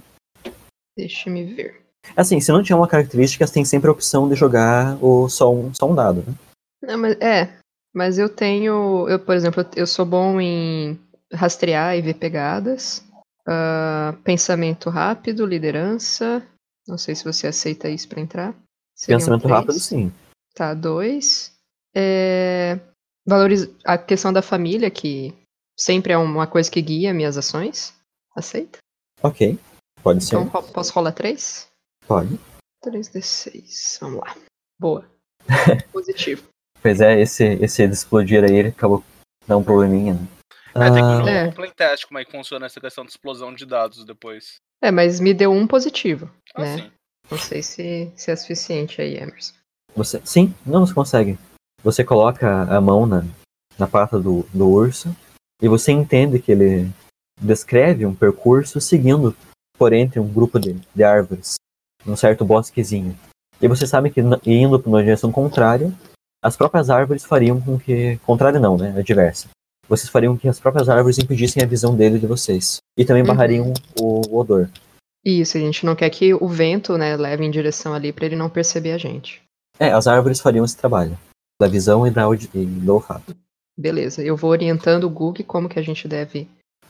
Deixa-me 0.98 1.54
ver. 1.54 1.82
Assim, 2.16 2.40
se 2.42 2.52
não 2.52 2.62
tiver 2.62 2.76
uma 2.76 2.88
característica, 2.88 3.48
tem 3.48 3.64
sempre 3.64 3.90
a 3.90 3.94
opção 3.94 4.28
de 4.28 4.36
jogar 4.36 4.98
o, 5.04 5.30
só, 5.30 5.54
um, 5.54 5.74
só 5.74 5.90
um 5.90 5.96
dado, 5.96 6.24
né? 6.28 6.34
Não, 6.82 6.98
mas 6.98 7.20
é. 7.22 7.58
Mas 7.94 8.18
eu 8.18 8.28
tenho. 8.28 9.08
Eu, 9.08 9.20
por 9.20 9.36
exemplo, 9.36 9.66
eu 9.76 9.88
sou 9.88 10.06
bom 10.06 10.42
em 10.42 11.00
rastrear 11.32 11.96
e 11.96 12.02
ver 12.02 12.16
pegadas. 12.16 13.04
ah, 13.48 14.16
pensamento 14.24 14.90
rápido, 14.90 15.46
liderança. 15.46 16.46
Não 16.88 16.98
sei 16.98 17.16
se 17.16 17.24
você 17.24 17.48
aceita 17.48 17.90
isso 17.90 18.08
pra 18.10 18.22
entrar. 18.22 18.54
Seriam 18.96 19.20
Pensamento 19.20 19.44
três. 19.44 19.56
rápido, 19.56 19.80
sim. 19.80 20.12
Tá, 20.54 20.74
dois. 20.74 21.54
É, 21.96 22.80
valoriz... 23.26 23.70
A 23.86 23.98
questão 23.98 24.34
da 24.34 24.42
família, 24.42 24.92
que 24.92 25.34
sempre 25.78 26.14
é 26.14 26.18
uma 26.18 26.48
coisa 26.48 26.70
que 26.70 26.82
guia 26.82 27.14
minhas 27.14 27.38
ações. 27.38 27.94
Aceita? 28.36 28.80
Ok. 29.22 29.58
Pode 30.02 30.24
ser. 30.24 30.36
Então, 30.36 30.48
ro- 30.48 30.68
posso 30.72 30.92
rolar 30.94 31.12
três? 31.12 31.68
Pode. 32.08 32.38
3d6. 32.84 33.98
Vamos 34.02 34.20
lá. 34.22 34.36
Boa. 34.80 35.06
Positivo. 35.92 36.44
Pois 36.82 37.00
é, 37.00 37.22
esse, 37.22 37.44
esse 37.62 37.88
de 37.88 37.94
explodir 37.94 38.44
aí, 38.44 38.54
ele 38.56 38.68
acabou 38.70 39.04
dando 39.48 39.60
um 39.62 39.64
probleminha, 39.64 40.14
né? 40.16 40.28
É, 40.76 40.92
tem 40.92 40.96
que 40.96 41.02
Ah, 41.02 41.22
ver 41.24 41.32
É. 41.32 41.44
um 41.46 41.52
playtest 41.54 42.06
como 42.08 42.20
é 42.20 42.26
que 42.26 42.32
funciona 42.32 42.66
essa 42.66 42.82
questão 42.82 43.06
de 43.06 43.12
explosão 43.12 43.54
de 43.54 43.66
dados 43.66 44.04
depois. 44.06 44.56
É, 44.82 44.92
mas 44.92 45.20
me 45.20 45.34
deu 45.34 45.52
um 45.52 45.66
positivo, 45.68 46.30
Ah, 46.56 46.62
né? 46.62 46.78
sim. 46.78 46.92
Não 47.32 47.38
sei 47.38 47.64
se, 47.64 48.12
se 48.18 48.32
é 48.32 48.36
suficiente 48.36 49.02
aí, 49.02 49.16
Emerson. 49.16 49.54
Você, 49.96 50.22
sim, 50.26 50.54
não, 50.66 50.86
você 50.86 50.94
consegue. 50.94 51.38
Você 51.84 52.04
coloca 52.04 52.64
a 52.64 52.82
mão 52.82 53.06
na, 53.06 53.24
na 53.80 53.88
pata 53.88 54.20
do, 54.20 54.44
do 54.54 54.68
urso 54.68 55.16
e 55.62 55.68
você 55.68 55.92
entende 55.92 56.40
que 56.40 56.52
ele 56.52 56.90
descreve 57.42 58.06
um 58.06 58.14
percurso 58.16 58.80
seguindo 58.80 59.36
por 59.78 59.92
entre 59.94 60.20
um 60.20 60.28
grupo 60.28 60.60
de, 60.60 60.76
de 60.96 61.04
árvores. 61.04 61.56
num 62.06 62.16
certo 62.18 62.44
bosquezinho. 62.44 63.18
E 63.62 63.68
você 63.68 63.88
sabe 63.88 64.10
que 64.10 64.22
na- 64.22 64.40
indo 64.46 64.78
para 64.78 64.90
uma 64.90 65.02
direção 65.02 65.32
contrária, 65.32 65.90
as 66.44 66.58
próprias 66.58 66.90
árvores 66.90 67.24
fariam 67.24 67.62
com 67.62 67.80
que. 67.80 68.18
Contrária 68.26 68.60
não, 68.60 68.78
né? 68.78 68.94
Adversa. 68.98 69.48
Vocês 69.88 70.10
fariam 70.10 70.34
com 70.36 70.40
que 70.42 70.48
as 70.50 70.60
próprias 70.60 70.90
árvores 70.90 71.18
impedissem 71.18 71.64
a 71.64 71.66
visão 71.66 71.96
dele 71.96 72.20
de 72.20 72.28
vocês. 72.28 72.78
E 72.98 73.06
também 73.06 73.22
Uhum. 73.24 73.28
barrariam 73.28 73.74
o, 74.00 74.22
o 74.30 74.38
odor. 74.40 74.70
Isso, 75.26 75.56
a 75.58 75.62
gente 75.62 75.86
não 75.86 75.96
quer 75.96 76.10
que 76.10 76.34
o 76.34 76.46
vento, 76.48 76.98
né, 76.98 77.16
leve 77.16 77.46
em 77.46 77.52
direção 77.52 77.94
ali 77.94 78.12
pra 78.12 78.26
ele 78.26 78.36
não 78.36 78.50
perceber 78.50 78.92
a 78.92 78.98
gente. 78.98 79.42
É, 79.80 79.92
as 79.94 80.06
árvores 80.06 80.42
fariam 80.42 80.66
esse 80.66 80.76
trabalho. 80.76 81.18
Da 81.62 81.68
visão 81.68 82.06
e, 82.06 82.12
da 82.12 82.24
e 82.54 82.66
do 82.66 82.94
olfato. 82.94 83.34
Beleza, 83.78 84.24
eu 84.24 84.38
vou 84.38 84.52
orientando 84.52 85.06
o 85.06 85.10
Gug 85.10 85.44
como 85.44 85.68
que 85.68 85.80
a 85.80 85.82
gente 85.82 86.08
deve 86.08 86.48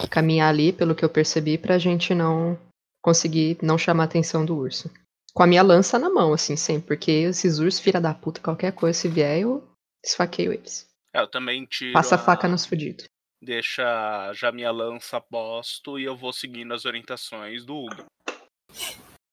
caminhar 0.10 0.50
ali, 0.50 0.74
pelo 0.74 0.96
que 0.96 1.06
eu 1.06 1.10
percebi, 1.10 1.58
pra 1.58 1.78
gente 1.78 2.14
não 2.14 2.58
conseguir 3.02 3.58
não 3.62 3.78
chamar 3.78 4.04
a 4.04 4.06
atenção 4.06 4.46
do 4.46 4.56
urso. 4.56 4.92
Com 5.34 5.44
a 5.44 5.48
minha 5.48 5.64
lança 5.64 5.98
na 5.98 6.10
mão, 6.10 6.34
assim, 6.34 6.56
sempre, 6.56 6.90
porque 6.90 7.12
esses 7.12 7.58
ursos, 7.60 7.80
filha 7.80 8.00
da 8.00 8.14
puta, 8.14 8.42
qualquer 8.42 8.72
coisa, 8.72 9.00
se 9.00 9.08
vier, 9.08 9.40
eu 9.40 9.64
esfaqueio 10.04 10.54
eles. 10.54 10.88
É, 11.14 11.22
eu 11.22 11.28
também 11.28 11.66
tiro. 11.66 11.94
Passa 11.94 12.16
a 12.16 12.18
faca 12.18 12.48
nos 12.48 12.66
fudidos. 12.66 13.06
Deixa 13.42 14.32
já 14.34 14.52
minha 14.52 14.72
lança 14.72 15.18
a 15.18 15.22
posto 15.22 16.00
e 16.00 16.04
eu 16.04 16.16
vou 16.16 16.32
seguindo 16.32 16.74
as 16.74 16.86
orientações 16.86 17.66
do 17.66 17.76
Hugo. 17.76 18.06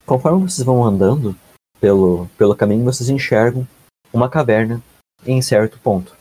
Conforme 0.04 0.48
vocês 0.48 0.64
vão 0.64 0.84
andando 0.84 1.36
pelo, 1.80 2.28
pelo 2.36 2.56
caminho, 2.56 2.84
vocês 2.84 3.08
enxergam 3.08 3.66
uma 4.12 4.28
caverna 4.28 4.82
em 5.24 5.40
certo 5.40 5.78
ponto. 5.78 6.19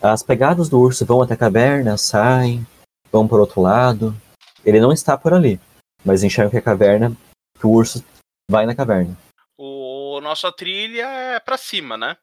As 0.00 0.22
pegadas 0.22 0.68
do 0.68 0.78
urso 0.78 1.04
vão 1.04 1.22
até 1.22 1.34
a 1.34 1.36
caverna, 1.36 1.96
saem, 1.96 2.66
vão 3.10 3.26
para 3.26 3.38
outro 3.38 3.60
lado. 3.60 4.14
Ele 4.64 4.80
não 4.80 4.92
está 4.92 5.16
por 5.16 5.32
ali, 5.34 5.60
mas 6.04 6.22
enxergam 6.22 6.50
que 6.50 6.56
a 6.58 6.62
caverna, 6.62 7.12
que 7.58 7.66
o 7.66 7.70
urso 7.70 8.04
vai 8.50 8.64
na 8.66 8.74
caverna. 8.74 9.16
O 9.58 10.20
nossa 10.20 10.52
trilha 10.52 11.06
é 11.06 11.40
pra 11.40 11.56
cima, 11.56 11.96
né? 11.96 12.16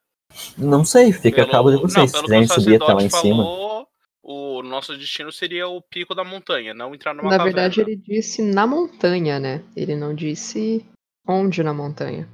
Não 0.58 0.84
sei, 0.84 1.12
fica 1.14 1.42
a 1.42 1.46
Pelo- 1.46 1.52
cabo 1.52 1.70
de 1.72 1.76
não, 1.78 1.82
vocês. 1.84 2.10
Se 2.12 2.14
pelo 2.14 2.24
quiserem 2.26 2.48
que 2.48 2.52
o 2.52 2.56
subir 2.62 2.76
até 2.82 2.94
lá 2.94 3.02
em 3.04 3.10
sacerdote 3.10 3.22
cima. 3.22 3.44
falou, 3.44 3.88
o 4.24 4.64
nosso 4.64 4.98
destino 4.98 5.32
seria 5.32 5.68
o 5.68 5.82
pico 5.82 6.14
da 6.16 6.24
montanha, 6.24 6.74
não 6.74 6.94
entrar 6.96 7.14
numa 7.14 7.30
Na 7.30 7.38
caverna. 7.38 7.62
verdade, 7.62 7.82
ele 7.82 7.96
disse 7.96 8.42
na 8.42 8.66
montanha, 8.68 9.40
né? 9.40 9.64
Ele 9.76 9.96
não 9.96 10.14
disse 10.16 10.86
onde 11.28 11.62
na 11.64 11.74
montanha. 11.74 12.28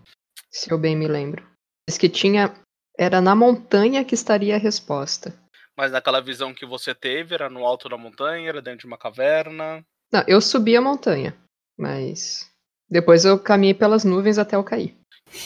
Se 0.51 0.71
eu 0.71 0.77
bem 0.77 0.95
me 0.95 1.07
lembro. 1.07 1.45
Diz 1.87 1.97
que 1.97 2.09
tinha. 2.09 2.53
Era 2.97 3.21
na 3.21 3.35
montanha 3.35 4.03
que 4.03 4.13
estaria 4.15 4.55
a 4.55 4.59
resposta. 4.59 5.33
Mas 5.77 5.91
naquela 5.91 6.21
visão 6.21 6.53
que 6.53 6.65
você 6.65 6.93
teve, 6.93 7.33
era 7.33 7.49
no 7.49 7.65
alto 7.65 7.87
da 7.89 7.97
montanha, 7.97 8.49
era 8.49 8.61
dentro 8.61 8.81
de 8.81 8.87
uma 8.87 8.97
caverna. 8.97 9.83
Não, 10.11 10.23
eu 10.27 10.41
subi 10.41 10.75
a 10.75 10.81
montanha. 10.81 11.35
Mas. 11.77 12.49
Depois 12.89 13.23
eu 13.23 13.39
caminhei 13.39 13.73
pelas 13.73 14.03
nuvens 14.03 14.37
até 14.37 14.55
eu 14.55 14.63
cair. 14.63 14.95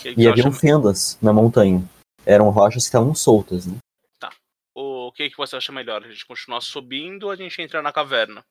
E 0.04 0.14
você 0.16 0.28
haviam 0.28 0.48
acha- 0.50 0.60
fendas 0.60 1.18
na 1.22 1.32
montanha. 1.32 1.84
Eram 2.26 2.50
rochas 2.50 2.84
que 2.84 2.88
estavam 2.88 3.14
soltas, 3.14 3.68
né? 3.68 3.78
O 4.78 5.10
que, 5.14 5.30
que 5.30 5.38
você 5.38 5.56
acha 5.56 5.72
melhor? 5.72 6.04
A 6.04 6.10
gente 6.10 6.26
continuar 6.26 6.60
subindo 6.60 7.24
ou 7.26 7.32
a 7.32 7.36
gente 7.38 7.62
entra 7.62 7.82
na 7.82 7.94
caverna? 7.94 8.44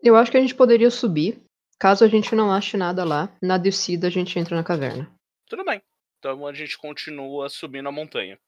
Eu 0.00 0.14
acho 0.14 0.30
que 0.30 0.36
a 0.36 0.40
gente 0.40 0.54
poderia 0.54 0.88
subir. 0.88 1.42
Caso 1.80 2.04
a 2.04 2.08
gente 2.08 2.32
não 2.36 2.52
ache 2.52 2.76
nada 2.76 3.02
lá, 3.02 3.28
na 3.42 3.58
descida 3.58 4.06
a 4.06 4.10
gente 4.10 4.38
entra 4.38 4.54
na 4.54 4.62
caverna. 4.62 5.10
Tudo 5.48 5.64
bem. 5.64 5.82
Então 6.22 6.46
a 6.46 6.52
gente 6.54 6.78
continua 6.78 7.48
subindo 7.48 7.88
a 7.88 7.92
montanha. 7.92 8.38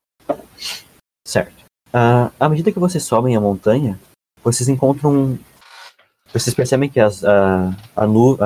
Certo. 1.26 1.64
Ah, 1.92 2.30
à 2.38 2.48
medida 2.48 2.70
que 2.70 2.78
vocês 2.78 3.02
sobem 3.02 3.34
a 3.34 3.40
montanha, 3.40 3.98
vocês 4.44 4.68
encontram. 4.68 5.36
Vocês 6.32 6.54
percebem 6.54 6.88
que 6.88 7.00
as- 7.00 7.24
a, 7.24 8.06
nu- 8.06 8.38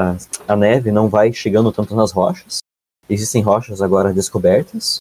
a 0.49 0.57
neve 0.57 0.91
não 0.91 1.11
vai 1.11 1.31
chegando 1.31 1.71
tanto 1.71 1.95
nas 1.95 2.11
rochas. 2.11 2.61
Existem 3.07 3.43
rochas 3.43 3.83
agora 3.83 4.15
descobertas. 4.15 4.97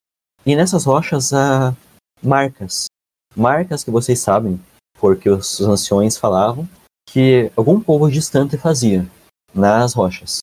E 0.46 0.58
nessas 0.58 0.84
rochas 0.84 1.32
há 1.32 1.74
marcas. 2.22 2.88
Marcas 3.34 3.82
que 3.82 3.92
vocês 3.92 4.20
sabem, 4.20 4.60
porque 5.00 5.30
os 5.30 5.62
anciões 5.62 6.18
falavam, 6.18 6.68
que 7.10 7.50
algum 7.56 7.80
povo 7.80 8.12
distante 8.12 8.58
fazia 8.58 9.08
nas 9.54 9.94
rochas. 9.94 10.40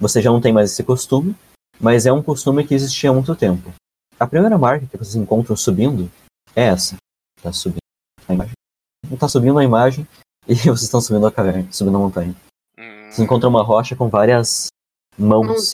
Você 0.00 0.20
já 0.20 0.30
não 0.32 0.40
tem 0.40 0.52
mais 0.52 0.72
esse 0.72 0.82
costume, 0.82 1.36
mas 1.80 2.06
é 2.06 2.12
um 2.12 2.22
costume 2.22 2.66
que 2.66 2.74
existia 2.74 3.10
há 3.10 3.12
muito 3.12 3.34
tempo. 3.36 3.72
A 4.18 4.26
primeira 4.26 4.58
marca 4.58 4.86
que 4.86 4.96
vocês 4.96 5.14
encontram 5.14 5.56
subindo 5.56 6.10
é 6.54 6.64
essa. 6.64 6.96
Tá 7.42 7.52
subindo 7.52 7.78
a 8.26 8.34
imagem. 8.34 8.54
Tá 9.18 9.28
subindo 9.28 9.58
a 9.58 9.64
imagem 9.64 10.06
e 10.48 10.54
vocês 10.54 10.82
estão 10.82 11.00
subindo 11.00 11.26
a 11.26 11.32
caverna, 11.32 11.70
subindo 11.70 11.96
a 11.96 12.00
montanha. 12.00 12.34
Hum, 12.78 13.04
Vocês 13.04 13.20
encontram 13.20 13.50
uma 13.50 13.62
rocha 13.62 13.94
com 13.94 14.08
várias 14.08 14.68
mãos. 15.16 15.72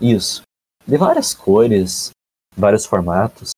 Isso. 0.00 0.42
De 0.86 0.96
várias 0.96 1.32
cores, 1.32 2.10
vários 2.56 2.84
formatos. 2.84 3.50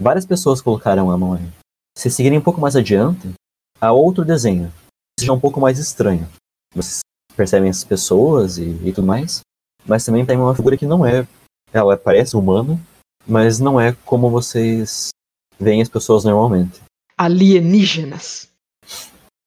Várias 0.00 0.24
pessoas 0.24 0.60
colocaram 0.60 1.10
a 1.10 1.18
mão 1.18 1.34
aí. 1.34 1.48
Se 1.96 2.10
seguirem 2.10 2.38
um 2.38 2.42
pouco 2.42 2.60
mais 2.60 2.74
adiante, 2.74 3.32
há 3.80 3.92
outro 3.92 4.24
desenho. 4.24 4.72
Seja 5.20 5.32
um 5.32 5.38
pouco 5.38 5.60
mais 5.60 5.78
estranho. 5.78 6.26
Vocês 6.74 7.00
percebem 7.36 7.68
as 7.70 7.84
pessoas 7.84 8.56
e, 8.56 8.70
e 8.84 8.92
tudo 8.92 9.06
mais. 9.06 9.40
Mas 9.86 10.04
também 10.04 10.24
tem 10.24 10.36
uma 10.38 10.54
figura 10.54 10.76
que 10.76 10.86
não 10.86 11.04
é. 11.04 11.26
Ela 11.72 11.96
parece 11.96 12.36
humana, 12.36 12.78
mas 13.26 13.58
não 13.58 13.80
é 13.80 13.94
como 14.04 14.30
vocês 14.30 15.10
veem 15.58 15.80
as 15.80 15.88
pessoas 15.88 16.24
normalmente. 16.24 16.80
Alienígenas. 17.16 18.50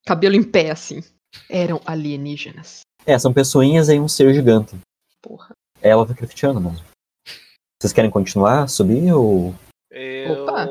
Cabelo 0.05 0.35
em 0.35 0.43
pé, 0.43 0.71
assim. 0.71 1.03
Eram 1.49 1.81
alienígenas. 1.85 2.81
É, 3.05 3.17
são 3.19 3.33
pessoinhas 3.33 3.89
em 3.89 3.99
um 3.99 4.07
ser 4.07 4.33
gigante. 4.33 4.75
Porra. 5.21 5.51
É 5.81 5.89
ela 5.89 6.01
Lovecraftiana 6.01 6.59
mesmo. 6.59 6.85
Vocês 7.79 7.93
querem 7.93 8.09
continuar 8.09 8.63
a 8.63 8.67
subir 8.67 9.13
ou. 9.13 9.53
Eu, 9.91 10.43
Opa. 10.43 10.67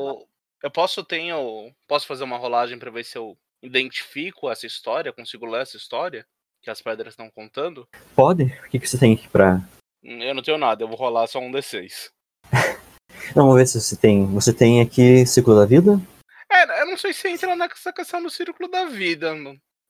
eu 0.63 0.71
posso 0.71 1.05
tenho, 1.05 1.71
posso 1.87 2.07
fazer 2.07 2.25
uma 2.25 2.37
rolagem 2.37 2.79
pra 2.79 2.91
ver 2.91 3.05
se 3.05 3.17
eu 3.17 3.37
identifico 3.63 4.51
essa 4.51 4.67
história, 4.67 5.13
consigo 5.13 5.47
ler 5.47 5.63
essa 5.63 5.77
história 5.77 6.27
que 6.63 6.71
as 6.71 6.81
pedras 6.81 7.13
estão 7.13 7.31
contando. 7.31 7.87
Pode? 8.17 8.45
O 8.45 8.71
que, 8.71 8.79
que 8.79 8.89
você 8.89 8.99
tem 8.99 9.15
aqui 9.15 9.29
pra. 9.29 9.61
Eu 10.05 10.35
não 10.35 10.43
tenho 10.43 10.59
nada, 10.59 10.83
eu 10.83 10.89
vou 10.89 10.99
rolar 10.99 11.27
só 11.27 11.39
um 11.39 11.51
d6. 11.51 12.11
Não, 13.35 13.45
vamos 13.47 13.57
ver 13.57 13.67
se 13.67 13.81
você 13.81 13.97
tem. 13.97 14.27
Você 14.35 14.53
tem 14.53 14.83
aqui 14.83 15.25
Ciclo 15.25 15.59
da 15.59 15.65
Vida? 15.65 15.99
É, 16.53 16.83
eu 16.83 16.87
não 16.87 16.97
sei 16.97 17.13
se 17.13 17.27
entra 17.29 17.57
nessa 17.57 17.93
questão 17.93 18.23
do 18.23 18.29
círculo 18.29 18.69
da 18.69 18.85
vida. 18.85 19.35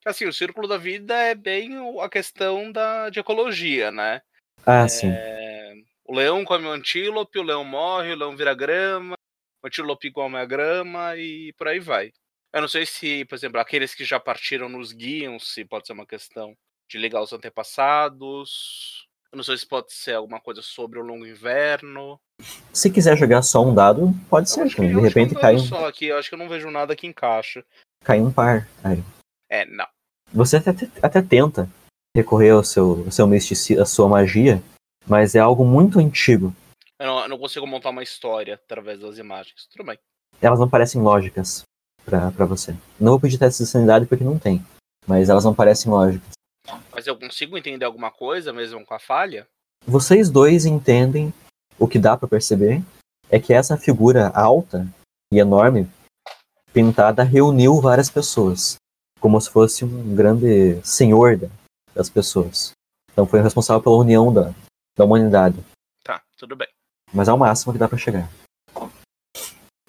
Assim, 0.05 0.27
o 0.27 0.32
círculo 0.32 0.69
da 0.69 0.78
vida 0.78 1.15
é 1.15 1.35
bem 1.35 1.73
a 2.01 2.09
questão 2.09 2.70
da, 2.70 3.11
de 3.11 3.19
ecologia, 3.19 3.91
né? 3.91 4.23
Ah, 4.65 4.89
sim. 4.89 5.09
É, 5.11 5.74
o 6.05 6.15
leão 6.15 6.45
come 6.45 6.66
o 6.66 6.70
antílope, 6.70 7.39
o 7.39 7.43
leão 7.43 7.65
morre, 7.65 8.12
o 8.12 8.16
leão 8.16 8.36
vira 8.36 8.55
grama, 8.55 9.16
o 9.62 9.66
antílope 9.66 10.11
come 10.11 10.36
a 10.36 10.45
grama 10.45 11.16
e 11.16 11.53
por 11.55 11.69
aí 11.69 11.81
vai. 11.81 12.12
Eu 12.53 12.61
não 12.61 12.69
sei 12.69 12.86
se, 12.86 13.24
por 13.24 13.35
exemplo, 13.35 13.59
aqueles 13.59 13.95
que 13.95 14.05
já 14.05 14.20
partiram 14.20 14.69
nos 14.69 14.93
guiam, 14.93 15.39
se 15.39 15.65
pode 15.65 15.86
ser 15.86 15.93
uma 15.93 16.07
questão 16.07 16.57
de 16.89 16.99
ligar 16.99 17.20
os 17.20 17.32
antepassados. 17.32 19.09
Eu 19.35 19.39
não 19.39 19.43
sei 19.43 19.56
se 19.59 19.66
pode 19.66 19.93
ser 19.93 20.15
alguma 20.15 20.39
coisa 20.39 20.62
sobre 20.62 20.97
o 20.97 21.02
longo 21.02 21.27
inverno. 21.27 22.20
Se 22.73 22.89
quiser 22.89 23.16
jogar 23.19 23.43
só 23.43 23.65
um 23.65 23.74
dado, 23.74 24.15
pode 24.31 24.48
Eu 24.48 24.55
ser 24.55 24.61
acho 24.61 24.77
que-. 24.77 24.86
De 24.86 25.01
repente 25.01 25.35
cai 25.35 25.56
um, 25.56 25.59
só 25.59 25.89
aqui, 25.89 26.06
eu 26.06 26.16
acho 26.16 26.28
que 26.28 26.36
eu 26.36 26.39
não 26.39 26.48
vejo 26.48 26.70
nada 26.70 26.94
que 26.94 27.05
encaixa. 27.05 27.65
cai 28.05 28.20
um 28.20 28.31
par. 28.32 28.69
Aí. 28.85 29.02
É, 29.51 29.65
não. 29.66 29.89
Você 30.32 30.59
até, 30.59 30.70
até 31.02 31.20
tenta 31.20 31.69
recorrer 32.16 32.51
ao 32.51 32.62
seu, 32.62 33.02
ao 33.06 33.11
seu 33.11 33.27
misticismo, 33.27 33.82
à 33.82 33.85
sua 33.85 34.09
magia, 34.09 34.62
mas 35.05 35.35
é 35.35 35.40
algo 35.40 35.65
muito 35.65 35.98
antigo. 35.98 36.55
Eu 37.01 37.06
não, 37.09 37.20
eu 37.23 37.28
não 37.31 37.39
consigo 37.39 37.66
montar 37.66 37.90
uma 37.90 38.05
história 38.05 38.55
através 38.55 39.01
das 39.01 39.19
imagens. 39.19 39.66
Tudo 39.69 39.85
bem. 39.85 39.98
Elas 40.40 40.61
não 40.61 40.70
parecem 40.70 41.02
lógicas 41.02 41.65
pra 42.05 42.31
você. 42.47 42.70
Não 43.01 43.11
vou 43.11 43.20
pedir 43.20 43.39
teste 43.39 43.65
de 43.65 43.69
sanidade 43.69 44.06
porque 44.06 44.23
não 44.23 44.39
tem. 44.39 44.65
Mas 45.09 45.28
elas 45.28 45.44
não 45.44 45.52
parecem 45.52 45.90
lógicas. 45.90 46.35
Mas 46.93 47.07
eu 47.07 47.19
consigo 47.19 47.57
entender 47.59 47.85
alguma 47.85 48.11
coisa 48.11 48.53
mesmo 48.53 48.85
com 48.85 48.95
a 48.95 48.99
falha? 48.99 49.47
Vocês 49.86 50.31
dois 50.31 50.65
entendem 50.65 51.32
o 51.78 51.86
que 51.86 51.99
dá 51.99 52.16
pra 52.16 52.28
perceber 52.28 52.82
é 53.31 53.39
que 53.39 53.53
essa 53.53 53.77
figura 53.77 54.28
alta 54.28 54.86
e 55.32 55.39
enorme 55.39 55.89
pintada 56.73 57.23
reuniu 57.23 57.81
várias 57.81 58.09
pessoas, 58.11 58.77
como 59.20 59.41
se 59.41 59.51
fosse 59.51 59.85
um 59.85 60.15
grande 60.15 60.81
senhor 60.82 61.36
da- 61.36 61.49
das 61.95 62.09
pessoas. 62.09 62.73
Então 63.12 63.27
foi 63.27 63.41
o 63.41 63.43
responsável 63.43 63.82
pela 63.82 63.97
união 63.97 64.32
da, 64.32 64.53
da 64.97 65.05
humanidade. 65.05 65.57
Tá, 66.03 66.23
tudo 66.36 66.57
bem. 66.57 66.69
Mas 67.12 67.28
é 67.28 67.32
o 67.32 67.39
máximo 67.39 67.73
que 67.73 67.78
dá 67.78 67.89
pra 67.89 67.99
chegar. 67.99 68.28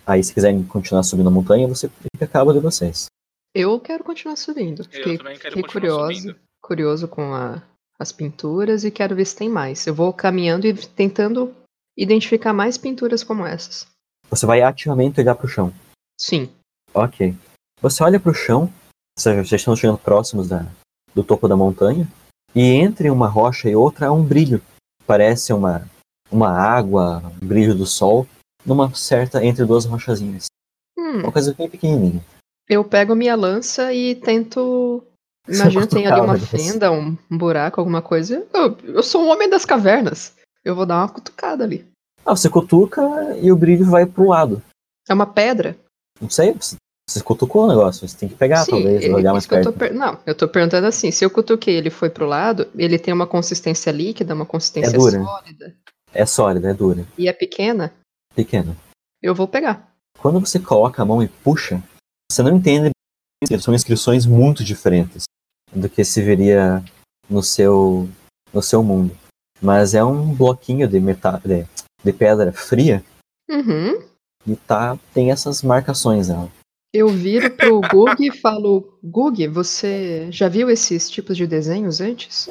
Aí 0.06 0.23
se 0.23 0.34
quiserem 0.34 0.64
continuar 0.65 1.02
subindo 1.03 1.27
a 1.30 1.31
montanha, 1.31 1.68
você 1.68 1.89
fica 1.89 2.26
a 2.26 2.27
cabo 2.27 2.53
de 2.53 2.60
vocês. 2.60 3.07
Eu 3.56 3.80
quero 3.80 4.03
continuar 4.03 4.35
subindo. 4.35 4.84
Fiquei, 4.84 5.14
eu 5.14 5.18
também 5.18 5.38
quero 5.39 5.56
fiquei 5.56 5.64
continuar 5.64 5.97
curioso, 5.97 6.22
subindo. 6.22 6.39
Curioso 6.65 7.07
com 7.07 7.33
a- 7.33 7.61
as 7.99 8.11
pinturas 8.11 8.83
e 8.83 8.91
quero 8.91 9.15
ver 9.15 9.25
se 9.25 9.35
tem 9.35 9.47
mais. 9.49 9.85
Eu 9.87 9.93
vou 9.95 10.11
caminhando 10.11 10.65
e 10.67 10.73
tentando 10.73 11.53
identificar 11.97 12.53
mais 12.53 12.77
pinturas 12.77 13.23
como 13.23 13.45
essas. 13.45 13.87
Você 14.29 14.45
vai 14.45 14.61
ativamente 14.61 15.19
olhar 15.21 15.35
pro 15.35 15.47
chão. 15.47 15.71
Sim. 16.19 16.49
Ok. 16.93 17.35
Você 17.81 18.03
olha 18.03 18.19
pro 18.19 18.33
chão, 18.33 18.71
vocês 19.17 19.51
estão 19.53 19.75
chegando 19.75 19.97
próximos 19.99 20.49
da, 20.49 20.65
do 21.13 21.23
topo 21.23 21.47
da 21.47 21.55
montanha, 21.55 22.07
e 22.53 22.61
entre 22.61 23.09
uma 23.09 23.27
rocha 23.27 23.69
e 23.69 23.75
outra 23.75 24.07
há 24.07 24.11
um 24.11 24.23
brilho. 24.23 24.61
Parece 25.05 25.53
uma, 25.53 25.87
uma 26.31 26.49
água, 26.49 27.21
um 27.41 27.47
brilho 27.47 27.75
do 27.75 27.85
sol, 27.85 28.25
numa 28.65 28.93
certa 28.95 29.45
entre 29.45 29.63
duas 29.65 29.85
rochazinhas. 29.85 30.45
Hum, 30.97 31.19
Uma 31.19 31.31
coisa 31.31 31.53
bem 31.53 31.69
pequenininha. 31.69 32.23
eu 32.67 32.83
pego 32.83 33.13
minha 33.15 33.35
lança 33.35 33.93
e 33.93 34.15
tento. 34.15 35.03
Imagina, 35.47 35.88
tem 35.88 36.07
ali 36.07 36.19
uma 36.22 36.38
fenda, 36.38 36.91
um 36.91 37.15
buraco, 37.30 37.80
alguma 37.80 38.01
coisa. 38.01 38.45
Eu, 38.53 38.77
eu 38.84 39.03
sou 39.03 39.23
um 39.23 39.30
homem 39.30 39.49
das 39.49 39.65
cavernas. 39.65 40.34
Eu 40.63 40.76
vou 40.76 40.85
dar 40.85 40.97
uma 41.01 41.09
cutucada 41.09 41.63
ali. 41.63 41.85
Ah, 42.26 42.35
você 42.35 42.49
cutuca 42.49 43.01
e 43.39 43.51
o 43.51 43.55
brilho 43.55 43.85
vai 43.85 44.05
pro 44.05 44.30
lado. 44.30 44.61
É 45.07 45.13
uma 45.13 45.27
pedra? 45.27 45.77
Não 46.19 46.30
sei, 46.30 46.53
você, 46.53 46.76
você 47.07 47.22
cutucou 47.22 47.65
o 47.65 47.67
negócio, 47.67 48.07
você 48.07 48.17
tem 48.17 48.27
que 48.27 48.34
pegar, 48.35 48.65
Sim, 48.65 48.72
talvez, 48.72 49.03
é- 49.03 49.13
olhar 49.13 49.30
é 49.30 49.34
mais 49.34 49.43
eu 49.45 49.49
perto. 49.49 49.63
tô 49.65 49.73
per- 49.73 49.93
Não, 49.93 50.17
eu 50.26 50.34
tô 50.34 50.47
perguntando 50.47 50.88
assim, 50.88 51.11
se 51.11 51.23
eu 51.23 51.30
cutuquei 51.30 51.76
ele 51.76 51.91
foi 51.91 52.09
pro 52.09 52.26
lado, 52.26 52.67
ele 52.76 52.97
tem 52.97 53.13
uma 53.13 53.27
consistência 53.27 53.91
líquida, 53.91 54.34
uma 54.34 54.45
consistência 54.45 54.89
É 54.95 54.97
dura. 54.97 55.23
sólida 55.23 55.76
É 56.11 56.26
sólida, 56.26 56.72
é 56.72 56.73
dura, 56.73 57.05
e 57.17 57.27
é 57.27 57.34
pequena, 57.34 57.93
pequena. 58.34 58.76
eu 59.22 59.35
vou 59.35 59.47
pegar. 59.47 59.91
Quando 60.17 60.39
você 60.39 60.57
coloca 60.59 61.03
a 61.03 61.05
mão 61.05 61.22
e 61.22 61.27
puxa, 61.27 61.84
você 62.31 62.41
não 62.41 62.55
entende. 62.55 62.89
São 63.60 63.74
inscrições 63.74 64.26
muito 64.26 64.64
diferentes 64.64 65.24
do 65.74 65.90
que 65.90 66.03
se 66.03 66.22
veria 66.22 66.84
no 67.30 67.44
seu, 67.44 68.10
no 68.53 68.62
seu 68.62 68.84
mundo. 68.84 69.16
Mas 69.62 69.94
é 69.94 70.03
um 70.03 70.34
bloquinho 70.34 70.88
de, 70.88 70.99
metal, 70.99 71.40
de, 71.40 71.66
de 72.03 72.14
pedra 72.14 72.52
fria 72.52 73.03
Uhum. 73.49 74.02
e 74.48 74.56
tá, 74.56 74.98
tem 75.14 75.32
essas 75.32 75.62
marcações 75.62 76.30
nela. 76.30 76.52
Eu 76.91 77.10
viro 77.10 77.52
pro 77.56 77.82
Gug 77.82 78.26
e 78.26 78.32
falo, 78.32 78.98
Gug, 79.03 79.48
você 79.49 80.32
já 80.32 80.48
viu 80.48 80.70
esses 80.70 81.10
tipos 81.10 81.36
de 81.36 81.45
desenhos 81.45 81.99
antes? 81.99 82.48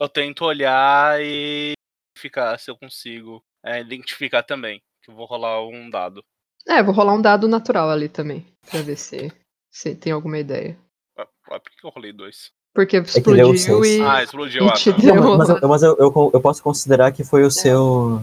Eu 0.00 0.08
tento 0.08 0.44
olhar 0.44 1.22
e 1.22 1.74
ficar 2.18 2.58
se 2.58 2.70
eu 2.70 2.76
consigo 2.76 3.42
é, 3.64 3.80
identificar 3.80 4.42
também. 4.42 4.80
Que 5.02 5.10
eu 5.10 5.14
vou 5.14 5.26
rolar 5.26 5.62
um 5.66 5.90
dado. 5.90 6.24
É, 6.66 6.82
vou 6.82 6.94
rolar 6.94 7.14
um 7.14 7.20
dado 7.20 7.46
natural 7.46 7.90
ali 7.90 8.08
também, 8.08 8.44
pra 8.70 8.82
ver 8.82 8.96
se, 8.96 9.32
se 9.72 9.94
tem 9.94 10.12
alguma 10.12 10.38
ideia. 10.38 10.76
Ah, 11.18 11.26
ah, 11.50 11.60
por 11.60 11.70
que 11.70 11.86
eu 11.86 11.90
rolei 11.90 12.12
dois? 12.12 12.50
Porque 12.74 12.96
é 12.96 13.00
o 13.00 13.04
explodiu 13.04 13.56
seis. 13.56 13.86
e... 13.86 14.02
Ah, 14.02 14.22
explodiu. 14.22 14.64
e 14.64 14.68
Ah, 14.68 14.72
te 14.72 14.90
tá. 14.92 14.98
deu- 14.98 15.14
Não, 15.14 15.38
mas, 15.38 15.48
eu, 15.48 15.68
mas 15.68 15.82
eu, 15.82 15.96
eu, 15.98 16.30
eu 16.34 16.40
posso 16.40 16.62
considerar 16.62 17.12
que 17.12 17.22
foi 17.22 17.44
o 17.44 17.50
seu. 17.50 18.20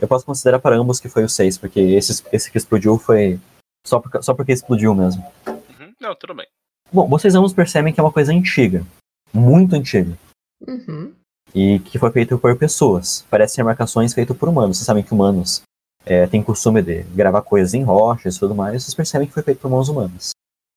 Eu 0.00 0.08
posso 0.08 0.26
considerar 0.26 0.58
para 0.58 0.76
ambos 0.76 0.98
que 0.98 1.08
foi 1.08 1.22
o 1.22 1.28
6, 1.28 1.58
porque 1.58 1.78
esse, 1.78 2.24
esse 2.32 2.50
que 2.50 2.58
explodiu 2.58 2.98
foi 2.98 3.38
só, 3.86 4.00
por, 4.00 4.24
só 4.24 4.34
porque 4.34 4.50
explodiu 4.50 4.92
mesmo. 4.94 5.22
Uhum. 5.46 5.94
Não, 6.00 6.16
tudo 6.16 6.34
bem. 6.34 6.46
Bom, 6.92 7.08
vocês 7.08 7.36
ambos 7.36 7.52
percebem 7.52 7.92
que 7.94 8.00
é 8.00 8.02
uma 8.02 8.10
coisa 8.12 8.32
antiga. 8.32 8.84
Muito 9.32 9.76
antiga. 9.76 10.18
Uhum. 10.66 11.14
E 11.54 11.78
que 11.80 11.98
foi 12.00 12.10
feito 12.10 12.36
por 12.36 12.56
pessoas. 12.58 13.24
Parecem 13.30 13.56
ser 13.56 13.62
marcações 13.62 14.12
feitas 14.12 14.36
por 14.36 14.48
humanos. 14.48 14.76
Vocês 14.78 14.86
sabem 14.86 15.04
que 15.04 15.12
humanos 15.14 15.62
é, 16.04 16.26
têm 16.26 16.42
costume 16.42 16.82
de 16.82 17.02
gravar 17.04 17.42
coisas 17.42 17.74
em 17.74 17.82
rochas 17.82 18.36
e 18.36 18.40
tudo 18.40 18.54
mais. 18.54 18.82
Vocês 18.82 18.94
percebem 18.94 19.26
que 19.28 19.34
foi 19.34 19.42
feito 19.42 19.60
por 19.60 19.70
mãos 19.70 19.88
humanas. 19.88 20.30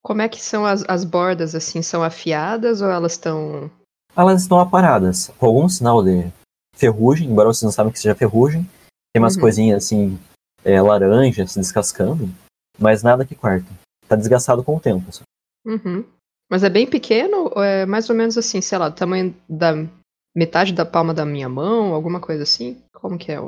Como 0.03 0.21
é 0.21 0.29
que 0.29 0.41
são 0.41 0.65
as, 0.65 0.83
as 0.87 1.03
bordas, 1.03 1.55
assim, 1.55 1.81
são 1.81 2.03
afiadas 2.03 2.81
ou 2.81 2.89
elas 2.89 3.13
estão... 3.13 3.69
Elas 4.15 4.43
estão 4.43 4.59
aparadas, 4.59 5.29
com 5.37 5.45
algum 5.47 5.67
sinal 5.67 6.01
de 6.03 6.31
ferrugem, 6.75 7.27
embora 7.29 7.47
vocês 7.49 7.63
não 7.63 7.71
sabem 7.71 7.91
que 7.91 7.99
seja 7.99 8.15
ferrugem. 8.15 8.63
Tem 9.13 9.21
umas 9.21 9.35
Uhum. 9.35 9.41
coisinhas 9.41 9.83
assim, 9.83 10.17
é, 10.63 10.79
laranja 10.81 11.45
se 11.47 11.59
descascando, 11.59 12.29
mas 12.79 13.01
nada 13.03 13.25
que 13.25 13.35
quarta. 13.35 13.67
Tá 14.07 14.15
desgastado 14.15 14.63
com 14.63 14.75
o 14.75 14.79
tempo. 14.79 15.11
só. 15.11 15.23
Uhum. 15.65 16.05
Mas 16.49 16.63
é 16.63 16.69
bem 16.69 16.85
pequeno 16.87 17.51
ou 17.55 17.63
é 17.63 17.85
mais 17.85 18.09
ou 18.09 18.15
menos 18.15 18.37
assim, 18.37 18.61
sei 18.61 18.77
lá, 18.77 18.89
do 18.89 18.95
tamanho 18.95 19.35
da 19.49 19.73
metade 20.35 20.73
da 20.73 20.85
palma 20.85 21.13
da 21.13 21.25
minha 21.25 21.49
mão, 21.49 21.93
alguma 21.93 22.19
coisa 22.19 22.43
assim? 22.43 22.77
Como 22.93 23.17
que 23.17 23.31
é? 23.31 23.39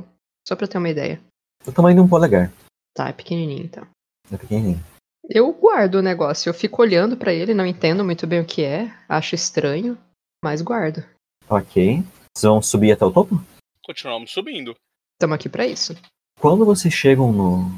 Só 0.47 0.55
pra 0.55 0.67
ter 0.67 0.77
uma 0.79 0.89
ideia. 0.89 1.21
O 1.65 1.71
tamanho 1.71 1.95
de 1.95 2.01
um 2.01 2.07
polegar. 2.07 2.51
Tá, 2.93 3.09
é 3.09 3.13
pequenininho 3.13 3.65
então. 3.65 3.88
É 4.31 4.38
pequenininho. 4.38 4.84
Eu 5.29 5.51
guardo 5.51 5.95
o 5.95 6.01
negócio, 6.01 6.49
eu 6.49 6.53
fico 6.53 6.81
olhando 6.81 7.17
pra 7.17 7.34
ele, 7.34 7.53
não 7.53 7.65
entendo 7.65 8.03
muito 8.03 8.25
bem 8.25 8.39
o 8.39 8.45
que 8.45 8.63
é, 8.63 8.93
acho 9.09 9.35
estranho, 9.35 9.97
mas 10.43 10.61
guardo. 10.61 11.03
Ok. 11.49 12.03
Vocês 12.35 12.49
vão 12.49 12.61
subir 12.61 12.91
até 12.91 13.03
o 13.05 13.11
topo? 13.11 13.41
Continuamos 13.84 14.31
subindo. 14.31 14.75
Estamos 15.15 15.35
aqui 15.35 15.49
pra 15.49 15.65
isso. 15.65 15.95
Quando 16.39 16.65
vocês 16.65 16.93
chegam 16.93 17.34
no, 17.34 17.71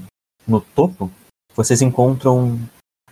no 0.47 0.61
topo, 0.61 1.11
vocês 1.55 1.81
encontram. 1.81 2.59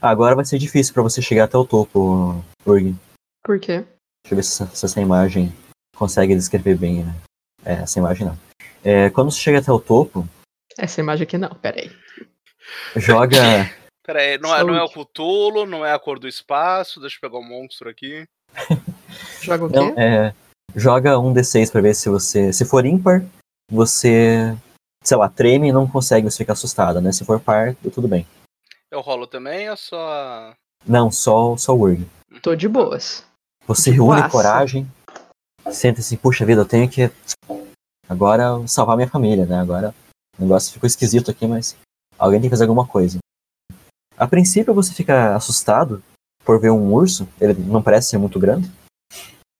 Ah, 0.01 0.09
agora 0.09 0.35
vai 0.35 0.45
ser 0.45 0.59
difícil 0.59 0.93
pra 0.93 1.03
você 1.03 1.21
chegar 1.21 1.45
até 1.45 1.57
o 1.57 1.65
topo, 1.65 2.43
Urg. 2.65 2.95
Por 3.43 3.59
quê? 3.59 3.85
Deixa 4.23 4.31
eu 4.31 4.35
ver 4.35 4.43
se, 4.43 4.67
se 4.67 4.85
essa 4.85 5.01
imagem 5.01 5.53
consegue 5.95 6.35
descrever 6.35 6.77
bem, 6.77 7.03
né? 7.03 7.15
É, 7.65 7.73
essa 7.73 7.97
imagem 7.97 8.27
não. 8.27 8.37
É, 8.83 9.09
quando 9.09 9.31
você 9.31 9.39
chega 9.39 9.59
até 9.59 9.71
o 9.71 9.79
topo, 9.79 10.27
Essa 10.77 11.01
imagem 11.01 11.23
aqui 11.23 11.37
não, 11.37 11.49
peraí. 11.49 11.91
joga. 12.95 13.37
Pera 14.05 14.21
aí, 14.21 14.37
não 14.37 14.55
é, 14.55 14.63
não 14.63 14.75
é 14.75 14.81
o. 14.83 14.87
Cthulhu, 14.89 15.65
não 15.65 15.85
é 15.85 15.91
a 15.93 15.99
cor 15.99 16.17
do 16.17 16.27
espaço. 16.29 17.01
Deixa 17.01 17.17
eu 17.17 17.21
pegar 17.29 17.39
o 17.39 17.43
monstro 17.43 17.89
aqui. 17.89 18.25
Joga 19.41 19.65
o 19.65 19.69
Não, 19.69 19.93
quê? 19.93 19.99
é, 20.01 20.33
joga 20.75 21.17
um 21.19 21.33
D6 21.33 21.71
pra 21.71 21.81
ver 21.81 21.93
se 21.93 22.07
você. 22.09 22.51
Se 22.53 22.63
for 22.65 22.85
ímpar, 22.85 23.23
você. 23.71 24.55
Sei 25.03 25.15
lá, 25.17 25.27
treme 25.29 25.69
e 25.69 25.71
não 25.71 25.87
consegue 25.87 26.29
você 26.29 26.37
ficar 26.37 26.53
assustada, 26.53 26.99
né? 27.01 27.11
Se 27.11 27.23
for 27.25 27.39
par, 27.39 27.75
tudo 27.93 28.07
bem. 28.07 28.25
Eu 28.91 29.01
rolo 29.01 29.27
também 29.27 29.69
ou 29.69 29.75
só. 29.77 30.53
Não, 30.85 31.11
só, 31.11 31.55
só 31.57 31.73
o 31.75 31.79
Urg. 31.81 32.05
Tô 32.41 32.55
de 32.55 32.67
boas. 32.67 33.25
Você 33.67 33.89
De 33.91 33.97
reúne 33.97 34.21
boaça. 34.21 34.29
coragem, 34.31 34.87
sente 35.71 35.99
assim, 35.99 36.15
puxa 36.17 36.45
vida, 36.45 36.61
eu 36.61 36.65
tenho 36.65 36.89
que 36.89 37.09
agora 38.07 38.45
salvar 38.67 38.95
minha 38.95 39.09
família, 39.09 39.45
né? 39.45 39.59
Agora 39.59 39.93
o 40.37 40.41
negócio 40.41 40.73
ficou 40.73 40.87
esquisito 40.87 41.31
aqui, 41.31 41.47
mas 41.47 41.75
alguém 42.17 42.39
tem 42.39 42.49
que 42.49 42.55
fazer 42.55 42.63
alguma 42.63 42.87
coisa. 42.87 43.17
A 44.17 44.27
princípio 44.27 44.73
você 44.73 44.93
fica 44.93 45.35
assustado 45.35 46.03
por 46.43 46.59
ver 46.59 46.71
um 46.71 46.93
urso, 46.93 47.27
ele 47.39 47.53
não 47.53 47.83
parece 47.83 48.09
ser 48.09 48.17
muito 48.17 48.39
grande, 48.39 48.71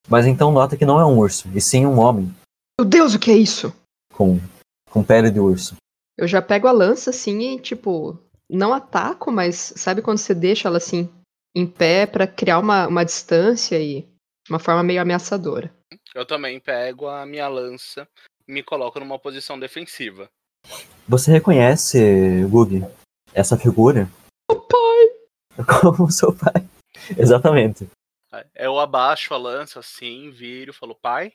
mas 0.08 0.26
então 0.26 0.52
nota 0.52 0.78
que 0.78 0.86
não 0.86 1.00
é 1.00 1.06
um 1.06 1.18
urso, 1.18 1.50
e 1.54 1.62
sim 1.62 1.86
um 1.86 2.00
homem 2.00 2.34
Meu 2.80 2.88
Deus, 2.88 3.14
o 3.14 3.20
que 3.20 3.32
é 3.32 3.38
isso? 3.38 3.74
com, 4.18 4.40
com 4.90 5.04
pele 5.04 5.30
de 5.30 5.40
urso. 5.40 5.76
Eu 6.18 6.28
já 6.28 6.42
pego 6.42 6.68
a 6.68 6.72
lança 6.72 7.12
assim 7.12 7.54
e, 7.54 7.60
tipo, 7.60 8.20
não 8.50 8.74
ataco, 8.74 9.32
mas 9.32 9.74
sabe 9.76 10.02
quando 10.02 10.18
você 10.18 10.34
deixa 10.34 10.68
ela 10.68 10.78
assim 10.78 11.08
em 11.56 11.68
pé 11.68 12.08
pra 12.08 12.26
criar 12.26 12.58
uma, 12.58 12.88
uma 12.88 13.06
distância 13.06 13.80
e 13.80 14.08
uma 14.50 14.58
forma 14.58 14.82
meio 14.82 15.02
ameaçadora. 15.02 15.72
Eu 16.16 16.26
também 16.26 16.60
pego 16.60 17.08
a 17.08 17.26
minha 17.26 17.48
lança 17.48 18.08
e 18.48 18.52
me 18.52 18.64
coloco 18.64 19.00
numa 19.00 19.20
posição 19.20 19.60
defensiva. 19.60 20.28
Você 21.08 21.32
reconhece, 21.32 22.44
Gug, 22.50 22.84
essa 23.34 23.58
figura 23.58 24.10
O 24.50 24.56
pai! 24.56 25.68
como 25.82 26.12
seu 26.12 26.34
pai. 26.34 26.68
Exatamente. 27.18 27.88
Eu 28.56 28.80
abaixo 28.80 29.34
a 29.34 29.38
lança 29.38 29.80
assim, 29.80 30.30
viro, 30.30 30.74
falo, 30.74 30.96
pai. 30.96 31.34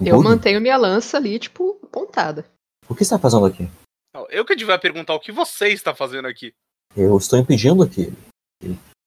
Eu 0.00 0.16
Gug, 0.16 0.24
mantenho 0.24 0.60
minha 0.60 0.76
lança 0.76 1.16
ali, 1.16 1.38
tipo, 1.38 1.78
apontada. 1.82 2.44
O 2.88 2.94
que 2.94 3.02
está 3.02 3.18
fazendo 3.18 3.46
aqui? 3.46 3.68
Eu 4.30 4.44
que 4.44 4.56
devia 4.56 4.78
perguntar 4.78 5.14
o 5.14 5.20
que 5.20 5.32
você 5.32 5.68
está 5.68 5.94
fazendo 5.94 6.26
aqui. 6.26 6.54
Eu 6.96 7.16
estou 7.16 7.38
impedindo 7.38 7.88
que, 7.88 8.12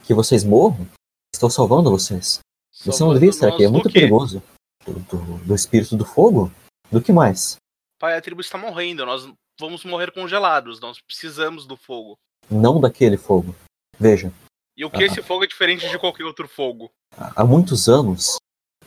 que, 0.03 0.13
vocês 0.13 0.43
morram. 0.43 0.87
Estou 1.33 1.49
salvando 1.49 1.89
vocês. 1.89 2.39
Você 2.85 3.03
não 3.03 3.13
devia 3.13 3.29
estar 3.29 3.49
aqui, 3.49 3.63
é 3.63 3.67
muito 3.67 3.91
perigoso. 3.91 4.41
Do, 4.85 4.93
do, 4.93 5.37
do 5.45 5.55
espírito 5.55 5.97
do 5.97 6.05
fogo? 6.05 6.51
Do 6.91 7.01
que 7.01 7.11
mais? 7.11 7.57
Pai, 7.99 8.15
a 8.17 8.21
tribo 8.21 8.39
está 8.39 8.57
morrendo, 8.57 9.05
nós 9.05 9.29
vamos 9.59 9.83
morrer 9.83 10.11
congelados, 10.13 10.79
nós 10.79 11.01
precisamos 11.01 11.65
do 11.67 11.75
fogo. 11.75 12.17
Não 12.49 12.79
daquele 12.79 13.17
fogo. 13.17 13.53
Veja, 13.99 14.31
E 14.77 14.85
o 14.85 14.89
que 14.89 15.03
Ah. 15.03 15.07
esse 15.07 15.21
fogo 15.21 15.43
é 15.43 15.47
diferente 15.47 15.89
de 15.89 15.99
qualquer 15.99 16.23
outro 16.23 16.47
fogo? 16.47 16.89
há 17.17 17.41
há 17.41 17.45
muitos 17.45 17.89
anos 17.89 18.37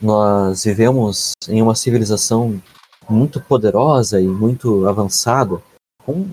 nós 0.01 0.63
vivemos 0.63 1.33
em 1.47 1.61
uma 1.61 1.75
civilização 1.75 2.59
muito 3.07 3.39
poderosa 3.39 4.19
e 4.19 4.25
muito 4.27 4.87
avançada, 4.87 5.61
com 6.03 6.27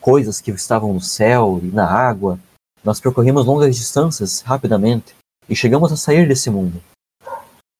coisas 0.00 0.40
que 0.40 0.52
estavam 0.52 0.92
no 0.94 1.00
céu 1.00 1.58
e 1.60 1.66
na 1.66 1.84
água. 1.90 2.38
Nós 2.84 3.00
percorrimos 3.00 3.44
longas 3.44 3.76
distâncias 3.76 4.42
rapidamente 4.42 5.16
e 5.48 5.56
chegamos 5.56 5.90
a 5.92 5.96
sair 5.96 6.28
desse 6.28 6.48
mundo. 6.48 6.80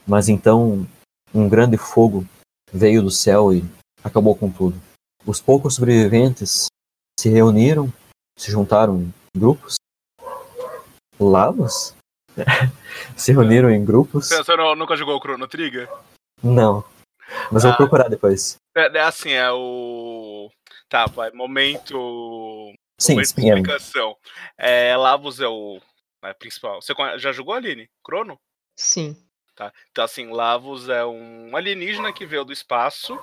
Mas 0.05 0.29
então 0.29 0.85
um 1.33 1.49
grande 1.49 1.77
fogo 1.77 2.27
veio 2.73 3.03
do 3.03 3.11
céu 3.11 3.55
e 3.55 3.65
acabou 4.09 4.35
com 4.37 4.51
tudo. 4.51 4.81
Os 5.25 5.41
poucos 5.41 5.75
sobreviventes 5.77 6.67
se 7.19 7.29
reuniram, 7.29 7.93
se 8.39 8.51
juntaram 8.51 9.01
em 9.01 9.15
grupos. 9.37 9.77
Lavos? 11.21 11.95
se 13.17 13.33
reuniram 13.33 13.71
em 13.71 13.85
grupos. 13.85 14.29
Você 14.29 14.57
não- 14.57 14.75
nunca 14.75 14.97
jogou 14.97 15.17
o 15.17 15.21
Chrono 15.21 15.49
Trigger? 15.49 15.89
Não. 16.43 16.85
Mas 17.53 17.65
eu 17.65 17.71
vou 17.71 17.75
Ah. 17.75 17.77
procurar 17.77 18.09
depois. 18.09 18.57
É, 18.77 18.87
é 18.97 19.01
assim, 19.01 19.31
é 19.33 19.51
o. 19.53 20.51
Tá, 20.89 21.07
vai, 21.07 21.31
momento. 21.33 22.73
Sim, 22.99 23.15
momento 23.15 23.35
de 23.35 23.41
sim, 23.43 23.51
é. 23.51 23.55
explicação. 23.55 24.17
É, 24.57 24.97
Lavos 24.97 25.41
é 25.41 25.47
o 25.49 25.81
é, 26.25 26.33
principal. 26.33 26.81
Você 26.81 26.95
já 27.19 27.33
jogou, 27.33 27.55
Aline? 27.55 27.89
Crono? 28.05 28.39
Sim. 28.79 29.17
Tá. 29.59 29.73
Então, 29.91 30.05
assim, 30.05 30.31
Lavos 30.31 30.89
é 30.89 31.05
um 31.05 31.57
alienígena 31.57 32.13
que 32.13 32.25
veio 32.25 32.45
do 32.45 32.53
espaço 32.53 33.19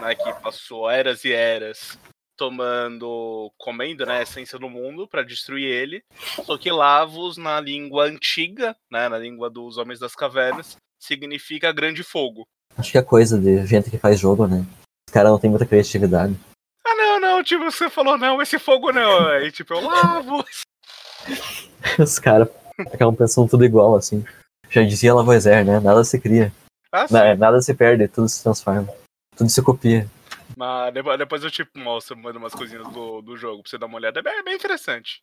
né, 0.00 0.16
que 0.16 0.32
passou 0.42 0.90
eras 0.90 1.24
e 1.24 1.32
eras 1.32 1.96
tomando, 2.36 3.52
comendo, 3.56 4.04
né, 4.04 4.18
a 4.18 4.22
essência 4.22 4.58
do 4.58 4.68
mundo 4.68 5.06
para 5.06 5.22
destruir 5.22 5.68
ele. 5.68 6.02
Só 6.44 6.58
que 6.58 6.72
Lavos 6.72 7.36
na 7.36 7.60
língua 7.60 8.06
antiga, 8.06 8.76
né, 8.90 9.08
na 9.08 9.16
língua 9.16 9.48
dos 9.48 9.78
homens 9.78 10.00
das 10.00 10.16
cavernas, 10.16 10.76
significa 11.00 11.70
grande 11.70 12.02
fogo. 12.02 12.48
Acho 12.76 12.90
que 12.90 12.98
é 12.98 13.02
coisa 13.02 13.38
de 13.38 13.64
gente 13.64 13.88
que 13.88 13.96
faz 13.96 14.18
jogo, 14.18 14.48
né? 14.48 14.66
Os 15.08 15.14
caras 15.14 15.30
não 15.30 15.38
tem 15.38 15.48
muita 15.48 15.66
criatividade. 15.66 16.34
Ah, 16.84 16.96
não, 16.96 17.20
não, 17.20 17.44
tipo, 17.44 17.62
você 17.62 17.88
falou 17.88 18.18
não, 18.18 18.42
esse 18.42 18.58
fogo 18.58 18.90
não. 18.90 19.28
Aí, 19.30 19.52
tipo, 19.52 19.72
eu 19.72 19.86
lavo. 19.86 20.44
Os 21.96 22.18
caras 22.18 22.48
acabam 22.92 23.14
pensando 23.14 23.48
tudo 23.48 23.64
igual, 23.64 23.94
assim. 23.94 24.24
Já 24.76 24.84
dizia 24.84 25.14
Lavoisier, 25.14 25.64
né? 25.64 25.80
Nada 25.80 26.04
se 26.04 26.20
cria. 26.20 26.52
Ah. 26.92 27.06
Na- 27.10 27.34
Nada 27.34 27.62
se 27.62 27.72
perde, 27.72 28.06
tudo 28.08 28.28
se 28.28 28.42
transforma. 28.42 28.92
Tudo 29.34 29.48
se 29.48 29.62
copia. 29.62 30.06
Mas 30.54 30.92
depois, 30.92 31.42
eu 31.42 31.50
te 31.50 31.66
mostro 31.74 32.14
mando 32.14 32.38
umas 32.38 32.54
coisinhas 32.54 32.86
do, 32.88 33.22
do 33.22 33.36
jogo 33.38 33.62
pra 33.62 33.70
você 33.70 33.78
dar 33.78 33.86
uma 33.86 33.96
olhada. 33.96 34.20
É 34.20 34.22
bem, 34.22 34.38
é 34.38 34.42
bem 34.42 34.54
interessante. 34.54 35.22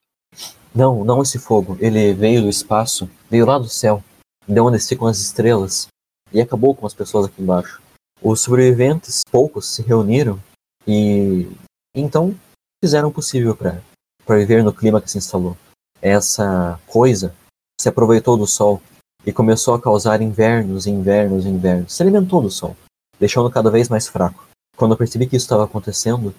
Não, 0.73 1.03
não 1.05 1.21
esse 1.21 1.37
fogo. 1.37 1.77
Ele 1.79 2.13
veio 2.15 2.41
do 2.41 2.49
espaço, 2.49 3.07
veio 3.29 3.45
lá 3.45 3.59
do 3.59 3.69
céu, 3.69 4.03
deu 4.47 4.65
onde 4.65 4.79
ficam 4.79 5.05
as 5.05 5.19
estrelas 5.19 5.85
e 6.31 6.41
acabou 6.41 6.73
com 6.73 6.87
as 6.87 6.93
pessoas 6.95 7.27
aqui 7.27 7.39
embaixo. 7.39 7.79
Os 8.19 8.41
sobreviventes, 8.41 9.21
poucos, 9.29 9.67
se 9.67 9.83
reuniram 9.83 10.41
e 10.87 11.47
então 11.95 12.35
fizeram 12.83 13.09
o 13.09 13.13
possível 13.13 13.55
para 13.55 14.35
viver 14.35 14.63
no 14.63 14.73
clima 14.73 14.99
que 14.99 15.11
se 15.11 15.19
instalou. 15.19 15.55
Essa 16.01 16.79
coisa 16.87 17.35
se 17.79 17.87
aproveitou 17.87 18.35
do 18.35 18.47
sol 18.47 18.81
e 19.25 19.31
começou 19.31 19.73
a 19.73 19.81
causar 19.81 20.21
invernos, 20.21 20.85
invernos, 20.87 21.45
invernos. 21.45 21.93
Se 21.93 22.03
alimentou 22.03 22.41
do 22.41 22.49
sol, 22.49 22.75
deixando 23.19 23.49
cada 23.49 23.69
vez 23.69 23.89
mais 23.89 24.07
fraco. 24.07 24.47
Quando 24.75 24.91
eu 24.91 24.97
percebi 24.97 25.27
que 25.27 25.35
isso 25.35 25.45
estava 25.45 25.63
acontecendo, 25.65 26.33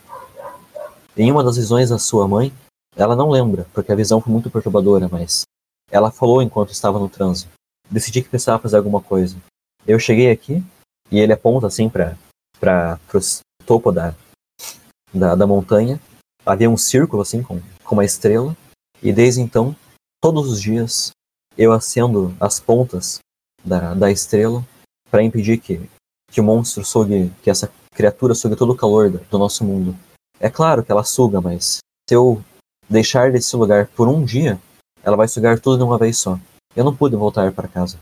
em 1.16 1.30
uma 1.30 1.44
das 1.44 1.56
visões 1.56 1.90
da 1.90 1.98
sua 1.98 2.26
mãe, 2.26 2.52
ela 2.96 3.16
não 3.16 3.30
lembra, 3.30 3.66
porque 3.72 3.92
a 3.92 3.96
visão 3.96 4.20
foi 4.20 4.32
muito 4.32 4.50
perturbadora, 4.50 5.08
mas 5.10 5.42
ela 5.90 6.10
falou 6.10 6.42
enquanto 6.42 6.72
estava 6.72 6.98
no 6.98 7.08
transe. 7.08 7.46
Decidi 7.90 8.22
que 8.22 8.28
precisava 8.28 8.62
fazer 8.62 8.76
alguma 8.76 9.00
coisa. 9.00 9.36
Eu 9.86 9.98
cheguei 9.98 10.30
aqui 10.30 10.62
e 11.10 11.18
ele 11.18 11.32
aponta 11.32 11.66
assim 11.66 11.88
para 11.88 12.16
para 12.58 12.98
o 13.12 13.64
topo 13.66 13.92
da, 13.92 14.14
da 15.12 15.34
da 15.34 15.46
montanha. 15.46 16.00
Havia 16.46 16.70
um 16.70 16.76
círculo 16.76 17.22
assim 17.22 17.42
com 17.42 17.60
com 17.84 17.94
uma 17.94 18.04
estrela 18.04 18.56
e 19.02 19.12
desde 19.12 19.40
então, 19.40 19.76
todos 20.20 20.50
os 20.50 20.60
dias, 20.60 21.10
eu 21.56 21.72
acendo 21.72 22.34
as 22.40 22.60
pontas 22.60 23.18
da, 23.64 23.94
da 23.94 24.10
estrela 24.10 24.64
para 25.10 25.22
impedir 25.22 25.58
que 25.58 25.80
que 26.34 26.40
o 26.40 26.44
monstro 26.44 26.84
sugue, 26.84 27.30
que 27.44 27.48
essa 27.48 27.72
criatura 27.92 28.34
sugue 28.34 28.56
todo 28.56 28.72
o 28.72 28.76
calor 28.76 29.08
do, 29.08 29.38
nosso 29.38 29.62
mundo. 29.64 29.96
É 30.40 30.50
claro 30.50 30.84
que 30.84 30.90
ela 30.90 31.04
suga, 31.04 31.40
mas 31.40 31.78
se 32.08 32.16
eu 32.16 32.42
deixar 32.90 33.30
desse 33.30 33.54
lugar 33.54 33.86
por 33.86 34.08
um 34.08 34.24
dia, 34.24 34.60
ela 35.04 35.16
vai 35.16 35.28
sugar 35.28 35.60
tudo 35.60 35.78
de 35.78 35.84
uma 35.84 35.96
vez 35.96 36.18
só. 36.18 36.36
Eu 36.74 36.84
não 36.84 36.94
pude 36.94 37.14
voltar 37.14 37.52
para 37.52 37.68
casa. 37.68 38.00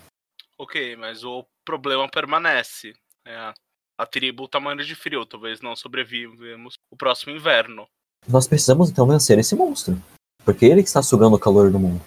Ok, 0.59 0.97
mas 0.97 1.23
o 1.25 1.45
problema 1.63 2.09
permanece. 2.09 2.95
É, 3.27 3.37
a- 3.37 4.07
tribo 4.07 4.49
tá 4.49 4.59
morrendo 4.59 4.85
de 4.85 4.95
frio. 4.95 5.27
Talvez 5.27 5.61
não 5.61 5.77
sobrevivemos 5.77 6.73
o 6.91 6.97
próximo 6.97 7.37
inverno. 7.37 7.87
Nós 8.27 8.49
precisamos 8.49 8.89
então 8.89 9.07
vencer 9.07 9.39
esse 9.39 9.55
monstro, 9.55 10.01
porque 10.43 10.65
ele 10.65 10.83
que 10.83 10.89
está 10.89 11.03
sugando 11.03 11.37
o 11.37 11.39
calor 11.39 11.71
do 11.71 11.79
mundo. 11.79 12.03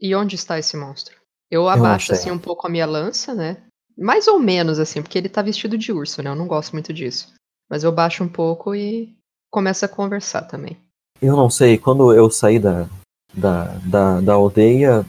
E 0.00 0.14
onde 0.14 0.34
está 0.36 0.58
esse 0.58 0.76
monstro? 0.76 1.16
Eu 1.50 1.68
abaixo 1.68 2.12
assim 2.12 2.30
um 2.30 2.38
pouco 2.38 2.66
a 2.66 2.70
minha 2.70 2.86
lança, 2.86 3.34
né? 3.34 3.56
Mais 3.96 4.28
ou 4.28 4.38
menos 4.38 4.78
assim, 4.78 5.02
porque 5.02 5.18
ele 5.18 5.28
tá 5.28 5.42
vestido 5.42 5.76
de 5.76 5.92
urso, 5.92 6.22
né? 6.22 6.30
Eu 6.30 6.36
não 6.36 6.46
gosto 6.46 6.72
muito 6.72 6.92
disso. 6.92 7.32
Mas 7.68 7.84
eu 7.84 7.90
baixo 7.90 8.22
um 8.22 8.28
pouco 8.28 8.74
e 8.74 9.16
começo 9.50 9.84
a 9.84 9.88
conversar 9.88 10.42
também. 10.42 10.76
Eu 11.20 11.36
não 11.36 11.50
sei, 11.50 11.78
quando 11.78 12.12
eu 12.12 12.30
saí 12.30 12.58
da, 12.58 12.86
da, 13.34 13.64
da, 13.84 14.20
da 14.20 14.32
aldeia, 14.34 15.04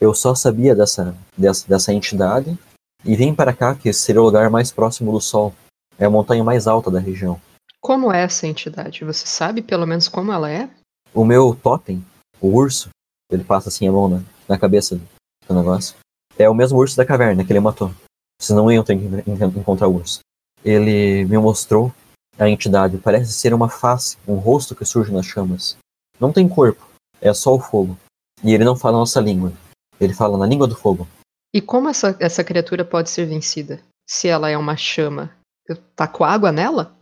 eu 0.00 0.14
só 0.14 0.34
sabia 0.34 0.74
dessa, 0.74 1.14
dessa, 1.36 1.68
dessa 1.68 1.92
entidade 1.92 2.58
e 3.04 3.14
vim 3.14 3.34
para 3.34 3.52
cá, 3.52 3.74
que 3.74 3.92
seria 3.92 4.22
o 4.22 4.24
lugar 4.24 4.48
mais 4.48 4.72
próximo 4.72 5.12
do 5.12 5.20
sol. 5.20 5.54
É 5.98 6.06
a 6.06 6.10
montanha 6.10 6.42
mais 6.42 6.66
alta 6.66 6.90
da 6.90 6.98
região. 6.98 7.40
Como 7.80 8.12
é 8.12 8.22
essa 8.22 8.46
entidade? 8.46 9.04
Você 9.04 9.26
sabe 9.26 9.60
pelo 9.60 9.86
menos 9.86 10.08
como 10.08 10.32
ela 10.32 10.50
é? 10.50 10.70
O 11.12 11.24
meu 11.24 11.54
totem, 11.54 12.04
o 12.40 12.48
urso, 12.48 12.88
ele 13.30 13.44
passa 13.44 13.68
assim 13.68 13.86
a 13.88 13.92
mão 13.92 14.08
na, 14.08 14.22
na 14.48 14.58
cabeça 14.58 15.00
do 15.48 15.54
negócio. 15.54 15.94
É 16.38 16.48
o 16.48 16.54
mesmo 16.54 16.78
urso 16.78 16.96
da 16.96 17.04
caverna 17.04 17.44
que 17.44 17.52
ele 17.52 17.60
matou. 17.60 17.92
Vocês 18.40 18.56
não 18.56 18.70
iam 18.72 18.82
ter 18.84 18.96
que 18.98 19.04
en- 19.04 19.22
en- 19.26 19.58
encontrar 19.60 19.88
o 19.88 19.94
urso. 19.96 20.20
Ele 20.64 21.24
me 21.26 21.36
mostrou 21.38 21.92
a 22.38 22.48
entidade. 22.48 22.98
Parece 22.98 23.32
ser 23.32 23.52
uma 23.52 23.68
face, 23.68 24.16
um 24.26 24.34
rosto 24.36 24.74
que 24.74 24.84
surge 24.84 25.12
nas 25.12 25.26
chamas. 25.26 25.76
Não 26.18 26.32
tem 26.32 26.48
corpo, 26.48 26.86
é 27.20 27.32
só 27.34 27.54
o 27.54 27.60
fogo. 27.60 27.96
E 28.42 28.54
ele 28.54 28.64
não 28.64 28.76
fala 28.76 28.96
a 28.96 29.00
nossa 29.00 29.20
língua. 29.20 29.52
Ele 30.00 30.14
fala 30.14 30.38
na 30.38 30.46
língua 30.46 30.66
do 30.66 30.74
fogo. 30.76 31.06
E 31.54 31.60
como 31.60 31.88
essa, 31.88 32.16
essa 32.20 32.42
criatura 32.44 32.84
pode 32.84 33.10
ser 33.10 33.26
vencida? 33.26 33.80
Se 34.08 34.28
ela 34.28 34.48
é 34.48 34.56
uma 34.56 34.76
chama, 34.76 35.30
eu 35.68 35.76
taco 35.94 36.24
água 36.24 36.50
nela? 36.50 36.94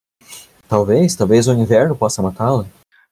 Talvez, 0.69 1.15
talvez 1.15 1.47
o 1.47 1.53
inverno 1.53 1.95
possa 1.97 2.21
matá-la. 2.23 2.67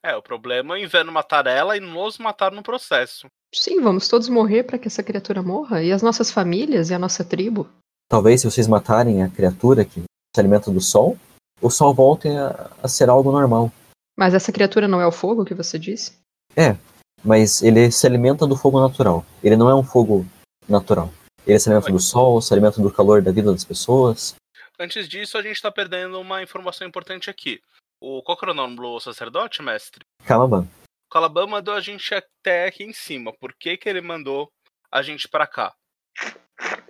É, 0.06 0.14
o 0.14 0.22
problema 0.22 0.76
é 0.76 0.80
o 0.80 0.84
inverno 0.84 1.10
matar 1.10 1.48
ela 1.48 1.76
e 1.76 1.80
nos 1.80 2.16
matar 2.16 2.52
no 2.52 2.62
processo. 2.62 3.26
Sim, 3.52 3.80
vamos 3.80 4.06
todos 4.06 4.28
morrer 4.28 4.62
para 4.62 4.78
que 4.78 4.86
essa 4.86 5.02
criatura 5.02 5.42
morra. 5.42 5.82
E 5.82 5.90
as 5.90 6.00
nossas 6.00 6.30
famílias 6.30 6.90
e 6.90 6.94
a 6.94 6.98
nossa 6.98 7.24
tribo? 7.24 7.68
Talvez 8.08 8.40
se 8.40 8.48
vocês 8.48 8.68
matarem 8.68 9.24
a 9.24 9.28
criatura 9.28 9.84
que 9.84 10.00
se 10.00 10.40
alimenta 10.40 10.70
do 10.70 10.80
sol, 10.80 11.18
o 11.60 11.68
sol 11.70 11.92
volte 11.92 12.28
a, 12.28 12.70
a 12.80 12.86
ser 12.86 13.08
algo 13.08 13.32
normal. 13.32 13.72
Mas 14.16 14.32
essa 14.32 14.52
criatura 14.52 14.86
não 14.86 15.00
é 15.00 15.06
o 15.08 15.10
fogo 15.10 15.44
que 15.44 15.54
você 15.54 15.76
disse? 15.76 16.16
mas 17.24 17.60
ele 17.60 17.90
se 17.90 18.06
alimenta 18.06 18.46
do 18.46 18.56
fogo 18.56 18.78
natural. 18.78 19.26
Ele 19.42 19.56
não 19.56 19.68
é 19.68 19.74
um 19.74 19.82
fogo 19.82 20.24
natural. 20.68 21.12
Ele 21.44 21.58
se 21.58 21.68
alimenta 21.68 21.90
do 21.90 21.98
sol, 21.98 22.40
se 22.40 22.54
alimenta 22.54 22.80
do 22.80 22.92
calor 22.92 23.20
da 23.20 23.32
vida 23.32 23.52
das 23.52 23.64
pessoas. 23.64 24.36
Antes 24.78 25.08
disso, 25.08 25.36
a 25.36 25.42
gente 25.42 25.60
tá 25.60 25.72
perdendo 25.72 26.20
uma 26.20 26.40
informação 26.44 26.86
importante 26.86 27.28
aqui. 27.28 27.60
O 28.00 28.22
qual 28.22 28.36
que 28.36 28.44
era 28.44 28.52
o 28.52 28.54
nome 28.54 28.76
do 28.76 29.00
sacerdote, 29.00 29.62
mestre? 29.62 30.04
Calaban. 30.24 30.68
O 31.06 31.12
Calaban 31.12 31.46
mandou 31.46 31.74
a 31.74 31.80
gente 31.80 32.14
até 32.14 32.66
aqui 32.66 32.84
em 32.84 32.92
cima. 32.92 33.32
Por 33.32 33.54
que, 33.54 33.76
que 33.76 33.88
ele 33.88 34.00
mandou 34.00 34.50
a 34.90 35.02
gente 35.02 35.28
pra 35.28 35.46
cá? 35.46 35.74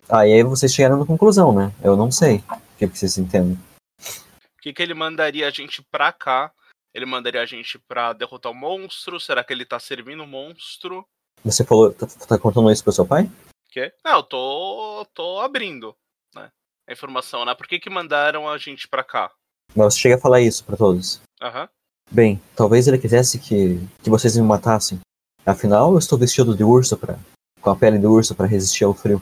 Ah, 0.09 0.27
e 0.27 0.33
aí 0.33 0.43
vocês 0.43 0.73
chegaram 0.73 0.99
na 0.99 1.07
conclusão, 1.07 1.55
né? 1.55 1.73
Eu 1.83 1.97
não 1.97 2.11
sei. 2.11 2.37
O 2.49 2.79
que 2.79 2.89
que 2.89 2.99
vocês 2.99 3.19
entendem? 3.19 3.57
Por 3.99 4.63
que, 4.63 4.73
que 4.73 4.83
ele 4.83 4.95
mandaria 4.95 5.47
a 5.47 5.51
gente 5.51 5.83
pra 5.91 6.13
cá? 6.13 6.53
Ele 6.95 7.07
mandaria 7.07 7.43
a 7.43 7.47
gente 7.47 7.79
pra 7.79 8.13
derrotar 8.13 8.51
o 8.51 8.55
monstro? 8.55 9.21
Será 9.21 9.45
que 9.45 9.53
ele 9.53 9.65
tá 9.65 9.79
servindo 9.79 10.23
o 10.23 10.27
monstro? 10.27 11.07
Você 11.45 11.65
falou, 11.65 11.93
tá, 11.93 12.07
tá 12.07 12.39
contando 12.39 12.71
isso 12.71 12.83
pro 12.83 12.93
seu 12.93 13.07
pai? 13.07 13.31
Quê? 13.71 13.93
Não, 14.05 14.17
eu 14.17 14.23
tô, 14.23 15.07
tô 15.13 15.41
abrindo 15.41 15.95
né, 16.35 16.51
a 16.89 16.93
informação, 16.93 17.45
né? 17.45 17.55
Por 17.55 17.67
que, 17.67 17.79
que 17.79 17.91
mandaram 17.91 18.49
a 18.49 18.57
gente 18.59 18.89
pra 18.89 19.05
cá? 19.05 19.31
Mas 19.75 19.95
você 19.95 20.01
chega 20.01 20.17
a 20.17 20.21
falar 20.21 20.41
isso 20.41 20.65
pra 20.65 20.77
todos. 20.77 21.21
Aham. 21.43 21.69
Bem, 22.11 22.41
talvez 22.55 22.87
ele 22.87 22.99
quisesse 22.99 23.39
que, 23.39 23.81
que 24.03 24.09
vocês 24.11 24.37
me 24.37 24.43
matassem. 24.43 25.01
Afinal, 25.45 25.93
eu 25.93 25.99
estou 25.99 26.19
vestido 26.19 26.57
de 26.57 26.63
urso 26.65 26.97
pra, 26.97 27.19
com 27.61 27.71
a 27.71 27.77
pele 27.77 27.99
de 27.99 28.07
urso 28.07 28.35
para 28.35 28.47
resistir 28.47 28.85
ao 28.85 28.95
frio. 28.95 29.21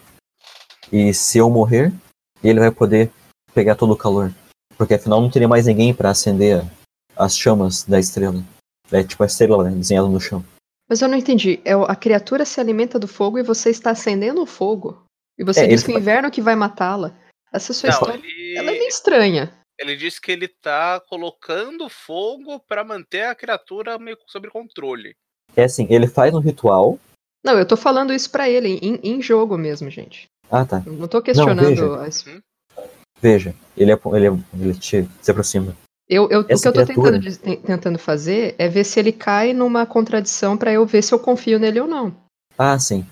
E 0.93 1.13
se 1.15 1.39
eu 1.39 1.49
morrer, 1.51 1.93
ele 2.43 2.61
vai 2.61 2.71
poder 2.71 3.11
pegar 3.55 3.75
todo 3.75 3.93
o 3.93 3.97
calor. 3.97 4.33
Porque 4.77 4.95
afinal 4.95 5.21
não 5.21 5.31
teria 5.31 5.49
mais 5.49 5.67
ninguém 5.67 5.95
para 5.95 6.11
acender 6.11 6.61
a- 7.17 7.25
as 7.25 7.37
chamas 7.37 7.85
da 7.85 7.99
estrela. 7.99 8.43
É 8.93 9.03
tipo 9.03 9.23
a 9.23 9.27
estrela 9.27 9.65
né, 9.65 9.71
desenhada 9.71 10.09
no 10.09 10.21
chão. 10.21 10.45
Mas 10.89 11.01
eu 11.01 11.09
não 11.09 11.17
entendi. 11.17 11.61
É 11.65 11.73
a 11.73 11.97
criatura 11.97 12.45
se 12.45 12.61
alimenta 12.61 12.99
do 12.99 13.09
fogo 13.09 13.39
e 13.39 13.43
você 13.43 13.71
está 13.71 13.91
acendendo 13.93 14.43
o 14.43 14.47
fogo. 14.47 15.03
E 15.39 15.45
você 15.45 15.61
É, 15.61 15.67
diz 15.67 15.83
que 15.83 15.91
o 15.91 15.95
fa- 15.95 16.01
inverno 16.01 16.31
que 16.31 16.43
vai 16.43 16.55
matá-la. 16.55 17.15
Essa 17.53 17.73
sua 17.73 17.89
Não, 17.89 17.95
história 17.95 18.21
ele, 18.23 18.59
ela 18.59 18.71
é 18.71 18.73
meio 18.75 18.89
estranha. 18.89 19.53
Ele 19.79 19.97
disse 19.97 20.21
que 20.21 20.31
ele 20.33 20.49
tá 20.49 21.01
colocando 21.09 21.89
fogo 21.89 22.61
pra 22.61 22.85
manter 22.85 23.23
a 23.27 23.35
criatura 23.35 23.99
meio 23.99 24.17
sob 24.27 24.49
controle. 24.51 25.15
É 25.57 25.65
assim, 25.65 25.87
ele 25.91 26.07
faz 26.07 26.35
um 26.35 26.39
ritual. 26.41 26.99
Não, 27.45 27.59
eu 27.59 27.67
tô 27.67 27.77
falando 27.77 28.13
isso 28.13 28.31
pra 28.31 28.49
ele, 28.49 28.79
em, 28.83 28.99
em 29.03 29.21
jogo 29.23 29.57
mesmo, 29.59 29.91
gente. 29.91 30.27
Ah, 30.51 30.65
tá. 30.65 30.83
Não 30.87 31.09
tô 31.09 31.21
questionando. 31.21 31.61
veja. 31.69 31.97
as- 32.03 32.25
Veja, 33.21 33.55
ele, 33.77 33.93
é, 33.93 33.99
ele, 34.13 34.27
é- 34.27 34.39
ele 34.61 34.75
te, 34.75 35.09
se 35.23 35.31
aproxima. 35.31 35.75
Eu, 36.09 36.29
eu- 36.31 36.41
o 36.41 36.45
que 36.45 36.53
eu 36.53 36.59
tô 36.59 36.73
criatura- 36.73 36.95
tentando, 36.95 37.19
diz- 37.21 37.39
ten- 37.39 37.57
tentando 37.61 37.99
fazer 37.99 38.55
é 38.59 38.69
ver 38.69 38.85
se 38.85 39.01
ele 39.01 39.13
cai 39.13 39.53
numa 39.55 39.87
contradição 39.87 40.57
pra 40.57 40.73
eu 40.73 40.85
ver 40.85 41.03
se 41.03 41.15
eu 41.15 41.19
confio 41.19 41.59
nele 41.59 41.81
ou 41.81 41.87
não. 41.87 42.15
Ah, 42.59 42.79
sim. 42.79 43.07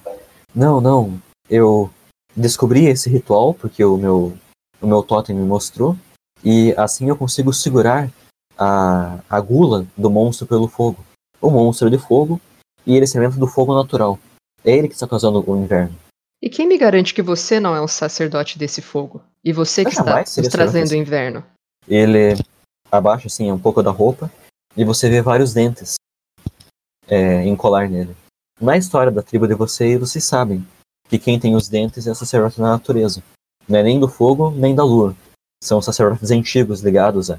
Não, 0.55 0.81
não. 0.81 1.19
Eu 1.49 1.91
descobri 2.37 2.87
esse 2.87 3.09
ritual 3.09 3.55
porque 3.55 3.83
o 3.85 3.97
meu, 3.97 4.37
o 4.81 4.87
meu 4.87 5.03
totem 5.03 5.35
me 5.35 5.45
mostrou. 5.47 5.97
E 6.45 6.75
assim 6.77 7.09
eu 7.09 7.17
consigo 7.17 7.53
segurar 7.53 8.11
a, 8.59 9.19
a 9.29 9.41
gula 9.41 9.87
do 9.97 10.11
monstro 10.11 10.47
pelo 10.47 10.69
fogo. 10.69 11.05
O 11.41 11.51
monstro 11.51 11.91
de 11.91 11.99
fogo 11.99 12.41
e 12.87 12.97
ele 12.97 13.07
se 13.07 13.17
alimenta 13.17 13.39
do 13.39 13.47
fogo 13.47 13.75
natural. 13.75 14.19
É 14.65 14.77
ele 14.77 14.89
que 14.89 14.95
está 14.95 15.07
causando 15.07 15.43
o 15.49 15.57
inverno. 15.57 15.97
E 16.41 16.51
quem 16.51 16.67
me 16.67 16.77
garante 16.77 17.15
que 17.15 17.23
você 17.23 17.61
não 17.61 17.75
é 17.75 17.81
um 17.81 17.89
sacerdote 17.89 18.59
desse 18.59 18.83
fogo? 18.83 19.23
E 19.45 19.53
você 19.53 19.85
que 19.85 19.91
está 19.91 20.19
nos 20.19 20.49
trazendo 20.49 20.91
o 20.91 20.97
inverno? 20.97 21.45
ele 21.89 22.37
abaixa 22.91 23.27
assim 23.27 23.51
um 23.51 23.59
pouco 23.59 23.83
da 23.83 23.91
roupa 23.91 24.31
e 24.77 24.85
você 24.85 25.09
vê 25.09 25.21
vários 25.21 25.53
dentes 25.53 25.95
é, 27.09 27.43
em 27.45 27.57
colar 27.57 27.89
nele. 27.89 28.17
Na 28.61 28.77
história 28.77 29.11
da 29.11 29.23
tribo 29.23 29.47
de 29.47 29.55
vocês, 29.55 29.99
vocês 29.99 30.25
sabem 30.25 30.65
que 31.09 31.19
quem 31.19 31.39
tem 31.39 31.55
os 31.55 31.69
dentes 31.69 32.07
é 32.07 32.15
sacerdote 32.15 32.59
da 32.59 32.71
natureza. 32.71 33.23
Não 33.69 33.79
é 33.79 33.83
nem 33.83 33.99
do 33.99 34.09
fogo, 34.09 34.51
nem 34.51 34.75
da 34.75 34.85
lua. 34.85 35.17
São 35.63 35.81
sacerdotes 35.81 36.33
antigos 36.33 36.81
ligados 36.81 37.31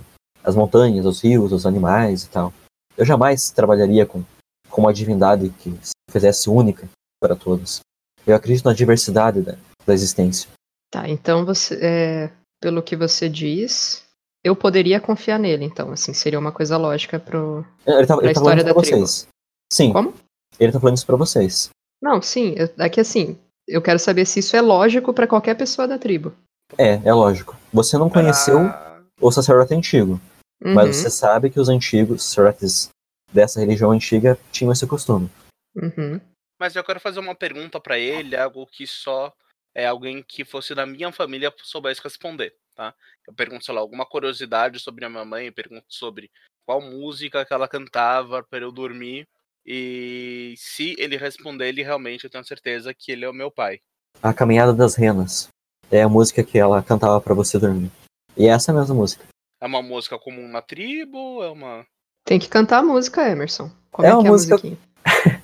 às 0.41 0.55
montanhas, 0.55 1.05
aos 1.05 1.21
rios, 1.21 1.51
aos 1.51 1.65
animais 1.65 2.23
e 2.23 2.29
tal. 2.29 2.53
Eu 2.97 3.05
jamais 3.05 3.51
trabalharia 3.51 4.05
com, 4.05 4.23
com 4.69 4.81
uma 4.81 4.93
divindade 4.93 5.49
que 5.59 5.71
se 5.81 5.91
fizesse 6.09 6.49
única 6.49 6.87
para 7.21 7.35
todos. 7.35 7.81
Eu 8.25 8.33
acredito 8.33 8.63
na 8.63 8.73
diversidade 8.73 9.41
da, 9.41 9.57
da 9.85 9.93
existência. 9.93 10.49
Tá, 10.89 11.09
então 11.09 11.43
você, 11.45 11.77
é, 11.81 12.31
pelo 12.61 12.81
que 12.81 12.95
você 12.95 13.27
diz, 13.27 14.05
eu 14.41 14.55
poderia 14.55 15.01
confiar 15.01 15.37
nele, 15.37 15.65
então, 15.65 15.91
assim, 15.91 16.13
seria 16.13 16.39
uma 16.39 16.53
coisa 16.53 16.77
lógica 16.77 17.19
pro, 17.19 17.65
Ele 17.85 18.07
tá, 18.07 18.15
pra 18.15 18.25
ele 18.25 18.33
tá 18.33 18.39
história 18.39 18.63
da 18.63 18.73
tribo. 18.73 18.99
vocês. 19.01 19.27
Sim, 19.71 19.91
Como? 19.91 20.13
ele 20.57 20.71
tá 20.71 20.79
falando 20.79 20.95
isso 20.95 21.05
pra 21.05 21.17
vocês. 21.17 21.69
Não, 22.01 22.21
sim, 22.21 22.53
eu, 22.55 22.69
é 22.77 22.87
que 22.89 23.01
assim, 23.01 23.37
eu 23.67 23.81
quero 23.81 23.99
saber 23.99 24.25
se 24.25 24.39
isso 24.39 24.55
é 24.55 24.61
lógico 24.61 25.13
pra 25.13 25.27
qualquer 25.27 25.55
pessoa 25.55 25.85
da 25.87 25.97
tribo. 25.99 26.31
É, 26.77 26.93
é 27.07 27.13
lógico. 27.13 27.55
Você 27.71 27.97
não 27.97 28.09
conheceu 28.09 28.59
Ah, 28.59 29.01
o 29.19 29.31
sacerdote 29.31 29.73
antigo, 29.73 30.19
Uhum, 30.63 30.73
mas 30.73 30.95
você 30.95 31.09
sabe 31.09 31.49
que 31.49 31.59
os 31.59 31.67
antigos 31.69 32.23
sacerdotes 32.23 32.89
dessa 33.31 33.59
religião 33.59 33.91
antiga 33.91 34.37
tinham 34.51 34.71
esse 34.71 34.87
costume. 34.87 35.29
uhum. 35.75 36.19
mas 36.59 36.75
eu 36.75 36.83
quero 36.83 36.99
fazer 36.99 37.19
uma 37.19 37.35
pergunta 37.35 37.79
pra 37.79 37.97
ele, 37.97 38.35
algo 38.35 38.65
que 38.67 38.87
só 38.87 39.33
é 39.75 39.85
alguém 39.87 40.23
que 40.23 40.45
fosse 40.45 40.73
da 40.73 40.85
minha 40.85 41.11
família 41.11 41.53
soubesse 41.63 41.99
responder, 42.01 42.55
tá? 42.75 42.93
Eu 43.27 43.33
pergunto, 43.33 43.65
sei 43.65 43.73
lá, 43.73 43.81
alguma 43.81 44.05
curiosidade 44.05 44.79
sobre 44.79 45.03
a 45.03 45.09
minha 45.09 45.25
mãe, 45.25 45.47
eu 45.47 45.53
pergunto 45.53 45.85
sobre 45.89 46.29
qual 46.65 46.79
música 46.79 47.43
que 47.45 47.53
ela 47.53 47.67
cantava 47.67 48.43
para 48.43 48.59
eu 48.63 48.71
dormir. 48.71 49.27
E 49.65 50.53
se 50.57 50.95
ele 50.99 51.17
responder, 51.17 51.69
ele 51.69 51.83
realmente 51.83 52.23
eu 52.25 52.29
tenho 52.29 52.43
certeza 52.45 52.93
que 52.93 53.11
ele 53.11 53.25
é 53.25 53.29
o 53.29 53.33
meu 53.33 53.49
pai. 53.49 53.79
A 54.21 54.33
Caminhada 54.33 54.73
das 54.73 54.95
Renas 54.95 55.49
é 55.93 56.01
a 56.03 56.09
música 56.09 56.43
que 56.43 56.57
ela 56.57 56.81
cantava 56.81 57.19
pra 57.21 57.33
você 57.33 57.59
dormir. 57.59 57.91
E 58.35 58.47
essa 58.47 58.71
é 58.71 58.75
a 58.75 58.79
mesma 58.79 58.95
música. 58.95 59.23
É 59.61 59.65
uma 59.67 59.81
música 59.81 60.17
comum 60.17 60.47
na 60.47 60.61
tribo? 60.61 61.43
É 61.43 61.49
uma. 61.49 61.85
Tem 62.25 62.39
que 62.39 62.49
cantar 62.49 62.79
a 62.79 62.83
música, 62.83 63.29
Emerson. 63.29 63.69
Como 63.91 64.07
É 64.07 64.11
é, 64.11 64.13
uma 64.15 64.23
é 64.23 64.27
a 64.27 64.31
música- 64.31 64.55
musiquinha? 64.55 64.77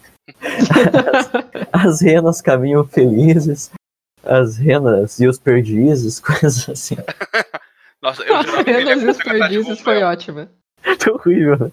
As 1.71 2.01
renas 2.01 2.41
caminham 2.41 2.85
felizes, 2.87 3.71
as 4.23 4.57
renas 4.57 5.19
e 5.19 5.27
os 5.27 5.39
perdizes, 5.39 6.19
coisas 6.21 6.67
assim. 6.69 6.95
Nossa, 8.01 8.23
eu 8.23 8.35
ia 8.35 8.61
Renas 8.63 9.03
e 9.03 9.07
os 9.09 9.17
Perdizes 9.17 9.81
foi 9.81 10.01
ótima. 10.03 10.49
Que 10.99 11.09
horrível. 11.09 11.71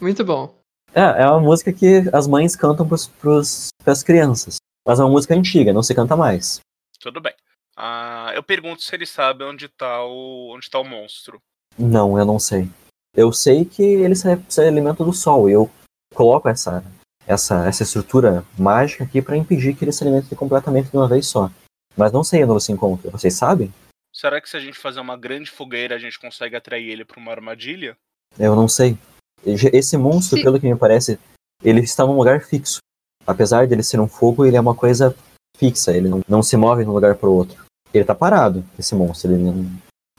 Muito 0.00 0.22
bom. 0.24 0.54
É, 0.94 1.22
é 1.22 1.26
uma 1.26 1.40
música 1.40 1.72
que 1.72 2.02
as 2.12 2.26
mães 2.26 2.54
cantam 2.54 2.86
pros, 2.86 3.06
pros, 3.08 3.68
pras 3.82 4.02
crianças. 4.02 4.56
Mas 4.86 5.00
é 5.00 5.02
uma 5.04 5.10
música 5.10 5.34
antiga, 5.34 5.72
não 5.72 5.82
se 5.82 5.94
canta 5.94 6.14
mais. 6.16 6.60
Tudo 7.00 7.20
bem. 7.22 7.32
Ah, 7.76 8.32
eu 8.34 8.42
pergunto 8.42 8.82
se 8.82 8.94
ele 8.94 9.06
sabe 9.06 9.44
onde 9.44 9.68
tá 9.68 10.04
o, 10.04 10.54
onde 10.54 10.68
tá 10.68 10.78
o 10.78 10.84
monstro. 10.84 11.40
Não, 11.78 12.18
eu 12.18 12.24
não 12.24 12.38
sei. 12.38 12.68
Eu 13.16 13.32
sei 13.32 13.64
que 13.64 13.82
ele 13.82 14.14
se, 14.14 14.26
se 14.48 14.60
alimenta 14.60 15.04
do 15.04 15.12
sol. 15.12 15.48
E 15.48 15.52
eu 15.52 15.70
coloco 16.14 16.48
essa, 16.48 16.84
essa, 17.26 17.66
essa 17.66 17.82
estrutura 17.82 18.44
mágica 18.58 19.04
aqui 19.04 19.22
pra 19.22 19.36
impedir 19.36 19.74
que 19.74 19.84
ele 19.84 19.92
se 19.92 20.02
alimente 20.04 20.34
completamente 20.36 20.90
de 20.90 20.96
uma 20.96 21.08
vez 21.08 21.26
só. 21.26 21.50
Mas 21.96 22.12
não 22.12 22.22
sei 22.22 22.42
onde 22.44 22.52
você 22.52 22.72
encontra. 22.72 23.10
Vocês 23.10 23.34
sabem? 23.34 23.72
Será 24.14 24.40
que 24.40 24.48
se 24.48 24.56
a 24.56 24.60
gente 24.60 24.78
fazer 24.78 25.00
uma 25.00 25.16
grande 25.16 25.50
fogueira 25.50 25.94
a 25.94 25.98
gente 25.98 26.18
consegue 26.18 26.56
atrair 26.56 26.88
ele 26.90 27.04
pra 27.04 27.18
uma 27.20 27.30
armadilha? 27.32 27.96
Eu 28.38 28.54
não 28.54 28.68
sei. 28.68 28.96
Esse 29.44 29.96
monstro, 29.96 30.36
Se- 30.36 30.44
pelo 30.44 30.60
que 30.60 30.68
me 30.70 30.76
parece, 30.78 31.18
ele 31.64 31.80
está 31.80 32.04
num 32.04 32.16
lugar 32.16 32.42
fixo. 32.42 32.78
Apesar 33.26 33.66
de 33.66 33.74
ele 33.74 33.82
ser 33.82 34.00
um 34.00 34.08
fogo, 34.08 34.44
ele 34.44 34.56
é 34.56 34.60
uma 34.60 34.74
coisa 34.74 35.16
fixa. 35.60 35.94
Ele 35.94 36.08
não, 36.08 36.20
não 36.26 36.42
se 36.42 36.56
move 36.56 36.82
de 36.82 36.90
um 36.90 36.94
lugar 36.94 37.14
para 37.16 37.28
o 37.28 37.34
outro. 37.34 37.62
Ele 37.92 38.04
tá 38.04 38.14
parado, 38.14 38.64
esse 38.78 38.94
monstro. 38.94 39.30
Ele 39.32 39.42
não- 39.44 39.70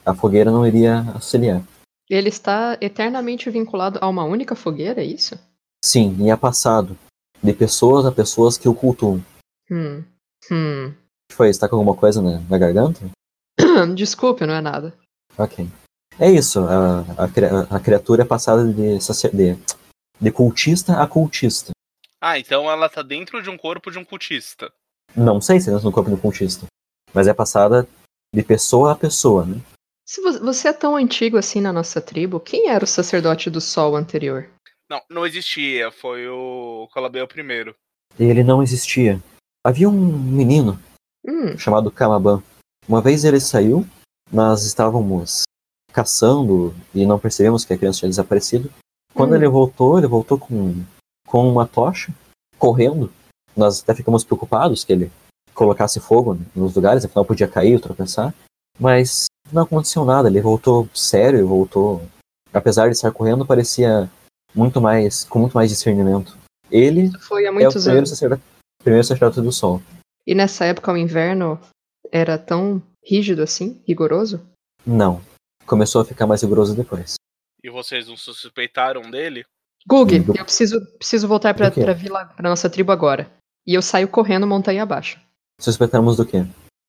a 0.06 0.14
fogueira 0.14 0.52
não 0.52 0.66
iria 0.66 1.00
auxiliar. 1.14 1.62
Ele 2.10 2.30
está 2.30 2.78
eternamente 2.80 3.50
vinculado 3.50 3.98
a 4.02 4.08
uma 4.08 4.24
única 4.24 4.56
fogueira, 4.56 5.02
é 5.02 5.06
isso? 5.06 5.38
Sim, 5.84 6.16
e 6.20 6.30
é 6.30 6.36
passado 6.38 6.98
de 7.42 7.54
pessoas 7.54 8.06
a 8.06 8.12
pessoas 8.12 8.58
que 8.58 8.70
o 8.70 8.76
cultuam. 8.76 9.24
Hum. 9.72 10.04
Hum. 10.52 10.88
O 10.90 11.32
que 11.32 11.36
foi? 11.36 11.50
Está 11.50 11.68
com 11.68 11.78
alguma 11.78 11.96
coisa 11.96 12.22
na, 12.22 12.40
na 12.40 12.58
garganta? 12.58 13.00
Desculpe, 13.96 14.46
não 14.46 14.54
é 14.54 14.62
nada. 14.62 14.94
Ok. 15.38 15.68
É 16.20 16.30
isso. 16.30 16.60
A, 16.60 17.02
a, 17.18 17.76
a 17.78 17.80
criatura 17.80 18.24
é 18.24 18.26
passada 18.26 18.66
de, 18.66 18.98
de, 19.00 19.58
de 20.20 20.32
cultista 20.32 21.02
a 21.02 21.08
cultista. 21.08 21.72
Ah, 22.20 22.38
então 22.38 22.70
ela 22.70 22.90
tá 22.90 23.02
dentro 23.02 23.42
de 23.42 23.50
um 23.50 23.58
corpo 23.58 23.90
de 23.90 23.98
um 23.98 24.04
cultista. 24.06 24.72
Não 25.16 25.42
sei 25.42 25.60
se 25.60 25.70
é 25.70 25.74
no 25.74 25.92
corpo 25.92 26.10
do 26.10 26.18
cultista. 26.18 26.66
Mas 27.14 27.28
é 27.28 27.34
passada 27.34 27.88
de 28.34 28.44
pessoa 28.44 28.94
a 28.94 28.96
pessoa, 28.96 29.46
né? 29.46 29.62
Se 30.08 30.22
vo- 30.22 30.40
você 30.46 30.70
é 30.70 30.74
tão 30.74 30.96
antigo 30.96 31.38
assim 31.38 31.60
na 31.62 31.72
nossa 31.74 32.00
tribo, 32.02 32.40
quem 32.40 32.70
era 32.70 32.84
o 32.84 32.88
sacerdote 32.88 33.50
do 33.50 33.60
sol 33.62 33.96
anterior? 33.96 34.50
Não, 34.90 35.02
não 35.10 35.26
existia. 35.26 35.92
Foi 35.92 36.28
o 36.28 36.88
Colabel 36.94 37.28
primeiro. 37.28 37.76
E 38.20 38.24
ele 38.24 38.44
não 38.44 38.62
existia. 38.64 39.22
Havia 39.66 39.90
um 39.90 39.92
menino 39.94 40.80
Hum, 41.26 41.58
chamado 41.58 41.92
Kamaban. 41.92 42.42
Uma 42.88 43.00
vez 43.02 43.24
ele 43.24 43.40
saiu, 43.40 43.86
nós 44.32 44.64
estávamos 44.66 45.44
caçando 45.94 46.74
e 46.96 47.06
não 47.06 47.20
percebemos 47.20 47.64
que 47.64 47.74
a 47.74 47.78
criança 47.78 48.00
tinha 48.00 48.10
desaparecido. 48.10 48.72
Quando 49.14 49.34
Hum. 49.34 49.36
ele 49.36 49.48
voltou, 49.48 49.98
ele 49.98 50.08
voltou 50.08 50.38
com, 50.40 50.84
com 51.28 51.48
uma 51.52 51.68
tocha, 51.68 52.14
correndo. 52.58 53.12
Nós 53.56 53.82
até 53.82 53.94
ficamos 53.94 54.24
preocupados 54.24 54.84
que 54.84 54.94
ele 54.94 55.12
colocasse 55.54 56.00
fogo 56.00 56.40
nos 56.56 56.74
lugares, 56.76 57.06
afinal 57.06 57.26
podia 57.26 57.48
cair 57.48 57.74
ou 57.76 57.80
tropeçar. 57.80 58.34
Mas 58.80 59.26
não 59.52 59.64
aconteceu 59.64 60.06
nada, 60.06 60.30
ele 60.30 60.42
voltou 60.42 60.90
sério, 60.94 61.48
voltou. 61.48 62.02
Apesar 62.54 62.88
de 62.88 62.94
estar 62.94 63.12
correndo, 63.12 63.46
parecia 63.46 64.10
muito 64.56 64.82
mais. 64.82 65.24
com 65.26 65.40
muito 65.40 65.54
mais 65.54 65.70
discernimento. 65.70 66.38
Ele 66.70 67.12
foi 67.20 67.44
há 67.44 67.48
é 67.48 67.52
o 67.52 67.54
muitos 67.54 67.74
primeiro 67.74 68.00
anos. 68.00 68.10
sacerdote, 68.10 68.42
primeiro 68.84 69.06
sacerdote 69.06 69.42
do 69.42 69.52
sol. 69.52 69.82
E 70.26 70.34
nessa 70.34 70.66
época 70.66 70.92
o 70.92 70.98
inverno 70.98 71.60
era 72.12 72.38
tão 72.38 72.82
rígido 73.04 73.42
assim, 73.42 73.82
rigoroso? 73.88 74.42
Não. 74.86 75.22
Começou 75.66 76.02
a 76.02 76.06
ficar 76.06 76.28
mais 76.28 76.42
rigoroso 76.42 76.76
depois. 76.76 77.16
E 77.64 77.70
vocês 77.70 78.08
não 78.08 78.18
suspeitaram 78.18 79.10
dele? 79.10 79.46
Gug, 79.88 80.16
eu 80.16 80.46
preciso, 80.46 80.80
preciso 80.98 81.28
voltar 81.28 81.54
pra, 81.54 81.72
quê? 81.72 81.82
pra 81.82 81.94
vila, 81.94 82.26
pra 82.26 82.50
nossa 82.50 82.70
tribo 82.70 82.92
agora. 82.92 83.32
E 83.66 83.74
eu 83.74 83.82
saio 83.82 84.08
correndo 84.08 84.48
montanha 84.48 84.84
abaixo. 84.84 85.20
Suspeitamos 85.60 86.18
do 86.18 86.26
quê? 86.26 86.46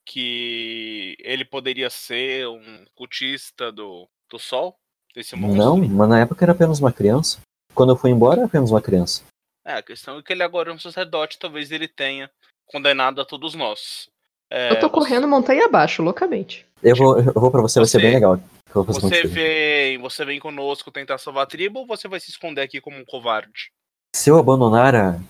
Que 0.07 1.17
ele 1.21 1.45
poderia 1.45 1.91
ser 1.91 2.49
um 2.49 2.85
cultista 2.95 3.71
do, 3.71 4.09
do 4.31 4.39
sol? 4.39 4.77
Desse? 5.15 5.37
Não, 5.37 5.77
mas 5.77 6.09
na 6.09 6.21
época 6.21 6.45
era 6.45 6.53
apenas 6.53 6.81
uma 6.81 6.91
criança. 6.93 7.39
Quando 7.75 7.91
eu 7.93 7.97
fui 7.97 8.11
embora, 8.11 8.41
era 8.41 8.47
apenas 8.47 8.71
uma 8.71 8.81
criança. 8.81 9.23
É, 9.65 9.75
a 9.75 9.83
questão 9.83 10.19
é 10.19 10.23
que 10.23 10.33
ele 10.33 10.43
agora 10.43 10.71
é 10.71 10.75
um 10.75 10.79
sacerdote, 10.79 11.39
talvez 11.39 11.71
ele 11.71 11.87
tenha 11.87 12.31
condenado 12.67 13.21
a 13.21 13.25
todos 13.25 13.55
nós. 13.55 14.09
É, 14.51 14.71
eu 14.73 14.81
tô 14.81 14.89
você- 14.89 14.93
correndo 14.95 15.29
montanha 15.29 15.67
abaixo, 15.67 16.03
loucamente. 16.03 16.67
Eu 16.83 16.97
vou, 16.97 17.19
eu 17.19 17.33
vou 17.35 17.51
pra 17.51 17.61
você, 17.61 17.79
vai 17.79 17.87
ser 17.87 17.99
Você- 17.99 18.03
bem 18.03 18.15
legal. 18.15 18.41
Você 18.75 19.25
vem, 19.27 19.99
você 19.99 20.25
vem 20.25 20.41
conosco 20.41 20.91
tentar 20.91 21.19
salvar 21.19 21.43
a 21.45 21.47
tribo 21.47 21.81
ou 21.81 21.87
você 21.87 22.09
vai 22.09 22.19
se 22.19 22.31
esconder 22.31 22.63
aqui 22.63 22.81
como 22.81 22.97
um 22.97 23.05
covarde? 23.05 23.71
Se 24.17 24.31
eu 24.31 24.39
abandonar 24.39 24.95
a- 24.95 25.21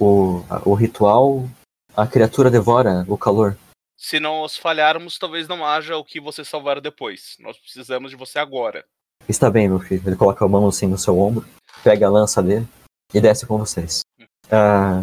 o, 0.00 0.44
o 0.64 0.74
ritual, 0.74 1.48
a 1.96 2.06
criatura 2.06 2.50
devora 2.50 3.04
o 3.08 3.18
calor. 3.18 3.56
Se 3.96 4.20
nós 4.20 4.56
falharmos, 4.56 5.18
talvez 5.18 5.48
não 5.48 5.66
haja 5.66 5.96
o 5.96 6.04
que 6.04 6.20
você 6.20 6.44
salvar 6.44 6.80
depois. 6.80 7.36
Nós 7.40 7.58
precisamos 7.58 8.10
de 8.10 8.16
você 8.16 8.38
agora. 8.38 8.84
Está 9.28 9.50
bem, 9.50 9.68
meu 9.68 9.80
filho. 9.80 10.02
Ele 10.06 10.16
coloca 10.16 10.44
a 10.44 10.48
mão 10.48 10.68
assim 10.68 10.86
no 10.86 10.96
seu 10.96 11.18
ombro, 11.18 11.44
pega 11.82 12.06
a 12.06 12.10
lança 12.10 12.42
dele 12.42 12.66
e 13.12 13.20
desce 13.20 13.44
com 13.44 13.58
vocês. 13.58 14.02
Ah, 14.50 15.02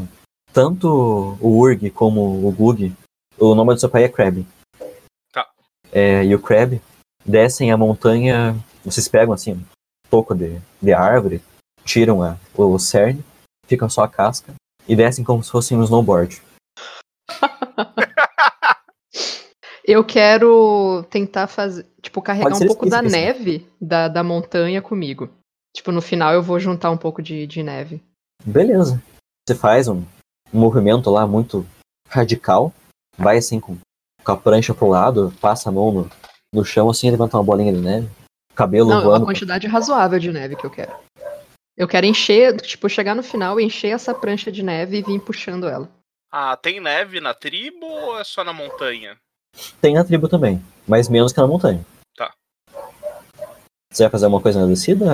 tanto 0.53 0.87
o 1.41 1.59
Urg 1.59 1.89
como 1.91 2.47
o 2.47 2.51
Gug, 2.51 2.95
o 3.37 3.53
nome 3.53 3.73
do 3.73 3.79
seu 3.79 3.89
pai 3.89 4.05
é 4.05 4.09
Crab. 4.09 4.45
Tá. 5.33 5.45
É, 5.91 6.23
e 6.23 6.33
o 6.33 6.41
Crab 6.41 6.81
descem 7.25 7.71
a 7.71 7.77
montanha, 7.77 8.55
vocês 8.83 9.07
pegam 9.09 9.33
assim 9.33 9.53
um 9.53 9.65
pouco 10.09 10.33
de, 10.33 10.61
de 10.81 10.93
árvore, 10.93 11.41
tiram 11.83 12.23
a, 12.23 12.37
o 12.55 12.79
cerne, 12.79 13.23
ficam 13.67 13.89
só 13.89 14.03
a 14.03 14.09
casca 14.09 14.53
e 14.87 14.95
descem 14.95 15.23
como 15.23 15.43
se 15.43 15.51
fossem 15.51 15.77
um 15.77 15.83
snowboard. 15.83 16.41
Eu 19.87 20.03
quero 20.03 21.05
tentar 21.11 21.45
fazer, 21.45 21.85
tipo, 22.01 22.19
carregar 22.19 22.55
um 22.55 22.65
pouco 22.65 22.89
da 22.89 23.01
assim. 23.01 23.09
neve 23.09 23.67
da, 23.79 24.07
da 24.07 24.23
montanha 24.23 24.81
comigo. 24.81 25.29
Tipo, 25.75 25.91
no 25.91 26.01
final 26.01 26.33
eu 26.33 26.41
vou 26.41 26.59
juntar 26.59 26.89
um 26.89 26.97
pouco 26.97 27.21
de, 27.21 27.45
de 27.45 27.61
neve. 27.61 28.01
Beleza. 28.43 28.99
Você 29.47 29.53
faz 29.53 29.87
um, 29.87 30.03
um 30.51 30.59
movimento 30.59 31.11
lá 31.11 31.27
muito 31.27 31.63
radical, 32.09 32.73
vai 33.15 33.37
assim 33.37 33.59
com, 33.59 33.77
com 34.23 34.31
a 34.31 34.37
prancha 34.37 34.73
pro 34.73 34.87
lado, 34.87 35.31
passa 35.39 35.69
a 35.69 35.71
mão 35.71 35.91
no, 35.91 36.09
no 36.51 36.65
chão 36.65 36.89
assim 36.89 37.07
e 37.07 37.11
levanta 37.11 37.37
uma 37.37 37.43
bolinha 37.43 37.71
de 37.71 37.79
neve. 37.79 38.09
cabelo 38.55 38.89
Não, 38.89 38.95
é 38.95 38.99
uma 38.99 39.05
voando. 39.09 39.25
quantidade 39.25 39.67
razoável 39.67 40.17
de 40.17 40.31
neve 40.31 40.55
que 40.55 40.65
eu 40.65 40.71
quero. 40.71 40.93
Eu 41.77 41.89
quero 41.89 42.05
encher, 42.05 42.55
tipo, 42.61 42.87
chegar 42.87 43.13
no 43.13 43.21
final, 43.21 43.59
encher 43.59 43.89
essa 43.89 44.13
prancha 44.13 44.49
de 44.49 44.63
neve 44.63 44.97
e 44.97 45.01
vir 45.01 45.19
puxando 45.19 45.67
ela. 45.67 45.89
Ah, 46.31 46.55
tem 46.55 46.79
neve 46.79 47.19
na 47.19 47.33
tribo 47.33 47.85
ou 47.85 48.17
é 48.17 48.23
só 48.23 48.45
na 48.45 48.53
montanha? 48.53 49.17
Tem 49.81 49.93
na 49.93 50.03
tribo 50.03 50.29
também, 50.29 50.63
mas 50.87 51.09
menos 51.09 51.33
que 51.33 51.39
na 51.39 51.47
montanha. 51.47 51.85
Tá. 52.15 52.33
Você 53.91 54.03
vai 54.03 54.09
fazer 54.09 54.27
uma 54.27 54.41
coisa 54.41 54.61
na 54.61 54.67
descida? 54.67 55.05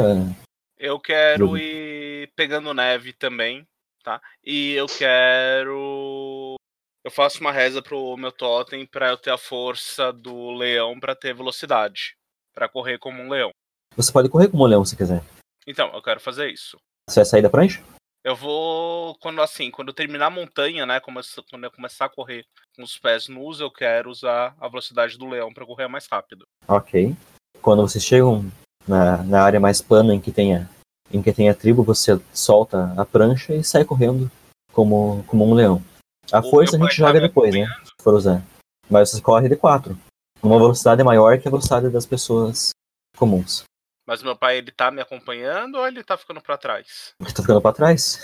Eu 0.78 1.00
quero 1.00 1.58
ir 1.58 2.32
pegando 2.36 2.74
neve 2.74 3.14
também, 3.14 3.68
tá? 4.04 4.22
E 4.44 4.74
eu 4.74 4.86
quero. 4.86 6.56
Eu 7.04 7.10
faço 7.12 7.42
uma 7.42 7.52
reza 7.52 7.82
pro 7.82 8.16
meu 8.18 8.32
totem 8.32 8.86
pra 8.86 9.10
eu 9.10 9.18
ter 9.18 9.32
a 9.32 9.38
força 9.38 10.14
do 10.14 10.52
leão 10.52 11.00
pra 11.00 11.16
ter 11.16 11.34
velocidade. 11.34 12.16
Pra 12.54 12.70
correr 12.70 13.00
como 13.00 13.22
um 13.22 13.30
leão. 13.30 13.50
Você 13.96 14.12
pode 14.12 14.30
correr 14.30 14.48
como 14.48 14.64
um 14.64 14.68
leão 14.68 14.86
se 14.86 14.96
quiser. 14.96 15.24
Então, 15.68 15.92
eu 15.94 16.02
quero 16.02 16.20
fazer 16.20 16.50
isso. 16.50 16.78
Você 17.10 17.20
vai 17.22 17.26
sair 17.26 17.42
da 17.42 17.50
prancha? 17.50 17.82
Eu 18.24 18.36
vou. 18.36 19.16
Quando 19.20 19.42
assim, 19.42 19.72
quando 19.72 19.88
eu 19.90 19.94
terminar 19.96 20.28
a 20.28 20.30
montanha, 20.30 20.86
né? 20.86 21.00
começa- 21.00 21.42
Quando 21.50 21.64
eu 21.64 21.72
começar 21.72 22.06
a 22.06 22.10
correr 22.10 22.46
com 22.76 22.84
os 22.84 22.98
pés 22.98 23.28
nus, 23.28 23.60
eu 23.60 23.72
quero 23.72 24.10
usar 24.12 24.56
a 24.60 24.68
velocidade 24.68 25.18
do 25.18 25.28
leão 25.28 25.52
pra 25.52 25.66
correr 25.66 25.88
mais 25.88 26.06
rápido. 26.12 26.46
Ok. 26.68 27.16
Quando 27.62 27.82
vocês 27.82 28.04
chegam 28.04 28.46
na, 28.88 29.24
na 29.24 29.44
área 29.44 29.60
mais 29.60 29.82
plana 29.82 30.14
em 30.14 30.22
que 30.22 30.32
tem 30.32 30.56
a, 30.56 30.68
em 31.12 31.22
que 31.22 31.34
tem 31.34 31.50
a 31.50 31.56
tribo, 31.56 31.84
você 31.84 32.12
solta 32.32 32.94
a 32.96 33.04
prancha 33.06 33.56
e 33.56 33.64
sai 33.64 33.84
correndo 33.84 34.30
como, 34.72 35.24
como 35.26 35.44
um 35.44 35.54
leão. 35.56 35.84
A 36.32 36.40
O 36.40 36.50
força 36.50 36.76
a 36.76 36.80
gente 36.80 36.90
tá 36.90 36.94
joga 36.94 37.14
me 37.20 37.28
depois, 37.28 37.54
né? 37.56 37.66
Se 37.84 38.04
for 38.04 38.14
usar. 38.14 38.44
Mas 38.90 39.10
você 39.10 39.22
corre 39.22 39.50
de 39.50 39.56
4. 39.56 39.98
Uma 40.44 40.58
velocidade 40.60 41.04
maior 41.04 41.40
que 41.40 41.48
a 41.48 41.52
velocidade 41.52 41.90
das 41.90 42.06
pessoas 42.06 42.70
comuns. 43.18 43.64
Mas 44.08 44.24
meu 44.24 44.36
pai, 44.36 44.58
ele 44.58 44.72
tá 44.72 44.90
me 44.92 45.02
acompanhando 45.02 45.76
ou 45.76 45.88
ele 45.88 46.04
tá 46.04 46.18
ficando 46.18 46.42
pra 46.42 46.58
trás? 46.58 47.14
Você 47.20 47.34
tá 47.34 47.42
ficando 47.42 47.62
pra 47.62 47.72
trás? 47.74 48.20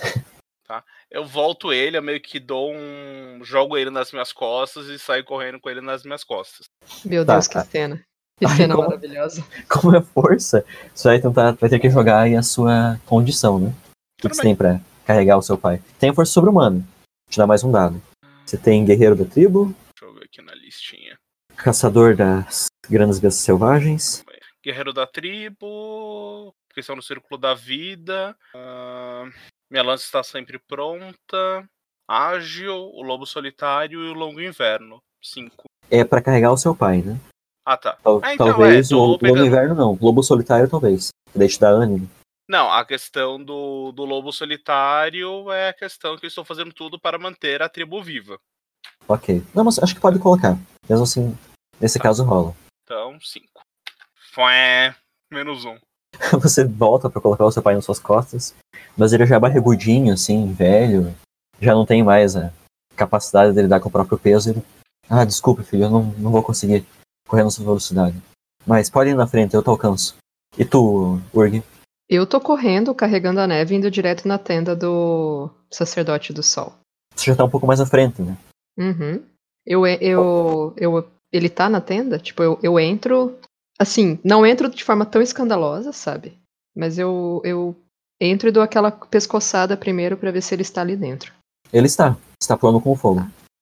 Eu 1.10 1.26
volto 1.26 1.72
ele, 1.72 1.98
eu 1.98 2.02
meio 2.02 2.20
que 2.20 2.40
dou 2.42 2.74
um. 2.74 3.40
jogo 3.44 3.78
ele 3.78 3.90
nas 3.90 4.12
minhas 4.12 4.34
costas 4.34 4.88
e 4.88 5.00
saio 5.00 5.24
correndo 5.24 5.60
com 5.62 5.70
ele 5.70 5.80
nas 5.80 6.04
minhas 6.04 6.24
costas. 6.26 6.66
Meu 7.06 7.26
Tá, 7.26 7.34
Deus, 7.34 7.48
que 7.48 7.54
tá. 7.54 7.64
cena. 7.64 8.02
Que 8.38 8.46
Ai, 8.46 8.56
cena 8.58 8.76
como- 8.76 8.88
maravilhosa. 8.90 9.44
Como 9.70 9.96
é 9.96 10.02
força, 10.02 10.66
você 10.94 11.08
vai 11.08 11.22
tentar, 11.22 11.54
vai 11.54 11.70
ter 11.70 11.80
que 11.80 11.90
jogar 11.90 12.20
aí 12.22 12.36
a 12.36 12.44
sua 12.44 13.00
condição, 13.06 13.58
né? 13.60 13.70
O 13.70 14.22
que, 14.24 14.30
que 14.30 14.36
você 14.36 14.42
tem 14.42 14.56
pra 14.56 14.82
carregar 15.06 15.38
o 15.38 15.42
seu 15.42 15.58
pai? 15.58 15.82
Tem 16.00 16.10
a 16.10 16.14
força 16.14 16.34
sobre-humana. 16.34 16.84
Te 17.30 17.38
dá 17.38 17.48
mais 17.48 17.64
um 17.64 17.72
dado. 17.72 18.02
Você 18.46 18.58
tem 18.58 18.84
guerreiro 18.84 19.16
da 19.16 19.24
tribo, 19.26 19.74
Deixa 19.96 20.04
eu 20.06 20.14
ver 20.14 20.26
aqui 20.26 20.42
na 20.42 20.54
listinha. 20.54 21.18
caçador 21.56 22.16
das 22.16 22.66
grandes 22.90 23.20
bestas 23.20 23.44
selvagens, 23.44 24.24
Guerreiro 24.68 24.92
da 24.92 25.08
tribo. 25.08 26.54
Questão 26.74 26.98
no 26.98 27.02
círculo 27.02 27.40
da 27.40 27.54
vida. 27.54 28.36
ah, 28.54 29.24
minha 29.72 29.82
lança 29.82 30.04
está 30.04 30.22
sempre 30.22 30.60
pronta. 30.60 31.66
Ágil, 32.06 32.76
o 32.76 33.02
lobo 33.02 33.26
solitário 33.26 34.04
e 34.04 34.10
o 34.10 34.14
longo 34.14 34.42
inverno. 34.42 35.02
Cinco. 35.24 35.64
é 35.90 36.04
pra 36.04 36.22
carregar 36.22 36.52
o 36.52 36.58
seu 36.58 36.76
pai, 36.76 37.02
né? 37.02 37.18
Ah, 37.66 37.78
tá. 37.78 37.94
Tal- 38.04 38.20
Ah, 38.24 38.34
então, 38.34 38.48
talvez 38.48 38.92
é, 38.92 38.96
o 38.96 39.00
lobo 39.00 39.20
pegando- 39.20 39.46
inverno 39.46 39.74
não, 39.76 39.98
lobo 40.02 40.22
solitário 40.22 40.70
talvez. 40.70 41.10
Te 41.34 41.60
dá 41.60 41.70
ânimo. 41.70 42.10
Não, 42.48 42.70
a 42.72 42.84
questão 42.86 43.42
do, 43.44 43.92
do 43.94 44.04
lobo 44.06 44.32
solitário 44.34 45.50
é 45.52 45.70
a 45.70 45.74
questão 45.74 46.18
que 46.18 46.26
eu 46.26 46.30
estou 46.30 46.44
fazendo 46.46 46.74
tudo 46.74 47.00
para 47.00 47.18
manter 47.18 47.62
a 47.62 47.70
tribo 47.70 48.02
viva. 48.04 48.38
Ok. 49.08 49.42
Não, 49.56 49.64
mas 49.64 49.80
acho 49.80 49.96
que 49.96 50.02
pode 50.02 50.20
colocar. 50.20 50.56
Mesmo 50.90 51.04
assim, 51.04 51.38
nesse 51.80 52.00
caso 52.00 52.24
rola. 52.24 52.54
Então, 52.84 53.18
cinco. 53.22 53.57
Fué, 54.38 54.94
menos 55.34 55.66
um. 55.66 55.80
Você 56.40 56.64
volta 56.64 57.10
pra 57.10 57.20
colocar 57.20 57.44
o 57.44 57.52
seu 57.52 57.64
pai 57.64 57.74
nas 57.74 57.84
suas 57.84 57.98
costas, 57.98 58.54
mas 58.96 59.12
ele 59.12 59.26
já 59.26 59.38
é 59.38 59.40
barrigudinho, 59.40 60.14
assim, 60.14 60.54
velho. 60.54 61.12
Já 61.60 61.74
não 61.74 61.88
tem 61.88 62.04
mais 62.04 62.36
a 62.36 62.54
capacidade 62.96 63.52
de 63.52 63.64
lidar 63.64 63.80
com 63.80 63.90
o 63.90 63.92
próprio 63.92 64.20
peso. 64.20 64.52
Ele... 64.52 64.64
Ah, 65.10 65.26
desculpe, 65.26 65.64
filho, 65.64 65.86
eu 65.86 65.90
não, 65.90 66.04
não 66.20 66.30
vou 66.30 66.44
conseguir 66.44 66.86
correr 67.28 67.44
na 67.44 67.50
sua 67.50 67.66
velocidade. 67.66 68.16
Mas 68.64 68.92
pode 68.92 69.10
ir 69.10 69.16
na 69.16 69.26
frente, 69.26 69.56
eu 69.56 69.64
te 69.64 69.70
alcanço. 69.70 70.16
E 70.56 70.64
tu, 70.64 71.20
Urg? 71.34 71.64
Eu 72.08 72.28
tô 72.28 72.40
correndo, 72.40 72.94
carregando 72.94 73.40
a 73.40 73.48
neve, 73.48 73.74
indo 73.74 73.90
direto 73.90 74.28
na 74.28 74.38
tenda 74.38 74.76
do 74.76 75.50
sacerdote 75.72 76.32
do 76.32 76.44
sol. 76.44 76.76
Você 77.16 77.32
já 77.32 77.36
tá 77.36 77.44
um 77.44 77.50
pouco 77.50 77.66
mais 77.66 77.82
à 77.82 77.88
frente, 77.88 78.22
né? 78.22 78.38
Uhum. 78.78 79.20
Eu, 79.66 79.88
eu, 79.88 80.76
eu, 80.78 81.12
ele 81.34 81.50
tá 81.50 81.68
na 81.68 81.82
tenda? 81.82 82.20
Tipo, 82.20 82.44
eu, 82.44 82.60
eu 82.62 82.80
entro. 82.80 83.36
Assim, 83.80 84.20
não 84.24 84.46
entro 84.46 84.70
de 84.70 84.84
forma 84.84 85.06
tão 85.06 85.22
escandalosa, 85.22 85.92
sabe? 85.92 86.38
Mas 86.76 86.98
eu, 86.98 87.42
eu 87.44 87.76
entro 88.20 88.50
e 88.50 88.52
dou 88.52 88.64
aquela 88.64 88.92
pescoçada 88.92 89.78
primeiro 89.78 90.18
pra 90.18 90.32
ver 90.32 90.42
se 90.42 90.56
ele 90.56 90.64
está 90.64 90.82
ali 90.82 90.96
dentro. 90.96 91.34
Ele 91.72 91.88
está. 91.88 92.18
Está 92.42 92.58
pulando 92.58 92.82
com 92.82 92.92
o 92.92 92.96
fogo. 92.96 93.22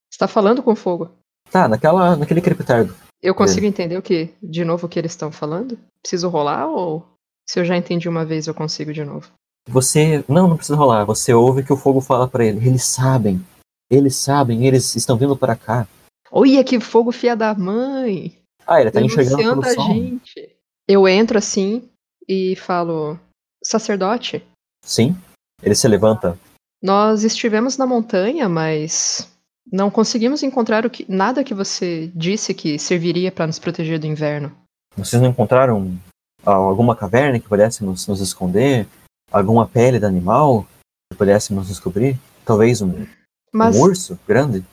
Você 0.10 0.20
tá 0.20 0.28
falando 0.28 0.64
com 0.64 0.76
fogo? 0.76 1.10
Tá, 1.52 1.68
naquela, 1.68 2.16
naquele 2.16 2.42
crepitardo. 2.42 2.96
Eu 3.22 3.34
consigo 3.34 3.66
entender 3.66 3.98
o 3.98 4.02
que, 4.02 4.34
de 4.42 4.64
novo, 4.64 4.86
o 4.86 4.90
que 4.90 5.00
eles 5.00 5.12
estão 5.12 5.32
falando? 5.32 5.78
Preciso 6.02 6.30
rolar 6.30 6.68
ou 6.68 7.06
se 7.48 7.60
eu 7.60 7.66
já 7.66 7.76
entendi 7.76 8.08
uma 8.08 8.26
vez 8.26 8.48
eu 8.48 8.54
consigo 8.54 8.94
de 8.94 9.04
novo? 9.04 9.32
Você. 9.68 10.24
Não, 10.28 10.48
não 10.48 10.58
precisa 10.58 10.78
rolar. 10.78 11.06
Você 11.06 11.34
ouve 11.34 11.64
que 11.64 11.74
o 11.74 11.78
fogo 11.78 12.02
fala 12.02 12.28
pra 12.28 12.46
ele. 12.46 12.66
Eles 12.66 12.86
sabem. 12.86 13.44
Eles 13.90 14.16
sabem, 14.16 14.66
eles 14.66 14.96
estão 14.96 15.18
vindo 15.18 15.36
para 15.38 15.56
cá. 15.56 15.88
Olha 16.32 16.64
que 16.64 16.80
fogo 16.80 17.12
fia 17.12 17.36
da 17.36 17.54
mãe! 17.54 18.36
Ah, 18.68 18.82
ele 18.82 18.92
tá 18.92 19.02
enxergando 19.02 19.38
pelo 19.38 19.66
a 19.66 19.74
sol. 19.74 19.94
gente. 19.94 20.56
Eu 20.88 21.08
entro 21.08 21.38
assim 21.38 21.88
e 22.28 22.56
falo: 22.56 23.20
Sacerdote, 23.64 24.44
Sim. 24.84 25.16
Ele 25.64 25.76
se 25.76 25.88
levanta. 25.88 26.38
nós 26.82 27.24
estivemos 27.24 27.78
na 27.78 27.88
montanha, 27.88 28.48
mas 28.48 29.28
não 29.72 29.90
conseguimos 29.90 30.44
encontrar 30.44 30.88
que, 30.90 31.06
nada 31.10 31.44
que 31.44 31.54
você 31.54 32.12
disse 32.14 32.54
que 32.54 32.78
serviria 32.78 33.32
para 33.32 33.48
nos 33.48 33.58
proteger 33.58 34.00
do 34.00 34.06
inverno. 34.06 34.52
Vocês 34.96 35.22
não 35.22 35.30
encontraram 35.30 35.98
alguma 36.46 36.96
caverna 36.96 37.40
que 37.40 37.50
pudéssemos 37.50 38.06
nos 38.08 38.22
esconder? 38.22 38.88
Alguma 39.32 39.68
pele 39.68 40.00
de 40.00 40.06
animal 40.06 40.68
que 41.12 41.18
pudéssemos 41.18 41.68
descobrir? 41.68 42.18
Talvez 42.46 42.82
um, 42.82 43.08
Mas 43.52 43.76
um 43.76 43.82
urso 43.82 44.20
grande? 44.28 44.64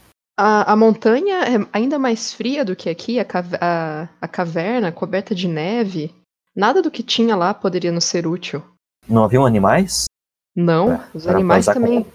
A, 0.42 0.72
a 0.72 0.76
montanha 0.76 1.44
é 1.44 1.66
ainda 1.72 1.98
mais 1.98 2.32
fria 2.32 2.64
do 2.64 2.74
que 2.76 2.88
aqui, 2.90 3.18
a, 3.20 3.26
a- 3.60 4.08
a 4.20 4.28
caverna 4.28 4.90
coberta 4.92 5.34
de 5.34 5.46
neve. 5.48 6.14
Nada 6.54 6.82
do 6.82 6.90
que 6.90 7.02
tinha 7.02 7.34
lá 7.36 7.54
poderia 7.54 7.92
nos 7.92 8.04
ser 8.04 8.26
útil. 8.26 8.62
Não 9.08 9.24
haviam 9.24 9.46
animais? 9.46 10.04
Não, 10.54 10.86
Pra- 10.96 11.08
os 11.14 11.26
animais 11.26 11.66
também. 11.66 12.06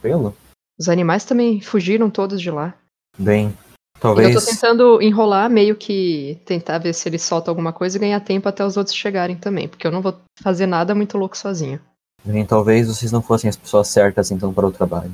Os 0.80 0.90
animais 0.90 1.26
também 1.26 1.60
fugiram 1.62 2.10
todos 2.10 2.40
de 2.40 2.52
lá. 2.52 2.74
Bem, 3.18 3.48
E 3.48 3.52
Eu 3.98 4.02
talvez. 4.02 4.36
tô 4.46 4.52
tentando 4.52 5.02
enrolar, 5.02 5.50
meio 5.50 5.76
que 5.76 6.40
tentar 6.46 6.78
ver 6.78 6.94
se 6.94 7.10
ele 7.10 7.18
solta 7.18 7.50
alguma 7.50 7.74
coisa 7.74 7.98
e 7.98 8.00
ganhar 8.00 8.20
tempo 8.20 8.48
até 8.48 8.64
os 8.64 8.78
outros 8.78 8.96
chegarem 8.96 9.36
também, 9.36 9.68
porque 9.68 9.88
eu 9.88 9.92
não 9.92 10.04
vou 10.04 10.16
fazer 10.40 10.68
nada 10.68 10.94
muito 10.94 11.18
louco 11.18 11.36
sozinho. 11.36 11.80
Bem, 12.24 12.46
talvez 12.46 12.88
vocês 12.88 13.12
não 13.12 13.22
fossem 13.24 13.50
as 13.50 13.56
pessoas 13.56 13.88
certas 13.88 14.30
então 14.30 14.54
para 14.54 14.68
o 14.68 14.72
trabalho. 14.72 15.12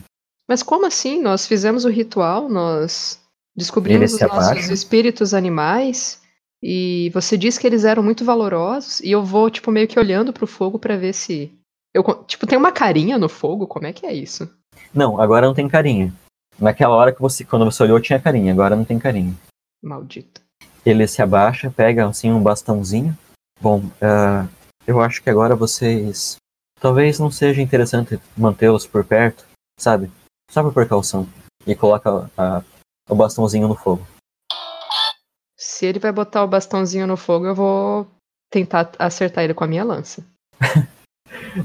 Mas 0.53 0.61
como 0.61 0.85
assim? 0.85 1.19
Nós 1.19 1.47
fizemos 1.47 1.83
o 1.83 1.89
ritual, 1.89 2.47
nós 2.47 3.19
descobrimos 3.57 4.13
os 4.13 4.19
nossos 4.19 4.49
abaixa? 4.49 4.71
espíritos 4.71 5.33
animais 5.33 6.21
e 6.61 7.09
você 7.11 7.35
disse 7.35 7.59
que 7.59 7.65
eles 7.65 7.83
eram 7.83 8.03
muito 8.03 8.23
valorosos 8.23 8.99
e 8.99 9.09
eu 9.09 9.23
vou 9.23 9.49
tipo 9.49 9.71
meio 9.71 9.87
que 9.87 9.97
olhando 9.97 10.31
pro 10.31 10.45
fogo 10.45 10.77
pra 10.77 10.95
ver 10.95 11.13
se 11.13 11.51
eu 11.91 12.03
tipo 12.27 12.45
tem 12.45 12.55
uma 12.55 12.71
carinha 12.71 13.17
no 13.17 13.27
fogo, 13.27 13.65
como 13.65 13.87
é 13.87 13.93
que 13.93 14.05
é 14.05 14.13
isso? 14.13 14.47
Não, 14.93 15.19
agora 15.19 15.47
não 15.47 15.55
tem 15.55 15.67
carinha. 15.67 16.13
Naquela 16.59 16.93
hora 16.93 17.11
que 17.11 17.19
você, 17.19 17.43
quando 17.43 17.65
você 17.65 17.81
olhou, 17.81 17.99
tinha 17.99 18.19
carinha, 18.19 18.53
agora 18.53 18.75
não 18.75 18.85
tem 18.85 18.99
carinha. 18.99 19.33
Maldito. 19.81 20.39
Ele 20.85 21.07
se 21.07 21.19
abaixa, 21.19 21.73
pega 21.75 22.05
assim 22.05 22.31
um 22.31 22.43
bastãozinho. 22.43 23.17
Bom, 23.59 23.85
ah, 23.99 24.45
eu 24.85 25.01
acho 25.01 25.23
que 25.23 25.31
agora 25.31 25.55
vocês. 25.55 26.35
Talvez 26.79 27.17
não 27.17 27.31
seja 27.31 27.59
interessante 27.59 28.19
mantê-los 28.37 28.85
por 28.85 29.03
perto, 29.03 29.43
sabe? 29.79 30.11
Só 30.53 30.61
por 30.61 30.71
precaução. 30.71 31.27
E 31.65 31.75
coloca 31.75 32.29
a- 32.37 32.61
o 33.09 33.15
bastãozinho 33.15 33.67
no 33.67 33.75
fogo. 33.75 34.05
Se 35.57 35.87
ele 35.87 35.97
vai 35.97 36.11
botar 36.11 36.43
o 36.43 36.47
bastãozinho 36.47 37.07
no 37.07 37.17
fogo, 37.17 37.47
eu 37.47 37.55
vou 37.55 38.07
tentar 38.51 38.91
acertar 38.99 39.43
ele 39.43 39.55
com 39.55 39.63
a 39.63 39.67
minha 39.67 39.83
lança. 39.83 40.23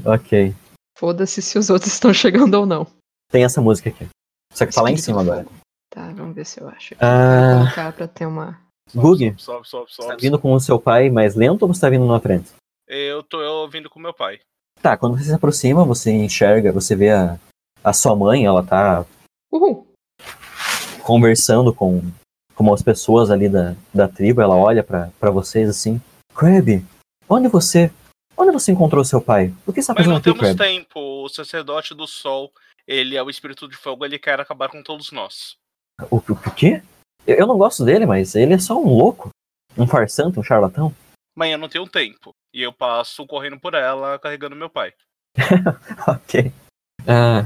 Ok. 0.05 0.55
Foda-se 0.97 1.41
se 1.41 1.57
os 1.57 1.69
outros 1.69 1.91
estão 1.93 2.13
chegando 2.13 2.53
ou 2.55 2.65
não. 2.65 2.85
Tem 3.31 3.43
essa 3.43 3.61
música 3.61 3.89
aqui. 3.89 4.07
Só 4.53 4.65
que 4.65 4.73
tá 4.73 4.81
lá 4.81 4.91
em 4.91 4.97
cima 4.97 5.21
agora. 5.21 5.45
Tá, 5.91 6.11
vamos 6.11 6.35
ver 6.35 6.45
se 6.45 6.59
eu 6.59 6.67
acho. 6.67 6.95
Ah, 6.99 7.53
Vou 7.55 7.63
colocar 7.63 7.93
pra 7.93 8.07
ter 8.07 8.25
uma. 8.25 8.59
Gug, 8.93 9.35
Sobe, 9.37 9.67
sobe, 9.67 9.91
você 9.91 10.07
tá 10.07 10.15
vindo 10.15 10.39
com 10.39 10.51
o 10.53 10.59
seu 10.59 10.79
pai 10.79 11.09
mais 11.09 11.35
lento 11.35 11.61
ou 11.63 11.67
você 11.73 11.81
tá 11.81 11.89
vindo 11.89 12.05
na 12.07 12.19
frente? 12.19 12.51
Eu 12.87 13.21
tô 13.23 13.41
eu 13.41 13.69
vindo 13.69 13.89
com 13.89 13.99
meu 13.99 14.13
pai. 14.13 14.39
Tá, 14.81 14.97
quando 14.97 15.17
você 15.17 15.25
se 15.25 15.33
aproxima, 15.33 15.85
você 15.85 16.11
enxerga, 16.11 16.71
você 16.71 16.95
vê 16.95 17.11
a, 17.11 17.39
a 17.83 17.93
sua 17.93 18.15
mãe, 18.15 18.45
ela 18.45 18.63
tá 18.63 19.05
Uhul! 19.51 19.87
conversando 21.03 21.73
com, 21.73 22.01
com 22.55 22.63
umas 22.63 22.81
pessoas 22.81 23.31
ali 23.31 23.49
da, 23.49 23.75
da 23.93 24.07
tribo, 24.07 24.41
ela 24.41 24.55
olha 24.55 24.83
pra 24.83 25.09
pra 25.19 25.31
vocês 25.31 25.69
assim, 25.69 26.01
Crab, 26.35 26.83
Onde 27.29 27.47
você. 27.47 27.91
Onde 28.35 28.51
você 28.51 28.71
encontrou 28.71 29.03
seu 29.05 29.21
pai? 29.21 29.53
O 29.67 29.71
que 29.71 29.81
você 29.81 29.91
está 29.91 29.93
Mas 29.93 30.05
fazendo 30.05 30.11
não 30.11 30.17
aqui, 30.17 30.23
temos 30.23 30.39
Crab? 30.39 30.57
tempo. 30.57 30.99
O 31.23 31.29
sacerdote 31.29 31.93
do 31.93 32.07
sol, 32.07 32.51
ele 32.87 33.15
é 33.15 33.21
o 33.21 33.29
espírito 33.29 33.67
de 33.67 33.75
fogo, 33.75 34.03
ele 34.03 34.17
quer 34.17 34.39
acabar 34.39 34.69
com 34.69 34.81
todos 34.81 35.11
nós. 35.11 35.55
O, 36.09 36.15
o, 36.15 36.31
o 36.31 36.55
quê? 36.55 36.81
Eu, 37.27 37.35
eu 37.35 37.47
não 37.47 37.57
gosto 37.57 37.85
dele, 37.85 38.05
mas 38.05 38.33
ele 38.33 38.53
é 38.53 38.59
só 38.59 38.81
um 38.81 38.87
louco. 38.97 39.29
Um 39.77 39.85
farsante, 39.85 40.39
um 40.39 40.43
charlatão. 40.43 40.95
Amanhã 41.35 41.57
não 41.57 41.69
tenho 41.69 41.87
tempo. 41.87 42.33
E 42.53 42.63
eu 42.63 42.73
passo 42.73 43.27
correndo 43.27 43.59
por 43.59 43.75
ela, 43.75 44.17
carregando 44.17 44.55
meu 44.55 44.69
pai. 44.69 44.93
ok. 46.07 46.51
Ah, 47.07 47.45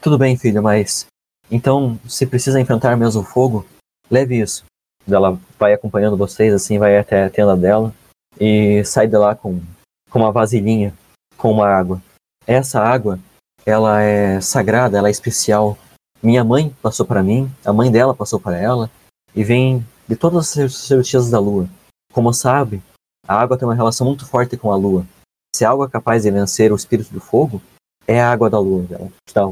tudo 0.00 0.18
bem, 0.18 0.36
filho, 0.36 0.62
mas. 0.62 1.06
Então, 1.50 1.98
se 2.06 2.26
precisa 2.26 2.60
enfrentar 2.60 2.96
mesmo 2.96 3.22
o 3.22 3.24
fogo, 3.24 3.66
leve 4.10 4.40
isso. 4.40 4.64
Ela 5.06 5.38
vai 5.58 5.72
acompanhando 5.72 6.16
vocês, 6.16 6.52
assim, 6.52 6.78
vai 6.78 6.98
até 6.98 7.24
a 7.24 7.30
tenda 7.30 7.56
dela 7.56 7.94
e 8.38 8.84
sai 8.84 9.06
de 9.06 9.16
lá 9.16 9.34
com, 9.34 9.60
com 10.10 10.18
uma 10.18 10.30
vasilhinha 10.30 10.94
com 11.38 11.52
uma 11.52 11.68
água. 11.68 12.02
Essa 12.46 12.80
água, 12.80 13.18
ela 13.64 14.02
é 14.02 14.40
sagrada, 14.40 14.98
ela 14.98 15.08
é 15.08 15.10
especial. 15.10 15.78
Minha 16.20 16.42
mãe 16.42 16.74
passou 16.82 17.06
para 17.06 17.22
mim, 17.22 17.50
a 17.64 17.72
mãe 17.72 17.90
dela 17.90 18.14
passou 18.14 18.40
para 18.40 18.58
ela, 18.58 18.90
e 19.34 19.44
vem 19.44 19.86
de 20.06 20.16
todas 20.16 20.58
as 20.58 20.74
sacerdotisas 20.74 21.30
da 21.30 21.38
lua. 21.38 21.68
Como 22.12 22.32
sabe, 22.34 22.82
a 23.26 23.36
água 23.36 23.56
tem 23.56 23.66
uma 23.66 23.74
relação 23.74 24.06
muito 24.06 24.26
forte 24.26 24.56
com 24.56 24.72
a 24.72 24.76
lua. 24.76 25.06
Se 25.54 25.64
a 25.64 25.70
água 25.70 25.86
é 25.86 25.90
capaz 25.90 26.24
de 26.24 26.30
vencer 26.30 26.72
o 26.72 26.76
espírito 26.76 27.12
do 27.14 27.20
fogo, 27.20 27.62
é 28.06 28.20
a 28.20 28.30
água 28.30 28.50
da 28.50 28.58
lua 28.58 28.82
dela, 28.82 29.08
dá 29.32 29.46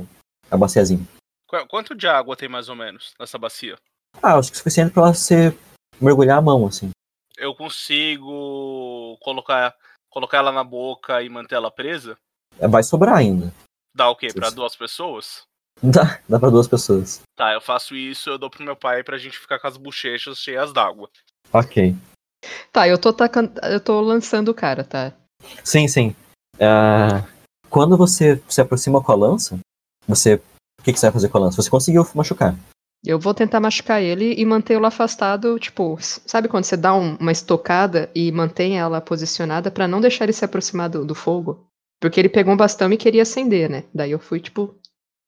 a 0.51 0.57
baciazinha. 0.57 1.05
Qu- 1.49 1.67
Quanto 1.69 1.95
de 1.95 2.07
água 2.07 2.37
tem 2.37 2.49
mais 2.49 2.69
ou 2.69 2.75
menos 2.77 3.13
nessa 3.19 3.39
bacia? 3.39 3.77
Ah, 4.23 4.37
acho 4.39 4.51
que 4.51 4.57
é 4.57 4.59
suficiente 4.59 4.93
pra 4.93 5.13
ser 5.15 5.57
mergulhar 6.01 6.39
a 6.39 6.43
mão, 6.43 6.67
assim. 6.67 6.91
Eu 7.37 7.55
consigo 7.55 9.19
colocar, 9.21 9.75
colocar 10.11 10.39
ela 10.39 10.53
na 10.53 10.65
boca 10.65 11.23
e 11.23 11.29
manter 11.29 11.55
ela 11.57 11.71
presa? 11.71 12.17
Vai 12.59 12.83
sobrar 12.83 13.17
ainda. 13.17 13.53
Dá 13.95 14.09
o 14.09 14.17
quê? 14.17 14.29
Pra 14.33 14.51
duas 14.51 14.75
pessoas? 14.75 15.43
Dá, 15.83 16.21
dá 16.29 16.39
pra 16.39 16.49
duas 16.51 16.67
pessoas. 16.67 17.21
Tá, 17.37 17.53
eu 17.53 17.61
faço 17.61 17.95
isso, 17.95 18.31
eu 18.31 18.39
dou 18.39 18.49
pro 18.49 18.65
meu 18.65 18.75
pai 18.77 19.03
pra 19.05 19.19
gente 19.19 19.39
ficar 19.39 19.59
com 19.59 19.67
as 19.67 19.77
bochechas 19.77 20.39
cheias 20.39 20.73
d'água. 20.73 21.11
Ok. 21.53 21.95
Tá, 22.73 22.89
eu 22.89 22.99
tô 22.99 23.13
tacando, 23.13 23.53
eu 23.63 23.81
tô 23.81 24.01
lançando 24.01 24.49
o 24.51 24.55
cara, 24.55 24.85
tá? 24.85 25.13
Sim, 25.63 25.87
sim. 25.89 26.15
Ah, 26.59 27.27
quando 27.69 27.97
você 27.97 28.43
se 28.49 28.61
aproxima 28.61 29.03
com 29.03 29.13
a 29.13 29.17
lança, 29.17 29.59
você. 30.07 30.35
O 30.81 30.83
que, 30.83 30.93
que 30.93 30.99
você 30.99 31.07
vai 31.07 31.13
fazer 31.13 31.29
com 31.29 31.39
a 31.39 31.41
lança? 31.43 31.61
Você 31.61 31.71
conseguiu 31.71 32.07
machucar. 32.15 32.55
Eu 33.05 33.19
vou 33.19 33.35
tentar 33.35 33.61
machucar 33.61 34.03
ele 34.03 34.35
e 34.35 34.45
mantê-lo 34.45 34.87
afastado, 34.87 35.59
tipo, 35.59 35.97
sabe 36.01 36.49
quando 36.49 36.65
você 36.65 36.77
dá 36.77 36.95
um- 36.95 37.17
uma 37.17 37.31
estocada 37.33 38.11
e 38.15 38.33
mantém 38.33 38.79
ela 38.79 39.01
posicionada 39.01 39.71
pra 39.71 39.87
não 39.87 40.01
deixar 40.01 40.25
ele 40.25 40.33
se 40.33 40.45
aproximar 40.45 40.89
do, 40.89 41.05
do 41.05 41.15
fogo? 41.15 41.67
Porque 42.01 42.19
ele 42.21 42.29
pegou 42.29 42.53
um 42.53 42.57
bastão 42.57 42.93
e 42.93 42.97
queria 42.97 43.23
acender, 43.23 43.71
né? 43.71 43.85
Daí 43.95 44.11
eu 44.11 44.19
fui, 44.19 44.41
tipo, 44.41 44.75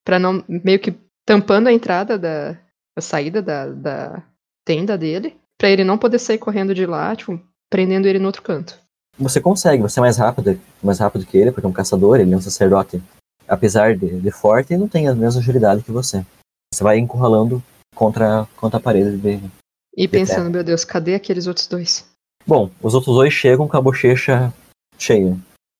pra 0.04 0.18
não. 0.18 0.44
meio 0.48 0.78
que 0.80 0.94
tampando 1.26 1.68
a 1.68 1.72
entrada 1.72 2.18
da. 2.18 2.56
a 2.96 3.00
saída 3.00 3.40
da, 3.40 3.66
da 3.66 4.22
tenda 4.66 4.98
dele, 4.98 5.36
pra 5.56 5.68
ele 5.70 5.84
não 5.84 5.96
poder 5.98 6.18
sair 6.18 6.38
correndo 6.38 6.74
de 6.74 6.84
lá, 6.84 7.14
tipo, 7.14 7.40
prendendo 7.70 8.06
ele 8.06 8.18
no 8.18 8.26
outro 8.26 8.42
canto. 8.42 8.76
Você 9.18 9.40
consegue, 9.40 9.82
você 9.82 9.98
é 9.98 10.02
mais 10.02 10.16
rápido, 10.16 10.60
mais 10.82 10.98
rápido 10.98 11.24
que 11.26 11.36
ele, 11.36 11.50
porque 11.52 11.66
é 11.66 11.68
um 11.68 11.72
caçador, 11.72 12.18
ele 12.20 12.32
é 12.32 12.36
um 12.36 12.40
sacerdote. 12.40 13.00
Apesar 13.48 13.96
de, 13.96 14.20
de 14.20 14.30
forte, 14.30 14.72
ele 14.72 14.80
não 14.80 14.88
tem 14.88 15.08
a 15.08 15.14
mesma 15.14 15.40
agilidade 15.40 15.82
que 15.82 15.90
você. 15.90 16.24
Você 16.72 16.84
vai 16.84 16.98
encurralando 16.98 17.62
contra, 17.94 18.46
contra 18.56 18.78
a 18.78 18.82
parede 18.82 19.16
dele. 19.16 19.50
E 19.96 20.06
pensando, 20.06 20.36
terra. 20.36 20.50
meu 20.50 20.64
Deus, 20.64 20.84
cadê 20.84 21.14
aqueles 21.14 21.46
outros 21.46 21.66
dois? 21.66 22.08
Bom, 22.46 22.70
os 22.82 22.94
outros 22.94 23.14
dois 23.14 23.32
chegam 23.32 23.66
com 23.66 23.76
a 23.76 23.80
bochecha 23.80 24.52
cheia. 24.98 25.36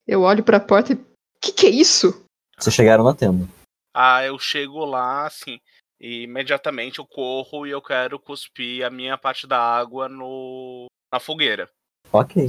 Eu 0.06 0.22
olho 0.22 0.42
pra 0.42 0.58
porta 0.58 0.92
e. 0.92 1.08
Que 1.40 1.52
que 1.52 1.66
é 1.66 1.70
isso? 1.70 2.24
Vocês 2.58 2.74
chegaram 2.74 3.04
na 3.04 3.14
tenda. 3.14 3.46
Ah, 3.94 4.24
eu 4.24 4.38
chego 4.38 4.84
lá, 4.84 5.26
assim, 5.26 5.60
e 6.00 6.22
imediatamente 6.22 6.98
eu 6.98 7.06
corro 7.06 7.66
e 7.66 7.70
eu 7.70 7.80
quero 7.82 8.18
cuspir 8.18 8.84
a 8.84 8.90
minha 8.90 9.16
parte 9.16 9.46
da 9.46 9.58
água 9.58 10.08
no 10.08 10.86
na 11.12 11.20
fogueira. 11.20 11.68
Ok. 12.12 12.48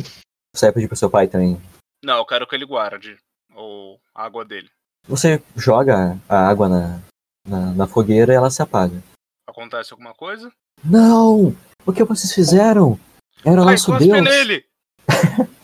Você 0.55 0.65
vai 0.65 0.73
pedir 0.73 0.87
pro 0.87 0.97
seu 0.97 1.09
pai 1.09 1.27
também. 1.27 1.61
Não, 2.03 2.17
eu 2.17 2.25
quero 2.25 2.47
que 2.47 2.55
ele 2.55 2.65
guarde 2.65 3.17
ou 3.53 3.99
a 4.13 4.23
água 4.25 4.45
dele. 4.45 4.69
Você 5.07 5.41
joga 5.55 6.19
a 6.27 6.47
água 6.47 6.69
na, 6.69 6.99
na, 7.47 7.73
na 7.73 7.87
fogueira 7.87 8.33
e 8.33 8.35
ela 8.35 8.51
se 8.51 8.61
apaga. 8.61 9.01
Acontece 9.47 9.93
alguma 9.93 10.13
coisa? 10.13 10.51
Não! 10.83 11.55
O 11.85 11.93
que 11.93 12.03
vocês 12.03 12.33
fizeram? 12.33 12.99
Era 13.43 13.61
Ai, 13.61 13.71
nosso 13.71 13.97
Deus! 13.97 14.23
nele! 14.23 14.65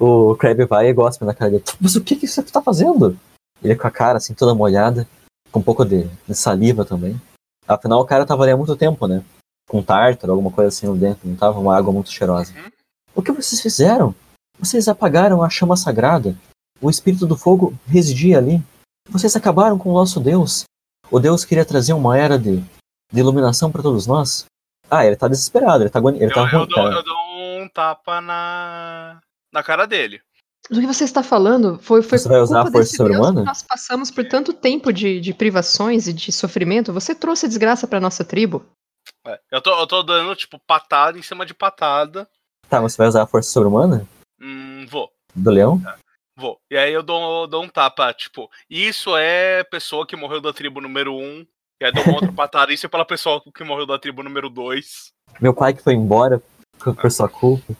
o, 0.00 0.30
o 0.30 0.36
Crab 0.36 0.64
vai 0.64 0.88
e 0.88 0.92
gospe 0.92 1.24
na 1.24 1.34
cara 1.34 1.50
dele. 1.50 1.64
Mas 1.80 1.96
o 1.96 2.02
que, 2.02 2.16
que 2.16 2.26
você 2.26 2.42
tá 2.42 2.62
fazendo? 2.62 3.18
Ele 3.62 3.76
com 3.76 3.86
a 3.86 3.90
cara 3.90 4.18
assim 4.18 4.34
toda 4.34 4.54
molhada, 4.54 5.08
com 5.50 5.60
um 5.60 5.62
pouco 5.62 5.84
de, 5.84 6.04
de 6.04 6.34
saliva 6.34 6.84
também. 6.84 7.20
Afinal, 7.66 8.00
o 8.00 8.04
cara 8.04 8.26
tava 8.26 8.42
ali 8.42 8.52
há 8.52 8.56
muito 8.56 8.76
tempo, 8.76 9.06
né? 9.06 9.22
Com 9.68 9.82
tártaro, 9.82 10.32
alguma 10.32 10.50
coisa 10.50 10.68
assim 10.68 10.86
no 10.86 10.96
dentro, 10.96 11.28
não 11.28 11.36
tava 11.36 11.58
uma 11.58 11.76
água 11.76 11.92
muito 11.92 12.10
cheirosa. 12.10 12.52
Uhum. 12.52 12.70
O 13.14 13.22
que 13.22 13.32
vocês 13.32 13.60
fizeram? 13.60 14.14
Vocês 14.58 14.88
apagaram 14.88 15.42
a 15.42 15.48
chama 15.48 15.76
sagrada. 15.76 16.36
O 16.80 16.90
espírito 16.90 17.26
do 17.26 17.36
fogo 17.36 17.74
residia 17.86 18.38
ali. 18.38 18.62
Vocês 19.08 19.34
acabaram 19.36 19.78
com 19.78 19.90
o 19.90 19.94
nosso 19.94 20.20
Deus. 20.20 20.64
O 21.10 21.18
Deus 21.20 21.44
queria 21.44 21.64
trazer 21.64 21.92
uma 21.92 22.16
era 22.18 22.38
de, 22.38 22.58
de 23.12 23.20
iluminação 23.20 23.70
para 23.70 23.82
todos 23.82 24.06
nós. 24.06 24.44
Ah, 24.90 25.04
ele 25.06 25.16
tá 25.16 25.28
desesperado, 25.28 25.82
ele 25.82 25.90
tá, 25.90 25.98
agoni- 25.98 26.18
ele 26.18 26.26
Eu, 26.30 26.34
tá 26.34 26.50
eu 26.52 26.66
dou, 26.66 26.92
eu 26.92 27.02
dou 27.02 27.16
um 27.62 27.68
tapa 27.68 28.20
na, 28.20 29.20
na 29.52 29.62
cara 29.62 29.86
dele. 29.86 30.20
Do 30.70 30.80
que 30.80 30.86
você 30.86 31.04
está 31.04 31.22
falando? 31.22 31.78
Foi, 31.80 32.02
foi 32.02 32.18
Você 32.18 32.28
vai 32.28 32.40
usar 32.40 32.62
culpa 32.62 32.68
a 32.68 32.72
força 32.72 32.90
desse 32.92 32.98
Deus 32.98 33.08
sobre-humana? 33.10 33.40
que 33.42 33.46
Nós 33.46 33.62
passamos 33.62 34.10
por 34.10 34.26
tanto 34.26 34.52
tempo 34.52 34.92
de, 34.92 35.20
de 35.20 35.34
privações 35.34 36.06
e 36.08 36.12
de 36.12 36.32
sofrimento. 36.32 36.92
Você 36.92 37.14
trouxe 37.14 37.46
desgraça 37.46 37.86
pra 37.86 38.00
nossa 38.00 38.24
tribo. 38.24 38.64
É, 39.26 39.38
Eu, 39.52 39.60
tô, 39.60 39.78
eu 39.78 39.86
tô 39.86 40.02
dando, 40.02 40.34
tipo, 40.34 40.58
patada 40.66 41.18
em 41.18 41.22
cima 41.22 41.44
de 41.44 41.52
patada. 41.52 42.26
Tá, 42.68 42.80
você 42.80 42.96
vai 42.96 43.08
usar 43.08 43.22
a 43.22 43.26
força 43.26 43.50
sobre-humana 43.50 44.06
Hum, 44.40 44.86
vou, 44.88 45.10
do 45.34 45.50
leão? 45.50 45.80
Vou. 46.36 46.60
E 46.70 46.76
aí 46.76 46.92
eu 46.92 47.02
dou, 47.02 47.46
dou 47.46 47.62
um 47.62 47.68
tapa, 47.68 48.12
tipo, 48.12 48.50
isso 48.68 49.16
é 49.16 49.64
pessoa 49.64 50.06
que 50.06 50.16
morreu 50.16 50.40
da 50.40 50.52
tribo 50.52 50.80
número 50.80 51.14
1. 51.14 51.46
E 51.80 51.84
aí 51.84 51.92
dou 51.92 52.04
uma 52.04 52.14
outra 52.14 52.32
patada, 52.32 52.72
isso 52.72 52.86
é 52.86 52.88
pela 52.88 53.04
pessoa 53.04 53.42
que 53.54 53.64
morreu 53.64 53.86
da 53.86 53.98
tribo 53.98 54.22
número 54.22 54.48
2. 54.48 55.12
Meu 55.40 55.54
pai 55.54 55.74
que 55.74 55.82
foi 55.82 55.94
embora 55.94 56.42
por 56.78 56.94
por 56.94 57.10
sua 57.10 57.28
culpa. 57.28 57.74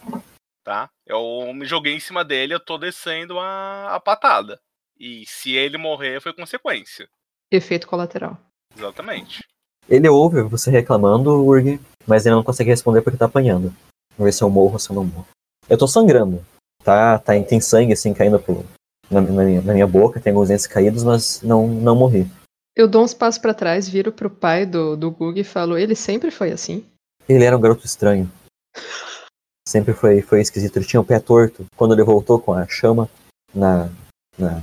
tá? 0.64 0.88
Eu 1.06 1.52
me 1.54 1.66
joguei 1.66 1.94
em 1.94 2.00
cima 2.00 2.24
dele, 2.24 2.54
eu 2.54 2.60
tô 2.60 2.78
descendo 2.78 3.38
a, 3.38 3.94
a 3.94 4.00
patada. 4.00 4.60
E 4.98 5.24
se 5.26 5.52
ele 5.52 5.76
morrer, 5.76 6.20
foi 6.20 6.32
consequência. 6.32 7.08
Efeito 7.50 7.86
colateral. 7.86 8.38
Exatamente. 8.76 9.42
Ele 9.88 10.08
ouve 10.08 10.42
você 10.42 10.70
reclamando, 10.70 11.30
Urg, 11.44 11.78
mas 12.06 12.24
ele 12.24 12.34
não 12.34 12.42
consegue 12.42 12.70
responder 12.70 13.02
porque 13.02 13.18
tá 13.18 13.26
apanhando. 13.26 13.74
Vamos 14.16 14.24
ver 14.26 14.32
se 14.32 14.42
eu 14.42 14.50
morro 14.50 14.74
ou 14.74 14.78
se 14.78 14.90
eu 14.90 14.96
não 14.96 15.04
morro. 15.04 15.28
Eu 15.68 15.76
tô 15.76 15.86
sangrando. 15.86 16.44
Tá, 16.84 17.18
tá, 17.18 17.32
tem 17.42 17.60
sangue 17.60 17.94
assim 17.94 18.12
caindo 18.12 18.38
pro, 18.38 18.64
na, 19.10 19.20
na 19.20 19.42
minha, 19.44 19.62
na 19.62 19.72
minha 19.72 19.86
boca, 19.86 20.20
tem 20.20 20.32
alguns 20.32 20.48
dentes 20.48 20.66
caídos, 20.66 21.02
mas 21.02 21.40
não, 21.42 21.66
não 21.66 21.96
morri. 21.96 22.30
Eu 22.76 22.86
dou 22.86 23.02
uns 23.02 23.14
passos 23.14 23.38
pra 23.38 23.54
trás, 23.54 23.88
viro 23.88 24.12
pro 24.12 24.28
pai 24.28 24.66
do, 24.66 24.96
do 24.96 25.10
Gug 25.10 25.40
e 25.40 25.44
falo: 25.44 25.78
ele 25.78 25.94
sempre 25.94 26.30
foi 26.30 26.52
assim. 26.52 26.84
Ele 27.28 27.44
era 27.44 27.56
um 27.56 27.60
garoto 27.60 27.86
estranho. 27.86 28.30
Sempre 29.66 29.94
foi, 29.94 30.20
foi 30.20 30.40
esquisito. 30.40 30.76
Ele 30.76 30.84
tinha 30.84 31.00
o 31.00 31.04
pé 31.04 31.18
torto. 31.18 31.64
Quando 31.76 31.94
ele 31.94 32.04
voltou 32.04 32.38
com 32.38 32.52
a 32.52 32.66
chama 32.66 33.08
na, 33.54 33.88
na- 34.36 34.60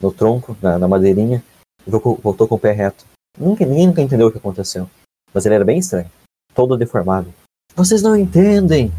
no 0.00 0.10
tronco, 0.10 0.56
na, 0.60 0.78
na 0.78 0.88
madeirinha, 0.88 1.44
voltou, 1.86 2.16
voltou 2.16 2.48
com 2.48 2.56
o 2.56 2.58
pé 2.58 2.72
reto. 2.72 3.04
Nunca, 3.38 3.64
ninguém 3.64 3.86
nunca 3.86 4.02
entendeu 4.02 4.26
o 4.26 4.32
que 4.32 4.38
aconteceu. 4.38 4.90
Mas 5.32 5.46
ele 5.46 5.54
era 5.54 5.64
bem 5.64 5.78
estranho. 5.78 6.10
Todo 6.52 6.76
deformado. 6.76 7.32
Vocês 7.76 8.02
não 8.02 8.16
entendem! 8.16 8.90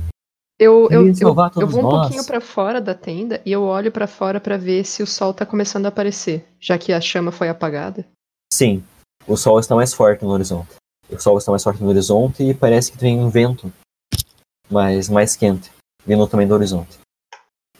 Eu, 0.62 0.88
eu, 0.92 1.08
eu, 1.08 1.36
eu 1.56 1.68
vou 1.68 1.80
um 1.80 1.90
nós. 1.90 2.02
pouquinho 2.02 2.24
pra 2.24 2.40
fora 2.40 2.80
da 2.80 2.94
tenda 2.94 3.42
e 3.44 3.52
eu 3.52 3.64
olho 3.64 3.92
pra 3.92 4.06
fora 4.06 4.40
pra 4.40 4.58
ver 4.58 4.86
se 4.86 5.02
o 5.02 5.08
sol 5.08 5.34
tá 5.34 5.44
começando 5.44 5.88
a 5.88 5.90
aparecer, 5.90 6.46
já 6.60 6.78
que 6.78 6.94
a 6.94 7.02
chama 7.02 7.32
foi 7.32 7.50
apagada. 7.50 8.06
Sim, 8.54 8.84
o 9.28 9.36
sol 9.36 9.60
está 9.60 9.76
mais 9.76 9.92
forte 9.92 10.24
no 10.24 10.30
horizonte. 10.30 10.76
O 11.10 11.20
sol 11.20 11.40
está 11.40 11.50
mais 11.50 11.64
forte 11.64 11.82
no 11.82 11.90
horizonte 11.90 12.44
e 12.44 12.54
parece 12.54 12.92
que 12.92 12.98
tem 13.00 13.20
um 13.20 13.28
vento 13.28 13.74
mais, 14.70 15.10
mais 15.10 15.36
quente, 15.36 15.72
vindo 16.06 16.28
também 16.28 16.48
do 16.48 16.54
horizonte. 16.54 17.00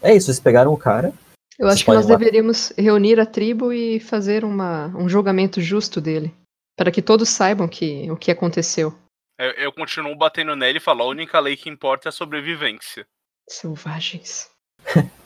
É 0.02 0.16
isso, 0.16 0.26
vocês 0.26 0.40
pegaram 0.40 0.74
o 0.74 0.78
cara. 0.78 1.14
Eu 1.60 1.68
acho 1.68 1.86
que 1.86 1.92
nós 1.92 2.08
deveríamos 2.08 2.74
reunir 2.76 3.20
a 3.20 3.28
tribo 3.28 3.72
e 3.72 4.00
fazer 4.00 4.44
uma, 4.44 4.88
um 4.98 5.08
julgamento 5.08 5.62
justo 5.62 6.02
dele. 6.02 6.34
Para 6.76 6.90
que 6.90 7.04
todos 7.04 7.30
saibam 7.30 7.68
que, 7.68 8.10
o 8.10 8.18
que 8.18 8.32
aconteceu. 8.32 8.92
Eu, 9.42 9.50
eu 9.54 9.72
continuo 9.74 10.16
batendo 10.16 10.56
nele 10.56 10.78
e 10.78 10.82
falo, 10.82 11.02
a 11.02 11.08
única 11.08 11.40
lei 11.40 11.58
que 11.58 11.68
importa 11.68 12.08
é 12.08 12.10
a 12.10 12.14
sobrevivência. 12.14 13.08
Selvagens. 13.50 14.52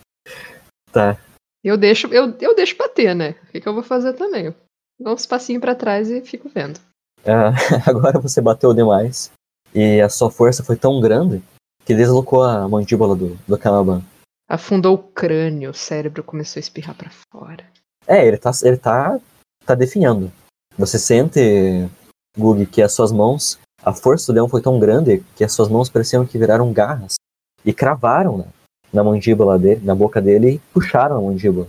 Tá. 0.91 1.19
Eu 1.61 1.77
deixo, 1.77 2.07
eu, 2.07 2.37
eu 2.39 2.55
deixo 2.55 2.77
bater, 2.77 3.13
né? 3.13 3.31
O 3.43 3.47
que, 3.47 3.59
que 3.59 3.67
eu 3.67 3.73
vou 3.73 3.83
fazer 3.83 4.13
também? 4.13 4.55
Dou 4.97 5.13
uns 5.13 5.25
passinhos 5.25 5.59
pra 5.59 5.75
trás 5.75 6.09
e 6.09 6.21
fico 6.21 6.47
vendo. 6.47 6.79
Ah, 7.25 7.51
agora 7.85 8.17
você 8.17 8.39
bateu 8.39 8.73
demais. 8.73 9.29
E 9.73 9.99
a 9.99 10.07
sua 10.07 10.31
força 10.31 10.63
foi 10.63 10.77
tão 10.77 11.01
grande 11.01 11.43
que 11.85 11.93
deslocou 11.93 12.43
a 12.43 12.65
mandíbula 12.69 13.13
do, 13.13 13.35
do 13.45 13.57
Canaban. 13.57 14.01
Afundou 14.49 14.95
o 14.95 15.03
crânio, 15.03 15.71
o 15.71 15.73
cérebro 15.73 16.23
começou 16.23 16.59
a 16.59 16.61
espirrar 16.61 16.95
pra 16.95 17.11
fora. 17.29 17.69
É, 18.07 18.25
ele 18.25 18.37
tá, 18.37 18.51
ele 18.63 18.77
tá, 18.77 19.19
tá 19.65 19.75
definhando. 19.75 20.31
Você 20.77 20.97
sente, 20.97 21.89
Gug, 22.37 22.65
que 22.67 22.81
as 22.81 22.93
suas 22.93 23.11
mãos, 23.11 23.59
a 23.85 23.93
força 23.93 24.31
do 24.31 24.35
leão 24.35 24.49
foi 24.49 24.63
tão 24.63 24.79
grande 24.79 25.23
que 25.35 25.43
as 25.43 25.53
suas 25.53 25.69
mãos 25.69 25.89
pareciam 25.89 26.25
que 26.25 26.39
viraram 26.39 26.73
garras 26.73 27.15
e 27.63 27.71
cravaram 27.71 28.39
né, 28.39 28.47
na 28.91 29.03
mandíbula 29.03 29.59
dele, 29.59 29.85
na 29.85 29.93
boca 29.93 30.19
dele 30.19 30.55
e 30.55 30.59
puxaram 30.73 31.17
a 31.17 31.21
mandíbula. 31.21 31.67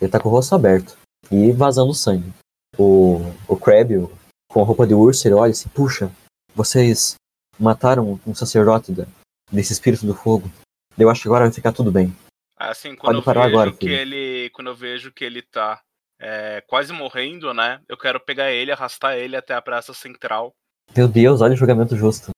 Ele 0.00 0.10
tá 0.10 0.18
com 0.18 0.28
o 0.28 0.32
rosto 0.32 0.52
aberto 0.56 0.96
e 1.30 1.52
vazando 1.52 1.94
sangue. 1.94 2.32
O, 2.76 3.20
o 3.46 3.56
Crab, 3.56 4.08
com 4.50 4.60
a 4.60 4.64
roupa 4.64 4.84
de 4.84 4.94
urso, 4.94 5.28
ele 5.28 5.36
olha 5.36 5.52
assim, 5.52 5.68
puxa, 5.68 6.10
vocês 6.56 7.14
mataram 7.56 8.18
um 8.26 8.34
sacerdote 8.34 8.90
da, 8.90 9.06
desse 9.50 9.72
espírito 9.72 10.04
do 10.04 10.14
fogo. 10.14 10.50
Eu 10.98 11.08
acho 11.08 11.22
que 11.22 11.28
agora 11.28 11.44
vai 11.44 11.52
ficar 11.52 11.72
tudo 11.72 11.92
bem. 11.92 12.12
Assim, 12.56 12.96
quando 12.96 13.14
Pode 13.14 13.18
eu 13.18 13.22
parar 13.22 13.42
vejo 13.44 13.54
agora, 13.54 13.72
que 13.72 13.86
filho. 13.86 13.94
ele. 13.94 14.50
Quando 14.50 14.68
eu 14.68 14.76
vejo 14.76 15.12
que 15.12 15.24
ele 15.24 15.42
tá 15.42 15.80
é, 16.20 16.60
quase 16.66 16.92
morrendo, 16.92 17.54
né? 17.54 17.80
Eu 17.88 17.96
quero 17.96 18.18
pegar 18.18 18.50
ele, 18.50 18.72
arrastar 18.72 19.16
ele 19.16 19.36
até 19.36 19.54
a 19.54 19.62
praça 19.62 19.94
central. 19.94 20.52
Meu 20.96 21.08
Deus, 21.08 21.40
olha 21.40 21.54
o 21.54 21.56
julgamento 21.56 21.96
justo. 21.96 22.30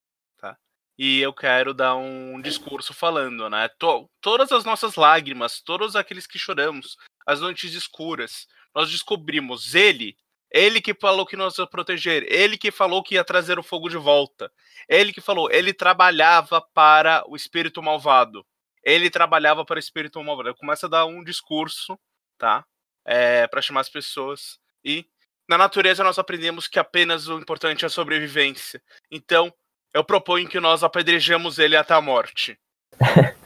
E 0.96 1.20
eu 1.20 1.32
quero 1.32 1.74
dar 1.74 1.96
um 1.96 2.40
discurso 2.40 2.94
falando, 2.94 3.50
né? 3.50 3.68
To- 3.80 4.08
todas 4.20 4.52
as 4.52 4.64
nossas 4.64 4.94
lágrimas, 4.94 5.60
todos 5.60 5.96
aqueles 5.96 6.24
que 6.24 6.38
choramos, 6.38 6.96
as 7.26 7.40
noites 7.40 7.74
escuras, 7.74 8.46
nós 8.72 8.88
descobrimos 8.90 9.74
ele, 9.74 10.16
ele 10.52 10.80
que 10.80 10.94
falou 10.94 11.26
que 11.26 11.36
nós 11.36 11.58
ia 11.58 11.66
proteger, 11.66 12.24
ele 12.30 12.56
que 12.56 12.70
falou 12.70 13.02
que 13.02 13.16
ia 13.16 13.24
trazer 13.24 13.58
o 13.58 13.62
fogo 13.62 13.88
de 13.88 13.96
volta, 13.96 14.52
ele 14.88 15.12
que 15.12 15.20
falou, 15.20 15.50
ele 15.50 15.74
trabalhava 15.74 16.60
para 16.72 17.24
o 17.26 17.34
espírito 17.34 17.82
malvado, 17.82 18.46
ele 18.84 19.10
trabalhava 19.10 19.64
para 19.64 19.76
o 19.76 19.80
espírito 19.80 20.22
malvado. 20.22 20.50
Eu 20.50 20.54
começo 20.54 20.86
a 20.86 20.88
dar 20.88 21.06
um 21.06 21.24
discurso, 21.24 21.98
tá? 22.38 22.64
É, 23.04 23.48
para 23.48 23.60
chamar 23.60 23.80
as 23.80 23.88
pessoas. 23.88 24.60
E 24.84 25.04
na 25.48 25.58
natureza 25.58 26.04
nós 26.04 26.18
aprendemos 26.18 26.66
que 26.66 26.78
apenas 26.78 27.28
o 27.28 27.38
importante 27.38 27.84
é 27.84 27.86
a 27.86 27.90
sobrevivência. 27.90 28.80
Então, 29.10 29.52
eu 29.92 30.02
proponho 30.02 30.48
que 30.48 30.58
nós 30.58 30.82
apedrejemos 30.82 31.58
ele 31.58 31.76
até 31.76 31.94
a 31.94 32.00
morte. 32.00 32.58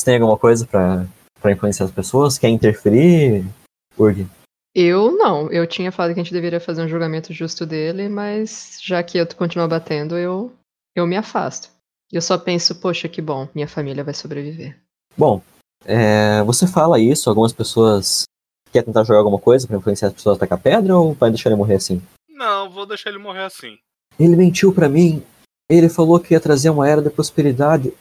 Você 0.00 0.04
tem 0.04 0.14
alguma 0.14 0.36
coisa 0.36 0.66
pra, 0.66 1.06
pra 1.40 1.52
influenciar 1.52 1.86
as 1.86 1.92
pessoas? 1.92 2.36
Quer 2.36 2.48
interferir, 2.48 3.44
Urg? 3.96 4.26
Eu 4.74 5.16
não, 5.16 5.50
eu 5.52 5.66
tinha 5.66 5.92
falado 5.92 6.12
que 6.12 6.20
a 6.20 6.22
gente 6.22 6.32
deveria 6.32 6.60
fazer 6.60 6.82
um 6.82 6.88
julgamento 6.88 7.32
justo 7.32 7.64
dele, 7.64 8.08
mas 8.08 8.78
já 8.82 9.02
que 9.02 9.16
eu 9.16 9.26
continuo 9.34 9.68
batendo, 9.68 10.18
eu, 10.18 10.52
eu 10.96 11.06
me 11.06 11.16
afasto. 11.16 11.70
Eu 12.12 12.20
só 12.20 12.36
penso, 12.36 12.74
poxa, 12.80 13.08
que 13.08 13.22
bom, 13.22 13.48
minha 13.54 13.68
família 13.68 14.02
vai 14.02 14.12
sobreviver. 14.12 14.76
Bom, 15.16 15.40
é, 15.84 16.42
você 16.42 16.66
fala 16.66 16.98
isso, 16.98 17.30
algumas 17.30 17.52
pessoas 17.52 18.24
querem 18.74 18.86
tentar 18.86 19.04
jogar 19.04 19.20
alguma 19.20 19.38
coisa 19.38 19.66
pra 19.68 19.76
influenciar 19.76 20.08
as 20.08 20.14
pessoas 20.14 20.36
a 20.36 20.40
tacar 20.40 20.60
pedra 20.60 20.96
ou 20.96 21.14
vai 21.14 21.30
deixar 21.30 21.48
ele 21.48 21.56
morrer 21.56 21.76
assim? 21.76 22.02
Não, 22.28 22.68
vou 22.68 22.84
deixar 22.84 23.10
ele 23.10 23.18
morrer 23.18 23.44
assim. 23.44 23.78
Ele 24.18 24.34
mentiu 24.34 24.74
pra 24.74 24.88
mim. 24.88 25.24
Ele 25.70 25.88
falou 25.88 26.18
que 26.18 26.34
ia 26.34 26.40
trazer 26.40 26.70
uma 26.70 26.88
era 26.88 27.00
de 27.00 27.08
prosperidade. 27.08 27.94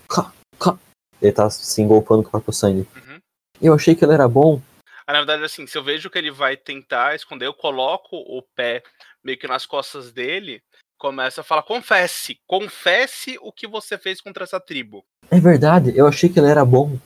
Ele 1.22 1.32
tá 1.32 1.50
se 1.50 1.82
engolfando 1.82 2.24
com 2.24 2.30
o 2.30 2.32
próprio 2.32 2.52
sangue. 2.52 2.88
Uhum. 2.96 3.20
Eu 3.62 3.74
achei 3.74 3.96
que 3.96 4.04
ele 4.04 4.14
era 4.14 4.28
bom. 4.28 4.60
Ah, 5.08 5.14
na 5.14 5.20
verdade, 5.20 5.44
assim, 5.44 5.68
se 5.68 5.78
eu 5.78 5.84
vejo 5.84 6.10
que 6.10 6.18
ele 6.18 6.32
vai 6.32 6.58
tentar 6.58 7.16
esconder, 7.16 7.46
eu 7.46 7.54
coloco 7.54 8.18
o 8.18 8.42
pé 8.56 8.84
meio 9.24 9.38
que 9.38 9.48
nas 9.48 9.66
costas 9.66 10.12
dele, 10.12 10.62
começa 10.98 11.42
a 11.42 11.44
falar: 11.44 11.64
confesse, 11.64 12.40
confesse 12.48 13.38
o 13.42 13.52
que 13.52 13.68
você 13.68 13.98
fez 13.98 14.20
contra 14.20 14.44
essa 14.44 14.60
tribo. 14.60 15.06
É 15.30 15.40
verdade, 15.40 15.94
eu 15.96 16.08
achei 16.08 16.30
que 16.30 16.40
ele 16.40 16.50
era 16.50 16.66
bom. 16.66 16.98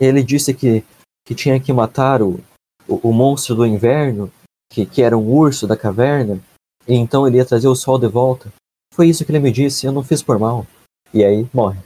Ele 0.00 0.22
disse 0.22 0.52
que, 0.52 0.84
que 1.24 1.34
tinha 1.34 1.60
que 1.60 1.72
matar 1.72 2.20
o, 2.20 2.42
o, 2.88 3.08
o 3.08 3.12
monstro 3.12 3.54
do 3.54 3.66
inverno, 3.66 4.30
que, 4.70 4.86
que 4.86 5.02
era 5.02 5.16
um 5.16 5.32
urso 5.32 5.66
da 5.66 5.76
caverna, 5.76 6.40
e 6.86 6.94
então 6.94 7.26
ele 7.26 7.38
ia 7.38 7.46
trazer 7.46 7.68
o 7.68 7.74
sol 7.74 7.98
de 7.98 8.08
volta. 8.08 8.52
Foi 8.92 9.08
isso 9.08 9.24
que 9.24 9.32
ele 9.32 9.38
me 9.38 9.50
disse, 9.50 9.86
eu 9.86 9.92
não 9.92 10.04
fiz 10.04 10.22
por 10.22 10.38
mal. 10.38 10.66
E 11.12 11.24
aí 11.24 11.48
morre. 11.52 11.80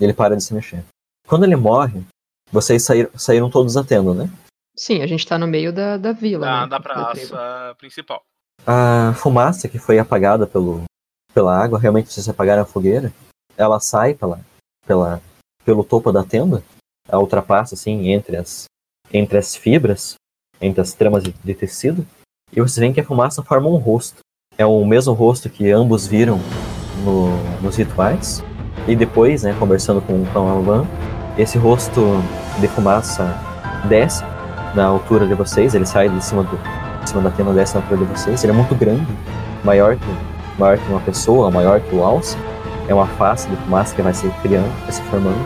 Ele 0.00 0.12
para 0.12 0.36
de 0.36 0.42
se 0.42 0.54
mexer. 0.54 0.84
Quando 1.26 1.44
ele 1.44 1.56
morre, 1.56 2.02
vocês 2.50 2.82
saíram, 2.82 3.10
saíram 3.16 3.50
todos 3.50 3.74
da 3.74 3.84
tenda, 3.84 4.14
né? 4.14 4.30
Sim, 4.76 5.02
a 5.02 5.06
gente 5.06 5.26
tá 5.26 5.38
no 5.38 5.46
meio 5.46 5.72
da, 5.72 5.96
da 5.96 6.12
vila. 6.12 6.46
Da, 6.46 6.60
né, 6.62 6.68
da 6.68 6.80
praça 6.80 7.74
principal. 7.78 8.22
A 8.66 9.14
fumaça 9.14 9.68
que 9.68 9.78
foi 9.78 9.98
apagada 9.98 10.46
pelo, 10.46 10.84
pela 11.32 11.56
água, 11.56 11.78
realmente 11.78 12.12
vocês 12.12 12.28
apagaram 12.28 12.62
a 12.62 12.66
fogueira, 12.66 13.12
ela 13.56 13.78
sai 13.78 14.14
pela, 14.14 14.40
pela, 14.86 15.20
pelo 15.64 15.84
topo 15.84 16.10
da 16.10 16.24
tenda, 16.24 16.62
ela 17.08 17.20
ultrapassa 17.20 17.74
assim 17.74 18.08
entre 18.08 18.36
as, 18.36 18.64
entre 19.12 19.38
as 19.38 19.54
fibras, 19.54 20.14
entre 20.64 20.80
as 20.80 20.92
tramas 20.92 21.22
de, 21.22 21.34
de 21.44 21.54
tecido, 21.54 22.06
e 22.52 22.60
vocês 22.60 22.76
veem 22.78 22.92
que 22.92 23.00
a 23.00 23.04
fumaça 23.04 23.42
forma 23.42 23.68
um 23.68 23.76
rosto. 23.76 24.18
É 24.56 24.64
o 24.64 24.84
mesmo 24.84 25.12
rosto 25.12 25.48
que 25.50 25.70
ambos 25.70 26.06
viram 26.06 26.38
no- 27.04 27.36
nos 27.60 27.76
rituais, 27.76 28.42
e 28.86 28.94
depois, 28.94 29.42
né, 29.42 29.54
conversando 29.58 30.00
com, 30.00 30.24
com 30.26 30.72
a 30.72 30.84
esse 31.36 31.58
rosto 31.58 32.00
de 32.60 32.68
fumaça 32.68 33.36
desce 33.88 34.22
na 34.74 34.84
altura 34.86 35.26
de 35.26 35.34
vocês, 35.34 35.74
ele 35.74 35.86
sai 35.86 36.08
de 36.08 36.24
cima 36.24 36.44
do, 36.44 36.56
em 37.02 37.06
cima 37.06 37.22
da 37.22 37.30
tenda 37.30 37.52
desce 37.52 37.74
na 37.74 37.80
altura 37.80 38.04
de 38.04 38.06
vocês. 38.12 38.44
Ele 38.44 38.52
é 38.52 38.56
muito 38.56 38.74
grande, 38.74 39.06
maior 39.64 39.96
que, 39.96 40.06
maior 40.58 40.78
que 40.78 40.88
uma 40.88 41.00
pessoa, 41.00 41.50
maior 41.50 41.80
que 41.80 41.94
o 41.94 42.02
alce. 42.02 42.36
É 42.86 42.92
uma 42.94 43.06
face 43.06 43.48
de 43.48 43.56
fumaça 43.56 43.94
que 43.94 44.02
vai 44.02 44.12
se 44.12 44.28
criando, 44.42 44.70
vai 44.82 44.92
se 44.92 45.00
formando. 45.04 45.38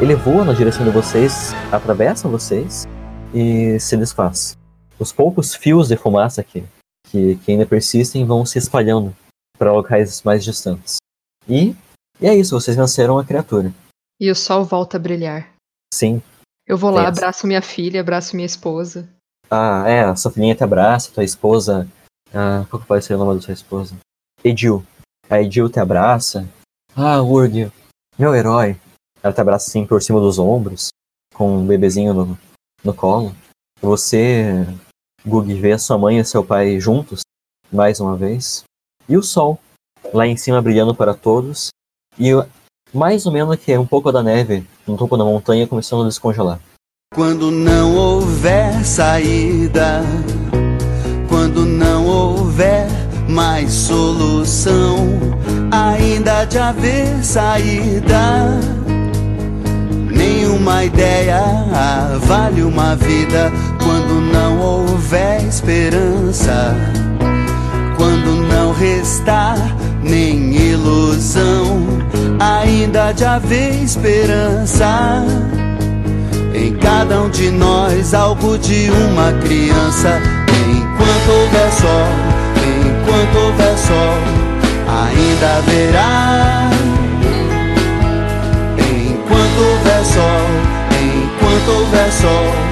Ele 0.00 0.14
voa 0.16 0.44
na 0.44 0.52
direção 0.52 0.84
de 0.84 0.90
vocês, 0.90 1.54
atravessa 1.70 2.26
vocês 2.28 2.88
e 3.34 3.78
se 3.80 3.96
desfaz. 3.96 4.56
Os 4.98 5.12
poucos 5.12 5.54
fios 5.54 5.88
de 5.88 5.96
fumaça 5.96 6.42
que, 6.42 6.64
que, 7.08 7.36
que 7.36 7.52
ainda 7.52 7.66
persistem 7.66 8.24
vão 8.24 8.44
se 8.44 8.58
espalhando 8.58 9.14
para 9.58 9.72
locais 9.72 10.22
mais 10.22 10.44
distantes. 10.44 10.96
E, 11.48 11.74
e 12.20 12.26
é 12.26 12.34
isso, 12.34 12.58
vocês 12.58 12.76
venceram 12.76 13.18
a 13.18 13.24
criatura. 13.24 13.72
E 14.20 14.30
o 14.30 14.34
sol 14.34 14.64
volta 14.64 14.96
a 14.96 15.00
brilhar. 15.00 15.50
Sim. 15.92 16.22
Eu 16.66 16.78
vou 16.78 16.90
lá, 16.90 17.06
Pensa. 17.06 17.18
abraço 17.18 17.46
minha 17.46 17.62
filha, 17.62 18.00
abraço 18.00 18.36
minha 18.36 18.46
esposa. 18.46 19.08
Ah, 19.50 19.84
é, 19.86 20.04
a 20.04 20.16
sua 20.16 20.30
filhinha 20.30 20.54
te 20.54 20.62
abraça, 20.62 21.10
tua 21.12 21.24
esposa. 21.24 21.88
Ah, 22.32 22.64
qual 22.70 22.80
que 22.80 22.88
pode 22.88 23.04
ser 23.04 23.14
o 23.14 23.18
nome 23.18 23.34
da 23.34 23.42
sua 23.42 23.52
esposa? 23.52 23.96
Edil. 24.44 24.84
A 25.28 25.40
Edil 25.42 25.68
te 25.68 25.80
abraça. 25.80 26.48
Ah, 26.94 27.20
Urg, 27.20 27.70
meu 28.18 28.34
herói. 28.34 28.76
Ela 29.22 29.32
te 29.32 29.40
abraça 29.40 29.68
assim 29.68 29.86
por 29.86 30.02
cima 30.02 30.20
dos 30.20 30.38
ombros, 30.38 30.88
com 31.34 31.58
um 31.58 31.66
bebezinho 31.66 32.12
no, 32.12 32.38
no 32.84 32.94
colo. 32.94 33.34
Você, 33.80 34.66
Gug, 35.26 35.52
vê 35.54 35.72
a 35.72 35.78
sua 35.78 35.98
mãe 35.98 36.18
e 36.18 36.24
seu 36.24 36.44
pai 36.44 36.78
juntos, 36.78 37.22
mais 37.72 38.00
uma 38.00 38.16
vez. 38.16 38.64
E 39.08 39.16
o 39.16 39.22
sol, 39.22 39.58
lá 40.12 40.26
em 40.26 40.36
cima 40.36 40.62
brilhando 40.62 40.94
para 40.94 41.14
todos. 41.14 41.68
E 42.18 42.30
mais 42.92 43.26
ou 43.26 43.32
menos 43.32 43.56
que 43.56 43.72
é 43.72 43.78
um 43.78 43.86
pouco 43.86 44.12
da 44.12 44.22
neve 44.22 44.66
no 44.86 44.96
topo 44.96 45.16
da 45.16 45.24
montanha 45.24 45.66
começando 45.66 46.02
a 46.02 46.08
descongelar. 46.08 46.60
Quando 47.14 47.50
não 47.50 47.96
houver 47.96 48.84
saída, 48.84 50.02
quando 51.28 51.64
não 51.64 52.06
houver 52.06 52.86
mais 53.28 53.72
solução, 53.72 54.96
ainda 55.70 56.44
de 56.44 56.58
haver 56.58 57.24
saída. 57.24 58.81
Nenhuma 60.52 60.84
ideia 60.84 61.42
vale 62.26 62.62
uma 62.62 62.94
vida 62.94 63.50
quando 63.82 64.20
não 64.20 64.60
houver 64.60 65.42
esperança. 65.44 66.76
Quando 67.96 68.46
não 68.46 68.74
restar 68.74 69.56
nem 70.02 70.54
ilusão, 70.54 71.86
ainda 72.38 73.12
de 73.12 73.24
haver 73.24 73.82
esperança. 73.82 75.24
Em 76.54 76.74
cada 76.74 77.22
um 77.22 77.30
de 77.30 77.50
nós, 77.50 78.12
algo 78.12 78.58
de 78.58 78.90
uma 78.90 79.32
criança. 79.40 80.20
Enquanto 80.68 81.30
houver 81.30 81.72
sol, 81.72 82.08
enquanto 82.68 83.42
houver 83.42 83.78
sol, 83.78 84.18
ainda 84.86 85.56
haverá 85.56 86.71
sol, 90.12 90.46
enquanto 91.00 91.70
houver 91.70 92.12
sol. 92.12 92.71